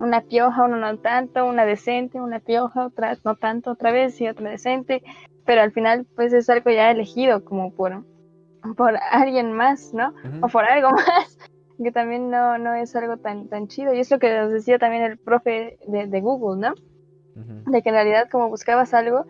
una 0.00 0.20
pioja, 0.20 0.64
uno 0.64 0.76
no 0.76 0.98
tanto, 0.98 1.46
una 1.46 1.64
decente, 1.64 2.20
una 2.20 2.40
pioja, 2.40 2.86
otra 2.86 3.16
no 3.24 3.36
tanto, 3.36 3.70
otra 3.70 3.92
vez 3.92 4.20
y 4.20 4.28
otra 4.28 4.50
decente, 4.50 5.02
pero 5.46 5.62
al 5.62 5.72
final 5.72 6.06
pues 6.16 6.32
es 6.32 6.50
algo 6.50 6.70
ya 6.70 6.90
elegido 6.90 7.44
como 7.44 7.72
por, 7.72 8.04
por 8.76 8.98
alguien 9.12 9.52
más, 9.52 9.94
¿no? 9.94 10.12
O 10.42 10.48
por 10.48 10.64
algo 10.64 10.90
más 10.90 11.38
que 11.82 11.92
también 11.92 12.30
no, 12.30 12.58
no 12.58 12.74
es 12.74 12.94
algo 12.96 13.18
tan, 13.18 13.48
tan 13.48 13.68
chido. 13.68 13.92
Y 13.94 14.00
es 14.00 14.10
lo 14.10 14.18
que 14.18 14.34
nos 14.34 14.50
decía 14.50 14.78
también 14.78 15.02
el 15.02 15.18
profe 15.18 15.78
de, 15.86 16.06
de 16.06 16.20
Google, 16.20 16.60
¿no? 16.68 16.74
De 17.36 17.82
que 17.82 17.88
en 17.90 17.94
realidad 17.94 18.28
como 18.30 18.48
buscabas 18.48 18.94
algo 18.94 19.26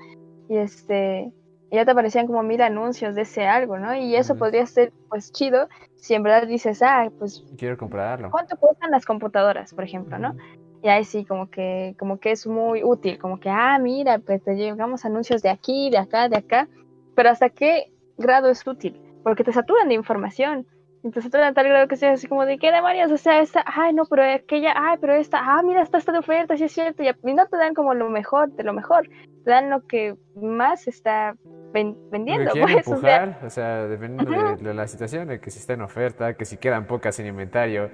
y 0.49 0.57
este 0.57 1.33
ya 1.71 1.85
te 1.85 1.91
aparecían 1.91 2.27
como 2.27 2.43
mil 2.43 2.63
anuncios 2.63 3.15
de 3.15 3.23
ese 3.23 3.47
algo, 3.47 3.79
¿no? 3.79 3.95
Y 3.95 4.15
eso 4.15 4.37
podría 4.37 4.65
ser 4.67 4.93
pues 5.09 5.33
chido 5.33 5.69
si 5.97 6.15
en 6.15 6.23
verdad 6.23 6.47
dices, 6.47 6.81
ah, 6.83 7.11
pues 7.19 7.45
quiero 7.59 7.77
comprarlo. 7.77 8.31
¿Cuánto 8.31 8.57
cuestan 8.57 8.93
las 8.93 9.05
computadoras, 9.05 9.75
por 9.75 9.85
ejemplo, 9.85 10.19
no? 10.19 10.37
Y 10.83 10.89
ahí 10.89 11.05
sí 11.05 11.25
como 11.25 11.51
que 11.51 11.97
como 11.99 12.19
que 12.19 12.31
es 12.31 12.47
muy 12.47 12.85
útil, 12.85 13.19
como 13.19 13.41
que 13.41 13.51
ah, 13.51 13.79
mira, 13.81 14.19
pues 14.21 14.43
te 14.43 14.55
llegamos 14.55 15.05
anuncios 15.05 15.43
de 15.43 15.51
aquí, 15.51 15.91
de 15.91 15.99
acá, 15.99 16.29
de 16.29 16.37
acá, 16.37 16.69
pero 17.17 17.31
hasta 17.31 17.49
qué 17.49 17.93
grado 18.17 18.49
es 18.49 18.65
útil? 18.67 19.01
Porque 19.25 19.43
te 19.43 19.53
saturan 19.53 19.89
de 19.89 19.95
información. 19.95 20.67
Entonces 21.07 21.31
te 21.31 21.39
dan 21.39 21.55
tal 21.55 21.69
grado 21.69 21.87
que 21.87 21.95
sea 21.95 22.15
así 22.15 22.27
como 22.27 22.45
de, 22.45 22.59
¿qué 22.59 22.73
demonios? 22.73 23.13
O 23.13 23.17
sea, 23.17 23.41
esta, 23.41 23.65
ay, 23.65 23.95
no, 23.95 24.07
pero 24.07 24.25
aquella, 24.25 24.75
ay, 24.75 24.99
pero 25.01 25.15
esta, 25.15 25.39
ah, 25.41 25.63
mira, 25.63 25.81
está 25.81 25.99
esta 25.99 26.11
de 26.11 26.19
oferta, 26.19 26.57
sí 26.57 26.65
es 26.65 26.73
cierto. 26.73 27.05
Y, 27.05 27.33
no 27.33 27.47
te 27.47 27.57
dan 27.57 27.75
como 27.75 27.95
lo 27.95 28.11
mejor 28.11 28.51
de 28.51 28.65
lo 28.65 28.73
mejor, 28.73 29.09
te 29.45 29.51
dan 29.53 29.71
lo 29.71 29.87
que 29.87 30.17
más 30.35 30.89
está 30.89 31.37
vendiendo. 31.73 32.51
Pues, 32.61 32.89
o 32.89 32.97
sea, 32.97 33.39
o 33.41 33.51
sea 33.51 33.87
dependiendo 33.87 34.57
de, 34.57 34.75
la 34.75 34.89
situación, 34.89 35.29
de 35.29 35.39
que 35.39 35.53
si 35.53 35.61
está 35.61 35.75
en 35.75 35.83
oferta, 35.83 36.35
que 36.35 36.45
si 36.45 36.57
quedan 36.57 36.89
pocas 36.89 37.21
en 37.21 37.27
inventario. 37.27 37.89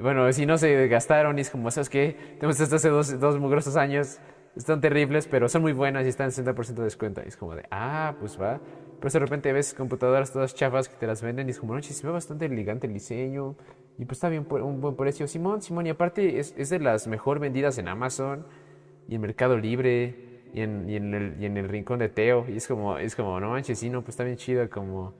Bueno, 0.00 0.32
si 0.32 0.46
no 0.46 0.56
se 0.56 0.88
gastaron 0.88 1.36
y 1.36 1.42
es 1.42 1.50
como, 1.50 1.70
¿sabes 1.70 1.90
qué? 1.90 2.16
Tenemos 2.38 2.58
estas 2.58 2.72
hace 2.72 2.88
dos, 2.88 3.20
dos 3.20 3.38
mugrosos 3.38 3.76
años, 3.76 4.18
están 4.56 4.80
terribles, 4.80 5.28
pero 5.28 5.48
son 5.48 5.62
muy 5.62 5.72
buenas 5.72 6.06
y 6.06 6.08
están 6.08 6.26
en 6.26 6.44
60% 6.44 6.74
de 6.74 6.84
descuento. 6.84 7.22
Y 7.24 7.28
es 7.28 7.36
como 7.36 7.54
de, 7.54 7.64
ah, 7.70 8.14
pues 8.18 8.40
va. 8.40 8.60
Pero 9.00 9.12
de 9.12 9.18
repente 9.18 9.52
ves 9.52 9.74
computadoras 9.74 10.32
todas 10.32 10.54
chafas 10.54 10.88
que 10.88 10.96
te 10.96 11.06
las 11.06 11.22
venden 11.22 11.48
y 11.48 11.50
es 11.50 11.60
como, 11.60 11.74
no, 11.74 11.82
se 11.82 12.06
ve 12.06 12.12
bastante 12.12 12.46
elegante 12.46 12.86
el 12.86 12.94
diseño. 12.94 13.54
Y 13.98 14.04
pues 14.04 14.16
está 14.18 14.28
bien 14.28 14.46
un 14.50 14.80
buen 14.80 14.96
precio. 14.96 15.26
Simón, 15.26 15.62
Simón, 15.62 15.86
y 15.86 15.90
aparte 15.90 16.38
es, 16.38 16.54
es 16.56 16.70
de 16.70 16.78
las 16.78 17.06
mejor 17.06 17.38
vendidas 17.38 17.78
en 17.78 17.88
Amazon 17.88 18.46
y 19.08 19.14
en 19.14 19.20
Mercado 19.20 19.58
Libre 19.58 20.40
y 20.54 20.62
en, 20.62 20.88
y 20.88 20.96
en, 20.96 21.14
el, 21.14 21.36
y 21.40 21.46
en 21.46 21.56
el 21.56 21.68
rincón 21.68 21.98
de 21.98 22.08
Teo. 22.08 22.46
Y 22.48 22.56
es 22.56 22.66
como, 22.66 22.98
es 22.98 23.14
como, 23.14 23.38
no 23.38 23.50
manches, 23.50 23.78
sí, 23.78 23.90
no, 23.90 24.00
pues 24.00 24.10
está 24.10 24.24
bien 24.24 24.36
chido 24.36 24.68
como 24.70 25.14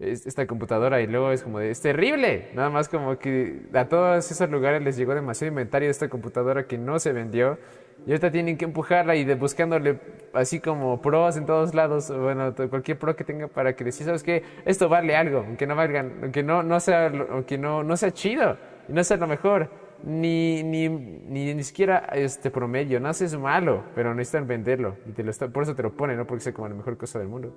esta 0.00 0.46
computadora 0.46 1.02
y 1.02 1.06
luego 1.06 1.30
es 1.30 1.42
como 1.42 1.58
de, 1.58 1.70
es 1.70 1.80
terrible. 1.80 2.48
Nada 2.54 2.70
más 2.70 2.88
como 2.88 3.18
que 3.18 3.62
a 3.74 3.88
todos 3.88 4.30
esos 4.30 4.50
lugares 4.50 4.82
les 4.82 4.96
llegó 4.96 5.14
demasiado 5.14 5.50
inventario 5.50 5.86
de 5.86 5.92
esta 5.92 6.08
computadora 6.08 6.66
que 6.66 6.78
no 6.78 6.98
se 6.98 7.12
vendió. 7.12 7.58
Y 8.06 8.10
ahorita 8.10 8.30
tienen 8.30 8.56
que 8.56 8.64
empujarla 8.64 9.14
y 9.14 9.24
de, 9.24 9.34
buscándole 9.34 10.00
así 10.32 10.60
como 10.60 11.00
pros 11.00 11.36
en 11.36 11.46
todos 11.46 11.74
lados, 11.74 12.10
bueno, 12.10 12.54
cualquier 12.70 12.98
pro 12.98 13.14
que 13.14 13.24
tenga 13.24 13.48
para 13.48 13.74
que 13.74 13.84
decir, 13.84 14.06
¿sabes 14.06 14.22
qué? 14.22 14.42
Esto 14.64 14.88
vale 14.88 15.14
algo, 15.16 15.44
aunque 15.46 15.66
no 15.66 15.76
valgan, 15.76 16.18
aunque 16.22 16.42
no, 16.42 16.62
no 16.62 16.80
sea, 16.80 17.12
aunque 17.30 17.58
no, 17.58 17.82
no 17.82 17.96
sea 17.96 18.10
chido 18.12 18.56
y 18.88 18.92
no 18.92 19.04
sea 19.04 19.16
lo 19.16 19.26
mejor. 19.26 19.68
Ni, 20.02 20.62
ni, 20.62 20.88
ni, 20.88 21.52
ni 21.52 21.62
siquiera 21.62 21.98
este 22.14 22.50
promedio, 22.50 22.98
no 23.00 23.10
es 23.10 23.38
malo, 23.38 23.84
pero 23.94 24.14
necesitan 24.14 24.46
venderlo 24.46 24.96
y 25.06 25.12
te 25.12 25.22
lo 25.22 25.32
por 25.52 25.64
eso 25.64 25.74
te 25.74 25.82
lo 25.82 25.94
ponen, 25.94 26.16
no 26.16 26.26
porque 26.26 26.42
sea 26.42 26.54
como 26.54 26.68
la 26.68 26.74
mejor 26.74 26.96
cosa 26.96 27.18
del 27.18 27.28
mundo. 27.28 27.54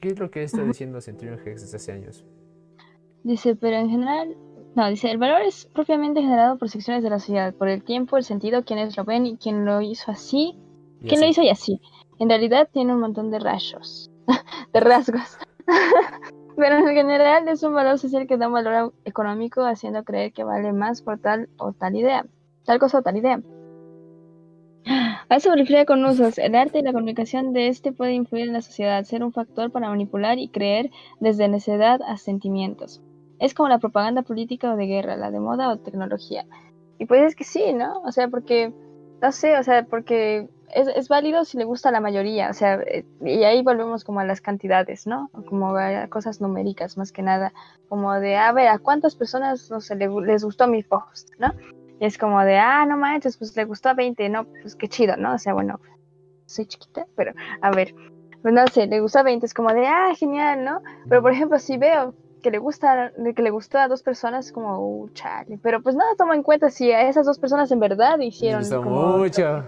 ¿Qué 0.00 0.08
es 0.08 0.18
lo 0.18 0.30
que 0.30 0.42
está 0.42 0.62
diciendo 0.62 1.00
Centurion 1.00 1.38
Hex 1.44 1.62
desde 1.62 1.76
hace 1.76 1.92
años? 1.92 2.24
Dice, 3.24 3.56
pero 3.56 3.76
en 3.76 3.90
general, 3.90 4.36
no, 4.78 4.88
dice, 4.88 5.10
el 5.10 5.18
valor 5.18 5.40
es 5.40 5.66
propiamente 5.74 6.22
generado 6.22 6.56
por 6.56 6.68
secciones 6.68 7.02
de 7.02 7.10
la 7.10 7.18
sociedad, 7.18 7.52
por 7.52 7.66
el 7.66 7.82
tiempo, 7.82 8.16
el 8.16 8.22
sentido, 8.22 8.62
quienes 8.62 8.96
lo 8.96 9.04
ven 9.04 9.26
y 9.26 9.36
quién 9.36 9.64
lo 9.64 9.80
hizo 9.80 10.12
así, 10.12 10.56
quién 11.00 11.20
lo 11.20 11.26
hizo 11.26 11.42
y 11.42 11.48
así. 11.48 11.80
En 12.20 12.28
realidad 12.28 12.68
tiene 12.72 12.94
un 12.94 13.00
montón 13.00 13.32
de 13.32 13.40
rayos, 13.40 14.08
de 14.72 14.78
rasgos. 14.78 15.36
pero 16.56 16.76
en 16.76 16.94
general 16.94 17.48
es 17.48 17.64
un 17.64 17.74
valor 17.74 17.98
social 17.98 18.28
que 18.28 18.36
da 18.36 18.46
un 18.46 18.52
valor 18.52 18.94
económico 19.04 19.64
haciendo 19.64 20.04
creer 20.04 20.32
que 20.32 20.44
vale 20.44 20.72
más 20.72 21.02
por 21.02 21.18
tal 21.18 21.48
o 21.58 21.72
tal 21.72 21.96
idea, 21.96 22.24
tal 22.64 22.78
cosa 22.78 22.98
o 22.98 23.02
tal 23.02 23.16
idea. 23.16 23.42
A 25.28 25.34
eso 25.34 25.52
refiere 25.56 25.86
con 25.86 26.04
usos. 26.04 26.38
El 26.38 26.54
arte 26.54 26.78
y 26.78 26.82
la 26.82 26.92
comunicación 26.92 27.52
de 27.52 27.66
este 27.66 27.90
puede 27.90 28.12
influir 28.12 28.46
en 28.46 28.52
la 28.52 28.62
sociedad, 28.62 29.02
ser 29.02 29.24
un 29.24 29.32
factor 29.32 29.72
para 29.72 29.88
manipular 29.88 30.38
y 30.38 30.48
creer 30.50 30.92
desde 31.18 31.48
necedad 31.48 32.00
a 32.06 32.16
sentimientos. 32.16 33.02
Es 33.38 33.54
como 33.54 33.68
la 33.68 33.78
propaganda 33.78 34.22
política 34.22 34.72
o 34.72 34.76
de 34.76 34.86
guerra, 34.86 35.16
la 35.16 35.30
de 35.30 35.40
moda 35.40 35.70
o 35.70 35.78
tecnología. 35.78 36.44
Y 36.98 37.06
pues 37.06 37.22
es 37.22 37.36
que 37.36 37.44
sí, 37.44 37.72
¿no? 37.72 38.02
O 38.02 38.12
sea, 38.12 38.28
porque, 38.28 38.72
no 39.22 39.32
sé, 39.32 39.56
o 39.56 39.62
sea, 39.62 39.84
porque 39.84 40.48
es, 40.74 40.88
es, 40.88 41.08
válido 41.08 41.44
si 41.44 41.56
le 41.56 41.64
gusta 41.64 41.88
a 41.88 41.92
la 41.92 42.00
mayoría, 42.00 42.50
o 42.50 42.52
sea, 42.52 42.74
eh, 42.74 43.04
y 43.20 43.44
ahí 43.44 43.62
volvemos 43.62 44.04
como 44.04 44.20
a 44.20 44.24
las 44.24 44.40
cantidades, 44.40 45.06
¿no? 45.06 45.30
Como 45.48 45.76
a 45.76 46.08
cosas 46.08 46.40
numéricas 46.40 46.98
más 46.98 47.12
que 47.12 47.22
nada, 47.22 47.52
como 47.88 48.12
de, 48.14 48.36
a 48.36 48.52
ver, 48.52 48.68
¿a 48.68 48.78
cuántas 48.78 49.14
personas, 49.14 49.70
no 49.70 49.80
sé, 49.80 49.96
les 49.96 50.44
gustó 50.44 50.66
mi 50.66 50.82
post, 50.82 51.30
¿no? 51.38 51.52
Y 52.00 52.04
es 52.06 52.18
como 52.18 52.40
de, 52.42 52.58
ah, 52.58 52.84
no 52.86 52.96
manches, 52.96 53.36
pues 53.36 53.56
le 53.56 53.64
gustó 53.64 53.88
a 53.88 53.94
20, 53.94 54.28
no, 54.28 54.44
pues 54.44 54.76
qué 54.76 54.88
chido, 54.88 55.16
¿no? 55.16 55.34
O 55.34 55.38
sea, 55.38 55.54
bueno, 55.54 55.80
soy 56.46 56.66
chiquita, 56.66 57.06
pero 57.16 57.32
a 57.60 57.70
ver, 57.70 57.94
pues 58.42 58.54
no 58.54 58.66
sé, 58.68 58.86
le 58.86 59.00
gustó 59.00 59.20
a 59.20 59.22
20, 59.22 59.46
es 59.46 59.54
como 59.54 59.72
de, 59.72 59.86
ah, 59.86 60.12
genial, 60.16 60.64
¿no? 60.64 60.82
Pero 61.08 61.22
por 61.22 61.32
ejemplo, 61.32 61.58
si 61.58 61.76
veo 61.76 62.14
que 62.42 62.50
le 62.50 62.58
gusta, 62.58 63.12
que 63.34 63.42
le 63.42 63.50
gustó 63.50 63.78
a 63.78 63.88
dos 63.88 64.02
personas, 64.02 64.52
como, 64.52 64.78
uh, 64.78 65.08
chale, 65.10 65.58
pero 65.62 65.82
pues 65.82 65.94
nada, 65.94 66.10
tomo 66.16 66.34
en 66.34 66.42
cuenta 66.42 66.70
si 66.70 66.92
a 66.92 67.08
esas 67.08 67.26
dos 67.26 67.38
personas 67.38 67.70
en 67.70 67.80
verdad 67.80 68.18
hicieron. 68.18 68.60
Les 68.60 68.72
gustó 68.72 68.90
mucho. 68.90 69.64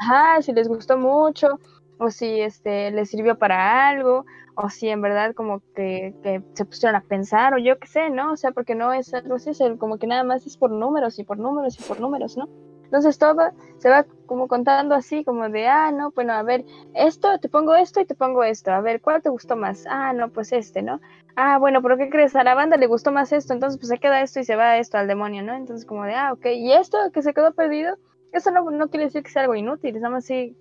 Ajá, 0.00 0.42
si 0.42 0.52
les 0.52 0.68
gustó 0.68 0.96
mucho, 0.96 1.58
o 1.98 2.10
si 2.10 2.40
este 2.40 2.90
les 2.90 3.10
sirvió 3.10 3.36
para 3.36 3.88
algo, 3.88 4.24
o 4.54 4.68
si 4.70 4.88
en 4.88 5.00
verdad 5.00 5.34
como 5.34 5.60
que, 5.74 6.14
se 6.54 6.64
pusieron 6.64 6.96
a 6.96 7.00
pensar, 7.02 7.54
o 7.54 7.58
yo 7.58 7.78
qué 7.78 7.86
sé, 7.86 8.10
¿no? 8.10 8.32
O 8.32 8.36
sea, 8.36 8.50
porque 8.52 8.74
no 8.74 8.92
es 8.92 9.12
algo 9.14 9.36
así, 9.36 9.50
es 9.50 9.58
como 9.78 9.98
que 9.98 10.06
nada 10.06 10.24
más 10.24 10.46
es 10.46 10.56
por 10.56 10.70
números 10.70 11.18
y 11.18 11.24
por 11.24 11.38
números 11.38 11.78
y 11.78 11.82
por 11.82 12.00
números, 12.00 12.36
¿no? 12.36 12.48
Entonces 12.88 13.18
todo 13.18 13.50
se 13.76 13.90
va 13.90 14.06
como 14.24 14.48
contando 14.48 14.94
así, 14.94 15.22
como 15.22 15.48
de, 15.50 15.68
ah, 15.68 15.92
no, 15.92 16.10
bueno, 16.12 16.32
a 16.32 16.42
ver, 16.42 16.64
esto, 16.94 17.38
te 17.38 17.50
pongo 17.50 17.74
esto 17.74 18.00
y 18.00 18.06
te 18.06 18.14
pongo 18.14 18.44
esto, 18.44 18.72
a 18.72 18.80
ver, 18.80 19.02
¿cuál 19.02 19.20
te 19.20 19.28
gustó 19.28 19.56
más? 19.56 19.84
Ah, 19.88 20.14
no, 20.14 20.30
pues 20.30 20.52
este, 20.52 20.80
¿no? 20.80 21.00
Ah, 21.36 21.58
bueno, 21.58 21.82
pero 21.82 21.98
¿qué 21.98 22.08
crees? 22.08 22.34
A 22.34 22.44
la 22.44 22.54
banda 22.54 22.78
le 22.78 22.86
gustó 22.86 23.12
más 23.12 23.30
esto, 23.32 23.52
entonces 23.52 23.78
pues 23.78 23.88
se 23.88 23.98
queda 23.98 24.22
esto 24.22 24.40
y 24.40 24.44
se 24.44 24.56
va 24.56 24.78
esto 24.78 24.96
al 24.96 25.06
demonio, 25.06 25.42
¿no? 25.42 25.54
Entonces 25.54 25.84
como 25.84 26.04
de, 26.04 26.14
ah, 26.14 26.32
ok, 26.32 26.46
y 26.46 26.72
esto 26.72 26.98
que 27.12 27.22
se 27.22 27.34
quedó 27.34 27.52
perdido, 27.52 27.96
eso 28.32 28.50
no, 28.50 28.70
no 28.70 28.88
quiere 28.88 29.04
decir 29.06 29.22
que 29.22 29.30
sea 29.30 29.42
algo 29.42 29.54
inútil, 29.54 29.94
es 29.94 30.02
nada 30.02 30.14
más 30.14 30.24
así, 30.24 30.56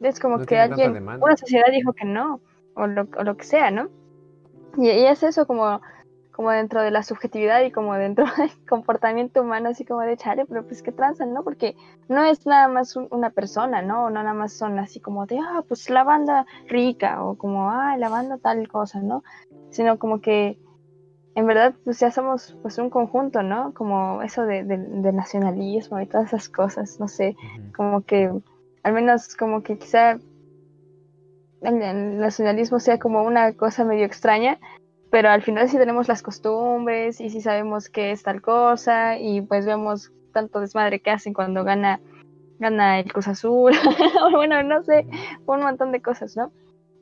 es 0.00 0.20
como 0.20 0.44
que 0.44 0.58
alguien, 0.58 1.08
una 1.08 1.36
sociedad 1.38 1.70
dijo 1.72 1.94
que 1.94 2.04
no 2.04 2.40
o 2.74 2.86
lo, 2.86 3.08
o 3.16 3.24
lo 3.24 3.36
que 3.36 3.44
sea, 3.44 3.70
¿no? 3.70 3.88
Y, 4.76 4.90
es 4.90 5.22
eso 5.22 5.46
como, 5.46 5.80
como 6.36 6.50
dentro 6.50 6.82
de 6.82 6.90
la 6.90 7.02
subjetividad 7.02 7.62
y 7.62 7.72
como 7.72 7.94
dentro 7.94 8.26
del 8.36 8.50
comportamiento 8.68 9.40
humano, 9.40 9.70
así 9.70 9.86
como 9.86 10.02
de 10.02 10.18
chale, 10.18 10.44
pero 10.44 10.66
pues 10.66 10.82
que 10.82 10.92
transan, 10.92 11.32
¿no? 11.32 11.42
Porque 11.42 11.74
no 12.08 12.22
es 12.24 12.44
nada 12.44 12.68
más 12.68 12.94
una 12.94 13.30
persona, 13.30 13.80
¿no? 13.80 14.10
No 14.10 14.22
nada 14.22 14.34
más 14.34 14.52
son 14.52 14.78
así 14.78 15.00
como 15.00 15.24
de, 15.24 15.38
ah, 15.38 15.64
pues 15.66 15.88
la 15.88 16.04
banda 16.04 16.44
rica 16.68 17.24
o 17.24 17.38
como, 17.38 17.70
ah, 17.70 17.96
la 17.96 18.10
banda 18.10 18.36
tal 18.36 18.68
cosa, 18.68 19.00
¿no? 19.00 19.24
Sino 19.70 19.98
como 19.98 20.20
que 20.20 20.58
en 21.34 21.46
verdad 21.46 21.74
pues 21.84 22.00
ya 22.00 22.10
somos 22.10 22.54
pues 22.60 22.76
un 22.76 22.90
conjunto, 22.90 23.42
¿no? 23.42 23.72
Como 23.72 24.20
eso 24.20 24.44
de, 24.44 24.62
de, 24.62 25.12
nacionalismo 25.14 25.98
y 26.00 26.06
todas 26.06 26.28
esas 26.28 26.50
cosas, 26.50 27.00
no 27.00 27.08
sé, 27.08 27.34
como 27.74 28.02
que 28.02 28.30
al 28.82 28.92
menos 28.92 29.34
como 29.36 29.62
que 29.62 29.78
quizá 29.78 30.18
el, 31.62 32.18
nacionalismo 32.18 32.78
sea 32.78 32.98
como 32.98 33.22
una 33.22 33.54
cosa 33.54 33.84
medio 33.84 34.04
extraña, 34.04 34.58
pero 35.16 35.30
al 35.30 35.40
final 35.40 35.66
sí 35.66 35.78
tenemos 35.78 36.08
las 36.08 36.22
costumbres 36.22 37.22
y 37.22 37.30
sí 37.30 37.40
sabemos 37.40 37.88
qué 37.88 38.12
es 38.12 38.22
tal 38.22 38.42
cosa 38.42 39.16
y 39.18 39.40
pues 39.40 39.64
vemos 39.64 40.12
tanto 40.34 40.60
desmadre 40.60 41.00
que 41.00 41.10
hacen 41.10 41.32
cuando 41.32 41.64
gana 41.64 42.00
gana 42.58 42.98
el 42.98 43.10
Cruz 43.10 43.26
Azul, 43.26 43.72
bueno, 44.32 44.62
no 44.62 44.84
sé, 44.84 45.06
un 45.46 45.60
montón 45.60 45.90
de 45.90 46.02
cosas, 46.02 46.36
¿no? 46.36 46.52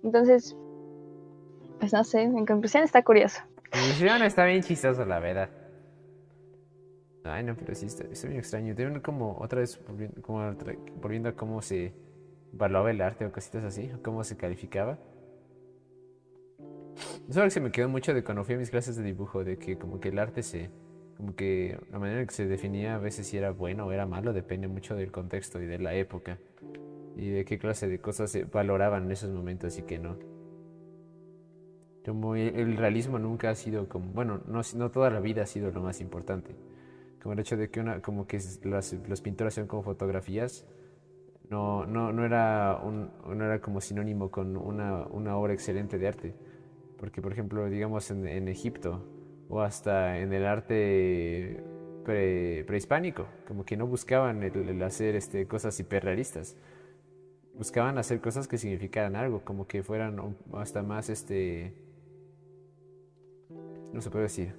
Entonces, 0.05 0.57
pues 1.81 1.93
no 1.93 2.05
sé, 2.05 2.23
en 2.23 2.47
conclusión 2.47 2.85
está 2.85 3.03
curioso. 3.03 3.43
En 3.73 3.81
conclusión 3.81 4.23
está 4.23 4.45
bien 4.45 4.63
chistoso, 4.63 5.05
la 5.05 5.19
verdad. 5.19 5.51
Ay, 7.25 7.43
no, 7.43 7.57
pero 7.57 7.75
sí 7.75 7.87
está, 7.87 8.05
está 8.05 8.29
bien 8.29 8.39
extraño. 8.39 8.77
Deben 8.77 9.01
como 9.01 9.37
otra 9.41 9.59
vez, 9.59 9.81
como 10.23 10.55
volviendo 11.03 11.31
a 11.31 11.33
cómo 11.33 11.61
se 11.63 11.93
valoraba 12.53 12.93
el 12.93 13.01
arte 13.01 13.27
o 13.27 13.33
cositas 13.33 13.65
así, 13.65 13.91
cómo 14.05 14.23
se 14.23 14.37
calificaba. 14.37 14.99
Eso 17.29 17.41
es 17.41 17.45
que 17.45 17.51
se 17.51 17.61
me 17.61 17.71
quedó 17.71 17.89
mucho 17.89 18.15
de 18.15 18.23
cuando 18.23 18.45
fui 18.45 18.55
a 18.55 18.59
mis 18.59 18.71
clases 18.71 18.97
de 18.97 19.03
dibujo, 19.03 19.45
de 19.45 19.59
que 19.59 19.77
como 19.79 20.01
que 20.01 20.09
el 20.11 20.19
arte 20.19 20.43
se, 20.43 20.71
como 21.17 21.35
que 21.35 21.79
la 21.91 21.99
manera 21.99 22.21
en 22.21 22.27
que 22.27 22.35
se 22.35 22.47
definía 22.47 22.97
a 22.97 22.99
veces 22.99 23.27
si 23.27 23.37
era 23.37 23.51
bueno 23.51 23.87
o 23.87 23.93
era 23.93 24.07
malo 24.07 24.33
depende 24.33 24.69
mucho 24.69 24.95
del 24.95 25.11
contexto 25.11 25.61
y 25.61 25.67
de 25.67 25.79
la 25.79 25.95
época 25.95 26.39
y 27.17 27.31
de 27.31 27.45
qué 27.45 27.59
clase 27.59 27.89
de 27.89 28.01
cosas 28.01 28.31
se 28.31 28.45
valoraban 28.45 29.05
en 29.05 29.13
esos 29.13 29.31
momentos 29.31 29.79
y 29.79 29.83
que 29.83 29.99
no. 29.99 30.17
Como 32.05 32.37
el 32.37 32.77
realismo 32.77 33.19
nunca 33.19 33.51
ha 33.51 33.55
sido 33.55 33.89
como, 33.89 34.13
bueno, 34.13 34.43
no, 34.47 34.61
no 34.75 34.91
toda 34.91 35.09
la 35.11 35.21
vida 35.21 35.43
ha 35.43 35.47
sido 35.47 35.71
lo 35.71 35.81
más 35.81 36.01
importante. 36.01 36.55
Como 37.23 37.33
el 37.33 37.39
hecho 37.39 37.57
de 37.57 37.71
que 37.71 37.81
una, 37.81 38.03
como 38.03 38.27
que 38.27 38.39
los 38.65 39.21
pintores 39.23 39.55
son 39.55 39.67
como 39.67 39.83
fotografías, 39.83 40.67
no, 41.49 41.87
no, 41.87 42.13
no, 42.13 42.25
era 42.25 42.81
un, 42.83 43.11
no 43.27 43.45
era 43.45 43.61
como 43.61 43.81
sinónimo 43.81 44.31
con 44.31 44.57
una, 44.57 45.07
una, 45.07 45.37
obra 45.37 45.55
excelente 45.55 45.99
de 45.99 46.09
arte. 46.09 46.35
Porque, 46.99 47.21
por 47.21 47.33
ejemplo, 47.33 47.69
digamos 47.69 48.11
en, 48.11 48.49
Egipto 48.49 49.05
o 49.49 49.61
hasta 49.61 50.19
en 50.19 50.33
el 50.33 50.47
arte 50.47 51.63
prehispánico, 52.05 53.27
como 53.47 53.65
que 53.65 53.77
no 53.77 53.87
buscaban 53.87 54.43
el, 54.43 54.83
hacer 54.83 55.17
este, 55.17 55.47
cosas 55.47 55.79
hiperrealistas. 55.81 56.57
Buscaban 57.55 57.99
hacer 57.99 58.21
cosas 58.21 58.49
que 58.49 58.59
significaran 58.59 59.17
algo, 59.17 59.45
como 59.45 59.67
que 59.67 59.83
fueran 59.83 60.37
hasta 60.55 60.83
más, 60.83 61.09
este... 61.09 61.75
No 63.93 64.01
se 64.01 64.11
puede 64.11 64.25
decir. 64.25 64.55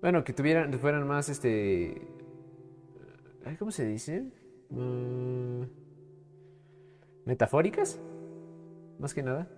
Bueno, 0.00 0.24
que 0.24 0.32
tuvieran, 0.32 0.72
fueran 0.78 1.06
más, 1.06 1.28
este... 1.28 2.00
¿Cómo 3.58 3.70
se 3.70 3.84
dice? 3.84 4.24
Mm, 4.70 5.64
metafóricas, 7.26 8.00
más 8.98 9.12
que 9.12 9.22
nada. 9.22 9.48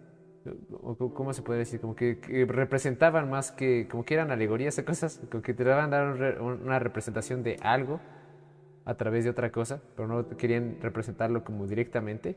¿Cómo 1.14 1.32
se 1.32 1.42
puede 1.42 1.60
decir? 1.60 1.80
Como 1.80 1.96
que, 1.96 2.18
representaban 2.48 3.30
más 3.30 3.50
que, 3.50 3.88
como 3.88 4.04
que 4.04 4.14
eran 4.14 4.30
alegorías 4.30 4.76
de 4.76 4.84
cosas, 4.84 5.20
como 5.30 5.42
que 5.42 5.54
te 5.54 5.64
daban 5.64 5.90
dar 5.90 6.40
una 6.42 6.78
representación 6.78 7.42
de 7.42 7.56
algo 7.62 8.00
a 8.84 8.94
través 8.94 9.24
de 9.24 9.30
otra 9.30 9.50
cosa, 9.50 9.80
pero 9.96 10.06
no 10.06 10.28
querían 10.36 10.76
representarlo 10.82 11.44
como 11.44 11.66
directamente. 11.66 12.36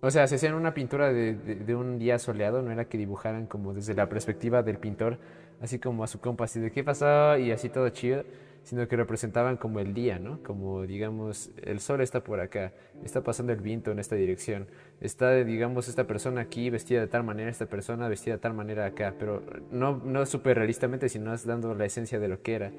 O 0.00 0.10
sea, 0.10 0.28
si 0.28 0.36
hacían 0.36 0.54
una 0.54 0.72
pintura 0.72 1.12
de, 1.12 1.34
de, 1.34 1.74
un 1.74 1.98
día 1.98 2.18
soleado, 2.20 2.62
no 2.62 2.70
era 2.70 2.84
que 2.84 2.98
dibujaran 2.98 3.46
como 3.46 3.74
desde 3.74 3.94
la 3.94 4.08
perspectiva 4.08 4.62
del 4.62 4.78
pintor, 4.78 5.18
así 5.60 5.80
como 5.80 6.04
a 6.04 6.06
su 6.06 6.20
compa, 6.20 6.44
así 6.44 6.60
de 6.60 6.70
qué 6.70 6.84
pasó 6.84 7.36
y 7.38 7.50
así 7.50 7.68
todo 7.70 7.88
chido, 7.88 8.22
sino 8.66 8.88
que 8.88 8.96
representaban 8.96 9.56
como 9.56 9.78
el 9.78 9.94
día, 9.94 10.18
¿no? 10.18 10.42
Como, 10.42 10.82
digamos, 10.88 11.52
el 11.62 11.78
sol 11.78 12.00
está 12.00 12.24
por 12.24 12.40
acá, 12.40 12.72
está 13.04 13.22
pasando 13.22 13.52
el 13.52 13.60
viento 13.60 13.92
en 13.92 14.00
esta 14.00 14.16
dirección, 14.16 14.66
está, 15.00 15.32
digamos, 15.44 15.86
esta 15.86 16.08
persona 16.08 16.40
aquí 16.40 16.68
vestida 16.68 16.98
de 16.98 17.06
tal 17.06 17.22
manera, 17.22 17.48
esta 17.48 17.66
persona 17.66 18.08
vestida 18.08 18.34
de 18.34 18.40
tal 18.40 18.54
manera 18.54 18.84
acá, 18.84 19.14
pero 19.20 19.40
no, 19.70 20.02
no 20.04 20.26
súper 20.26 20.56
realistamente, 20.56 21.08
sino 21.08 21.36
dando 21.36 21.76
la 21.76 21.84
esencia 21.84 22.18
de 22.18 22.26
lo 22.26 22.42
que 22.42 22.54
era, 22.56 22.72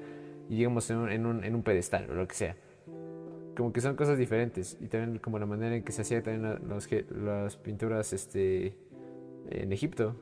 y 0.50 0.56
digamos, 0.56 0.90
en 0.90 0.98
un, 0.98 1.10
en 1.10 1.24
un, 1.24 1.42
en 1.42 1.54
un 1.54 1.62
pedestal 1.62 2.06
o 2.10 2.14
lo 2.14 2.28
que 2.28 2.34
sea. 2.34 2.56
Como 3.56 3.72
que 3.72 3.80
son 3.80 3.96
cosas 3.96 4.18
diferentes, 4.18 4.76
y 4.82 4.88
también 4.88 5.18
como 5.20 5.38
la 5.38 5.46
manera 5.46 5.74
en 5.74 5.84
que 5.84 5.92
se 5.92 6.02
hacía 6.02 6.22
también 6.22 6.68
los, 6.68 6.86
las 7.10 7.56
pinturas 7.56 8.12
este, 8.12 8.76
en 9.48 9.72
Egipto, 9.72 10.16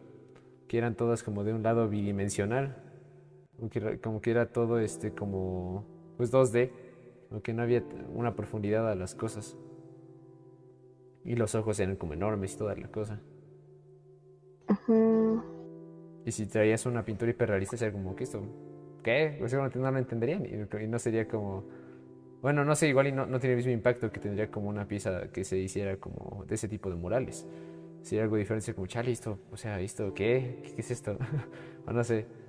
que 0.69 0.79
eran 0.79 0.95
todas 0.95 1.25
como 1.25 1.43
de 1.43 1.55
un 1.55 1.65
lado 1.65 1.89
bidimensional, 1.89 2.86
como 4.03 4.21
que, 4.21 4.31
era 4.31 4.53
todo 4.53 4.79
este 4.79 5.13
como 5.13 5.85
pues 6.17 6.33
2D, 6.33 6.71
aunque 7.31 7.53
no 7.53 7.63
había 7.63 7.83
una 8.15 8.35
profundidad 8.35 8.91
a 8.91 8.95
las 8.95 9.15
cosas. 9.15 9.57
Y 11.25 11.35
los 11.35 11.55
ojos 11.55 11.81
eran 11.81 11.97
como 11.97 12.15
enormes 12.15 12.55
y 12.55 12.59
toda 12.59 12.77
la 12.77 12.89
cosa. 12.89 13.21
Y 16.25 16.33
si 16.33 16.47
traías 16.47 16.87
una 16.87 17.05
pintura 17.05 17.31
hiperrealista, 17.31 17.77
sería 17.77 17.93
como 17.93 18.15
que 18.15 18.25
esto, 18.25 18.43
¿qué? 19.03 19.37
Pues 19.39 19.53
no, 19.53 19.69
no 19.69 19.91
lo 19.91 19.99
entenderían 19.99 20.47
y, 20.47 20.87
no 20.87 20.99
sería 20.99 21.27
como... 21.27 21.65
Bueno, 22.43 22.65
no 22.65 22.77
sé, 22.77 22.89
igual 22.89 23.09
y 23.09 23.13
no, 23.13 23.27
no 23.27 23.41
tiene 23.41 23.55
el 23.55 23.57
mismo 23.57 23.73
impacto 23.73 24.13
que 24.13 24.21
tendría 24.21 24.51
como 24.51 24.69
una 24.69 24.87
pieza 24.87 25.33
que 25.33 25.43
se 25.43 25.59
hiciera 25.59 25.97
como 25.97 26.45
de 26.47 26.55
ese 26.55 26.69
tipo 26.69 26.91
de 26.91 26.97
murales. 26.97 27.47
Sería 28.03 28.23
algo 28.23 28.37
diferente, 28.37 28.73
como, 28.73 28.87
chale, 28.87 29.11
esto, 29.11 29.39
o 29.51 29.57
sea, 29.57 29.81
esto, 29.81 30.15
¿qué? 30.15 30.61
¿Qué, 30.63 30.75
qué 30.75 30.81
es 30.81 30.91
esto? 30.93 31.17
o 31.87 31.93
no 31.93 32.05
sé 32.05 32.46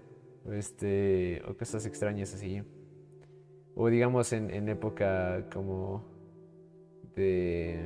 este, 0.53 1.41
o 1.47 1.55
cosas 1.55 1.85
extrañas 1.85 2.33
así. 2.33 2.63
O 3.75 3.89
digamos 3.89 4.33
en, 4.33 4.49
en 4.49 4.69
época 4.69 5.47
como 5.51 6.03
de, 7.15 7.79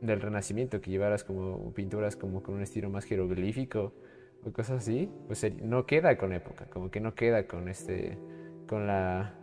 del 0.00 0.20
Renacimiento, 0.20 0.80
que 0.80 0.90
llevaras 0.90 1.24
como 1.24 1.72
pinturas 1.74 2.16
como 2.16 2.42
con 2.42 2.54
un 2.56 2.62
estilo 2.62 2.90
más 2.90 3.04
jeroglífico 3.04 3.92
o 4.44 4.52
cosas 4.52 4.78
así, 4.78 5.10
pues 5.26 5.44
no 5.62 5.86
queda 5.86 6.16
con 6.16 6.32
época, 6.32 6.66
como 6.70 6.90
que 6.90 7.00
no 7.00 7.14
queda 7.14 7.46
con 7.46 7.68
este, 7.68 8.18
con 8.66 8.86
la, 8.86 9.34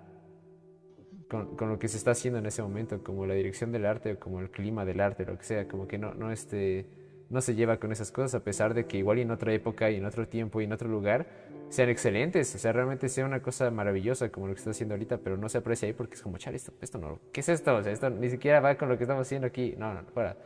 con, 1.30 1.56
con, 1.56 1.70
lo 1.70 1.78
que 1.78 1.88
se 1.88 1.98
está 1.98 2.12
haciendo 2.12 2.40
en 2.40 2.48
ese 2.48 2.64
momento, 2.64 3.04
como 3.04 3.26
la 3.28 3.36
dirección 3.36 3.72
del 3.72 3.86
arte 3.86 4.14
o 4.14 4.20
como 4.20 4.40
el 4.40 4.50
clima 4.50 4.86
del 4.86 5.00
arte, 5.02 5.26
lo 5.26 5.38
que 5.38 5.44
sea, 5.44 5.68
como 5.68 5.88
que 5.88 6.00
no, 6.00 6.16
no 6.16 6.32
este, 6.32 6.88
no 7.30 7.42
se 7.42 7.56
lleva 7.56 7.78
con 7.78 7.92
esas 7.92 8.12
cosas, 8.12 8.36
a 8.36 8.44
pesar 8.44 8.74
de 8.74 8.86
que 8.86 8.98
igual 8.98 9.20
y 9.20 9.22
en 9.22 9.32
otra 9.32 9.54
época 9.54 9.90
y 9.92 9.96
en 9.96 10.06
otro 10.06 10.28
tiempo 10.28 10.62
y 10.62 10.64
en 10.64 10.74
otro 10.74 10.88
lugar 10.88 11.28
sean 11.70 11.90
excelentes, 11.90 12.56
o 12.56 12.58
sea, 12.58 12.72
realmente 12.72 13.10
sea 13.10 13.26
una 13.26 13.42
cosa 13.42 13.70
maravillosa 13.72 14.30
como 14.30 14.48
lo 14.48 14.54
que 14.54 14.60
está 14.60 14.72
haciendo 14.72 14.96
ahorita, 14.96 15.18
pero 15.18 15.38
no 15.38 15.50
se 15.50 15.58
aprecia 15.58 15.88
ahí 15.88 15.94
porque 15.94 16.16
es 16.16 16.22
como, 16.22 16.38
chale, 16.38 16.56
esto, 16.56 16.72
esto 16.82 16.98
no, 16.98 17.20
¿qué 17.34 17.42
es 17.42 17.50
esto? 17.50 17.76
O 17.76 17.84
sea, 17.84 17.92
esto 17.92 18.10
ni 18.10 18.30
siquiera 18.30 18.62
va 18.62 18.76
con 18.76 18.88
lo 18.88 18.98
que 18.98 19.04
estamos 19.04 19.28
haciendo 19.28 19.48
aquí, 19.48 19.76
no, 19.78 19.94
no, 19.94 20.04
fuera, 20.14 20.38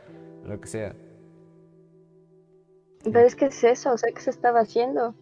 lo 0.44 0.60
que 0.60 0.66
sea. 0.66 0.94
Pero 3.04 3.20
es 3.20 3.36
que 3.36 3.46
es 3.46 3.62
eso, 3.64 3.92
o 3.92 3.98
sea, 3.98 4.12
¿qué 4.12 4.20
se 4.20 4.30
estaba 4.30 4.60
haciendo? 4.60 5.14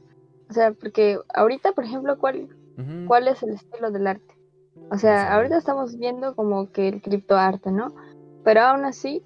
O 0.49 0.53
sea, 0.53 0.73
porque 0.73 1.19
ahorita, 1.35 1.73
por 1.73 1.85
ejemplo, 1.85 2.19
¿cuál, 2.19 2.49
¿cuál 3.07 3.29
es 3.29 3.43
el 3.43 3.51
estilo 3.51 3.91
del 3.91 4.07
arte? 4.07 4.35
O 4.91 4.99
sea, 4.99 5.35
ahorita 5.35 5.59
estamos 5.59 5.97
viendo 5.97 6.35
como 6.35 6.73
que 6.73 6.89
el 6.89 7.03
criptoarte, 7.03 7.71
¿no? 7.71 7.95
Pero 8.45 8.63
aún 8.63 8.85
así, 8.85 9.23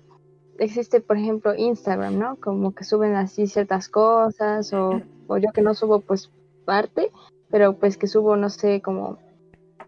existe, 0.59 1.01
por 1.01 1.17
ejemplo, 1.17 1.55
Instagram, 1.55 2.19
¿no? 2.19 2.37
Como 2.37 2.75
que 2.75 2.85
suben 2.85 3.15
así 3.15 3.47
ciertas 3.47 3.89
cosas, 3.89 4.73
o, 4.73 5.01
o 5.27 5.37
yo 5.39 5.51
que 5.53 5.63
no 5.63 5.75
subo, 5.75 6.01
pues 6.01 6.31
parte, 6.65 7.11
pero 7.51 7.75
pues 7.79 7.97
que 7.97 8.07
subo, 8.07 8.37
no 8.37 8.49
sé, 8.51 8.81
como, 8.83 9.19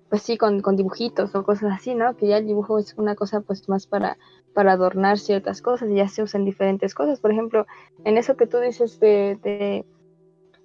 pues 0.08 0.22
sí, 0.22 0.38
con, 0.38 0.60
con, 0.60 0.76
dibujitos 0.76 1.34
o 1.34 1.44
cosas 1.44 1.72
así, 1.72 1.94
¿no? 1.94 2.16
Que 2.16 2.28
ya 2.28 2.38
el 2.38 2.46
dibujo 2.46 2.78
es 2.78 2.94
una 2.96 3.14
cosa 3.14 3.40
pues 3.40 3.68
más 3.68 3.86
para, 3.86 4.18
para 4.54 4.72
adornar 4.72 5.18
ciertas 5.18 5.62
cosas 5.62 5.90
y 5.90 5.96
ya 5.96 6.08
se 6.08 6.22
usan 6.22 6.44
diferentes 6.44 6.94
cosas. 6.94 7.20
Por 7.20 7.32
ejemplo, 7.32 7.66
en 8.04 8.18
eso 8.18 8.36
que 8.36 8.46
tú 8.46 8.58
dices 8.58 9.00
de, 9.00 9.38
de, 9.42 9.84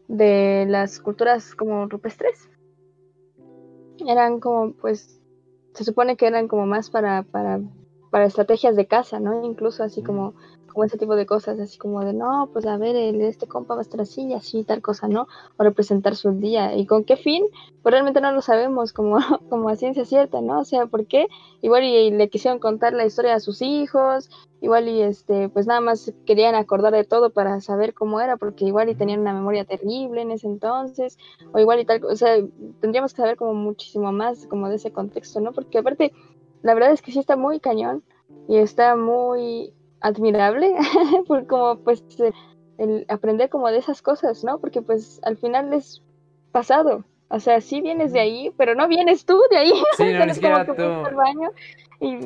de 0.08 0.66
las 0.70 1.00
culturas 1.00 1.56
como 1.56 1.88
rupestres, 1.88 2.50
eran 4.08 4.40
como, 4.40 4.74
pues, 4.74 5.20
se 5.74 5.84
supone 5.84 6.18
que 6.18 6.28
eran 6.28 6.48
como 6.48 6.66
más 6.66 6.90
para, 6.90 7.24
para, 7.24 7.62
para 8.12 8.26
estrategias 8.26 8.76
de 8.76 8.86
caza, 8.86 9.20
¿no? 9.20 9.44
Incluso 9.44 9.84
así 9.84 10.04
como 10.04 10.36
como 10.72 10.86
ese 10.86 10.98
tipo 10.98 11.16
de 11.16 11.26
cosas, 11.26 11.60
así 11.60 11.78
como 11.78 12.04
de, 12.04 12.14
no, 12.14 12.50
pues 12.52 12.66
a 12.66 12.78
ver, 12.78 12.96
el, 12.96 13.22
este 13.22 13.48
compa 13.48 13.76
va 13.76 13.82
a 13.82 13.84
estar 13.84 14.02
así 14.02 14.24
y 14.24 14.34
así, 14.34 14.64
tal 14.64 14.82
cosa, 14.82 15.08
¿no? 15.08 15.28
O 15.58 15.64
representar 15.64 16.16
su 16.16 16.32
día. 16.32 16.76
¿Y 16.76 16.86
con 16.86 17.04
qué 17.04 17.18
fin? 17.18 17.46
Pues 17.82 17.92
realmente 17.92 18.22
no 18.22 18.32
lo 18.32 18.42
sabemos 18.42 18.94
como, 18.94 19.18
como 19.50 19.70
a 19.70 19.76
ciencia 19.76 20.06
cierta, 20.06 20.42
¿no? 20.42 20.60
O 20.60 20.66
sea, 20.66 20.86
¿por 20.86 21.06
qué? 21.06 21.28
Igual 21.62 21.84
y, 21.84 22.12
le 22.12 22.30
quisieron 22.30 22.60
contar 22.60 22.94
la 22.94 23.06
historia 23.06 23.36
a 23.36 23.40
sus 23.40 23.62
hijos, 23.62 24.30
igual 24.62 24.88
y 24.88 25.02
este, 25.02 25.50
pues 25.50 25.68
nada 25.68 25.82
más 25.82 26.14
querían 26.26 26.56
acordar 26.56 26.94
de 26.94 27.04
todo 27.04 27.32
para 27.32 27.60
saber 27.62 27.94
cómo 27.94 28.22
era, 28.22 28.38
porque 28.38 28.66
igual 28.66 28.90
y 28.90 28.96
tenían 28.96 29.22
una 29.22 29.34
memoria 29.34 29.66
terrible 29.66 30.22
en 30.22 30.32
ese 30.32 30.48
entonces, 30.48 31.18
o 31.52 31.60
igual 31.60 31.80
y 31.80 31.86
tal, 31.86 32.04
o 32.06 32.16
sea, 32.16 32.36
tendríamos 32.80 33.14
que 33.14 33.22
saber 33.22 33.38
como 33.38 33.54
muchísimo 33.54 34.12
más 34.12 34.46
como 34.48 34.70
de 34.70 34.76
ese 34.76 34.92
contexto, 34.92 35.40
¿no? 35.42 35.52
Porque 35.52 35.80
aparte, 35.80 36.14
la 36.64 36.74
verdad 36.74 36.92
es 36.92 37.02
que 37.02 37.12
sí 37.12 37.20
está 37.20 37.36
muy 37.36 37.60
cañón 37.60 38.04
y 38.48 38.58
está 38.58 38.96
muy 38.96 39.74
admirable, 40.00 40.76
por 41.28 41.48
como 41.48 41.78
pues 41.80 42.04
el 42.78 43.06
aprender 43.10 43.50
como 43.50 43.70
de 43.70 43.78
esas 43.78 44.02
cosas, 44.02 44.44
¿no? 44.44 44.60
Porque 44.60 44.82
pues 44.82 45.20
al 45.24 45.38
final 45.38 45.74
es 45.74 46.02
pasado. 46.52 47.04
O 47.30 47.40
sea, 47.40 47.62
sí 47.62 47.80
vienes 47.80 48.12
de 48.12 48.20
ahí, 48.20 48.52
pero 48.58 48.76
no 48.76 48.88
vienes 48.88 49.26
tú 49.26 49.42
de 49.50 49.58
ahí. 49.58 49.74
Sí, 49.96 50.14
no, 50.14 50.26
ni 50.26 50.34
siquiera 50.34 50.66
tú. 50.66 50.74
Al 50.82 51.16
baño 51.16 51.50
y, 52.02 52.20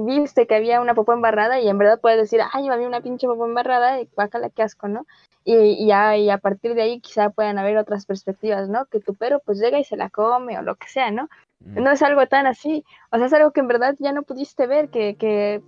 viste 0.00 0.46
que 0.46 0.54
había 0.54 0.80
una 0.80 0.94
popó 0.94 1.12
embarrada 1.12 1.60
y 1.60 1.68
en 1.68 1.76
verdad 1.76 2.00
puedes 2.00 2.18
decir, 2.18 2.40
ay, 2.52 2.68
había 2.68 2.86
una 2.86 3.00
pinche 3.00 3.26
popó 3.26 3.44
embarrada 3.44 4.00
y 4.00 4.08
guácala, 4.14 4.48
qué 4.50 4.62
asco, 4.62 4.88
¿no? 4.88 5.06
Y, 5.44 5.86
ya, 5.86 6.16
y 6.16 6.30
a 6.30 6.38
partir 6.38 6.74
de 6.74 6.82
ahí 6.82 7.00
quizá 7.00 7.30
puedan 7.30 7.58
haber 7.58 7.76
otras 7.76 8.06
perspectivas, 8.06 8.68
¿no? 8.68 8.86
Que 8.86 9.00
tu 9.00 9.14
perro 9.14 9.40
pues 9.44 9.58
llega 9.58 9.78
y 9.78 9.84
se 9.84 9.96
la 9.96 10.10
come 10.10 10.58
o 10.58 10.62
lo 10.62 10.76
que 10.76 10.88
sea, 10.88 11.10
¿no? 11.10 11.28
Mm. 11.60 11.82
No 11.82 11.90
es 11.90 12.02
algo 12.02 12.26
tan 12.26 12.46
así. 12.46 12.84
O 13.10 13.16
sea, 13.16 13.26
es 13.26 13.32
algo 13.32 13.52
que 13.52 13.60
en 13.60 13.68
verdad 13.68 13.94
ya 13.98 14.12
no 14.12 14.22
pudiste 14.22 14.66
ver, 14.66 14.88
que, 14.90 15.16
que 15.16 15.62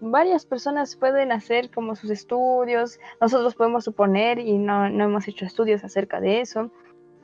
varias 0.00 0.46
personas 0.46 0.96
pueden 0.96 1.32
hacer 1.32 1.70
como 1.70 1.96
sus 1.96 2.10
estudios, 2.10 2.98
nosotros 3.20 3.54
podemos 3.54 3.84
suponer 3.84 4.38
y 4.38 4.58
no, 4.58 4.88
no, 4.88 5.04
hemos 5.04 5.26
hecho 5.28 5.44
estudios 5.44 5.84
acerca 5.84 6.20
de 6.20 6.40
eso. 6.40 6.70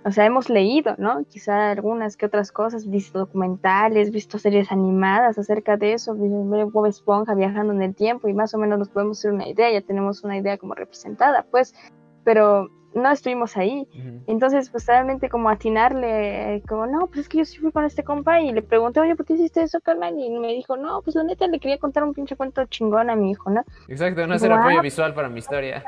O 0.06 0.10
sea, 0.10 0.26
hemos 0.26 0.50
leído, 0.50 0.94
¿no? 0.98 1.24
Quizá 1.24 1.70
algunas 1.70 2.18
que 2.18 2.26
otras 2.26 2.52
cosas, 2.52 2.90
visto 2.90 3.18
documentales, 3.18 4.10
visto 4.10 4.38
series 4.38 4.70
animadas 4.70 5.38
acerca 5.38 5.78
de 5.78 5.94
eso, 5.94 6.14
Bob 6.14 6.86
Esponja 6.86 7.34
viajando 7.34 7.72
en 7.72 7.80
el 7.80 7.94
tiempo 7.94 8.28
y 8.28 8.34
más 8.34 8.52
o 8.52 8.58
menos 8.58 8.78
nos 8.78 8.90
podemos 8.90 9.18
hacer 9.18 9.32
una 9.32 9.48
idea, 9.48 9.72
ya 9.72 9.80
tenemos 9.80 10.22
una 10.22 10.36
idea 10.36 10.58
como 10.58 10.74
representada, 10.74 11.46
pues, 11.50 11.74
pero 12.22 12.68
no 12.94 13.10
estuvimos 13.10 13.56
ahí. 13.56 13.88
Entonces, 14.26 14.70
pues 14.70 14.86
realmente 14.86 15.28
como 15.28 15.48
atinarle, 15.48 16.62
como, 16.68 16.86
no, 16.86 17.06
pues 17.08 17.20
es 17.20 17.28
que 17.28 17.38
yo 17.38 17.44
sí 17.44 17.58
fui 17.58 17.72
con 17.72 17.84
este 17.84 18.04
compa 18.04 18.40
y 18.40 18.52
le 18.52 18.62
pregunté, 18.62 19.00
oye, 19.00 19.16
¿por 19.16 19.26
qué 19.26 19.34
hiciste 19.34 19.62
eso, 19.62 19.80
carnal? 19.80 20.18
Y 20.18 20.30
me 20.30 20.52
dijo, 20.52 20.76
no, 20.76 21.02
pues 21.02 21.16
la 21.16 21.24
neta 21.24 21.46
le 21.46 21.58
quería 21.58 21.78
contar 21.78 22.04
un 22.04 22.14
pinche 22.14 22.36
cuento 22.36 22.64
chingón 22.66 23.10
a 23.10 23.16
mi 23.16 23.32
hijo, 23.32 23.50
¿no? 23.50 23.64
Exacto, 23.88 24.26
no 24.26 24.34
hacer 24.34 24.52
apoyo 24.52 24.80
visual 24.80 25.14
para 25.14 25.28
mi 25.28 25.40
historia. 25.40 25.84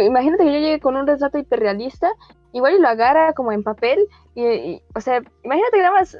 imagínate 0.00 0.44
que 0.44 0.52
yo 0.52 0.58
llegue 0.58 0.80
con 0.80 0.96
un 0.96 1.06
retrato 1.06 1.38
hiperrealista, 1.38 2.10
igual 2.52 2.74
y 2.74 2.80
lo 2.80 2.88
agarra 2.88 3.32
como 3.32 3.52
en 3.52 3.62
papel, 3.62 3.98
y, 4.34 4.80
o 4.94 5.00
sea, 5.00 5.22
imagínate 5.42 5.76
que 5.76 5.82
nada 5.82 5.94
más 5.94 6.18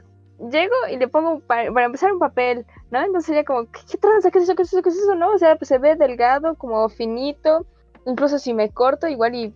llego 0.51 0.75
y 0.91 0.97
le 0.97 1.09
pongo 1.09 1.41
para, 1.41 1.65
empezar 1.65 2.13
un 2.13 2.19
papel, 2.19 2.67
¿no? 2.91 3.01
Entonces 3.01 3.27
sería 3.27 3.45
como, 3.45 3.65
¿qué, 3.71 3.81
qué 3.91 3.99
tranza? 3.99 4.31
¿Qué 4.31 4.39
es 4.39 4.45
eso? 4.45 4.55
¿Qué 4.55 4.63
es 4.63 4.73
eso? 4.73 4.83
¿Qué 4.83 4.89
es 4.89 4.97
eso? 4.97 5.15
¿No? 5.15 5.31
O 5.31 5.39
sea, 5.39 5.57
pues 5.57 5.69
se 5.69 5.79
ve 5.79 5.97
delgado, 5.97 6.55
como 6.57 6.89
finito, 6.89 7.67
incluso 8.07 8.39
si 8.39 8.55
me 8.55 8.71
corto, 8.71 9.09
igual 9.09 9.35
y 9.35 9.55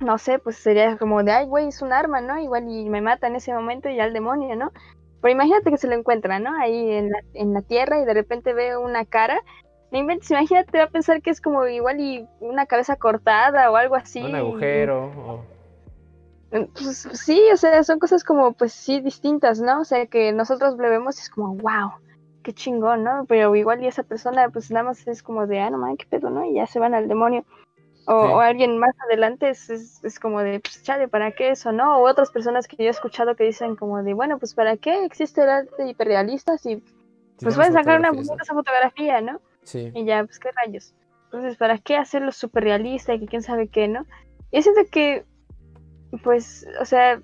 no 0.00 0.18
sé, 0.18 0.38
pues 0.38 0.56
sería 0.56 0.96
como 0.96 1.22
de, 1.22 1.32
ay, 1.32 1.46
güey, 1.46 1.68
es 1.68 1.82
un 1.82 1.92
arma, 1.92 2.20
¿no? 2.20 2.38
Igual 2.38 2.68
y 2.68 2.88
me 2.88 3.00
mata 3.00 3.26
en 3.26 3.36
ese 3.36 3.52
momento 3.52 3.88
y 3.88 4.00
al 4.00 4.12
demonio, 4.12 4.54
¿no? 4.56 4.72
Pero 5.20 5.32
imagínate 5.32 5.70
que 5.70 5.76
se 5.78 5.88
lo 5.88 5.94
encuentra, 5.94 6.38
¿no? 6.38 6.54
Ahí 6.60 6.92
en 6.92 7.10
la, 7.10 7.18
en 7.34 7.52
la 7.52 7.62
tierra 7.62 8.00
y 8.00 8.04
de 8.04 8.14
repente 8.14 8.54
ve 8.54 8.76
una 8.76 9.04
cara. 9.04 9.40
No 9.90 9.98
inventes, 9.98 10.30
imagínate, 10.30 10.78
va 10.78 10.84
a 10.84 10.90
pensar 10.90 11.22
que 11.22 11.30
es 11.30 11.40
como 11.40 11.66
igual 11.66 11.98
y 11.98 12.26
una 12.40 12.66
cabeza 12.66 12.96
cortada 12.96 13.70
o 13.70 13.76
algo 13.76 13.96
así. 13.96 14.22
Un 14.22 14.36
agujero. 14.36 15.42
Mm, 16.52 16.64
pues 16.72 17.08
sí, 17.12 17.42
o 17.52 17.56
sea, 17.56 17.82
son 17.82 17.98
cosas 17.98 18.22
como, 18.22 18.52
pues 18.52 18.72
sí, 18.72 19.00
distintas, 19.00 19.60
¿no? 19.60 19.80
O 19.80 19.84
sea, 19.84 20.06
que 20.06 20.32
nosotros 20.32 20.76
le 20.78 20.88
vemos 20.88 21.18
y 21.18 21.22
es 21.22 21.30
como, 21.30 21.54
wow, 21.56 21.92
qué 22.42 22.52
chingón, 22.52 23.02
¿no? 23.02 23.24
Pero 23.26 23.54
igual 23.56 23.82
y 23.82 23.86
esa 23.86 24.02
persona, 24.02 24.48
pues 24.50 24.70
nada 24.70 24.84
más 24.84 25.06
es 25.08 25.22
como 25.22 25.46
de, 25.46 25.60
ah, 25.60 25.70
no 25.70 25.78
mames, 25.78 25.98
qué 25.98 26.06
pedo, 26.06 26.30
¿no? 26.30 26.44
Y 26.44 26.54
ya 26.54 26.66
se 26.66 26.78
van 26.78 26.94
al 26.94 27.08
demonio. 27.08 27.44
O, 28.10 28.40
alguien 28.40 28.78
más 28.78 28.94
adelante 29.06 29.50
es, 29.50 29.68
es, 29.68 30.18
como 30.18 30.40
de, 30.40 30.60
pues 30.60 30.82
chale, 30.82 31.08
¿para 31.08 31.32
qué 31.32 31.50
eso, 31.50 31.72
no? 31.72 31.98
O 31.98 32.08
otras 32.08 32.30
personas 32.30 32.66
que 32.66 32.76
yo 32.76 32.84
he 32.84 32.88
escuchado 32.88 33.36
que 33.36 33.44
dicen 33.44 33.76
como 33.76 34.02
de, 34.02 34.14
bueno, 34.14 34.38
pues 34.38 34.54
¿para 34.54 34.78
qué 34.78 35.04
existe 35.04 35.42
el 35.42 35.50
arte 35.50 35.86
hiperrealista 35.86 36.56
si 36.56 36.82
pues 37.38 37.54
pueden 37.54 37.74
sacar 37.74 37.98
una 37.98 38.10
esa 38.10 38.54
fotografía, 38.54 39.20
¿no? 39.20 39.42
Sí. 39.62 39.92
Y 39.94 40.06
ya, 40.06 40.24
pues 40.24 40.38
qué 40.38 40.48
rayos. 40.52 40.94
Entonces, 41.24 41.58
¿para 41.58 41.76
qué 41.76 41.98
hacerlo 41.98 42.32
superrealista 42.32 43.12
y 43.12 43.20
que 43.20 43.26
quién 43.26 43.42
sabe 43.42 43.68
qué, 43.68 43.88
no? 43.88 44.06
Y 44.50 44.62
de 44.62 44.86
que, 44.86 45.26
pues, 46.24 46.66
o 46.80 46.86
sea, 46.86 47.20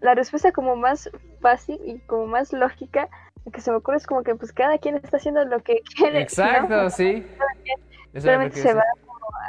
la 0.00 0.16
respuesta 0.16 0.50
como 0.50 0.74
más 0.74 1.08
fácil 1.40 1.78
y 1.84 2.00
como 2.00 2.26
más 2.26 2.52
lógica, 2.52 3.08
que 3.52 3.60
se 3.60 3.70
me 3.70 3.76
ocurre 3.76 3.98
es 3.98 4.06
como 4.06 4.24
que 4.24 4.34
pues 4.34 4.52
cada 4.52 4.78
quien 4.78 4.96
está 4.96 5.18
haciendo 5.18 5.44
lo 5.44 5.60
que 5.60 5.80
quiere. 5.96 6.22
Exacto, 6.22 6.90
sí. 6.90 7.24
Realmente 8.12 8.60
se 8.60 8.74
va 8.74 8.82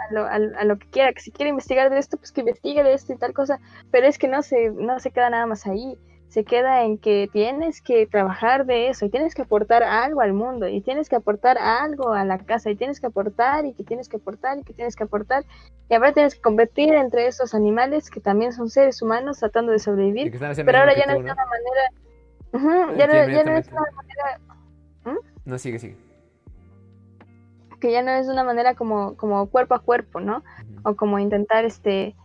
a 0.09 0.13
lo, 0.13 0.25
a, 0.25 0.63
lo, 0.63 0.77
que 0.77 0.87
quiera, 0.89 1.13
que 1.13 1.21
si 1.21 1.31
quiere 1.31 1.49
investigar 1.49 1.89
de 1.89 1.99
esto, 1.99 2.17
pues 2.17 2.31
que 2.31 2.41
investigue 2.41 2.83
de 2.83 2.93
esto 2.93 3.13
y 3.13 3.17
tal 3.17 3.33
cosa, 3.33 3.59
pero 3.91 4.07
es 4.07 4.17
que 4.17 4.27
no 4.27 4.41
se, 4.41 4.69
no 4.71 4.99
se 4.99 5.11
queda 5.11 5.29
nada 5.29 5.45
más 5.45 5.65
ahí 5.65 5.97
se 6.33 6.45
queda 6.45 6.83
en 6.83 6.97
que 6.97 7.29
tienes 7.31 7.79
que 7.79 8.07
trabajar 8.07 8.65
de 8.65 8.89
eso 8.89 9.05
y 9.05 9.09
tienes 9.09 9.35
que 9.35 9.43
aportar 9.43 9.83
algo 9.83 10.19
al 10.21 10.33
mundo 10.33 10.67
y 10.67 10.81
tienes 10.81 11.07
que 11.07 11.15
aportar 11.15 11.59
algo 11.59 12.11
a 12.13 12.25
la 12.25 12.39
casa 12.39 12.71
y 12.71 12.75
tienes 12.75 12.99
que 12.99 13.05
aportar 13.05 13.67
y 13.67 13.73
que 13.75 13.83
tienes 13.83 14.09
que 14.09 14.17
aportar 14.17 14.57
y 14.57 14.63
que 14.63 14.73
tienes 14.73 14.95
que 14.95 15.03
aportar 15.03 15.45
y 15.91 15.93
ahora 15.93 16.11
tienes 16.11 16.33
que 16.33 16.41
competir 16.41 16.91
entre 16.95 17.27
esos 17.27 17.53
animales 17.53 18.09
que 18.09 18.19
también 18.19 18.51
son 18.51 18.71
seres 18.71 18.99
humanos 19.03 19.37
tratando 19.37 19.71
de 19.73 19.77
sobrevivir 19.77 20.31
pero 20.31 20.79
ahora 20.79 20.97
ya 20.97 21.05
no, 21.05 21.13
es 21.13 21.19
una 21.19 21.35
manera 21.35 22.97
ya, 22.97 23.05
no, 23.05 23.13
ya 23.13 23.43
no 23.43 23.55
es 23.55 23.67
una 23.67 23.81
manera 23.95 24.39
¿Mm? 25.05 25.19
no 25.45 25.57
sigue 25.59 25.77
sigue 25.77 25.97
que 27.83 27.91
ya 27.91 28.01
no 28.01 28.11
es 28.11 28.29
una 28.29 28.45
manera 28.45 28.75
como 28.75 29.17
como 29.17 29.49
cuerpo 29.49 29.75
a 29.75 29.79
cuerpo 29.79 30.21
no 30.21 30.41
o 30.85 30.95
como 30.95 31.19
intentar 31.19 31.65
este 31.65 32.15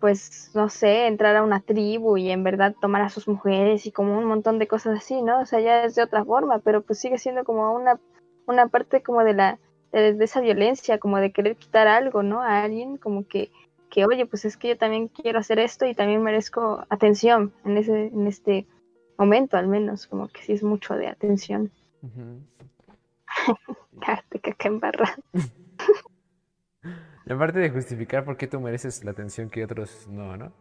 pues, 0.00 0.50
no 0.54 0.70
sé, 0.70 1.06
entrar 1.08 1.36
a 1.36 1.42
una 1.42 1.60
tribu 1.60 2.16
y 2.16 2.30
en 2.30 2.42
verdad 2.42 2.74
tomar 2.80 3.02
a 3.02 3.10
sus 3.10 3.28
mujeres 3.28 3.84
y 3.84 3.92
como 3.92 4.16
un 4.16 4.24
montón 4.24 4.58
de 4.58 4.66
cosas 4.66 4.96
así, 4.96 5.20
¿no? 5.20 5.40
O 5.40 5.46
sea, 5.46 5.60
ya 5.60 5.84
es 5.84 5.94
de 5.94 6.02
otra 6.02 6.24
forma, 6.24 6.60
pero 6.60 6.80
pues 6.80 6.98
sigue 6.98 7.18
siendo 7.18 7.44
como 7.44 7.74
una, 7.74 8.00
una 8.46 8.68
parte 8.68 9.02
como 9.02 9.22
de 9.24 9.34
la, 9.34 9.58
de, 9.92 10.16
esa 10.20 10.40
violencia, 10.40 10.96
como 10.98 11.18
de 11.18 11.32
querer 11.32 11.56
quitar 11.56 11.86
algo, 11.86 12.22
¿no? 12.22 12.40
A 12.40 12.62
alguien, 12.62 12.96
como 12.96 13.26
que, 13.28 13.50
que, 13.90 14.06
oye, 14.06 14.24
pues 14.24 14.46
es 14.46 14.56
que 14.56 14.68
yo 14.68 14.78
también 14.78 15.08
quiero 15.08 15.38
hacer 15.38 15.58
esto 15.58 15.84
y 15.84 15.94
también 15.94 16.22
merezco 16.22 16.86
atención 16.88 17.52
en 17.66 17.76
ese, 17.76 18.06
en 18.06 18.26
este 18.26 18.66
momento 19.18 19.58
al 19.58 19.68
menos, 19.68 20.06
como 20.06 20.28
que 20.28 20.40
sí 20.42 20.54
es 20.54 20.62
mucho 20.62 20.94
de 20.94 21.08
atención. 21.08 21.70
Uh 22.02 22.40
caca 24.42 24.68
embarrada. 24.68 25.16
Y 27.26 27.32
aparte 27.32 27.60
de 27.60 27.70
justificar 27.70 28.24
por 28.24 28.36
qué 28.36 28.46
tú 28.46 28.60
mereces 28.60 29.04
la 29.04 29.12
atención 29.12 29.50
que 29.50 29.64
otros 29.64 30.08
no, 30.08 30.36
¿no? 30.36 30.52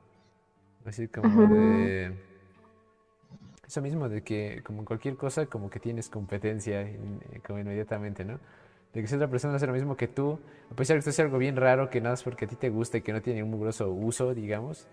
Así 0.86 1.08
como 1.08 1.48
de... 1.48 2.14
Eso 3.66 3.82
mismo, 3.82 4.10
de 4.10 4.24
que 4.24 4.62
como 4.64 4.84
cualquier 4.84 5.16
cosa, 5.16 5.46
como 5.46 5.70
que 5.70 5.80
tienes 5.80 6.10
competencia 6.10 6.88
como 7.46 7.60
inmediatamente, 7.60 8.26
¿no? 8.26 8.40
De 8.94 9.02
que 9.02 9.08
si 9.08 9.16
otra 9.16 9.28
persona 9.28 9.56
hace 9.56 9.68
lo 9.68 9.74
mismo 9.74 9.96
que 9.96 10.08
tú, 10.08 10.40
a 10.72 10.76
pesar 10.76 10.96
de 10.96 10.98
que 10.98 11.10
esto 11.10 11.12
sea 11.12 11.26
algo 11.26 11.38
bien 11.38 11.56
raro, 11.56 11.90
que 11.90 12.02
nada 12.02 12.16
es 12.16 12.24
porque 12.24 12.46
a 12.46 12.48
ti 12.48 12.56
te 12.56 12.70
gusta 12.70 12.98
y 12.98 13.02
que 13.02 13.14
no 13.14 13.22
tiene 13.22 13.44
un 13.44 13.60
grosso 13.60 13.92
uso, 13.92 14.34
digamos, 14.34 14.88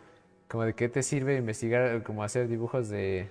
como 0.49 0.65
de 0.65 0.75
qué 0.75 0.89
te 0.89 1.03
sirve 1.03 1.37
investigar, 1.37 2.03
como 2.03 2.23
hacer 2.23 2.49
dibujos 2.49 2.89
de, 2.89 3.31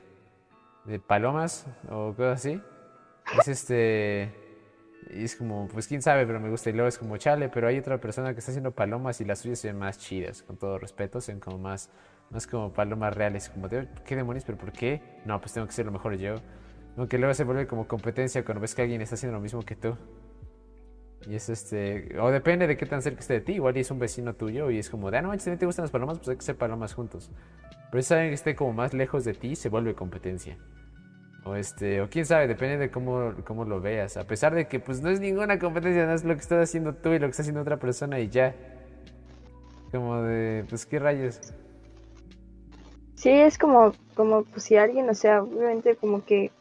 de 0.86 0.99
palomas 0.99 1.68
o 1.90 2.14
cosas 2.14 2.40
así. 2.40 2.61
Es 3.40 3.48
este 3.48 4.44
y 5.10 5.23
es 5.23 5.36
como, 5.36 5.68
pues 5.68 5.88
quién 5.88 6.02
sabe, 6.02 6.26
pero 6.26 6.40
me 6.40 6.49
gusta. 6.49 6.69
Y 6.69 6.73
luego 6.73 6.88
es 6.88 6.98
como, 6.98 7.18
chale, 7.18 7.49
pero 7.49 7.68
hay 7.68 7.77
otra 7.77 7.99
persona 7.99 8.34
que 8.34 8.40
está 8.40 8.52
haciendo 8.52 8.72
palomas 8.72 9.22
y 9.22 9.26
las 9.26 9.40
suyas 9.40 9.60
se 9.60 9.68
ven 9.68 9.77
más 9.77 9.98
chidas, 9.98 10.44
con 10.44 10.57
todo 10.57 10.77
respeto, 10.80 11.22
se 11.22 11.40
como 11.40 11.57
más, 11.57 11.90
más 12.32 12.48
como 12.48 12.73
palomas 12.73 13.15
reales. 13.15 13.49
Como, 13.49 13.69
¿qué 13.69 14.15
demonios? 14.15 14.44
¿Pero 14.45 14.57
por 14.57 14.72
qué? 14.72 15.02
No, 15.26 15.40
pues 15.40 15.53
tengo 15.53 15.68
que 15.68 15.73
ser 15.73 15.86
lo 15.86 15.91
mejor 15.91 16.15
yo. 16.18 16.36
Aunque 16.98 17.18
luego 17.18 17.34
se 17.34 17.44
vuelve 17.44 17.68
como 17.68 17.88
competencia 17.88 18.44
cuando 18.45 18.61
ves 18.61 18.73
que 18.73 18.82
alguien 18.82 19.02
está 19.02 19.15
haciendo 19.15 19.38
lo 19.38 19.41
mismo 19.41 19.61
que 19.64 19.76
tú. 19.76 19.98
Y 21.27 21.36
es 21.36 21.49
este, 21.49 22.19
o 22.19 22.30
depende 22.30 22.68
de 22.68 22.77
qué 22.77 22.86
tan 22.86 23.02
cerca 23.02 23.19
esté 23.19 23.34
de 23.36 23.41
ti. 23.41 23.53
Igual 23.53 23.77
y 23.77 23.82
es 23.82 23.91
un 23.91 23.99
vecino 23.99 24.34
tuyo 24.36 24.69
y 24.72 24.80
es 24.80 24.90
como, 24.90 25.11
de, 25.11 25.18
ah, 25.18 25.22
no 25.22 25.30
manches, 25.30 25.57
¿te 25.57 25.65
gustan 25.65 25.84
las 25.84 25.91
palomas? 25.91 26.18
Pues 26.19 26.30
hay 26.30 26.38
que 26.38 26.44
ser 26.44 26.57
palomas 26.57 26.94
juntos. 26.94 27.32
Pero 27.91 28.02
si 28.02 28.14
alguien 28.14 28.32
que 28.32 28.36
esté 28.36 28.56
como 28.56 28.73
más 28.73 28.94
lejos 28.94 29.26
de 29.26 29.34
ti, 29.34 29.56
se 29.56 29.69
vuelve 29.69 29.94
competencia. 29.94 30.57
O 31.45 31.55
este, 31.55 32.01
o 32.01 32.09
quién 32.09 32.26
sabe, 32.26 32.47
depende 32.47 32.77
de 32.77 32.89
cómo, 32.89 33.34
cómo 33.45 33.65
lo 33.65 33.80
veas. 33.80 34.17
A 34.17 34.26
pesar 34.26 34.55
de 34.55 34.67
que 34.67 34.80
pues 34.80 35.01
no 35.01 35.11
es 35.11 35.19
ninguna 35.19 35.59
competencia, 35.59 36.07
no 36.07 36.13
es 36.13 36.23
lo 36.23 36.34
que 36.34 36.41
estás 36.41 36.63
haciendo 36.63 36.95
tú 36.95 37.09
y 37.09 37.19
lo 37.19 37.27
que 37.27 37.31
está 37.31 37.43
haciendo 37.43 37.61
otra 37.61 37.77
persona 37.77 38.19
y 38.19 38.30
ya. 38.30 38.55
Como 39.91 40.23
de, 40.23 40.65
pues 40.67 40.88
qué 40.88 40.97
rayos. 40.97 41.39
Sí, 43.13 43.30
es 43.30 43.59
como, 43.59 43.93
como 44.15 44.43
pues 44.43 44.63
si 44.63 44.76
alguien, 44.76 45.07
o 45.07 45.13
sea, 45.13 45.43
obviamente 45.43 45.95
como 45.95 46.26
que 46.26 46.51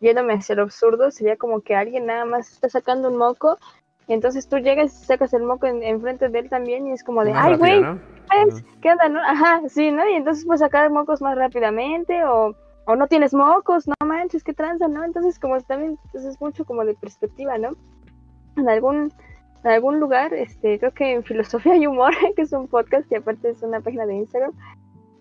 yéndome 0.00 0.34
hacia 0.34 0.56
lo 0.56 0.64
absurdo, 0.64 1.10
sería 1.10 1.36
como 1.36 1.62
que 1.62 1.74
alguien 1.74 2.04
nada 2.04 2.26
más 2.26 2.52
está 2.52 2.68
sacando 2.68 3.08
un 3.08 3.16
moco 3.16 3.58
y 4.06 4.12
entonces 4.12 4.46
tú 4.46 4.58
llegas 4.58 4.92
y 5.02 5.06
sacas 5.06 5.32
el 5.32 5.42
moco 5.42 5.66
enfrente 5.66 6.28
de 6.28 6.38
él 6.38 6.50
también 6.50 6.86
y 6.86 6.92
es 6.92 7.02
como 7.02 7.24
de, 7.24 7.32
ay, 7.32 7.56
güey, 7.56 7.80
¿qué 8.82 8.90
onda, 8.90 9.08
no? 9.08 9.20
Ajá, 9.20 9.62
sí, 9.68 9.90
¿no? 9.90 10.06
Y 10.06 10.14
entonces 10.14 10.44
puedes 10.44 10.60
sacar 10.60 10.90
mocos 10.90 11.22
más 11.22 11.36
rápidamente 11.38 12.22
o 12.26 12.54
o 12.86 12.96
no 12.96 13.06
tienes 13.06 13.32
mocos, 13.32 13.86
no 13.86 13.94
manches, 14.06 14.44
qué 14.44 14.52
tranza, 14.52 14.88
¿no? 14.88 15.04
Entonces, 15.04 15.38
como 15.38 15.60
también, 15.60 15.98
pues 16.12 16.24
es 16.24 16.40
mucho 16.40 16.64
como 16.64 16.84
de 16.84 16.94
perspectiva, 16.94 17.58
¿no? 17.58 17.76
En 18.56 18.68
algún, 18.68 19.12
en 19.64 19.70
algún 19.70 20.00
lugar, 20.00 20.34
este, 20.34 20.78
creo 20.78 20.92
que 20.92 21.12
en 21.12 21.24
Filosofía 21.24 21.76
y 21.76 21.86
Humor, 21.86 22.14
que 22.36 22.42
es 22.42 22.52
un 22.52 22.68
podcast 22.68 23.10
y 23.10 23.16
aparte 23.16 23.50
es 23.50 23.62
una 23.62 23.80
página 23.80 24.06
de 24.06 24.14
Instagram, 24.16 24.52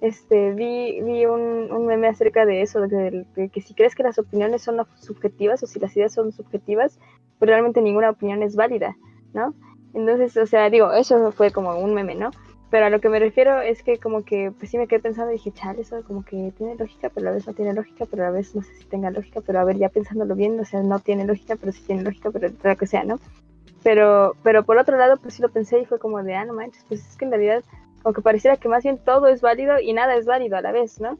este, 0.01 0.51
vi, 0.51 1.01
vi 1.01 1.25
un, 1.25 1.71
un 1.71 1.85
meme 1.85 2.07
acerca 2.07 2.45
de 2.45 2.61
eso, 2.61 2.81
de, 2.81 3.25
que 3.51 3.61
si 3.61 3.73
crees 3.73 3.95
que 3.95 4.03
las 4.03 4.19
opiniones 4.19 4.61
son 4.61 4.85
subjetivas 4.95 5.63
o 5.63 5.67
si 5.67 5.79
las 5.79 5.95
ideas 5.95 6.13
son 6.13 6.33
subjetivas, 6.33 6.99
pues 7.39 7.49
realmente 7.49 7.81
ninguna 7.81 8.09
opinión 8.09 8.43
es 8.43 8.57
válida, 8.57 8.97
¿no? 9.33 9.53
Entonces, 9.93 10.35
o 10.35 10.45
sea, 10.45 10.69
digo, 10.69 10.91
eso 10.91 11.31
fue 11.31 11.51
como 11.51 11.77
un 11.77 11.93
meme, 11.93 12.15
¿no? 12.15 12.31
Pero 12.73 12.87
a 12.87 12.89
lo 12.89 12.99
que 12.99 13.09
me 13.09 13.19
refiero 13.19 13.61
es 13.61 13.83
que 13.83 13.99
como 13.99 14.25
que 14.25 14.51
pues 14.57 14.71
sí 14.71 14.79
me 14.79 14.87
quedé 14.87 14.99
pensando 14.99 15.29
y 15.29 15.35
dije, 15.35 15.51
chale, 15.51 15.81
eso 15.81 16.03
como 16.07 16.25
que 16.25 16.51
tiene 16.57 16.73
lógica, 16.73 17.11
pero 17.13 17.27
a 17.27 17.29
la 17.29 17.35
vez 17.35 17.45
no 17.45 17.53
tiene 17.53 17.71
lógica, 17.71 18.07
pero 18.09 18.23
a 18.23 18.25
la 18.25 18.31
vez 18.31 18.55
no 18.55 18.63
sé 18.63 18.73
si 18.73 18.85
tenga 18.85 19.11
lógica, 19.11 19.41
pero 19.45 19.59
a 19.59 19.63
ver, 19.63 19.77
ya 19.77 19.89
pensándolo 19.89 20.33
bien, 20.33 20.59
o 20.59 20.65
sea, 20.65 20.81
no 20.81 20.97
tiene 20.97 21.23
lógica, 21.23 21.55
pero 21.55 21.71
sí 21.71 21.83
tiene 21.85 22.01
lógica, 22.01 22.31
pero 22.31 22.49
lo 22.63 22.75
que 22.75 22.87
sea, 22.87 23.03
¿no? 23.03 23.19
Pero, 23.83 24.35
pero 24.41 24.63
por 24.63 24.79
otro 24.79 24.97
lado, 24.97 25.17
pues 25.17 25.35
sí 25.35 25.43
lo 25.43 25.49
pensé 25.49 25.81
y 25.81 25.85
fue 25.85 25.99
como 25.99 26.23
de, 26.23 26.33
ah, 26.33 26.45
no 26.45 26.55
manches, 26.55 26.83
pues 26.87 27.07
es 27.07 27.15
que 27.15 27.25
en 27.25 27.31
realidad, 27.31 27.63
aunque 28.03 28.23
pareciera 28.23 28.57
que 28.57 28.69
más 28.69 28.81
bien 28.81 28.97
todo 28.97 29.27
es 29.27 29.41
válido 29.41 29.79
y 29.79 29.93
nada 29.93 30.15
es 30.15 30.25
válido 30.25 30.57
a 30.57 30.61
la 30.61 30.71
vez, 30.71 30.99
¿no? 30.99 31.11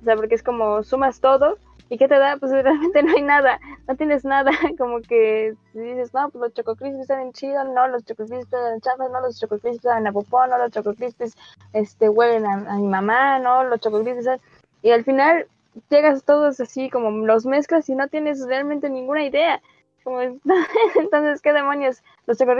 O 0.00 0.04
sea, 0.04 0.16
porque 0.16 0.36
es 0.36 0.42
como 0.42 0.82
sumas 0.82 1.20
todo 1.20 1.58
¿Y 1.92 1.98
qué 1.98 2.08
te 2.08 2.18
da? 2.18 2.38
Pues 2.38 2.50
realmente 2.64 3.02
no 3.02 3.12
hay 3.14 3.20
nada, 3.20 3.60
no 3.88 3.96
tienes 3.96 4.24
nada, 4.24 4.50
como 4.78 5.00
que 5.00 5.54
dices, 5.74 6.14
no, 6.14 6.30
pues 6.30 6.42
los 6.42 6.54
chococrispis 6.54 7.06
saben 7.06 7.32
chido, 7.32 7.64
no, 7.64 7.88
los 7.88 8.04
chococrispis 8.04 8.48
saben 8.48 8.80
chafas, 8.80 9.10
no, 9.10 9.20
los 9.20 9.38
chococrispis 9.38 9.82
saben 9.82 10.06
a 10.06 10.12
popó, 10.12 10.46
no, 10.46 10.58
los 10.58 10.70
chococrispis 10.70 11.34
este, 11.72 12.08
huelen 12.08 12.46
a, 12.46 12.76
mi 12.76 12.86
mamá, 12.86 13.38
no, 13.38 13.64
los 13.64 13.80
chococrispis 13.80 14.24
saben... 14.24 14.40
Y 14.82 14.90
al 14.90 15.04
final 15.04 15.46
llegas 15.90 16.24
todos 16.24 16.60
así, 16.60 16.90
como 16.90 17.10
los 17.26 17.46
mezclas 17.46 17.88
y 17.88 17.94
no 17.94 18.08
tienes 18.08 18.44
realmente 18.46 18.90
ninguna 18.90 19.24
idea. 19.24 19.62
Como, 20.04 20.20
entonces, 20.96 21.40
¿qué 21.40 21.52
demonios? 21.52 22.02
¿Los 22.26 22.38
Choco 22.38 22.52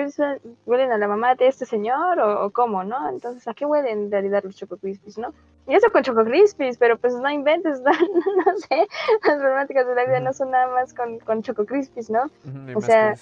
huelen 0.67 0.93
a 0.93 0.99
la 0.99 1.09
mamá 1.09 1.35
de 1.35 1.49
este 1.49 1.67
señor 1.67 2.21
o, 2.21 2.51
cómo, 2.51 2.85
no? 2.85 3.09
Entonces, 3.09 3.47
¿a 3.49 3.55
qué 3.55 3.67
huelen 3.67 4.05
en 4.05 4.11
realidad 4.11 4.45
los 4.45 4.57
Choco 4.57 4.79
no? 5.17 5.35
Y 5.67 5.75
eso 5.75 5.91
con 5.93 6.03
Choco 6.03 6.25
pero 6.79 6.99
pues 6.99 7.15
no 7.15 7.31
inventes, 7.31 7.81
no, 8.47 8.57
sé, 8.59 8.89
las 9.25 9.39
problemáticas 9.39 9.87
de 9.87 9.95
la 9.95 10.05
vida 10.05 10.21
no 10.21 10.33
son 10.33 10.51
nada 10.51 10.69
más 10.69 10.93
con, 10.95 11.19
con 11.21 11.43
Choco 11.43 11.65
¿no? 12.11 12.31
o 12.75 12.81
sea, 12.81 13.15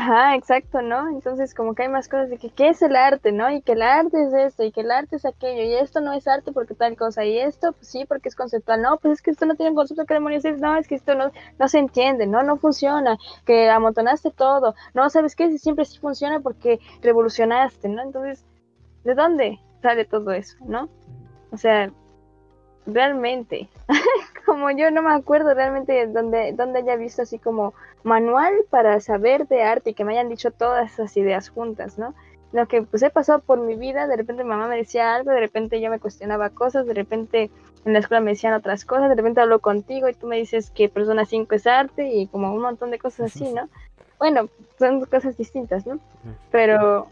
Ajá, 0.00 0.34
exacto, 0.34 0.80
¿no? 0.80 1.10
Entonces 1.10 1.54
como 1.54 1.74
que 1.74 1.82
hay 1.82 1.90
más 1.90 2.08
cosas 2.08 2.30
de 2.30 2.38
que 2.38 2.48
qué 2.48 2.70
es 2.70 2.80
el 2.80 2.96
arte, 2.96 3.32
¿no? 3.32 3.50
Y 3.50 3.60
que 3.60 3.72
el 3.72 3.82
arte 3.82 4.16
es 4.24 4.32
esto, 4.32 4.64
y 4.64 4.72
que 4.72 4.80
el 4.80 4.90
arte 4.90 5.16
es 5.16 5.26
aquello, 5.26 5.62
y 5.62 5.74
esto 5.74 6.00
no 6.00 6.14
es 6.14 6.26
arte 6.26 6.52
porque 6.52 6.74
tal 6.74 6.96
cosa, 6.96 7.26
y 7.26 7.38
esto, 7.38 7.72
pues 7.72 7.88
sí, 7.88 8.06
porque 8.06 8.30
es 8.30 8.34
conceptual, 8.34 8.80
no, 8.80 8.96
pues 8.96 9.18
es 9.18 9.22
que 9.22 9.30
esto 9.30 9.44
no 9.44 9.56
tiene 9.56 9.70
un 9.70 9.76
concepto, 9.76 10.06
¿qué 10.06 10.14
demonios? 10.14 10.42
No, 10.58 10.74
es 10.78 10.88
que 10.88 10.94
esto 10.94 11.14
no, 11.14 11.30
no 11.58 11.68
se 11.68 11.78
entiende, 11.80 12.26
no, 12.26 12.42
no 12.42 12.56
funciona, 12.56 13.18
que 13.44 13.68
amontonaste 13.68 14.30
todo, 14.30 14.74
no, 14.94 15.10
¿sabes 15.10 15.36
qué? 15.36 15.58
Siempre 15.58 15.84
sí 15.84 15.98
funciona 15.98 16.40
porque 16.40 16.80
revolucionaste, 17.02 17.90
¿no? 17.90 18.00
Entonces, 18.02 18.46
¿de 19.04 19.14
dónde 19.14 19.60
sale 19.82 20.06
todo 20.06 20.30
eso, 20.30 20.56
no? 20.64 20.88
O 21.52 21.58
sea, 21.58 21.92
realmente, 22.86 23.68
como 24.50 24.68
yo 24.72 24.90
no 24.90 25.00
me 25.00 25.12
acuerdo 25.12 25.54
realmente 25.54 26.08
donde, 26.08 26.52
donde 26.54 26.80
haya 26.80 26.96
visto 26.96 27.22
así 27.22 27.38
como 27.38 27.72
manual 28.02 28.52
para 28.68 28.98
saber 28.98 29.46
de 29.46 29.62
arte 29.62 29.90
y 29.90 29.94
que 29.94 30.04
me 30.04 30.14
hayan 30.14 30.28
dicho 30.28 30.50
todas 30.50 30.92
esas 30.92 31.16
ideas 31.16 31.50
juntas, 31.50 31.98
¿no? 31.98 32.14
Lo 32.50 32.66
que 32.66 32.82
pues 32.82 33.00
he 33.04 33.10
pasado 33.10 33.38
por 33.38 33.60
mi 33.60 33.76
vida, 33.76 34.08
de 34.08 34.16
repente 34.16 34.42
mi 34.42 34.50
mamá 34.50 34.66
me 34.66 34.76
decía 34.76 35.14
algo, 35.14 35.30
de 35.30 35.38
repente 35.38 35.80
yo 35.80 35.88
me 35.88 36.00
cuestionaba 36.00 36.50
cosas, 36.50 36.84
de 36.84 36.94
repente 36.94 37.48
en 37.84 37.92
la 37.92 38.00
escuela 38.00 38.20
me 38.20 38.32
decían 38.32 38.54
otras 38.54 38.84
cosas, 38.84 39.08
de 39.08 39.14
repente 39.14 39.40
hablo 39.40 39.60
contigo 39.60 40.08
y 40.08 40.14
tú 40.14 40.26
me 40.26 40.38
dices 40.38 40.72
que 40.72 40.88
persona 40.88 41.24
5 41.26 41.54
es 41.54 41.68
arte 41.68 42.08
y 42.12 42.26
como 42.26 42.52
un 42.52 42.60
montón 42.60 42.90
de 42.90 42.98
cosas 42.98 43.32
así, 43.32 43.52
¿no? 43.52 43.68
Bueno, 44.18 44.48
son 44.80 45.04
cosas 45.04 45.36
distintas, 45.36 45.86
¿no? 45.86 46.00
Pero 46.50 47.06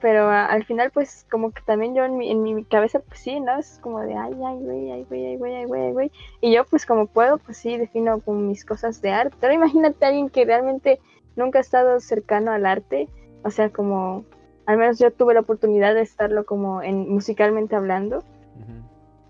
pero 0.00 0.28
al 0.28 0.64
final 0.64 0.90
pues 0.90 1.26
como 1.30 1.50
que 1.52 1.62
también 1.62 1.94
yo 1.94 2.04
en 2.04 2.16
mi, 2.16 2.30
en 2.30 2.42
mi 2.42 2.64
cabeza 2.64 3.00
pues 3.00 3.20
sí, 3.20 3.40
¿no? 3.40 3.58
Es 3.58 3.78
como 3.80 4.00
de 4.00 4.14
ay, 4.14 4.32
ay, 4.32 4.58
güey, 4.58 4.90
ay, 4.90 5.04
güey, 5.08 5.26
ay, 5.26 5.36
güey, 5.36 5.54
ay, 5.54 5.64
güey, 5.64 5.82
ay, 5.82 5.92
güey. 5.92 6.12
Y 6.40 6.54
yo 6.54 6.64
pues 6.64 6.86
como 6.86 7.06
puedo 7.06 7.38
pues 7.38 7.58
sí 7.58 7.76
defino 7.76 8.20
como 8.20 8.40
mis 8.40 8.64
cosas 8.64 9.00
de 9.02 9.10
arte. 9.10 9.36
Pero 9.40 9.52
imagínate 9.52 10.04
a 10.04 10.08
alguien 10.08 10.30
que 10.30 10.44
realmente 10.44 11.00
nunca 11.36 11.58
ha 11.58 11.62
estado 11.62 12.00
cercano 12.00 12.52
al 12.52 12.66
arte, 12.66 13.08
o 13.42 13.50
sea, 13.50 13.70
como 13.70 14.24
al 14.66 14.78
menos 14.78 14.98
yo 14.98 15.12
tuve 15.12 15.34
la 15.34 15.40
oportunidad 15.40 15.94
de 15.94 16.02
estarlo 16.02 16.44
como 16.44 16.82
en 16.82 17.08
musicalmente 17.08 17.76
hablando. 17.76 18.22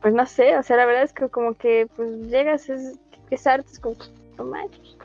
pues 0.01 0.15
no 0.15 0.27
sé, 0.27 0.57
o 0.59 0.63
sea, 0.63 0.77
la 0.77 0.87
verdad 0.87 1.03
es 1.03 1.13
que 1.13 1.29
como 1.29 1.55
que 1.55 1.89
pues 1.97 2.29
llegas, 2.29 2.69
es, 2.69 2.99
es 3.31 3.47
arte, 3.47 3.69
es 3.73 3.81
como, 3.81 3.97
no 4.37 4.45
manches, 4.45 4.97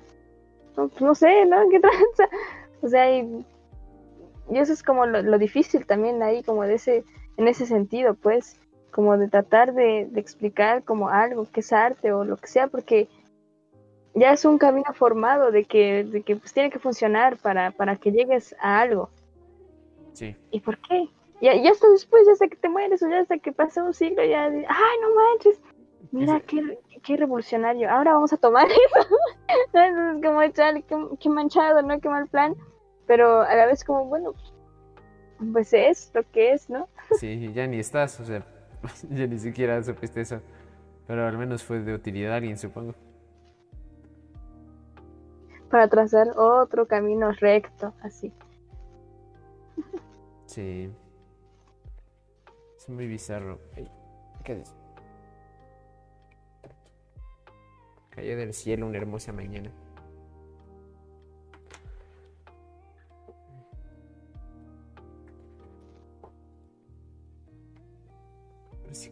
no, 0.76 0.88
pues, 0.88 1.02
no 1.02 1.15
sé, 1.15 1.45
¿no? 1.45 1.57
¿Qué 1.72 1.80
tranza? 1.80 2.30
O 2.81 2.88
sea, 2.88 3.11
y, 3.11 3.45
y 4.49 4.57
eso 4.57 4.73
es 4.73 4.84
como 4.84 5.05
lo, 5.05 5.21
lo, 5.21 5.38
difícil 5.38 5.85
también 5.85 6.21
ahí, 6.23 6.43
como 6.43 6.63
de 6.63 6.76
ese, 6.76 7.03
en 7.38 7.47
ese 7.47 7.65
sentido, 7.65 8.15
pues, 8.15 8.59
como 8.91 9.17
de 9.17 9.27
tratar 9.27 9.73
de, 9.73 10.07
de 10.09 10.19
explicar 10.19 10.84
como 10.84 11.09
algo 11.09 11.47
que 11.51 11.59
es 11.59 11.71
arte 11.71 12.11
o 12.11 12.23
lo 12.23 12.38
que 12.38 12.47
sea, 12.47 12.67
porque 12.67 13.07
ya 14.15 14.31
es 14.31 14.45
un 14.45 14.57
camino 14.57 14.91
formado 14.93 15.51
de 15.51 15.65
que, 15.65 16.03
de 16.03 16.21
que 16.21 16.35
pues, 16.35 16.53
tiene 16.53 16.69
que 16.69 16.80
funcionar 16.80 17.38
para, 17.38 17.71
para 17.71 17.95
que 17.95 18.11
llegues 18.11 18.55
a 18.59 18.81
algo. 18.81 19.09
Sí. 20.13 20.35
¿Y 20.51 20.59
por 20.59 20.77
qué? 20.80 21.07
Ya, 21.41 21.55
ya 21.55 21.71
hasta 21.71 21.88
después, 21.89 22.26
ya 22.26 22.34
hasta 22.34 22.47
que 22.47 22.57
te 22.57 22.67
mueres 22.67 23.01
o 23.03 23.09
ya 23.09 23.19
hasta 23.19 23.38
que 23.38 23.51
pasa 23.51 23.84
un 23.84 23.93
siglo, 23.93 24.23
ya, 24.26 24.45
ay, 24.45 24.97
no 25.01 25.15
manches, 25.15 25.61
mira 26.11 26.41
qué, 26.41 26.80
qué 27.01 27.15
revolucionario, 27.15 27.89
ahora 27.89 28.13
vamos 28.13 28.34
a 28.34 28.38
tomar 28.38 28.67
eso. 28.69 29.07
Entonces, 29.47 30.23
como, 30.23 30.41
echar, 30.41 30.84
qué, 30.84 30.97
qué, 31.19 31.30
manchado, 31.30 31.81
¿no? 31.81 31.99
Qué 32.01 32.09
mal 32.09 32.27
plan. 32.27 32.55
Pero 33.10 33.41
a 33.41 33.53
la 33.53 33.65
vez 33.65 33.84
como, 33.84 34.06
bueno, 34.06 34.34
pues 35.52 35.73
es 35.73 36.11
lo 36.14 36.23
que 36.31 36.53
es, 36.53 36.69
¿no? 36.69 36.88
Sí, 37.19 37.52
ya 37.53 37.68
ni 37.68 37.80
estás, 37.80 38.18
o 38.22 38.23
sea, 38.23 38.45
ya 39.10 39.27
ni 39.27 39.38
siquiera 39.38 39.84
supiste 39.84 40.22
eso. 40.22 40.40
Pero 41.07 41.27
al 41.27 41.38
menos 41.38 41.61
fue 41.61 41.80
de 41.80 41.94
utilidad 41.94 42.31
a 42.31 42.36
alguien, 42.38 42.57
supongo 42.57 42.95
para 45.69 45.88
trazar 45.88 46.27
otro 46.36 46.88
camino 46.88 47.31
recto, 47.31 47.94
así. 48.02 48.34
Sí. 50.45 50.91
Es 52.77 52.90
muy 52.90 53.07
bizarro. 53.07 53.60
¿Qué 54.44 54.61
es? 54.61 54.76
Cayó 58.10 58.36
del 58.36 58.53
cielo 58.53 58.88
una 58.88 58.98
hermosa 58.98 59.31
mañana. 59.31 59.72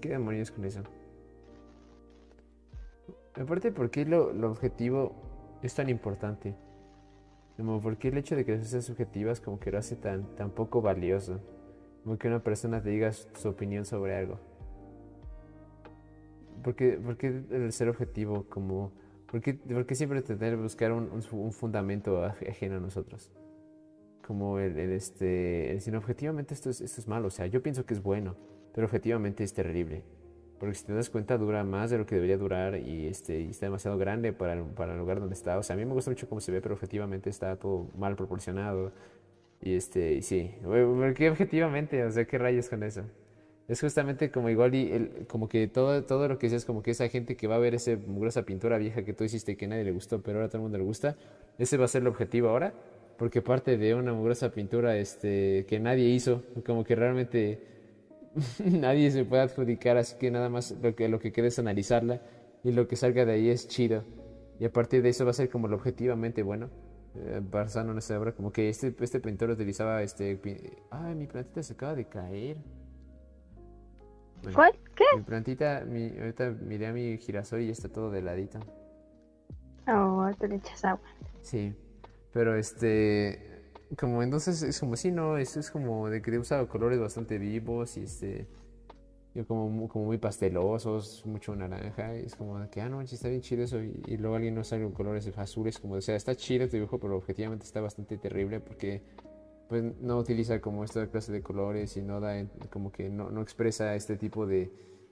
Que 0.07 0.13
demonios 0.13 0.51
con 0.51 0.63
eso. 0.63 0.79
Aparte, 3.35 3.73
¿por 3.73 3.91
qué 3.91 4.05
lo, 4.05 4.31
lo 4.31 4.51
objetivo 4.51 5.13
es 5.61 5.75
tan 5.75 5.89
importante? 5.89 6.55
Como 7.57 7.81
porque 7.81 8.07
el 8.07 8.17
hecho 8.17 8.37
de 8.37 8.45
que 8.45 8.63
sean 8.63 8.83
subjetivas 8.83 9.41
como 9.41 9.59
que 9.59 9.69
lo 9.69 9.79
hace 9.79 9.97
tan, 9.97 10.33
tan 10.37 10.51
poco 10.51 10.81
valioso. 10.81 11.41
Como 12.05 12.17
que 12.17 12.29
una 12.29 12.41
persona 12.41 12.81
te 12.81 12.89
diga 12.89 13.11
su 13.11 13.49
opinión 13.49 13.83
sobre 13.83 14.15
algo. 14.15 14.39
Porque, 16.63 16.97
porque 17.03 17.43
el 17.51 17.73
ser 17.73 17.89
objetivo 17.89 18.45
como... 18.47 18.93
Porque, 19.29 19.55
porque 19.55 19.93
siempre 19.93 20.21
tener 20.21 20.55
que 20.55 20.61
buscar 20.61 20.93
un, 20.93 21.21
un, 21.33 21.51
fundamento 21.51 22.23
ajeno 22.23 22.77
a 22.77 22.79
nosotros. 22.79 23.29
Como 24.25 24.57
el, 24.59 24.79
el 24.79 24.93
este... 24.93 25.75
El, 25.75 25.95
objetivamente 25.97 26.53
esto 26.53 26.69
es, 26.69 26.79
esto 26.79 27.01
es 27.01 27.09
malo. 27.09 27.27
O 27.27 27.31
sea, 27.31 27.47
yo 27.47 27.61
pienso 27.61 27.85
que 27.85 27.93
es 27.93 28.01
bueno. 28.01 28.37
Pero 28.77 28.85
objetivamente 28.85 29.43
es 29.43 29.55
terrible. 29.55 30.03
Porque 30.59 30.75
si 30.75 30.85
te 30.85 30.93
das 30.93 31.09
cuenta 31.09 31.35
dura 31.39 31.63
más 31.63 31.89
de 31.89 31.97
lo 31.97 32.05
que 32.05 32.13
debería 32.13 32.37
durar 32.37 32.77
y, 32.77 33.07
este, 33.07 33.41
y 33.41 33.49
está 33.49 33.65
demasiado 33.65 33.97
grande 33.97 34.33
para 34.33 34.53
el, 34.53 34.65
para 34.65 34.93
el 34.93 34.99
lugar 34.99 35.19
donde 35.19 35.33
está. 35.33 35.57
O 35.57 35.63
sea, 35.63 35.73
a 35.73 35.77
mí 35.77 35.83
me 35.83 35.93
gusta 35.93 36.11
mucho 36.11 36.29
cómo 36.29 36.41
se 36.41 36.51
ve, 36.51 36.61
pero 36.61 36.75
objetivamente 36.75 37.31
está 37.31 37.55
todo 37.55 37.89
mal 37.97 38.15
proporcionado. 38.15 38.91
Y 39.63 39.73
este, 39.73 40.13
y 40.13 40.21
sí, 40.21 40.51
porque 40.63 41.27
objetivamente, 41.27 42.03
o 42.03 42.11
sea, 42.11 42.25
¿qué 42.25 42.37
rayos 42.37 42.69
con 42.69 42.83
eso? 42.83 43.01
Es 43.67 43.81
justamente 43.81 44.29
como 44.29 44.47
igual 44.47 44.75
y 44.75 44.91
el, 44.91 45.25
como 45.25 45.49
que 45.49 45.67
todo, 45.67 46.03
todo 46.03 46.27
lo 46.27 46.37
que 46.37 46.45
es 46.45 46.63
como 46.63 46.83
que 46.83 46.91
esa 46.91 47.09
gente 47.09 47.35
que 47.35 47.47
va 47.47 47.55
a 47.55 47.59
ver 47.59 47.73
esa 47.73 47.97
mugrosa 48.05 48.43
pintura 48.43 48.77
vieja 48.77 49.03
que 49.03 49.13
tú 49.13 49.23
hiciste 49.23 49.53
y 49.53 49.55
que 49.55 49.67
nadie 49.67 49.85
le 49.85 49.91
gustó, 49.91 50.21
pero 50.21 50.37
ahora 50.37 50.49
todo 50.49 50.59
el 50.59 50.63
mundo 50.65 50.77
le 50.77 50.83
gusta, 50.83 51.17
ese 51.57 51.77
va 51.77 51.85
a 51.85 51.87
ser 51.87 52.03
el 52.03 52.09
objetivo 52.09 52.49
ahora, 52.49 52.75
porque 53.17 53.41
parte 53.41 53.75
de 53.75 53.95
una 53.95 54.13
mugrosa 54.13 54.51
pintura 54.51 54.97
este, 54.97 55.65
que 55.67 55.79
nadie 55.79 56.09
hizo, 56.09 56.43
como 56.63 56.83
que 56.83 56.95
realmente 56.95 57.76
nadie 58.65 59.11
se 59.11 59.25
puede 59.25 59.43
adjudicar, 59.43 59.97
así 59.97 60.17
que 60.17 60.31
nada 60.31 60.49
más 60.49 60.71
lo 60.81 60.95
que, 60.95 61.07
lo 61.09 61.19
que 61.19 61.31
quede 61.31 61.47
es 61.47 61.59
analizarla 61.59 62.21
y 62.63 62.71
lo 62.71 62.87
que 62.87 62.95
salga 62.95 63.25
de 63.25 63.33
ahí 63.33 63.49
es 63.49 63.67
chido. 63.67 64.03
Y 64.59 64.65
a 64.65 64.71
partir 64.71 65.01
de 65.01 65.09
eso 65.09 65.25
va 65.25 65.31
a 65.31 65.33
ser 65.33 65.49
como 65.49 65.67
lo 65.67 65.75
objetivamente 65.75 66.43
bueno. 66.43 66.69
Eh, 67.15 67.41
Barzano 67.43 67.91
en 67.91 67.97
esta 67.97 68.19
obra, 68.19 68.31
como 68.31 68.51
que 68.51 68.69
este, 68.69 68.95
este 68.99 69.19
pintor 69.19 69.49
utilizaba 69.51 70.01
este... 70.03 70.39
Ay, 70.89 71.15
mi 71.15 71.27
plantita 71.27 71.63
se 71.63 71.73
acaba 71.73 71.95
de 71.95 72.05
caer. 72.05 72.57
¿Cuál? 74.53 74.73
¿Qué? 74.95 75.05
Mi 75.15 75.23
plantita, 75.23 75.83
mi, 75.85 76.09
ahorita 76.17 76.51
miré 76.51 76.87
a 76.87 76.93
mi 76.93 77.17
girasol 77.17 77.61
y 77.61 77.69
está 77.69 77.89
todo 77.89 78.11
de 78.11 78.21
ladito. 78.21 78.59
Oh, 79.87 80.29
te 80.39 80.47
le 80.47 80.55
echas 80.55 80.83
agua. 80.85 81.07
Sí, 81.41 81.73
pero 82.33 82.55
este 82.55 83.56
como 83.95 84.23
entonces 84.23 84.61
es 84.63 84.79
como 84.79 84.95
si 84.95 85.11
no, 85.11 85.37
es, 85.37 85.55
es 85.57 85.71
como 85.71 86.09
de 86.09 86.21
que 86.21 86.31
he 86.31 86.39
usado 86.39 86.67
colores 86.67 86.99
bastante 86.99 87.37
vivos 87.37 87.97
y 87.97 88.03
este 88.03 88.47
como, 89.45 89.87
como 89.87 90.05
muy 90.05 90.17
pastelosos, 90.17 91.23
mucho 91.25 91.55
naranja, 91.55 92.15
es 92.15 92.35
como 92.35 92.69
que, 92.69 92.81
ah, 92.81 92.89
no, 92.89 93.01
está 93.01 93.27
bien 93.27 93.41
chido 93.41 93.63
eso, 93.63 93.79
y, 93.81 94.17
luego 94.17 94.35
alguien 94.35 94.55
nos 94.55 94.67
sale 94.67 94.83
con 94.83 94.93
colores 94.93 95.27
azules, 95.37 95.79
como, 95.79 95.95
o 95.95 96.01
sea, 96.01 96.15
está 96.15 96.35
chido 96.35 96.65
este 96.65 96.77
dibujo, 96.77 96.99
pero 96.99 97.15
objetivamente 97.17 97.65
está 97.65 97.81
bastante 97.81 98.17
terrible 98.17 98.59
porque 98.59 99.01
pues 99.67 99.83
no 99.99 100.17
utiliza 100.17 100.61
como 100.61 100.85
esta 100.85 101.05
clase 101.07 101.31
de 101.31 101.41
colores 101.41 101.97
y 101.97 102.01
no 102.01 102.21
da, 102.21 102.45
como 102.71 102.91
que 102.91 103.09
no, 103.09 103.29
no 103.29 103.41
expresa 103.41 103.95
este 103.95 104.15
tipo 104.15 104.45
de, 104.47 104.71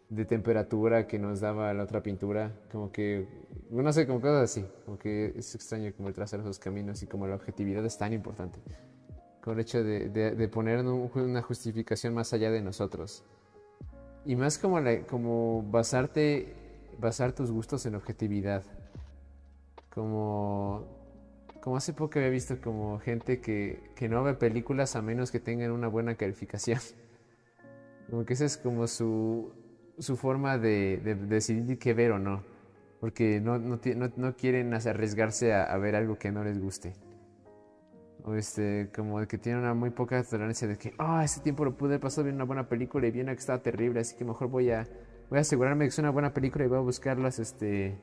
de 0.09 0.25
temperatura 0.25 1.07
que 1.07 1.17
nos 1.17 1.39
daba 1.39 1.73
la 1.73 1.83
otra 1.83 2.03
pintura, 2.03 2.51
como 2.71 2.91
que, 2.91 3.27
no 3.71 3.91
sé, 3.91 4.05
como 4.05 4.21
cosas 4.21 4.43
así, 4.43 4.65
como 4.85 4.97
que 4.97 5.33
es 5.35 5.55
extraño 5.55 5.91
como 5.95 6.09
el 6.09 6.13
trazar 6.13 6.39
esos 6.39 6.59
caminos 6.59 7.01
y 7.01 7.07
como 7.07 7.27
la 7.27 7.35
objetividad 7.35 7.83
es 7.85 7.97
tan 7.97 8.13
importante, 8.13 8.59
con 9.41 9.55
el 9.55 9.61
hecho 9.61 9.83
de, 9.83 10.09
de, 10.09 10.47
poner 10.47 10.85
una 10.85 11.41
justificación 11.41 12.13
más 12.13 12.33
allá 12.33 12.51
de 12.51 12.61
nosotros. 12.61 13.23
Y 14.25 14.35
más 14.35 14.57
como, 14.57 14.79
la, 14.79 15.01
como 15.03 15.63
basarte, 15.69 16.53
basar 16.99 17.33
tus 17.33 17.51
gustos 17.51 17.85
en 17.85 17.95
objetividad, 17.95 18.63
como, 19.93 20.83
como 21.61 21.77
hace 21.77 21.93
poco 21.93 22.19
había 22.19 22.29
visto 22.29 22.59
como 22.61 22.99
gente 22.99 23.39
que, 23.39 23.91
que 23.95 24.07
no 24.07 24.23
ve 24.23 24.35
películas 24.35 24.95
a 24.95 25.01
menos 25.01 25.31
que 25.31 25.39
tengan 25.39 25.71
una 25.71 25.87
buena 25.87 26.15
calificación. 26.15 26.79
Como 28.09 28.23
que 28.23 28.33
ese 28.33 28.45
es 28.45 28.55
como 28.55 28.85
su, 28.85 29.51
su 29.99 30.17
forma 30.17 30.57
de, 30.57 30.97
decidir 31.27 31.77
qué 31.79 31.93
ver 31.93 32.11
o 32.11 32.19
no, 32.19 32.43
porque 32.99 33.39
no, 33.39 33.57
no, 33.57 33.79
no, 34.15 34.35
quieren 34.35 34.73
arriesgarse 34.73 35.53
a, 35.53 35.75
ver 35.77 35.95
algo 35.95 36.17
que 36.17 36.31
no 36.31 36.43
les 36.43 36.59
guste. 36.59 36.93
O 38.23 38.33
este, 38.33 38.89
como 38.95 39.25
que 39.27 39.37
tienen 39.37 39.61
una 39.61 39.75
muy 39.75 39.91
poca 39.91 40.23
tolerancia 40.23 40.67
de 40.67 40.77
que, 40.77 40.93
ah, 40.97 41.23
ese 41.23 41.41
tiempo 41.41 41.63
lo 41.63 41.77
pude 41.77 41.99
pasar 41.99 42.23
viendo 42.23 42.43
una 42.43 42.47
buena 42.47 42.67
película 42.67 43.05
y 43.07 43.11
viene 43.11 43.31
que 43.33 43.39
estaba 43.39 43.61
terrible, 43.61 43.99
así 43.99 44.15
que 44.15 44.25
mejor 44.25 44.49
voy 44.49 44.71
a, 44.71 44.87
voy 45.29 45.37
a 45.37 45.41
asegurarme 45.41 45.85
que 45.85 45.89
es 45.89 45.99
una 45.99 46.09
buena 46.09 46.33
película 46.33 46.65
y 46.65 46.67
voy 46.67 46.79
a 46.79 46.81
buscar 46.81 47.19
las, 47.19 47.37
este, 47.37 47.95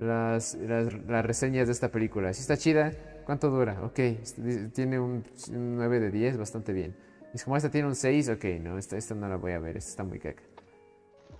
las, 0.00 0.54
las, 0.54 1.24
reseñas 1.24 1.68
de 1.68 1.72
esta 1.72 1.90
película. 1.90 2.32
Si 2.32 2.40
está 2.40 2.56
chida, 2.56 2.92
¿cuánto 3.24 3.50
dura? 3.50 3.82
Ok, 3.84 3.98
este, 4.00 4.68
tiene 4.68 4.98
un, 4.98 5.22
9 5.48 6.00
de 6.00 6.10
10, 6.10 6.38
bastante 6.38 6.72
bien. 6.72 6.96
Y 7.32 7.38
como 7.38 7.56
esta 7.56 7.70
tiene 7.70 7.86
un 7.86 7.94
6, 7.94 8.30
ok, 8.30 8.44
no, 8.60 8.78
esta, 8.78 8.96
esta 8.96 9.14
no 9.14 9.28
la 9.28 9.36
voy 9.36 9.52
a 9.52 9.60
ver, 9.60 9.76
esta 9.76 9.90
está 9.90 10.04
muy 10.04 10.18
caca. 10.18 10.42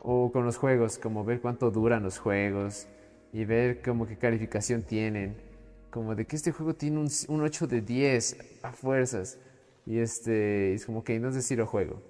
O 0.04 0.32
con 0.32 0.44
los 0.44 0.56
juegos, 0.56 0.98
como 0.98 1.24
ver 1.24 1.40
cuánto 1.40 1.70
duran 1.70 2.02
los 2.02 2.18
juegos 2.18 2.88
y 3.32 3.44
ver 3.44 3.82
como 3.82 4.04
qué 4.06 4.16
calificación 4.18 4.82
tienen. 4.82 5.36
Como 5.90 6.16
de 6.16 6.26
que 6.26 6.34
este 6.34 6.50
juego 6.50 6.74
tiene 6.74 6.98
un, 6.98 7.08
un 7.28 7.42
8 7.42 7.66
de 7.68 7.82
10 7.82 8.60
a 8.62 8.72
fuerzas. 8.72 9.38
Y 9.86 9.98
este, 9.98 10.74
es 10.74 10.86
como 10.86 11.04
que 11.04 11.20
sé 11.30 11.42
si 11.42 11.54
lo 11.54 11.66
juego. 11.66 12.02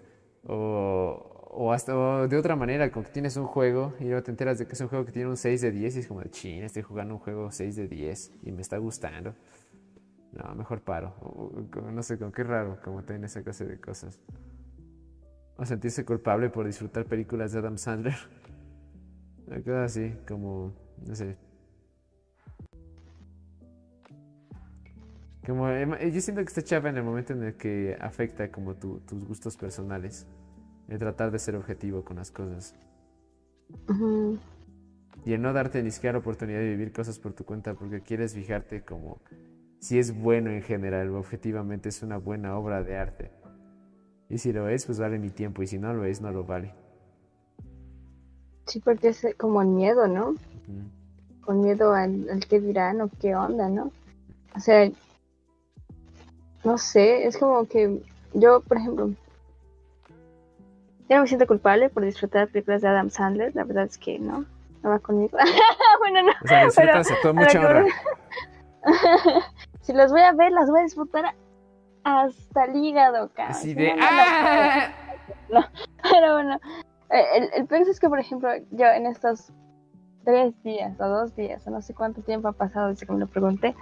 O, 0.46 1.50
o 1.50 1.72
hasta 1.72 2.26
de 2.28 2.36
otra 2.38 2.56
manera, 2.56 2.90
como 2.90 3.04
que 3.04 3.12
tienes 3.12 3.36
un 3.36 3.46
juego 3.46 3.92
y 4.00 4.04
luego 4.04 4.22
te 4.22 4.30
enteras 4.30 4.58
de 4.58 4.66
que 4.66 4.72
es 4.72 4.80
un 4.80 4.88
juego 4.88 5.04
que 5.04 5.12
tiene 5.12 5.28
un 5.28 5.36
6 5.36 5.60
de 5.60 5.70
10 5.70 5.96
y 5.96 5.98
es 6.00 6.06
como 6.06 6.20
de 6.22 6.30
ching, 6.30 6.62
estoy 6.62 6.82
jugando 6.82 7.14
un 7.14 7.20
juego 7.20 7.50
6 7.50 7.76
de 7.76 7.88
10 7.88 8.32
y 8.44 8.52
me 8.52 8.62
está 8.62 8.78
gustando. 8.78 9.34
No, 10.32 10.54
mejor 10.54 10.80
paro. 10.80 11.14
no 11.92 12.02
sé, 12.02 12.18
como 12.18 12.32
que 12.32 12.42
raro 12.42 12.78
como 12.82 13.02
tiene 13.02 13.26
esa 13.26 13.42
clase 13.42 13.66
de 13.66 13.78
cosas 13.78 14.18
o 15.62 15.66
sentirse 15.66 16.04
culpable 16.04 16.50
por 16.50 16.66
disfrutar 16.66 17.04
películas 17.06 17.52
de 17.52 17.60
Adam 17.60 17.78
Sandler. 17.78 18.16
Algo 19.50 19.76
así, 19.76 20.14
como, 20.26 20.72
no 21.06 21.14
sé. 21.14 21.36
Como, 25.46 25.68
yo 25.70 26.20
siento 26.20 26.42
que 26.42 26.48
está 26.48 26.62
chava 26.62 26.90
en 26.90 26.96
el 26.96 27.04
momento 27.04 27.32
en 27.32 27.42
el 27.44 27.54
que 27.54 27.96
afecta 28.00 28.50
como 28.50 28.74
tus 28.74 29.24
gustos 29.24 29.56
personales. 29.56 30.26
El 30.88 30.98
tratar 30.98 31.30
de 31.30 31.38
ser 31.38 31.54
objetivo 31.56 32.04
con 32.04 32.16
las 32.16 32.30
cosas. 32.30 32.74
Y 35.24 35.32
el 35.32 35.40
no 35.40 35.52
darte 35.52 35.82
ni 35.82 35.90
siquiera 35.90 36.14
la 36.14 36.18
oportunidad 36.18 36.58
de 36.58 36.70
vivir 36.70 36.92
cosas 36.92 37.18
por 37.18 37.32
tu 37.32 37.44
cuenta 37.44 37.74
porque 37.74 38.02
quieres 38.02 38.34
fijarte 38.34 38.82
como 38.82 39.20
si 39.78 39.98
es 39.98 40.16
bueno 40.16 40.50
en 40.50 40.62
general 40.62 41.10
o 41.10 41.18
objetivamente 41.18 41.88
es 41.88 42.02
una 42.02 42.16
buena 42.16 42.56
obra 42.56 42.82
de 42.82 42.96
arte. 42.96 43.41
Y 44.32 44.38
si 44.38 44.50
lo 44.50 44.66
es, 44.66 44.86
pues 44.86 44.98
vale 44.98 45.18
mi 45.18 45.28
tiempo. 45.28 45.62
Y 45.62 45.66
si 45.66 45.78
no 45.78 45.92
lo 45.92 46.06
es, 46.06 46.22
no 46.22 46.32
lo 46.32 46.42
vale. 46.42 46.72
Sí, 48.64 48.80
porque 48.80 49.08
es 49.08 49.26
como 49.36 49.62
miedo, 49.62 50.08
¿no? 50.08 50.36
Con 51.42 51.60
miedo 51.60 51.92
al, 51.92 52.30
al 52.30 52.46
qué 52.46 52.58
dirán 52.58 53.02
o 53.02 53.10
qué 53.20 53.36
onda, 53.36 53.68
¿no? 53.68 53.92
O 54.56 54.60
sea, 54.60 54.90
no 56.64 56.78
sé, 56.78 57.26
es 57.26 57.36
como 57.36 57.66
que 57.66 58.02
yo, 58.32 58.62
por 58.62 58.78
ejemplo, 58.78 59.10
yo 61.10 61.16
no 61.16 61.20
me 61.20 61.26
siento 61.26 61.46
culpable 61.46 61.90
por 61.90 62.02
disfrutar 62.02 62.48
películas 62.48 62.80
de 62.80 62.88
Adam 62.88 63.10
Sandler, 63.10 63.54
la 63.54 63.64
verdad 63.64 63.84
es 63.84 63.98
que 63.98 64.18
no, 64.18 64.46
no 64.82 64.90
va 64.90 64.98
conmigo. 64.98 65.36
bueno, 65.98 66.22
no, 66.22 66.32
O 66.42 66.48
sea, 66.48 66.68
pero 66.74 66.98
disfrutas 66.98 67.20
con 67.20 67.38
a 67.38 67.42
lo 67.42 67.82
mucha 67.82 67.96
si 69.82 69.92
las 69.92 70.10
voy 70.10 70.22
a 70.22 70.32
ver, 70.32 70.52
las 70.52 70.70
voy 70.70 70.80
a 70.80 70.84
disfrutar 70.84 71.34
hasta 72.04 72.64
el 72.64 72.76
hígado, 72.76 73.30
cabrón. 73.34 73.56
Así 73.56 73.68
si 73.68 73.74
de. 73.74 73.94
no, 73.94 74.02
no, 75.50 75.60
no 75.60 75.60
¡Ah! 75.60 75.70
Pero 76.10 76.34
bueno, 76.34 76.60
eh, 77.10 77.24
el, 77.36 77.50
el 77.54 77.66
peor 77.66 77.82
es 77.88 78.00
que, 78.00 78.08
por 78.08 78.18
ejemplo, 78.18 78.50
yo 78.70 78.86
en 78.86 79.06
estos 79.06 79.52
tres 80.24 80.54
días 80.62 80.98
o 81.00 81.08
dos 81.08 81.34
días, 81.36 81.66
o 81.66 81.70
no 81.70 81.82
sé 81.82 81.94
cuánto 81.94 82.22
tiempo 82.22 82.48
ha 82.48 82.52
pasado 82.52 82.88
desde 82.88 83.06
que 83.06 83.12
me 83.12 83.18
lo 83.18 83.26
pregunté, 83.26 83.74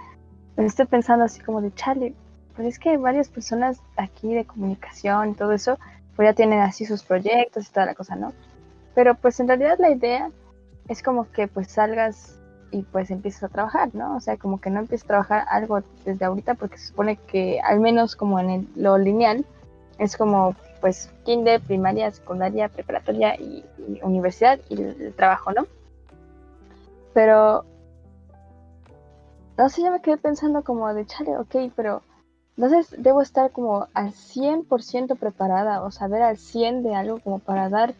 me 0.57 0.65
estoy 0.65 0.85
pensando 0.85 1.25
así 1.25 1.39
como 1.41 1.61
de, 1.61 1.73
Charlie, 1.73 2.15
pues 2.55 2.67
es 2.67 2.79
que 2.79 2.97
varias 2.97 3.29
personas 3.29 3.81
aquí 3.97 4.33
de 4.33 4.45
comunicación 4.45 5.29
y 5.29 5.33
todo 5.33 5.51
eso, 5.51 5.77
pues 6.15 6.27
ya 6.27 6.33
tienen 6.33 6.59
así 6.59 6.85
sus 6.85 7.03
proyectos 7.03 7.67
y 7.67 7.71
toda 7.71 7.85
la 7.85 7.95
cosa, 7.95 8.15
¿no? 8.15 8.33
Pero 8.93 9.15
pues 9.15 9.39
en 9.39 9.47
realidad 9.47 9.77
la 9.79 9.91
idea 9.91 10.29
es 10.87 11.01
como 11.01 11.31
que 11.31 11.47
pues 11.47 11.71
salgas 11.71 12.37
y 12.71 12.83
pues 12.83 13.11
empieces 13.11 13.43
a 13.43 13.49
trabajar, 13.49 13.93
¿no? 13.93 14.15
O 14.15 14.19
sea, 14.19 14.37
como 14.37 14.59
que 14.59 14.69
no 14.69 14.79
empieces 14.79 15.05
a 15.05 15.07
trabajar 15.07 15.45
algo 15.49 15.81
desde 16.05 16.25
ahorita 16.25 16.55
porque 16.55 16.77
se 16.77 16.87
supone 16.87 17.17
que 17.17 17.59
al 17.61 17.79
menos 17.79 18.15
como 18.15 18.39
en 18.39 18.49
el- 18.49 18.67
lo 18.75 18.97
lineal 18.97 19.45
es 19.97 20.17
como 20.17 20.55
pues 20.79 21.11
kinder, 21.25 21.61
primaria, 21.61 22.09
secundaria, 22.11 22.69
preparatoria 22.69 23.35
y, 23.35 23.63
y 23.87 23.99
universidad 24.03 24.59
y 24.69 24.81
el, 24.81 25.01
el 25.01 25.13
trabajo, 25.13 25.51
¿no? 25.51 25.67
Pero 27.13 27.65
no 29.57 29.69
sé, 29.69 29.83
yo 29.83 29.91
me 29.91 30.01
quedé 30.01 30.17
pensando 30.17 30.63
como 30.63 30.91
de 30.93 31.05
chale, 31.05 31.37
ok, 31.37 31.71
pero 31.75 32.01
entonces 32.57 32.95
debo 32.97 33.21
estar 33.21 33.51
como 33.51 33.87
al 33.93 34.13
100% 34.13 35.15
preparada 35.15 35.83
o 35.83 35.91
saber 35.91 36.21
al 36.23 36.37
100 36.37 36.83
de 36.83 36.95
algo 36.95 37.19
como 37.19 37.39
para 37.39 37.69
dar 37.69 37.93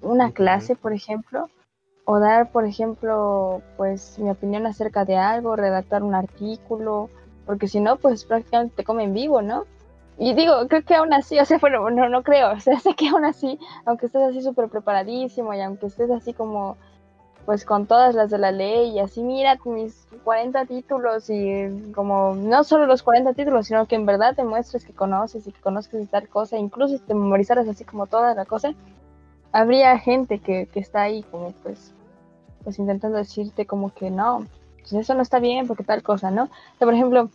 una 0.00 0.32
clase, 0.32 0.74
por 0.74 0.92
ejemplo, 0.92 1.48
o 2.04 2.18
dar, 2.18 2.50
por 2.50 2.64
ejemplo, 2.64 3.62
pues 3.76 4.18
mi 4.18 4.30
opinión 4.30 4.66
acerca 4.66 5.04
de 5.04 5.16
algo, 5.16 5.56
redactar 5.56 6.02
un 6.02 6.14
artículo, 6.14 7.10
porque 7.46 7.68
si 7.68 7.80
no, 7.80 7.96
pues 7.96 8.24
prácticamente 8.24 8.76
te 8.76 8.84
comen 8.84 9.14
vivo, 9.14 9.42
¿no? 9.42 9.64
Y 10.18 10.34
digo, 10.34 10.68
creo 10.68 10.84
que 10.84 10.94
aún 10.94 11.12
así, 11.12 11.38
o 11.38 11.44
sea, 11.44 11.58
bueno, 11.60 11.88
no, 11.90 12.08
no 12.08 12.22
creo, 12.22 12.52
o 12.52 12.60
sea, 12.60 12.78
sé 12.80 12.94
que 12.94 13.08
aún 13.08 13.24
así, 13.24 13.58
aunque 13.84 14.06
estés 14.06 14.22
así 14.22 14.42
súper 14.42 14.68
preparadísimo 14.68 15.54
y 15.54 15.60
aunque 15.60 15.86
estés 15.86 16.10
así 16.10 16.34
como, 16.34 16.76
pues 17.46 17.64
con 17.64 17.86
todas 17.86 18.14
las 18.14 18.30
de 18.30 18.38
la 18.38 18.52
ley 18.52 18.90
y 18.90 19.00
así, 19.00 19.22
mira 19.22 19.58
mis 19.64 20.06
40 20.24 20.64
títulos 20.66 21.28
y 21.28 21.92
como, 21.94 22.34
no 22.34 22.62
solo 22.64 22.86
los 22.86 23.02
40 23.02 23.32
títulos, 23.32 23.66
sino 23.66 23.86
que 23.86 23.96
en 23.96 24.06
verdad 24.06 24.34
te 24.36 24.44
muestres 24.44 24.84
que 24.84 24.92
conoces 24.92 25.46
y 25.46 25.52
que 25.52 25.60
conozcas 25.60 26.08
tal 26.08 26.28
cosa, 26.28 26.56
incluso 26.56 26.96
si 26.96 27.04
te 27.04 27.14
memorizaras 27.14 27.68
así 27.68 27.84
como 27.84 28.06
toda 28.06 28.34
la 28.34 28.44
cosa, 28.44 28.74
habría 29.52 29.98
gente 29.98 30.38
que, 30.38 30.66
que 30.66 30.80
está 30.80 31.02
ahí 31.02 31.22
como 31.24 31.52
pues, 31.62 31.94
pues 32.64 32.78
intentando 32.78 33.18
decirte 33.18 33.66
como 33.66 33.94
que 33.94 34.10
no, 34.10 34.46
pues 34.80 34.92
eso 34.94 35.14
no 35.14 35.22
está 35.22 35.38
bien 35.38 35.66
porque 35.66 35.84
tal 35.84 36.02
cosa, 36.02 36.30
¿no? 36.30 36.44
O 36.44 36.78
sea, 36.78 36.86
por 36.86 36.94
ejemplo, 36.94 37.30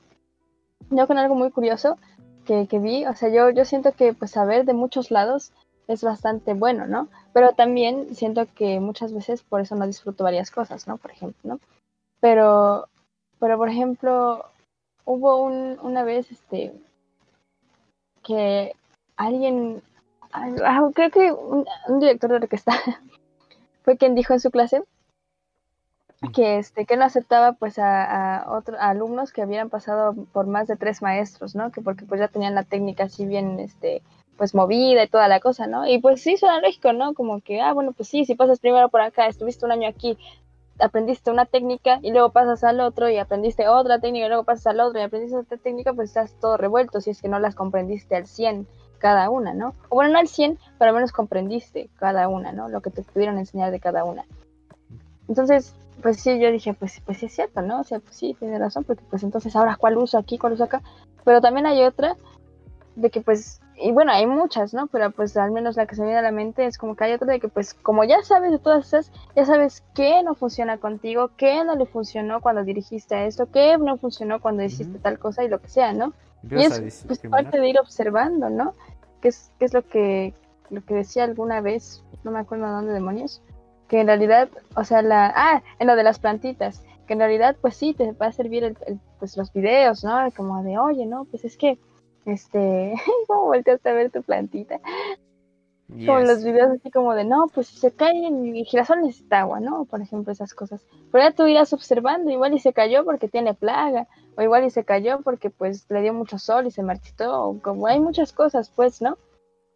yo 0.90 1.08
con 1.08 1.18
algo 1.18 1.36
muy 1.36 1.52
curioso 1.52 1.98
que, 2.46 2.68
que 2.68 2.80
vi, 2.80 3.06
o 3.06 3.16
sea, 3.16 3.30
yo, 3.30 3.50
yo 3.50 3.66
siento 3.66 3.92
que 3.92 4.14
pues 4.14 4.32
saber 4.32 4.66
de 4.66 4.74
muchos 4.74 5.12
lados 5.12 5.52
es 5.88 6.04
bastante 6.04 6.54
bueno, 6.54 6.86
¿no? 6.86 7.08
Pero 7.34 7.54
también 7.54 8.14
siento 8.14 8.46
que 8.54 8.80
muchas 8.80 9.14
veces 9.14 9.44
por 9.44 9.62
eso 9.62 9.76
no 9.76 9.88
disfruto 9.88 10.24
varias 10.24 10.52
cosas, 10.52 10.88
¿no? 10.88 10.98
Por 10.98 11.12
ejemplo, 11.12 11.40
¿no? 11.44 11.60
Pero, 12.20 12.88
pero 13.40 13.58
por 13.58 13.70
ejemplo, 13.70 14.46
hubo 15.06 15.42
un, 15.42 15.80
una 15.82 16.04
vez, 16.04 16.32
este, 16.32 16.74
que 18.24 18.74
alguien, 19.16 19.82
creo 20.94 21.12
que 21.12 21.32
un, 21.32 21.66
un 21.88 22.00
director 22.00 22.30
de 22.30 22.36
orquesta 22.38 22.74
fue 23.84 23.98
quien 23.98 24.16
dijo 24.16 24.34
en 24.34 24.40
su 24.40 24.52
clase 24.52 24.84
que 26.34 26.58
este 26.58 26.86
que 26.86 26.98
no 26.98 27.06
aceptaba 27.06 27.54
pues 27.54 27.78
a, 27.78 28.40
a 28.40 28.58
otros 28.58 28.78
alumnos 28.80 29.32
que 29.32 29.44
habían 29.44 29.70
pasado 29.70 30.16
por 30.34 30.48
más 30.48 30.68
de 30.68 30.76
tres 30.76 31.02
maestros, 31.02 31.56
¿no? 31.56 31.72
Que 31.72 31.82
porque 31.82 32.06
pues 32.06 32.20
ya 32.20 32.28
tenían 32.28 32.56
la 32.56 32.64
técnica 32.64 33.04
así 33.04 33.26
bien 33.26 33.60
este 33.60 34.02
pues 34.36 34.54
movida 34.56 35.04
y 35.04 35.08
toda 35.08 35.28
la 35.28 35.40
cosa, 35.40 35.68
¿no? 35.68 35.88
Y 35.88 36.00
pues 36.00 36.22
sí 36.22 36.38
suena 36.38 36.62
lógico, 36.62 36.94
¿no? 36.94 37.14
Como 37.14 37.42
que 37.42 37.62
ah, 37.62 37.74
bueno, 37.74 37.92
pues 37.94 38.10
sí, 38.10 38.26
si 38.26 38.36
pasas 38.36 38.60
primero 38.60 38.90
por 38.90 39.02
acá, 39.02 39.28
estuviste 39.28 39.66
un 39.66 39.72
año 39.72 39.88
aquí, 39.88 40.18
aprendiste 40.80 41.32
una 41.32 41.46
técnica 41.46 42.00
y 42.02 42.12
luego 42.12 42.32
pasas 42.32 42.64
al 42.64 42.80
otro 42.80 43.10
y 43.10 43.18
aprendiste 43.18 43.68
otra 43.68 44.00
técnica 44.00 44.26
y 44.26 44.30
luego 44.30 44.44
pasas 44.44 44.68
al 44.68 44.80
otro 44.80 45.00
y 45.00 45.04
aprendiste 45.04 45.38
otra 45.38 45.58
técnica, 45.58 45.94
pues 45.94 46.10
estás 46.10 46.34
todo 46.40 46.58
revuelto 46.58 47.02
si 47.02 47.12
es 47.12 47.22
que 47.22 47.30
no 47.30 47.40
las 47.40 47.56
comprendiste 47.56 48.16
al 48.16 48.28
100 48.28 48.68
cada 48.98 49.30
una, 49.30 49.54
¿no? 49.54 49.74
O 49.90 49.96
bueno, 49.96 50.14
no 50.14 50.20
al 50.20 50.28
100, 50.28 50.58
pero 50.78 50.90
al 50.90 50.96
menos 50.96 51.12
comprendiste 51.12 51.90
cada 51.98 52.28
una, 52.28 52.52
¿no? 52.52 52.70
Lo 52.70 52.82
que 52.82 52.90
te 52.90 53.04
pudieron 53.04 53.38
enseñar 53.38 53.72
de 53.72 53.80
cada 53.80 54.04
una. 54.04 54.26
Entonces, 55.28 55.74
pues 56.02 56.22
sí, 56.22 56.40
yo 56.40 56.52
dije, 56.52 56.74
pues, 56.74 57.02
pues 57.06 57.18
sí 57.20 57.26
es 57.26 57.36
cierto, 57.36 57.62
¿no? 57.62 57.82
O 57.82 57.84
sea, 57.84 58.00
pues 58.00 58.16
sí, 58.16 58.36
tiene 58.40 58.60
razón, 58.60 58.84
porque 58.84 59.04
pues 59.10 59.24
entonces 59.24 59.56
ahora 59.56 59.76
cuál 59.76 59.98
uso 59.98 60.18
aquí, 60.18 60.38
cuál 60.38 60.54
uso 60.54 60.64
acá. 60.64 60.82
Pero 61.24 61.42
también 61.42 61.66
hay 61.66 61.84
otra 61.84 62.16
de 62.96 63.10
que 63.10 63.22
pues, 63.22 63.62
y 63.80 63.92
bueno, 63.92 64.12
hay 64.12 64.26
muchas, 64.26 64.74
¿no? 64.74 64.88
Pero 64.88 65.12
pues 65.12 65.38
al 65.38 65.52
menos 65.52 65.76
la 65.76 65.86
que 65.86 65.96
se 65.96 66.02
me 66.02 66.08
viene 66.08 66.20
a 66.20 66.24
la 66.24 66.32
mente 66.32 66.66
es 66.66 66.78
como 66.78 66.96
que 66.96 67.04
hay 67.04 67.14
otra 67.14 67.28
de 67.28 67.40
que 67.40 67.48
pues 67.48 67.74
como 67.74 68.04
ya 68.04 68.24
sabes 68.24 68.52
de 68.52 68.60
todas 68.60 68.88
esas, 68.88 69.12
ya 69.36 69.46
sabes 69.46 69.84
qué 69.94 70.24
no 70.24 70.34
funciona 70.34 70.78
contigo, 70.78 71.32
qué 71.38 71.64
no 71.64 71.76
le 71.76 71.86
funcionó 71.86 72.42
cuando 72.42 72.64
dirigiste 72.64 73.16
a 73.16 73.26
esto, 73.26 73.52
qué 73.52 73.78
no 73.78 73.98
funcionó 73.98 74.42
cuando 74.42 74.64
hiciste 74.64 74.98
tal 75.00 75.20
cosa 75.20 75.44
y 75.44 75.50
lo 75.50 75.60
que 75.60 75.68
sea, 75.68 75.94
¿no? 75.94 76.14
Y 76.50 76.64
es 76.64 77.04
pues, 77.06 77.20
parte 77.20 77.60
de 77.60 77.70
ir 77.70 77.80
observando, 77.80 78.50
¿no? 78.50 78.74
Que 79.22 79.30
es, 79.30 79.52
que 79.60 79.66
es 79.66 79.74
lo 79.74 79.86
que 79.88 80.34
lo 80.70 80.84
que 80.84 80.96
decía 80.96 81.24
alguna 81.24 81.62
vez, 81.62 82.04
no 82.24 82.32
me 82.32 82.40
acuerdo 82.40 82.70
dónde 82.70 82.92
demonios, 82.92 83.42
que 83.88 84.02
en 84.02 84.08
realidad, 84.08 84.50
o 84.76 84.84
sea, 84.84 85.02
la 85.02 85.32
ah, 85.36 85.64
en 85.80 85.88
lo 85.88 85.96
de 85.96 86.04
las 86.04 86.20
plantitas, 86.20 86.84
que 87.08 87.14
en 87.14 87.20
realidad 87.20 87.56
pues 87.62 87.76
sí 87.76 87.94
te 87.94 88.12
va 88.12 88.28
a 88.28 88.32
servir 88.32 88.64
el, 88.64 88.78
el, 88.86 89.00
pues 89.20 89.38
los 89.38 89.54
videos, 89.54 90.04
¿no? 90.04 90.30
Como 90.36 90.62
de, 90.64 90.78
"Oye, 90.78 91.06
no, 91.06 91.26
pues 91.26 91.46
es 91.46 91.58
que 91.58 91.80
este, 92.26 92.94
¿cómo 93.28 93.46
volteaste 93.46 93.90
a 93.90 93.94
ver 93.94 94.12
tu 94.12 94.22
plantita? 94.22 94.80
Como 95.90 96.20
Yes. 96.20 96.28
los 96.28 96.44
videos 96.44 96.72
así 96.72 96.92
como 96.92 97.14
de, 97.14 97.24
no, 97.24 97.48
pues 97.54 97.68
si 97.68 97.78
se 97.78 97.92
cae 97.92 98.28
el 98.28 98.66
girasol 98.66 99.02
necesita 99.02 99.40
agua, 99.40 99.62
¿no? 99.62 99.86
Por 99.86 100.02
ejemplo, 100.02 100.34
esas 100.34 100.54
cosas. 100.54 100.86
Pero 101.12 101.24
ya 101.24 101.32
tú 101.32 101.48
irás 101.48 101.72
observando, 101.72 102.30
igual 102.30 102.54
y 102.54 102.60
se 102.60 102.74
cayó 102.74 103.06
porque 103.06 103.30
tiene 103.30 103.54
plaga, 103.54 104.08
o 104.36 104.42
igual 104.42 104.66
y 104.66 104.70
se 104.70 104.84
cayó 104.84 105.22
porque 105.22 105.50
pues 105.50 105.86
le 105.90 106.02
dio 106.02 106.14
mucho 106.14 106.40
sol 106.40 106.68
y 106.68 106.72
se 106.72 106.84
marchitó, 106.84 107.42
o 107.42 107.62
como 107.62 107.88
hay 107.88 108.02
muchas 108.02 108.34
cosas, 108.34 108.70
pues, 108.70 109.02
¿no? 109.02 109.18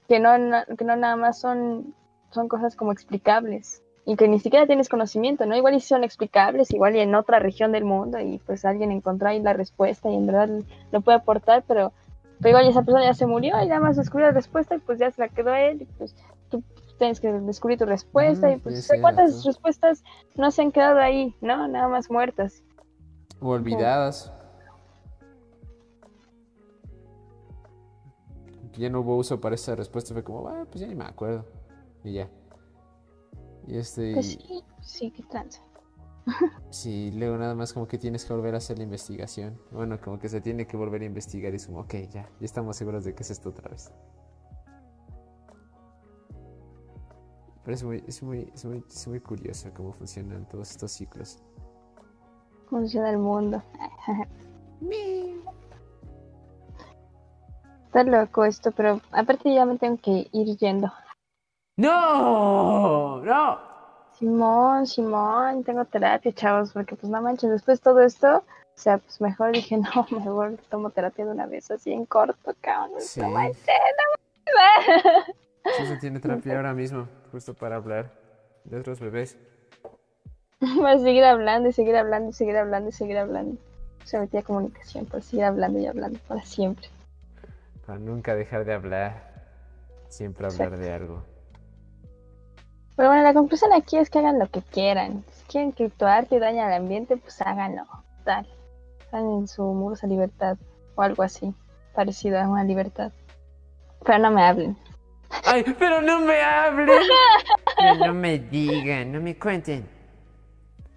Que 0.10 0.20
no, 0.20 0.32
que 0.78 0.84
no 0.84 0.98
nada 0.98 1.16
más 1.16 1.40
son, 1.40 1.96
son 2.32 2.50
cosas 2.50 2.76
como 2.76 2.92
explicables 2.92 3.82
y 4.06 4.16
que 4.16 4.28
ni 4.28 4.40
siquiera 4.40 4.68
tienes 4.68 4.90
conocimiento, 4.90 5.46
¿no? 5.46 5.56
Igual 5.56 5.76
y 5.76 5.80
son 5.80 6.04
explicables, 6.04 6.72
igual 6.72 6.96
y 6.96 7.00
en 7.00 7.16
otra 7.16 7.40
región 7.40 7.72
del 7.72 7.86
mundo 7.86 8.20
y 8.20 8.40
pues 8.40 8.66
alguien 8.66 8.92
encontró 8.92 9.30
ahí 9.30 9.40
la 9.40 9.54
respuesta 9.54 10.10
y 10.10 10.16
en 10.16 10.26
verdad 10.26 10.50
lo 10.92 11.02
puede 11.02 11.20
aportar, 11.20 11.64
pero 11.68 11.94
pero 12.42 12.50
igual 12.50 12.68
esa 12.68 12.82
persona 12.82 13.06
ya 13.06 13.14
se 13.14 13.28
murió 13.28 13.62
y 13.62 13.68
nada 13.68 13.80
más 13.80 13.98
descubrió 13.98 14.28
la 14.28 14.34
respuesta 14.34 14.76
y 14.76 14.80
pues 14.80 15.00
ya 15.00 15.12
se 15.12 15.22
la 15.22 15.30
quedó 15.30 15.54
él 15.54 15.84
y 15.84 15.86
pues 15.86 16.16
tú 16.50 16.64
tienes 16.98 17.20
que 17.20 17.32
descubrir 17.32 17.78
tu 17.78 17.86
respuesta 17.86 18.48
Ujú, 18.48 18.58
y 18.58 18.60
pues 18.60 18.86
sí, 18.86 18.94
es 18.96 19.02
cuántas 19.02 19.32
cierto. 19.32 19.50
respuestas 19.50 20.04
no 20.36 20.52
se 20.52 20.62
han 20.64 20.72
quedado 20.72 21.00
ahí, 21.00 21.36
¿no? 21.42 21.68
Nada 21.68 21.88
más 21.88 22.10
muertas. 22.10 22.64
O 23.40 23.50
olvidadas. 23.50 24.32
Ya 28.78 28.90
no 28.90 29.02
hubo 29.02 29.18
uso 29.18 29.40
para 29.40 29.56
esa 29.56 29.76
respuesta. 29.76 30.14
Fue 30.14 30.24
como, 30.24 30.48
ah, 30.48 30.66
pues 30.70 30.82
ya 30.82 30.88
ni 30.88 30.96
me 30.96 31.06
acuerdo. 31.06 31.46
Y 32.04 32.14
ya. 32.14 32.30
Y 33.68 33.78
este. 33.78 34.14
Pues 34.14 34.28
sí, 34.28 34.64
sí, 34.82 35.12
qué 35.12 35.24
tranza. 35.24 35.62
Sí, 36.70 37.12
luego 37.12 37.38
nada 37.38 37.54
más 37.54 37.74
como 37.74 37.88
que 37.88 37.98
tienes 37.98 38.24
que 38.24 38.34
volver 38.34 38.54
a 38.54 38.58
hacer 38.58 38.78
la 38.78 38.84
investigación. 38.84 39.60
Bueno, 39.72 40.00
como 40.00 40.20
que 40.20 40.30
se 40.30 40.40
tiene 40.40 40.66
que 40.66 40.78
volver 40.78 41.02
a 41.02 41.06
investigar 41.06 41.52
y 41.52 41.58
es 41.58 41.66
como, 41.66 41.82
ok, 41.82 41.94
ya, 42.10 42.24
ya 42.24 42.30
estamos 42.40 42.78
seguros 42.78 43.04
de 43.04 43.14
que 43.14 43.24
es 43.24 43.32
esto 43.32 43.50
otra 43.50 43.70
vez. 43.70 43.92
Pero 47.64 47.76
es 47.76 47.84
muy, 47.84 48.04
es 48.08 48.24
muy, 48.24 48.52
es 48.54 48.66
muy, 48.66 48.84
es 48.88 49.08
muy 49.08 49.20
curioso 49.20 49.70
cómo 49.76 49.94
funcionan 49.94 50.48
todos 50.48 50.72
estos 50.72 50.92
ciclos. 50.92 51.44
Funciona 52.70 53.10
el 53.10 53.18
mundo. 53.18 53.62
Está 57.86 58.06
loco 58.06 58.46
esto, 58.46 58.72
pero 58.72 59.02
aparte 59.12 59.54
ya 59.54 59.66
me 59.66 59.78
tengo 59.78 59.98
que 59.98 60.30
ir 60.32 60.58
yendo. 60.58 60.90
¡No! 61.76 63.22
¡No! 63.22 63.71
Simón, 64.22 64.86
Simón, 64.86 65.64
tengo 65.64 65.84
terapia, 65.86 66.32
chavos, 66.32 66.72
porque 66.74 66.96
pues 66.96 67.10
no 67.12 67.20
manches, 67.24 67.50
después 67.50 67.80
de 67.80 67.84
todo 67.84 68.02
esto, 68.02 68.38
o 68.38 68.44
sea, 68.76 69.00
pues 69.00 69.20
mejor 69.20 69.52
dije, 69.52 69.78
no, 69.78 70.06
mejor 70.12 70.58
tomo 70.70 70.92
terapia 70.92 71.26
de 71.26 71.32
una 71.32 71.48
vez, 71.48 71.72
así 71.72 71.92
en 71.92 72.06
corto, 72.06 72.54
cabrón. 72.62 73.02
Sí. 73.02 73.20
No 73.20 73.30
manches, 73.32 73.66
Sí, 75.76 75.86
se 75.88 75.98
tiene 75.98 76.20
terapia 76.20 76.56
ahora 76.56 76.74
mismo, 76.76 77.08
justo 77.32 77.56
para 77.56 77.78
hablar. 77.78 78.12
de 78.64 78.80
otros 78.80 79.00
bebés. 79.00 79.40
Va 80.84 80.92
a 80.92 81.00
seguir 81.00 81.24
hablando 81.24 81.70
y 81.70 81.74
seguir 81.74 81.96
hablando 81.96 82.30
y 82.30 82.34
seguir 82.34 82.58
hablando 82.58 82.90
y 82.90 82.92
seguir 82.92 83.18
hablando. 83.18 83.60
Se 84.04 84.20
metía 84.20 84.44
comunicación 84.44 85.08
para 85.08 85.24
seguir 85.24 85.46
hablando 85.46 85.80
y 85.80 85.88
hablando 85.88 86.20
para 86.28 86.44
siempre. 86.44 86.88
Para 87.88 87.98
nunca 87.98 88.36
dejar 88.36 88.66
de 88.66 88.74
hablar. 88.74 89.32
Siempre 90.10 90.46
hablar 90.46 90.68
Exacto. 90.68 90.86
de 90.86 90.94
algo. 90.94 91.24
Pero 92.96 93.10
bueno, 93.10 93.24
la 93.24 93.34
conclusión 93.34 93.74
aquí 93.74 93.98
es 93.98 94.10
que 94.10 94.20
hagan 94.20 94.40
lo 94.40 94.48
que 94.48 94.62
quieran. 94.62 95.24
Si 95.32 95.44
quieren 95.46 95.72
criptoarte 95.72 96.36
y 96.36 96.40
dañan 96.40 96.68
al 96.68 96.82
ambiente, 96.82 97.18
pues 97.18 97.42
háganlo. 97.42 97.84
Tal. 98.26 98.48
Hagan 99.12 99.30
en 99.32 99.48
su 99.48 99.64
muros 99.64 100.04
a 100.04 100.08
libertad 100.08 100.58
o 100.96 101.02
algo 101.02 101.24
así. 101.24 101.54
Parecido 101.96 102.40
a 102.40 102.48
una 102.48 102.64
libertad. 102.64 103.12
Pero 104.06 104.20
no 104.20 104.32
me 104.32 104.44
hablen. 104.44 104.78
¡Ay, 105.46 105.64
pero 105.80 106.02
no 106.02 106.20
me 106.20 106.42
hablen! 106.42 107.00
Pero 107.78 108.06
no 108.08 108.14
me 108.14 108.38
digan, 108.40 109.12
no 109.12 109.22
me 109.22 109.38
cuenten. 109.38 109.88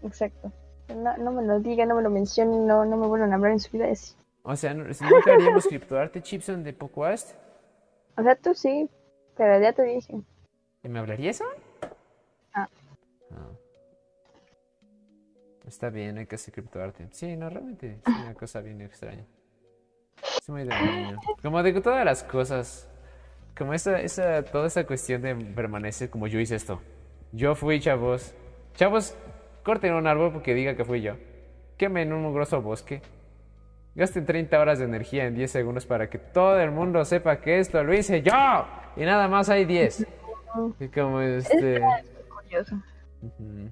Exacto. 0.03 0.51
No, 0.95 1.16
no 1.16 1.33
me 1.33 1.43
lo 1.43 1.61
digan, 1.61 1.89
no 1.89 1.95
me 1.97 2.03
lo 2.03 2.11
mencionen, 2.11 2.66
no, 2.66 2.85
no 2.85 2.97
me 2.97 3.07
vuelvan 3.07 3.33
a 3.33 3.37
hablar 3.37 3.53
en 3.53 3.61
su 3.61 3.71
vida. 3.71 3.87
así. 3.91 4.15
O 4.43 4.55
sea, 4.57 4.75
¿no- 4.75 4.93
si 4.93 5.05
nunca 5.05 5.33
haríamos 5.33 5.66
criptoarte, 5.66 6.23
Chipson, 6.23 6.62
de 6.62 6.73
Pocoast. 6.73 7.33
O 8.19 8.23
sea, 8.23 8.35
tú 8.37 8.55
sí, 8.55 8.89
pero 9.37 9.59
ya 9.61 9.73
te 9.73 9.83
dije. 9.85 10.21
¿Y 10.83 10.89
¿Me 10.89 10.99
hablaría 10.99 11.31
eso? 11.31 11.45
Está 15.75 15.91
bien, 15.91 16.17
hay 16.19 16.27
que 16.27 16.37
hacer 16.37 16.55
criptoarte. 16.55 17.09
Sí, 17.11 17.37
no, 17.37 17.51
realmente 17.51 17.99
es 18.07 18.15
una 18.23 18.33
cosa 18.35 18.61
bien 18.61 18.81
extraña. 18.81 19.27
Es 20.41 20.49
muy 20.49 20.63
de 20.63 20.73
niño. 20.73 21.19
Como 21.43 21.61
de 21.65 21.73
todas 21.81 22.05
las 22.05 22.23
cosas. 22.23 22.89
Como 23.59 23.75
esa, 23.75 24.01
esa, 24.01 24.45
toda 24.45 24.69
esa 24.69 24.87
cuestión 24.87 25.23
de 25.23 25.35
permanecer 25.35 26.11
como 26.11 26.29
yo 26.29 26.39
hice 26.39 26.55
esto. 26.55 26.81
Yo 27.33 27.57
fui, 27.57 27.81
chavos. 27.81 28.37
Chavos, 28.75 29.17
corten 29.65 29.95
un 29.95 30.07
árbol 30.07 30.33
porque 30.33 30.55
diga 30.55 30.77
que 30.77 30.85
fui 30.85 31.03
yo. 31.03 31.17
Quemen 31.77 32.13
un 32.13 32.23
mugroso 32.23 32.63
bosque. 32.63 33.03
Gasten 33.97 34.27
30 34.27 34.61
horas 34.61 34.79
de 34.79 34.85
energía 34.85 35.27
en 35.27 35.35
10 35.35 35.51
segundos 35.51 35.87
para 35.87 36.09
que 36.09 36.19
todo 36.19 36.61
el 36.61 36.71
mundo 36.71 37.05
sepa 37.05 37.41
que 37.41 37.59
esto 37.59 37.83
lo 37.83 37.93
hice 37.93 38.23
yo. 38.23 38.33
Y 38.95 39.01
nada 39.01 39.27
más 39.27 39.49
hay 39.49 39.65
10. 39.65 40.07
Y 40.79 40.87
como 40.87 41.21
este... 41.21 41.83
Curioso. 42.33 42.77
Ujú. 43.23 43.71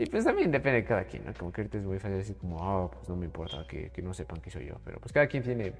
Y 0.00 0.06
pues 0.06 0.24
también 0.24 0.50
depende 0.50 0.80
de 0.80 0.86
cada 0.86 1.04
quien, 1.04 1.26
¿no? 1.26 1.34
Como 1.34 1.52
que 1.52 1.60
ahorita 1.60 1.76
es 1.76 1.84
muy 1.84 1.98
fácil 1.98 2.16
decir 2.16 2.34
como, 2.38 2.56
oh, 2.56 2.90
pues 2.90 3.06
no 3.06 3.16
me 3.16 3.26
importa 3.26 3.66
que, 3.68 3.90
que 3.90 4.00
no 4.00 4.14
sepan 4.14 4.40
que 4.40 4.50
soy 4.50 4.64
yo. 4.64 4.76
Pero 4.82 4.98
pues 4.98 5.12
cada 5.12 5.26
quien 5.26 5.42
tiene 5.42 5.74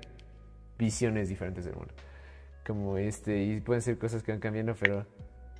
visiones 0.77 1.31
diferentes 1.31 1.65
del 1.65 1.75
mundo. 1.75 1.95
Como 2.67 2.99
este, 2.99 3.43
y 3.43 3.61
pueden 3.61 3.81
ser 3.81 3.97
cosas 3.97 4.23
que 4.23 4.33
van 4.33 4.39
cambiando, 4.39 4.75
pero... 4.79 5.07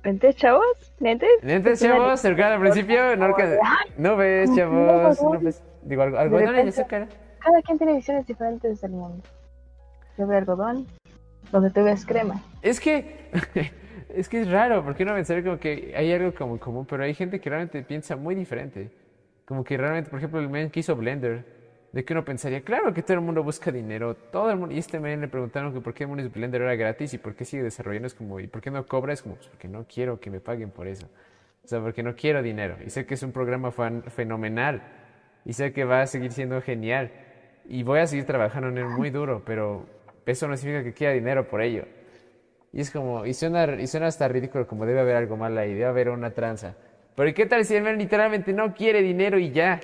¿Lentes, 0.03 0.35
chavos? 0.35 0.93
¿Lentes? 0.99 1.27
Lentes, 1.41 1.79
chavos, 1.81 2.23
el 2.23 2.39
al 2.39 2.59
principio, 2.59 3.15
no, 3.17 3.29
no 3.97 4.15
ves, 4.15 4.55
chavos, 4.55 5.23
no 5.23 5.39
ves. 5.39 5.63
Digo, 5.81 6.03
algo, 6.03 6.19
algodón 6.19 6.43
en 6.43 6.49
repente- 6.49 6.69
esa 6.69 6.85
cara. 6.85 7.07
Cada 7.39 7.63
quien 7.63 7.79
tiene 7.79 7.95
visiones 7.95 8.27
diferentes 8.27 8.79
del 8.79 8.91
mundo. 8.91 9.23
Yo 10.19 10.27
veo 10.27 10.37
algodón, 10.37 10.85
donde 11.51 11.71
tú 11.71 11.83
ves 11.83 12.05
crema. 12.05 12.43
Es 12.61 12.79
que, 12.79 13.31
es 14.15 14.29
que 14.29 14.41
es 14.41 14.49
raro, 14.51 14.83
porque 14.83 15.03
uno 15.03 15.13
pensaría 15.13 15.43
como 15.43 15.59
que 15.59 15.93
hay 15.95 16.11
algo 16.13 16.33
como 16.33 16.59
común, 16.59 16.85
pero 16.85 17.03
hay 17.03 17.13
gente 17.13 17.39
que 17.39 17.49
realmente 17.49 17.81
piensa 17.83 18.15
muy 18.15 18.35
diferente. 18.35 18.89
Como 19.45 19.63
que 19.63 19.77
realmente, 19.77 20.09
por 20.09 20.19
ejemplo, 20.19 20.39
el 20.39 20.49
men 20.49 20.69
que 20.69 20.79
hizo 20.81 20.95
Blender, 20.95 21.45
de 21.91 22.05
que 22.05 22.13
uno 22.13 22.23
pensaría, 22.23 22.61
claro 22.61 22.93
que 22.93 23.01
todo 23.01 23.15
el 23.15 23.21
mundo 23.21 23.43
busca 23.43 23.71
dinero, 23.71 24.15
todo 24.15 24.49
el 24.49 24.57
mundo, 24.57 24.73
y 24.73 24.77
este 24.77 24.99
men 24.99 25.19
le 25.21 25.27
preguntaron 25.27 25.73
que 25.73 25.81
por 25.81 25.93
qué 25.93 26.07
Monis 26.07 26.31
Blender 26.31 26.61
era 26.61 26.75
gratis 26.75 27.13
y 27.13 27.17
por 27.17 27.35
qué 27.35 27.43
sigue 27.43 27.63
desarrollando, 27.63 28.07
es 28.07 28.13
como, 28.13 28.39
y 28.39 28.47
por 28.47 28.61
qué 28.61 28.71
no 28.71 28.85
cobra, 28.85 29.11
es 29.13 29.21
como, 29.21 29.35
pues 29.35 29.47
porque 29.47 29.67
no 29.67 29.85
quiero 29.93 30.19
que 30.19 30.29
me 30.29 30.39
paguen 30.39 30.69
por 30.71 30.87
eso. 30.87 31.07
O 31.63 31.67
sea, 31.67 31.81
porque 31.81 32.01
no 32.01 32.15
quiero 32.15 32.41
dinero. 32.41 32.77
Y 32.85 32.89
sé 32.89 33.05
que 33.05 33.13
es 33.15 33.23
un 33.23 33.31
programa 33.31 33.71
fan- 33.71 34.03
fenomenal. 34.03 34.81
Y 35.45 35.53
sé 35.53 35.73
que 35.73 35.83
va 35.85 36.01
a 36.01 36.07
seguir 36.07 36.31
siendo 36.31 36.61
genial. 36.61 37.11
Y 37.65 37.83
voy 37.83 37.99
a 37.99 38.07
seguir 38.07 38.25
trabajando 38.25 38.69
en 38.69 38.77
él 38.79 38.85
muy 38.87 39.09
duro, 39.11 39.43
pero 39.45 39.85
eso 40.25 40.47
no 40.47 40.57
significa 40.57 40.83
que 40.83 40.93
quiera 40.93 41.13
dinero 41.13 41.47
por 41.47 41.61
ello. 41.61 41.85
Y 42.73 42.81
es 42.81 42.91
como, 42.91 43.25
y 43.25 43.33
suena, 43.33 43.81
y 43.81 43.87
suena 43.87 44.07
hasta 44.07 44.27
ridículo, 44.27 44.67
como 44.67 44.85
debe 44.85 45.01
haber 45.01 45.15
algo 45.15 45.35
mal 45.35 45.57
ahí, 45.57 45.73
debe 45.73 45.85
haber 45.85 46.09
una 46.09 46.31
tranza. 46.31 46.75
Pero 47.15 47.33
¿qué 47.33 47.45
tal 47.45 47.65
si 47.65 47.75
el 47.75 47.83
man 47.83 47.97
literalmente 47.97 48.53
no 48.53 48.73
quiere 48.73 49.01
dinero 49.01 49.37
y 49.37 49.51
ya? 49.51 49.81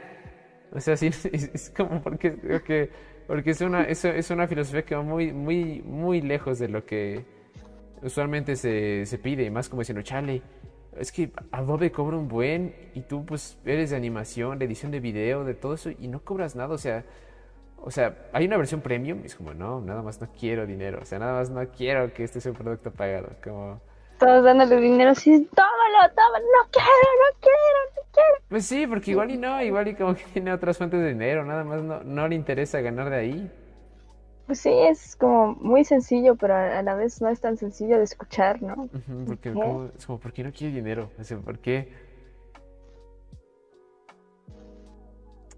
O 0.71 0.79
sea, 0.79 0.95
sí, 0.97 1.07
es, 1.07 1.73
como 1.75 2.01
porque, 2.01 2.31
porque, 2.31 2.89
porque 3.27 3.51
es, 3.51 3.61
una, 3.61 3.83
es, 3.83 4.05
es 4.05 4.29
una 4.29 4.47
filosofía 4.47 4.83
que 4.83 4.95
va 4.95 5.01
muy, 5.01 5.33
muy, 5.33 5.81
muy 5.81 6.21
lejos 6.21 6.59
de 6.59 6.69
lo 6.69 6.85
que 6.85 7.25
usualmente 8.01 8.55
se, 8.55 9.05
se 9.05 9.17
pide, 9.17 9.49
más 9.51 9.67
como 9.67 9.81
diciendo, 9.81 10.01
chale, 10.01 10.41
es 10.97 11.11
que 11.11 11.31
Adobe 11.51 11.91
cobra 11.91 12.17
un 12.17 12.27
buen 12.27 12.73
y 12.93 13.01
tú 13.01 13.25
pues 13.25 13.57
eres 13.65 13.91
de 13.91 13.97
animación, 13.97 14.57
de 14.57 14.65
edición 14.65 14.91
de 14.91 14.99
video, 14.99 15.43
de 15.43 15.53
todo 15.53 15.73
eso 15.73 15.91
y 15.91 16.07
no 16.07 16.23
cobras 16.23 16.55
nada, 16.55 16.73
o 16.73 16.77
sea, 16.77 17.05
o 17.81 17.91
sea, 17.91 18.15
hay 18.33 18.45
una 18.45 18.57
versión 18.57 18.81
premium 18.81 19.21
y 19.23 19.27
es 19.27 19.35
como, 19.35 19.53
no, 19.53 19.79
nada 19.81 20.01
más 20.01 20.19
no 20.21 20.27
quiero 20.37 20.65
dinero, 20.65 20.99
o 21.01 21.05
sea, 21.05 21.19
nada 21.19 21.33
más 21.33 21.49
no 21.49 21.65
quiero 21.69 22.13
que 22.13 22.23
este 22.23 22.41
sea 22.41 22.51
un 22.51 22.57
producto 22.57 22.91
pagado, 22.91 23.29
como... 23.43 23.79
Todos 24.19 24.43
dándole 24.43 24.77
dinero 24.77 25.11
así, 25.11 25.31
tómalo, 25.55 26.13
tómalo, 26.15 26.45
no 26.45 26.69
quiero, 26.71 26.87
no 26.87 27.39
quiero, 27.39 27.79
no 27.95 28.01
quiero. 28.11 28.35
Pues 28.49 28.65
sí, 28.65 28.87
porque 28.87 29.11
igual 29.11 29.29
y 29.31 29.37
no, 29.37 29.61
igual 29.61 29.87
y 29.89 29.93
como 29.95 30.15
que 30.15 30.23
tiene 30.33 30.51
otras 30.51 30.77
fuentes 30.77 30.99
de 30.99 31.09
dinero, 31.09 31.45
nada 31.45 31.63
más 31.63 31.83
no, 31.83 32.03
no 32.03 32.27
le 32.27 32.33
interesa 32.35 32.81
ganar 32.81 33.09
de 33.11 33.15
ahí. 33.15 33.51
Pues 34.47 34.59
sí, 34.61 34.71
es 34.71 35.15
como 35.17 35.53
muy 35.55 35.83
sencillo, 35.83 36.35
pero 36.35 36.55
a 36.55 36.81
la 36.81 36.95
vez 36.95 37.21
no 37.21 37.29
es 37.29 37.39
tan 37.41 37.57
sencillo 37.57 37.97
de 37.97 38.05
escuchar, 38.05 38.61
¿no? 38.63 38.89
Porque 39.27 39.49
¿Qué? 39.49 39.53
como- 39.53 39.89
es 39.95 40.05
como, 40.05 40.19
¿por 40.19 40.33
qué 40.33 40.43
no 40.43 40.51
quiere 40.51 40.73
dinero? 40.73 41.11
O 41.19 41.23
sea, 41.23 41.37
¿por 41.37 41.59
qué? 41.59 41.93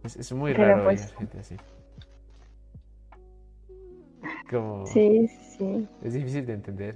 Es, 0.04 0.16
es 0.16 0.32
muy 0.34 0.54
Pero 0.54 0.66
raro 0.68 0.84
pues- 0.84 1.02
oír 1.06 1.16
gente 1.18 1.40
así. 1.40 1.56
Como... 4.50 4.86
Sí, 4.88 5.28
sí. 5.28 5.88
Es 6.04 6.14
difícil 6.14 6.46
de 6.46 6.54
entender. 6.54 6.96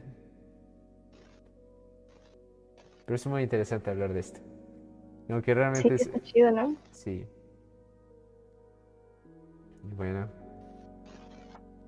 Pero 3.06 3.16
es 3.16 3.28
muy 3.28 3.44
interesante 3.44 3.90
hablar 3.90 4.14
de 4.14 4.20
esto. 4.22 4.40
Como 5.28 5.42
que 5.42 5.52
Sí, 5.52 5.54
realmente 5.54 5.94
es... 5.96 6.02
está 6.02 6.20
chido, 6.22 6.52
¿no? 6.52 6.76
Sí. 6.92 7.26
Y 9.84 9.96
Bueno. 9.96 10.28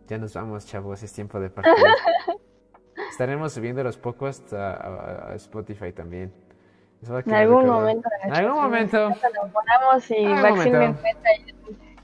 Ya 0.08 0.18
nos 0.18 0.34
vamos, 0.36 0.66
chavos. 0.66 1.02
Es 1.04 1.12
tiempo 1.14 1.40
de 1.40 1.50
partir. 1.50 1.74
Estaremos 3.10 3.54
subiendo 3.54 3.84
los 3.84 3.98
podcasts 3.98 4.54
a, 4.54 4.74
a- 4.74 5.32
a 5.32 5.36
Spotify 5.36 5.92
también. 5.94 6.32
Eso 7.02 7.14
va 7.14 7.20
a 7.20 7.22
En 7.22 7.34
algún 7.34 7.66
momento. 7.66 8.10
En 8.24 8.34
algún 8.34 8.62
momento. 8.62 9.10
Lo 9.10 9.16
ponemos 9.52 10.12
y 10.12 10.26
Algún 10.26 10.42
Maxi 10.42 10.70
me 10.70 10.78
momento. 10.80 11.00
encuentra 11.00 11.32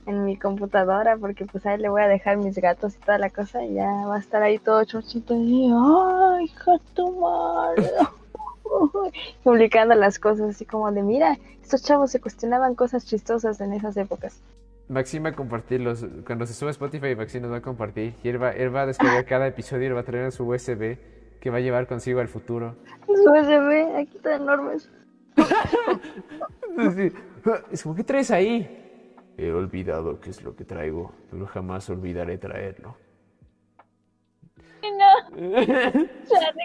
en, 0.06 0.14
en 0.14 0.24
mi 0.24 0.36
computadora 0.36 1.16
porque 1.16 1.46
pues 1.46 1.64
ahí 1.66 1.78
le 1.78 1.88
voy 1.88 2.02
a 2.02 2.08
dejar 2.08 2.36
mis 2.36 2.56
gatos 2.56 2.96
y 2.96 2.98
toda 2.98 3.18
la 3.18 3.30
cosa 3.30 3.64
y 3.64 3.74
ya 3.74 3.86
va 4.06 4.16
a 4.16 4.18
estar 4.18 4.42
ahí 4.42 4.58
todo 4.58 4.84
chochito 4.84 5.34
y 5.34 5.70
ay, 5.72 6.44
hija 6.44 6.72
tu 6.94 7.20
madre. 7.20 7.90
Publicando 9.44 9.94
las 9.94 10.18
cosas 10.18 10.50
así 10.50 10.64
como 10.64 10.90
de 10.92 11.02
mira, 11.02 11.38
estos 11.62 11.82
chavos 11.82 12.10
se 12.10 12.20
cuestionaban 12.20 12.74
cosas 12.74 13.06
chistosas 13.06 13.60
en 13.60 13.72
esas 13.72 13.96
épocas. 13.96 14.40
Maxim 14.88 15.24
va 15.24 15.30
a 15.30 15.34
compartirlos. 15.34 16.04
Cuando 16.26 16.46
se 16.46 16.54
suba 16.54 16.70
a 16.70 16.72
Spotify, 16.72 17.14
Maxim 17.16 17.42
nos 17.42 17.52
va 17.52 17.58
a 17.58 17.62
compartir. 17.62 18.14
Y 18.22 18.28
él 18.28 18.42
va, 18.42 18.50
él 18.50 18.74
va 18.74 18.82
a 18.82 18.86
descargar 18.86 19.24
cada 19.24 19.46
episodio 19.46 19.84
y 19.84 19.86
él 19.86 19.96
va 19.96 20.00
a 20.00 20.04
traer 20.04 20.32
su 20.32 20.44
USB 20.44 20.98
que 21.40 21.50
va 21.50 21.58
a 21.58 21.60
llevar 21.60 21.86
consigo 21.86 22.20
al 22.20 22.28
futuro. 22.28 22.76
Los 23.08 23.20
USB 23.20 23.96
aquí 23.96 24.16
están 24.16 24.42
enormes. 24.42 24.90
Es 27.70 27.82
como, 27.82 27.94
¿qué 27.94 28.04
traes 28.04 28.30
ahí? 28.30 28.81
He 29.38 29.50
olvidado 29.50 30.20
qué 30.20 30.30
es 30.30 30.42
lo 30.42 30.54
que 30.54 30.64
traigo, 30.64 31.12
pero 31.30 31.46
jamás 31.46 31.88
olvidaré 31.90 32.38
traerlo. 32.38 32.96
No, 34.82 35.36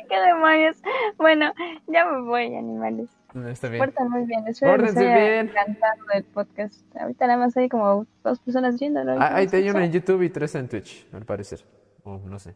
qué 0.10 0.20
demonios. 0.20 0.78
Bueno, 1.18 1.54
ya 1.88 2.06
me 2.06 2.22
voy, 2.22 2.56
animales. 2.56 3.10
No, 3.34 3.48
está 3.48 3.70
bien. 3.70 3.84
Portan 3.84 4.10
muy 4.10 4.26
bien, 4.26 4.48
espero 4.48 4.84
haya 4.84 4.92
bien. 4.92 5.50
encantado 5.50 6.02
el 6.14 6.24
podcast. 6.24 6.84
Ahorita 6.96 7.28
nada 7.28 7.40
más 7.40 7.56
hay 7.58 7.70
como 7.70 8.08
dos 8.24 8.40
personas 8.40 8.80
viéndolo. 8.80 9.18
Ah, 9.20 9.36
ahí 9.36 9.48
te 9.48 9.58
hay 9.58 9.70
uno 9.70 9.80
no, 9.80 9.86
en 9.86 9.92
YouTube 9.92 10.24
y 10.24 10.30
tres 10.30 10.56
en 10.56 10.68
Twitch, 10.68 11.08
al 11.14 11.26
parecer. 11.26 11.64
O 12.04 12.18
no 12.18 12.40
sé. 12.40 12.56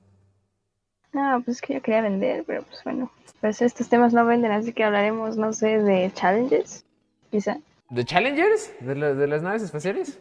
No, 1.14 1.42
pues 1.44 1.58
es 1.58 1.62
que 1.62 1.76
yo 1.76 1.82
quería 1.82 2.02
vender, 2.02 2.44
pero 2.48 2.64
pues 2.64 2.84
bueno. 2.84 3.12
Pues 3.42 3.62
estos 3.62 3.90
temas 3.90 4.14
no 4.14 4.26
venden, 4.26 4.52
así 4.52 4.74
que 4.74 4.84
hablaremos, 4.84 5.38
no 5.38 5.52
sé, 5.54 5.80
de 5.80 6.12
challenges, 6.14 6.86
quizá. 7.30 7.58
¿The 7.92 8.06
Challengers? 8.06 8.74
¿De, 8.80 8.96
la- 8.96 9.14
de 9.14 9.28
las 9.28 9.42
naves 9.42 9.62
espaciales? 9.64 10.18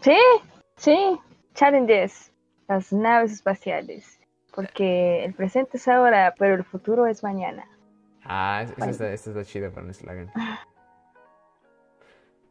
Sí, 0.00 0.16
sí, 0.76 1.18
challenges, 1.54 2.32
las 2.68 2.92
naves 2.92 3.32
espaciales. 3.32 4.18
Porque 4.54 5.24
el 5.24 5.34
presente 5.34 5.78
es 5.78 5.88
ahora, 5.88 6.34
pero 6.38 6.54
el 6.54 6.64
futuro 6.64 7.06
es 7.06 7.22
mañana. 7.22 7.66
Ah, 8.24 8.60
es- 8.64 8.70
esta 8.70 8.90
está, 8.90 9.12
esta 9.12 9.30
está 9.30 9.44
chida 9.44 9.70
para 9.70 9.86
un 9.86 9.94
slogan. 9.94 10.30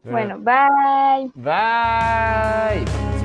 Bueno, 0.04 0.40
bye. 0.40 1.30
Bye. 1.36 3.21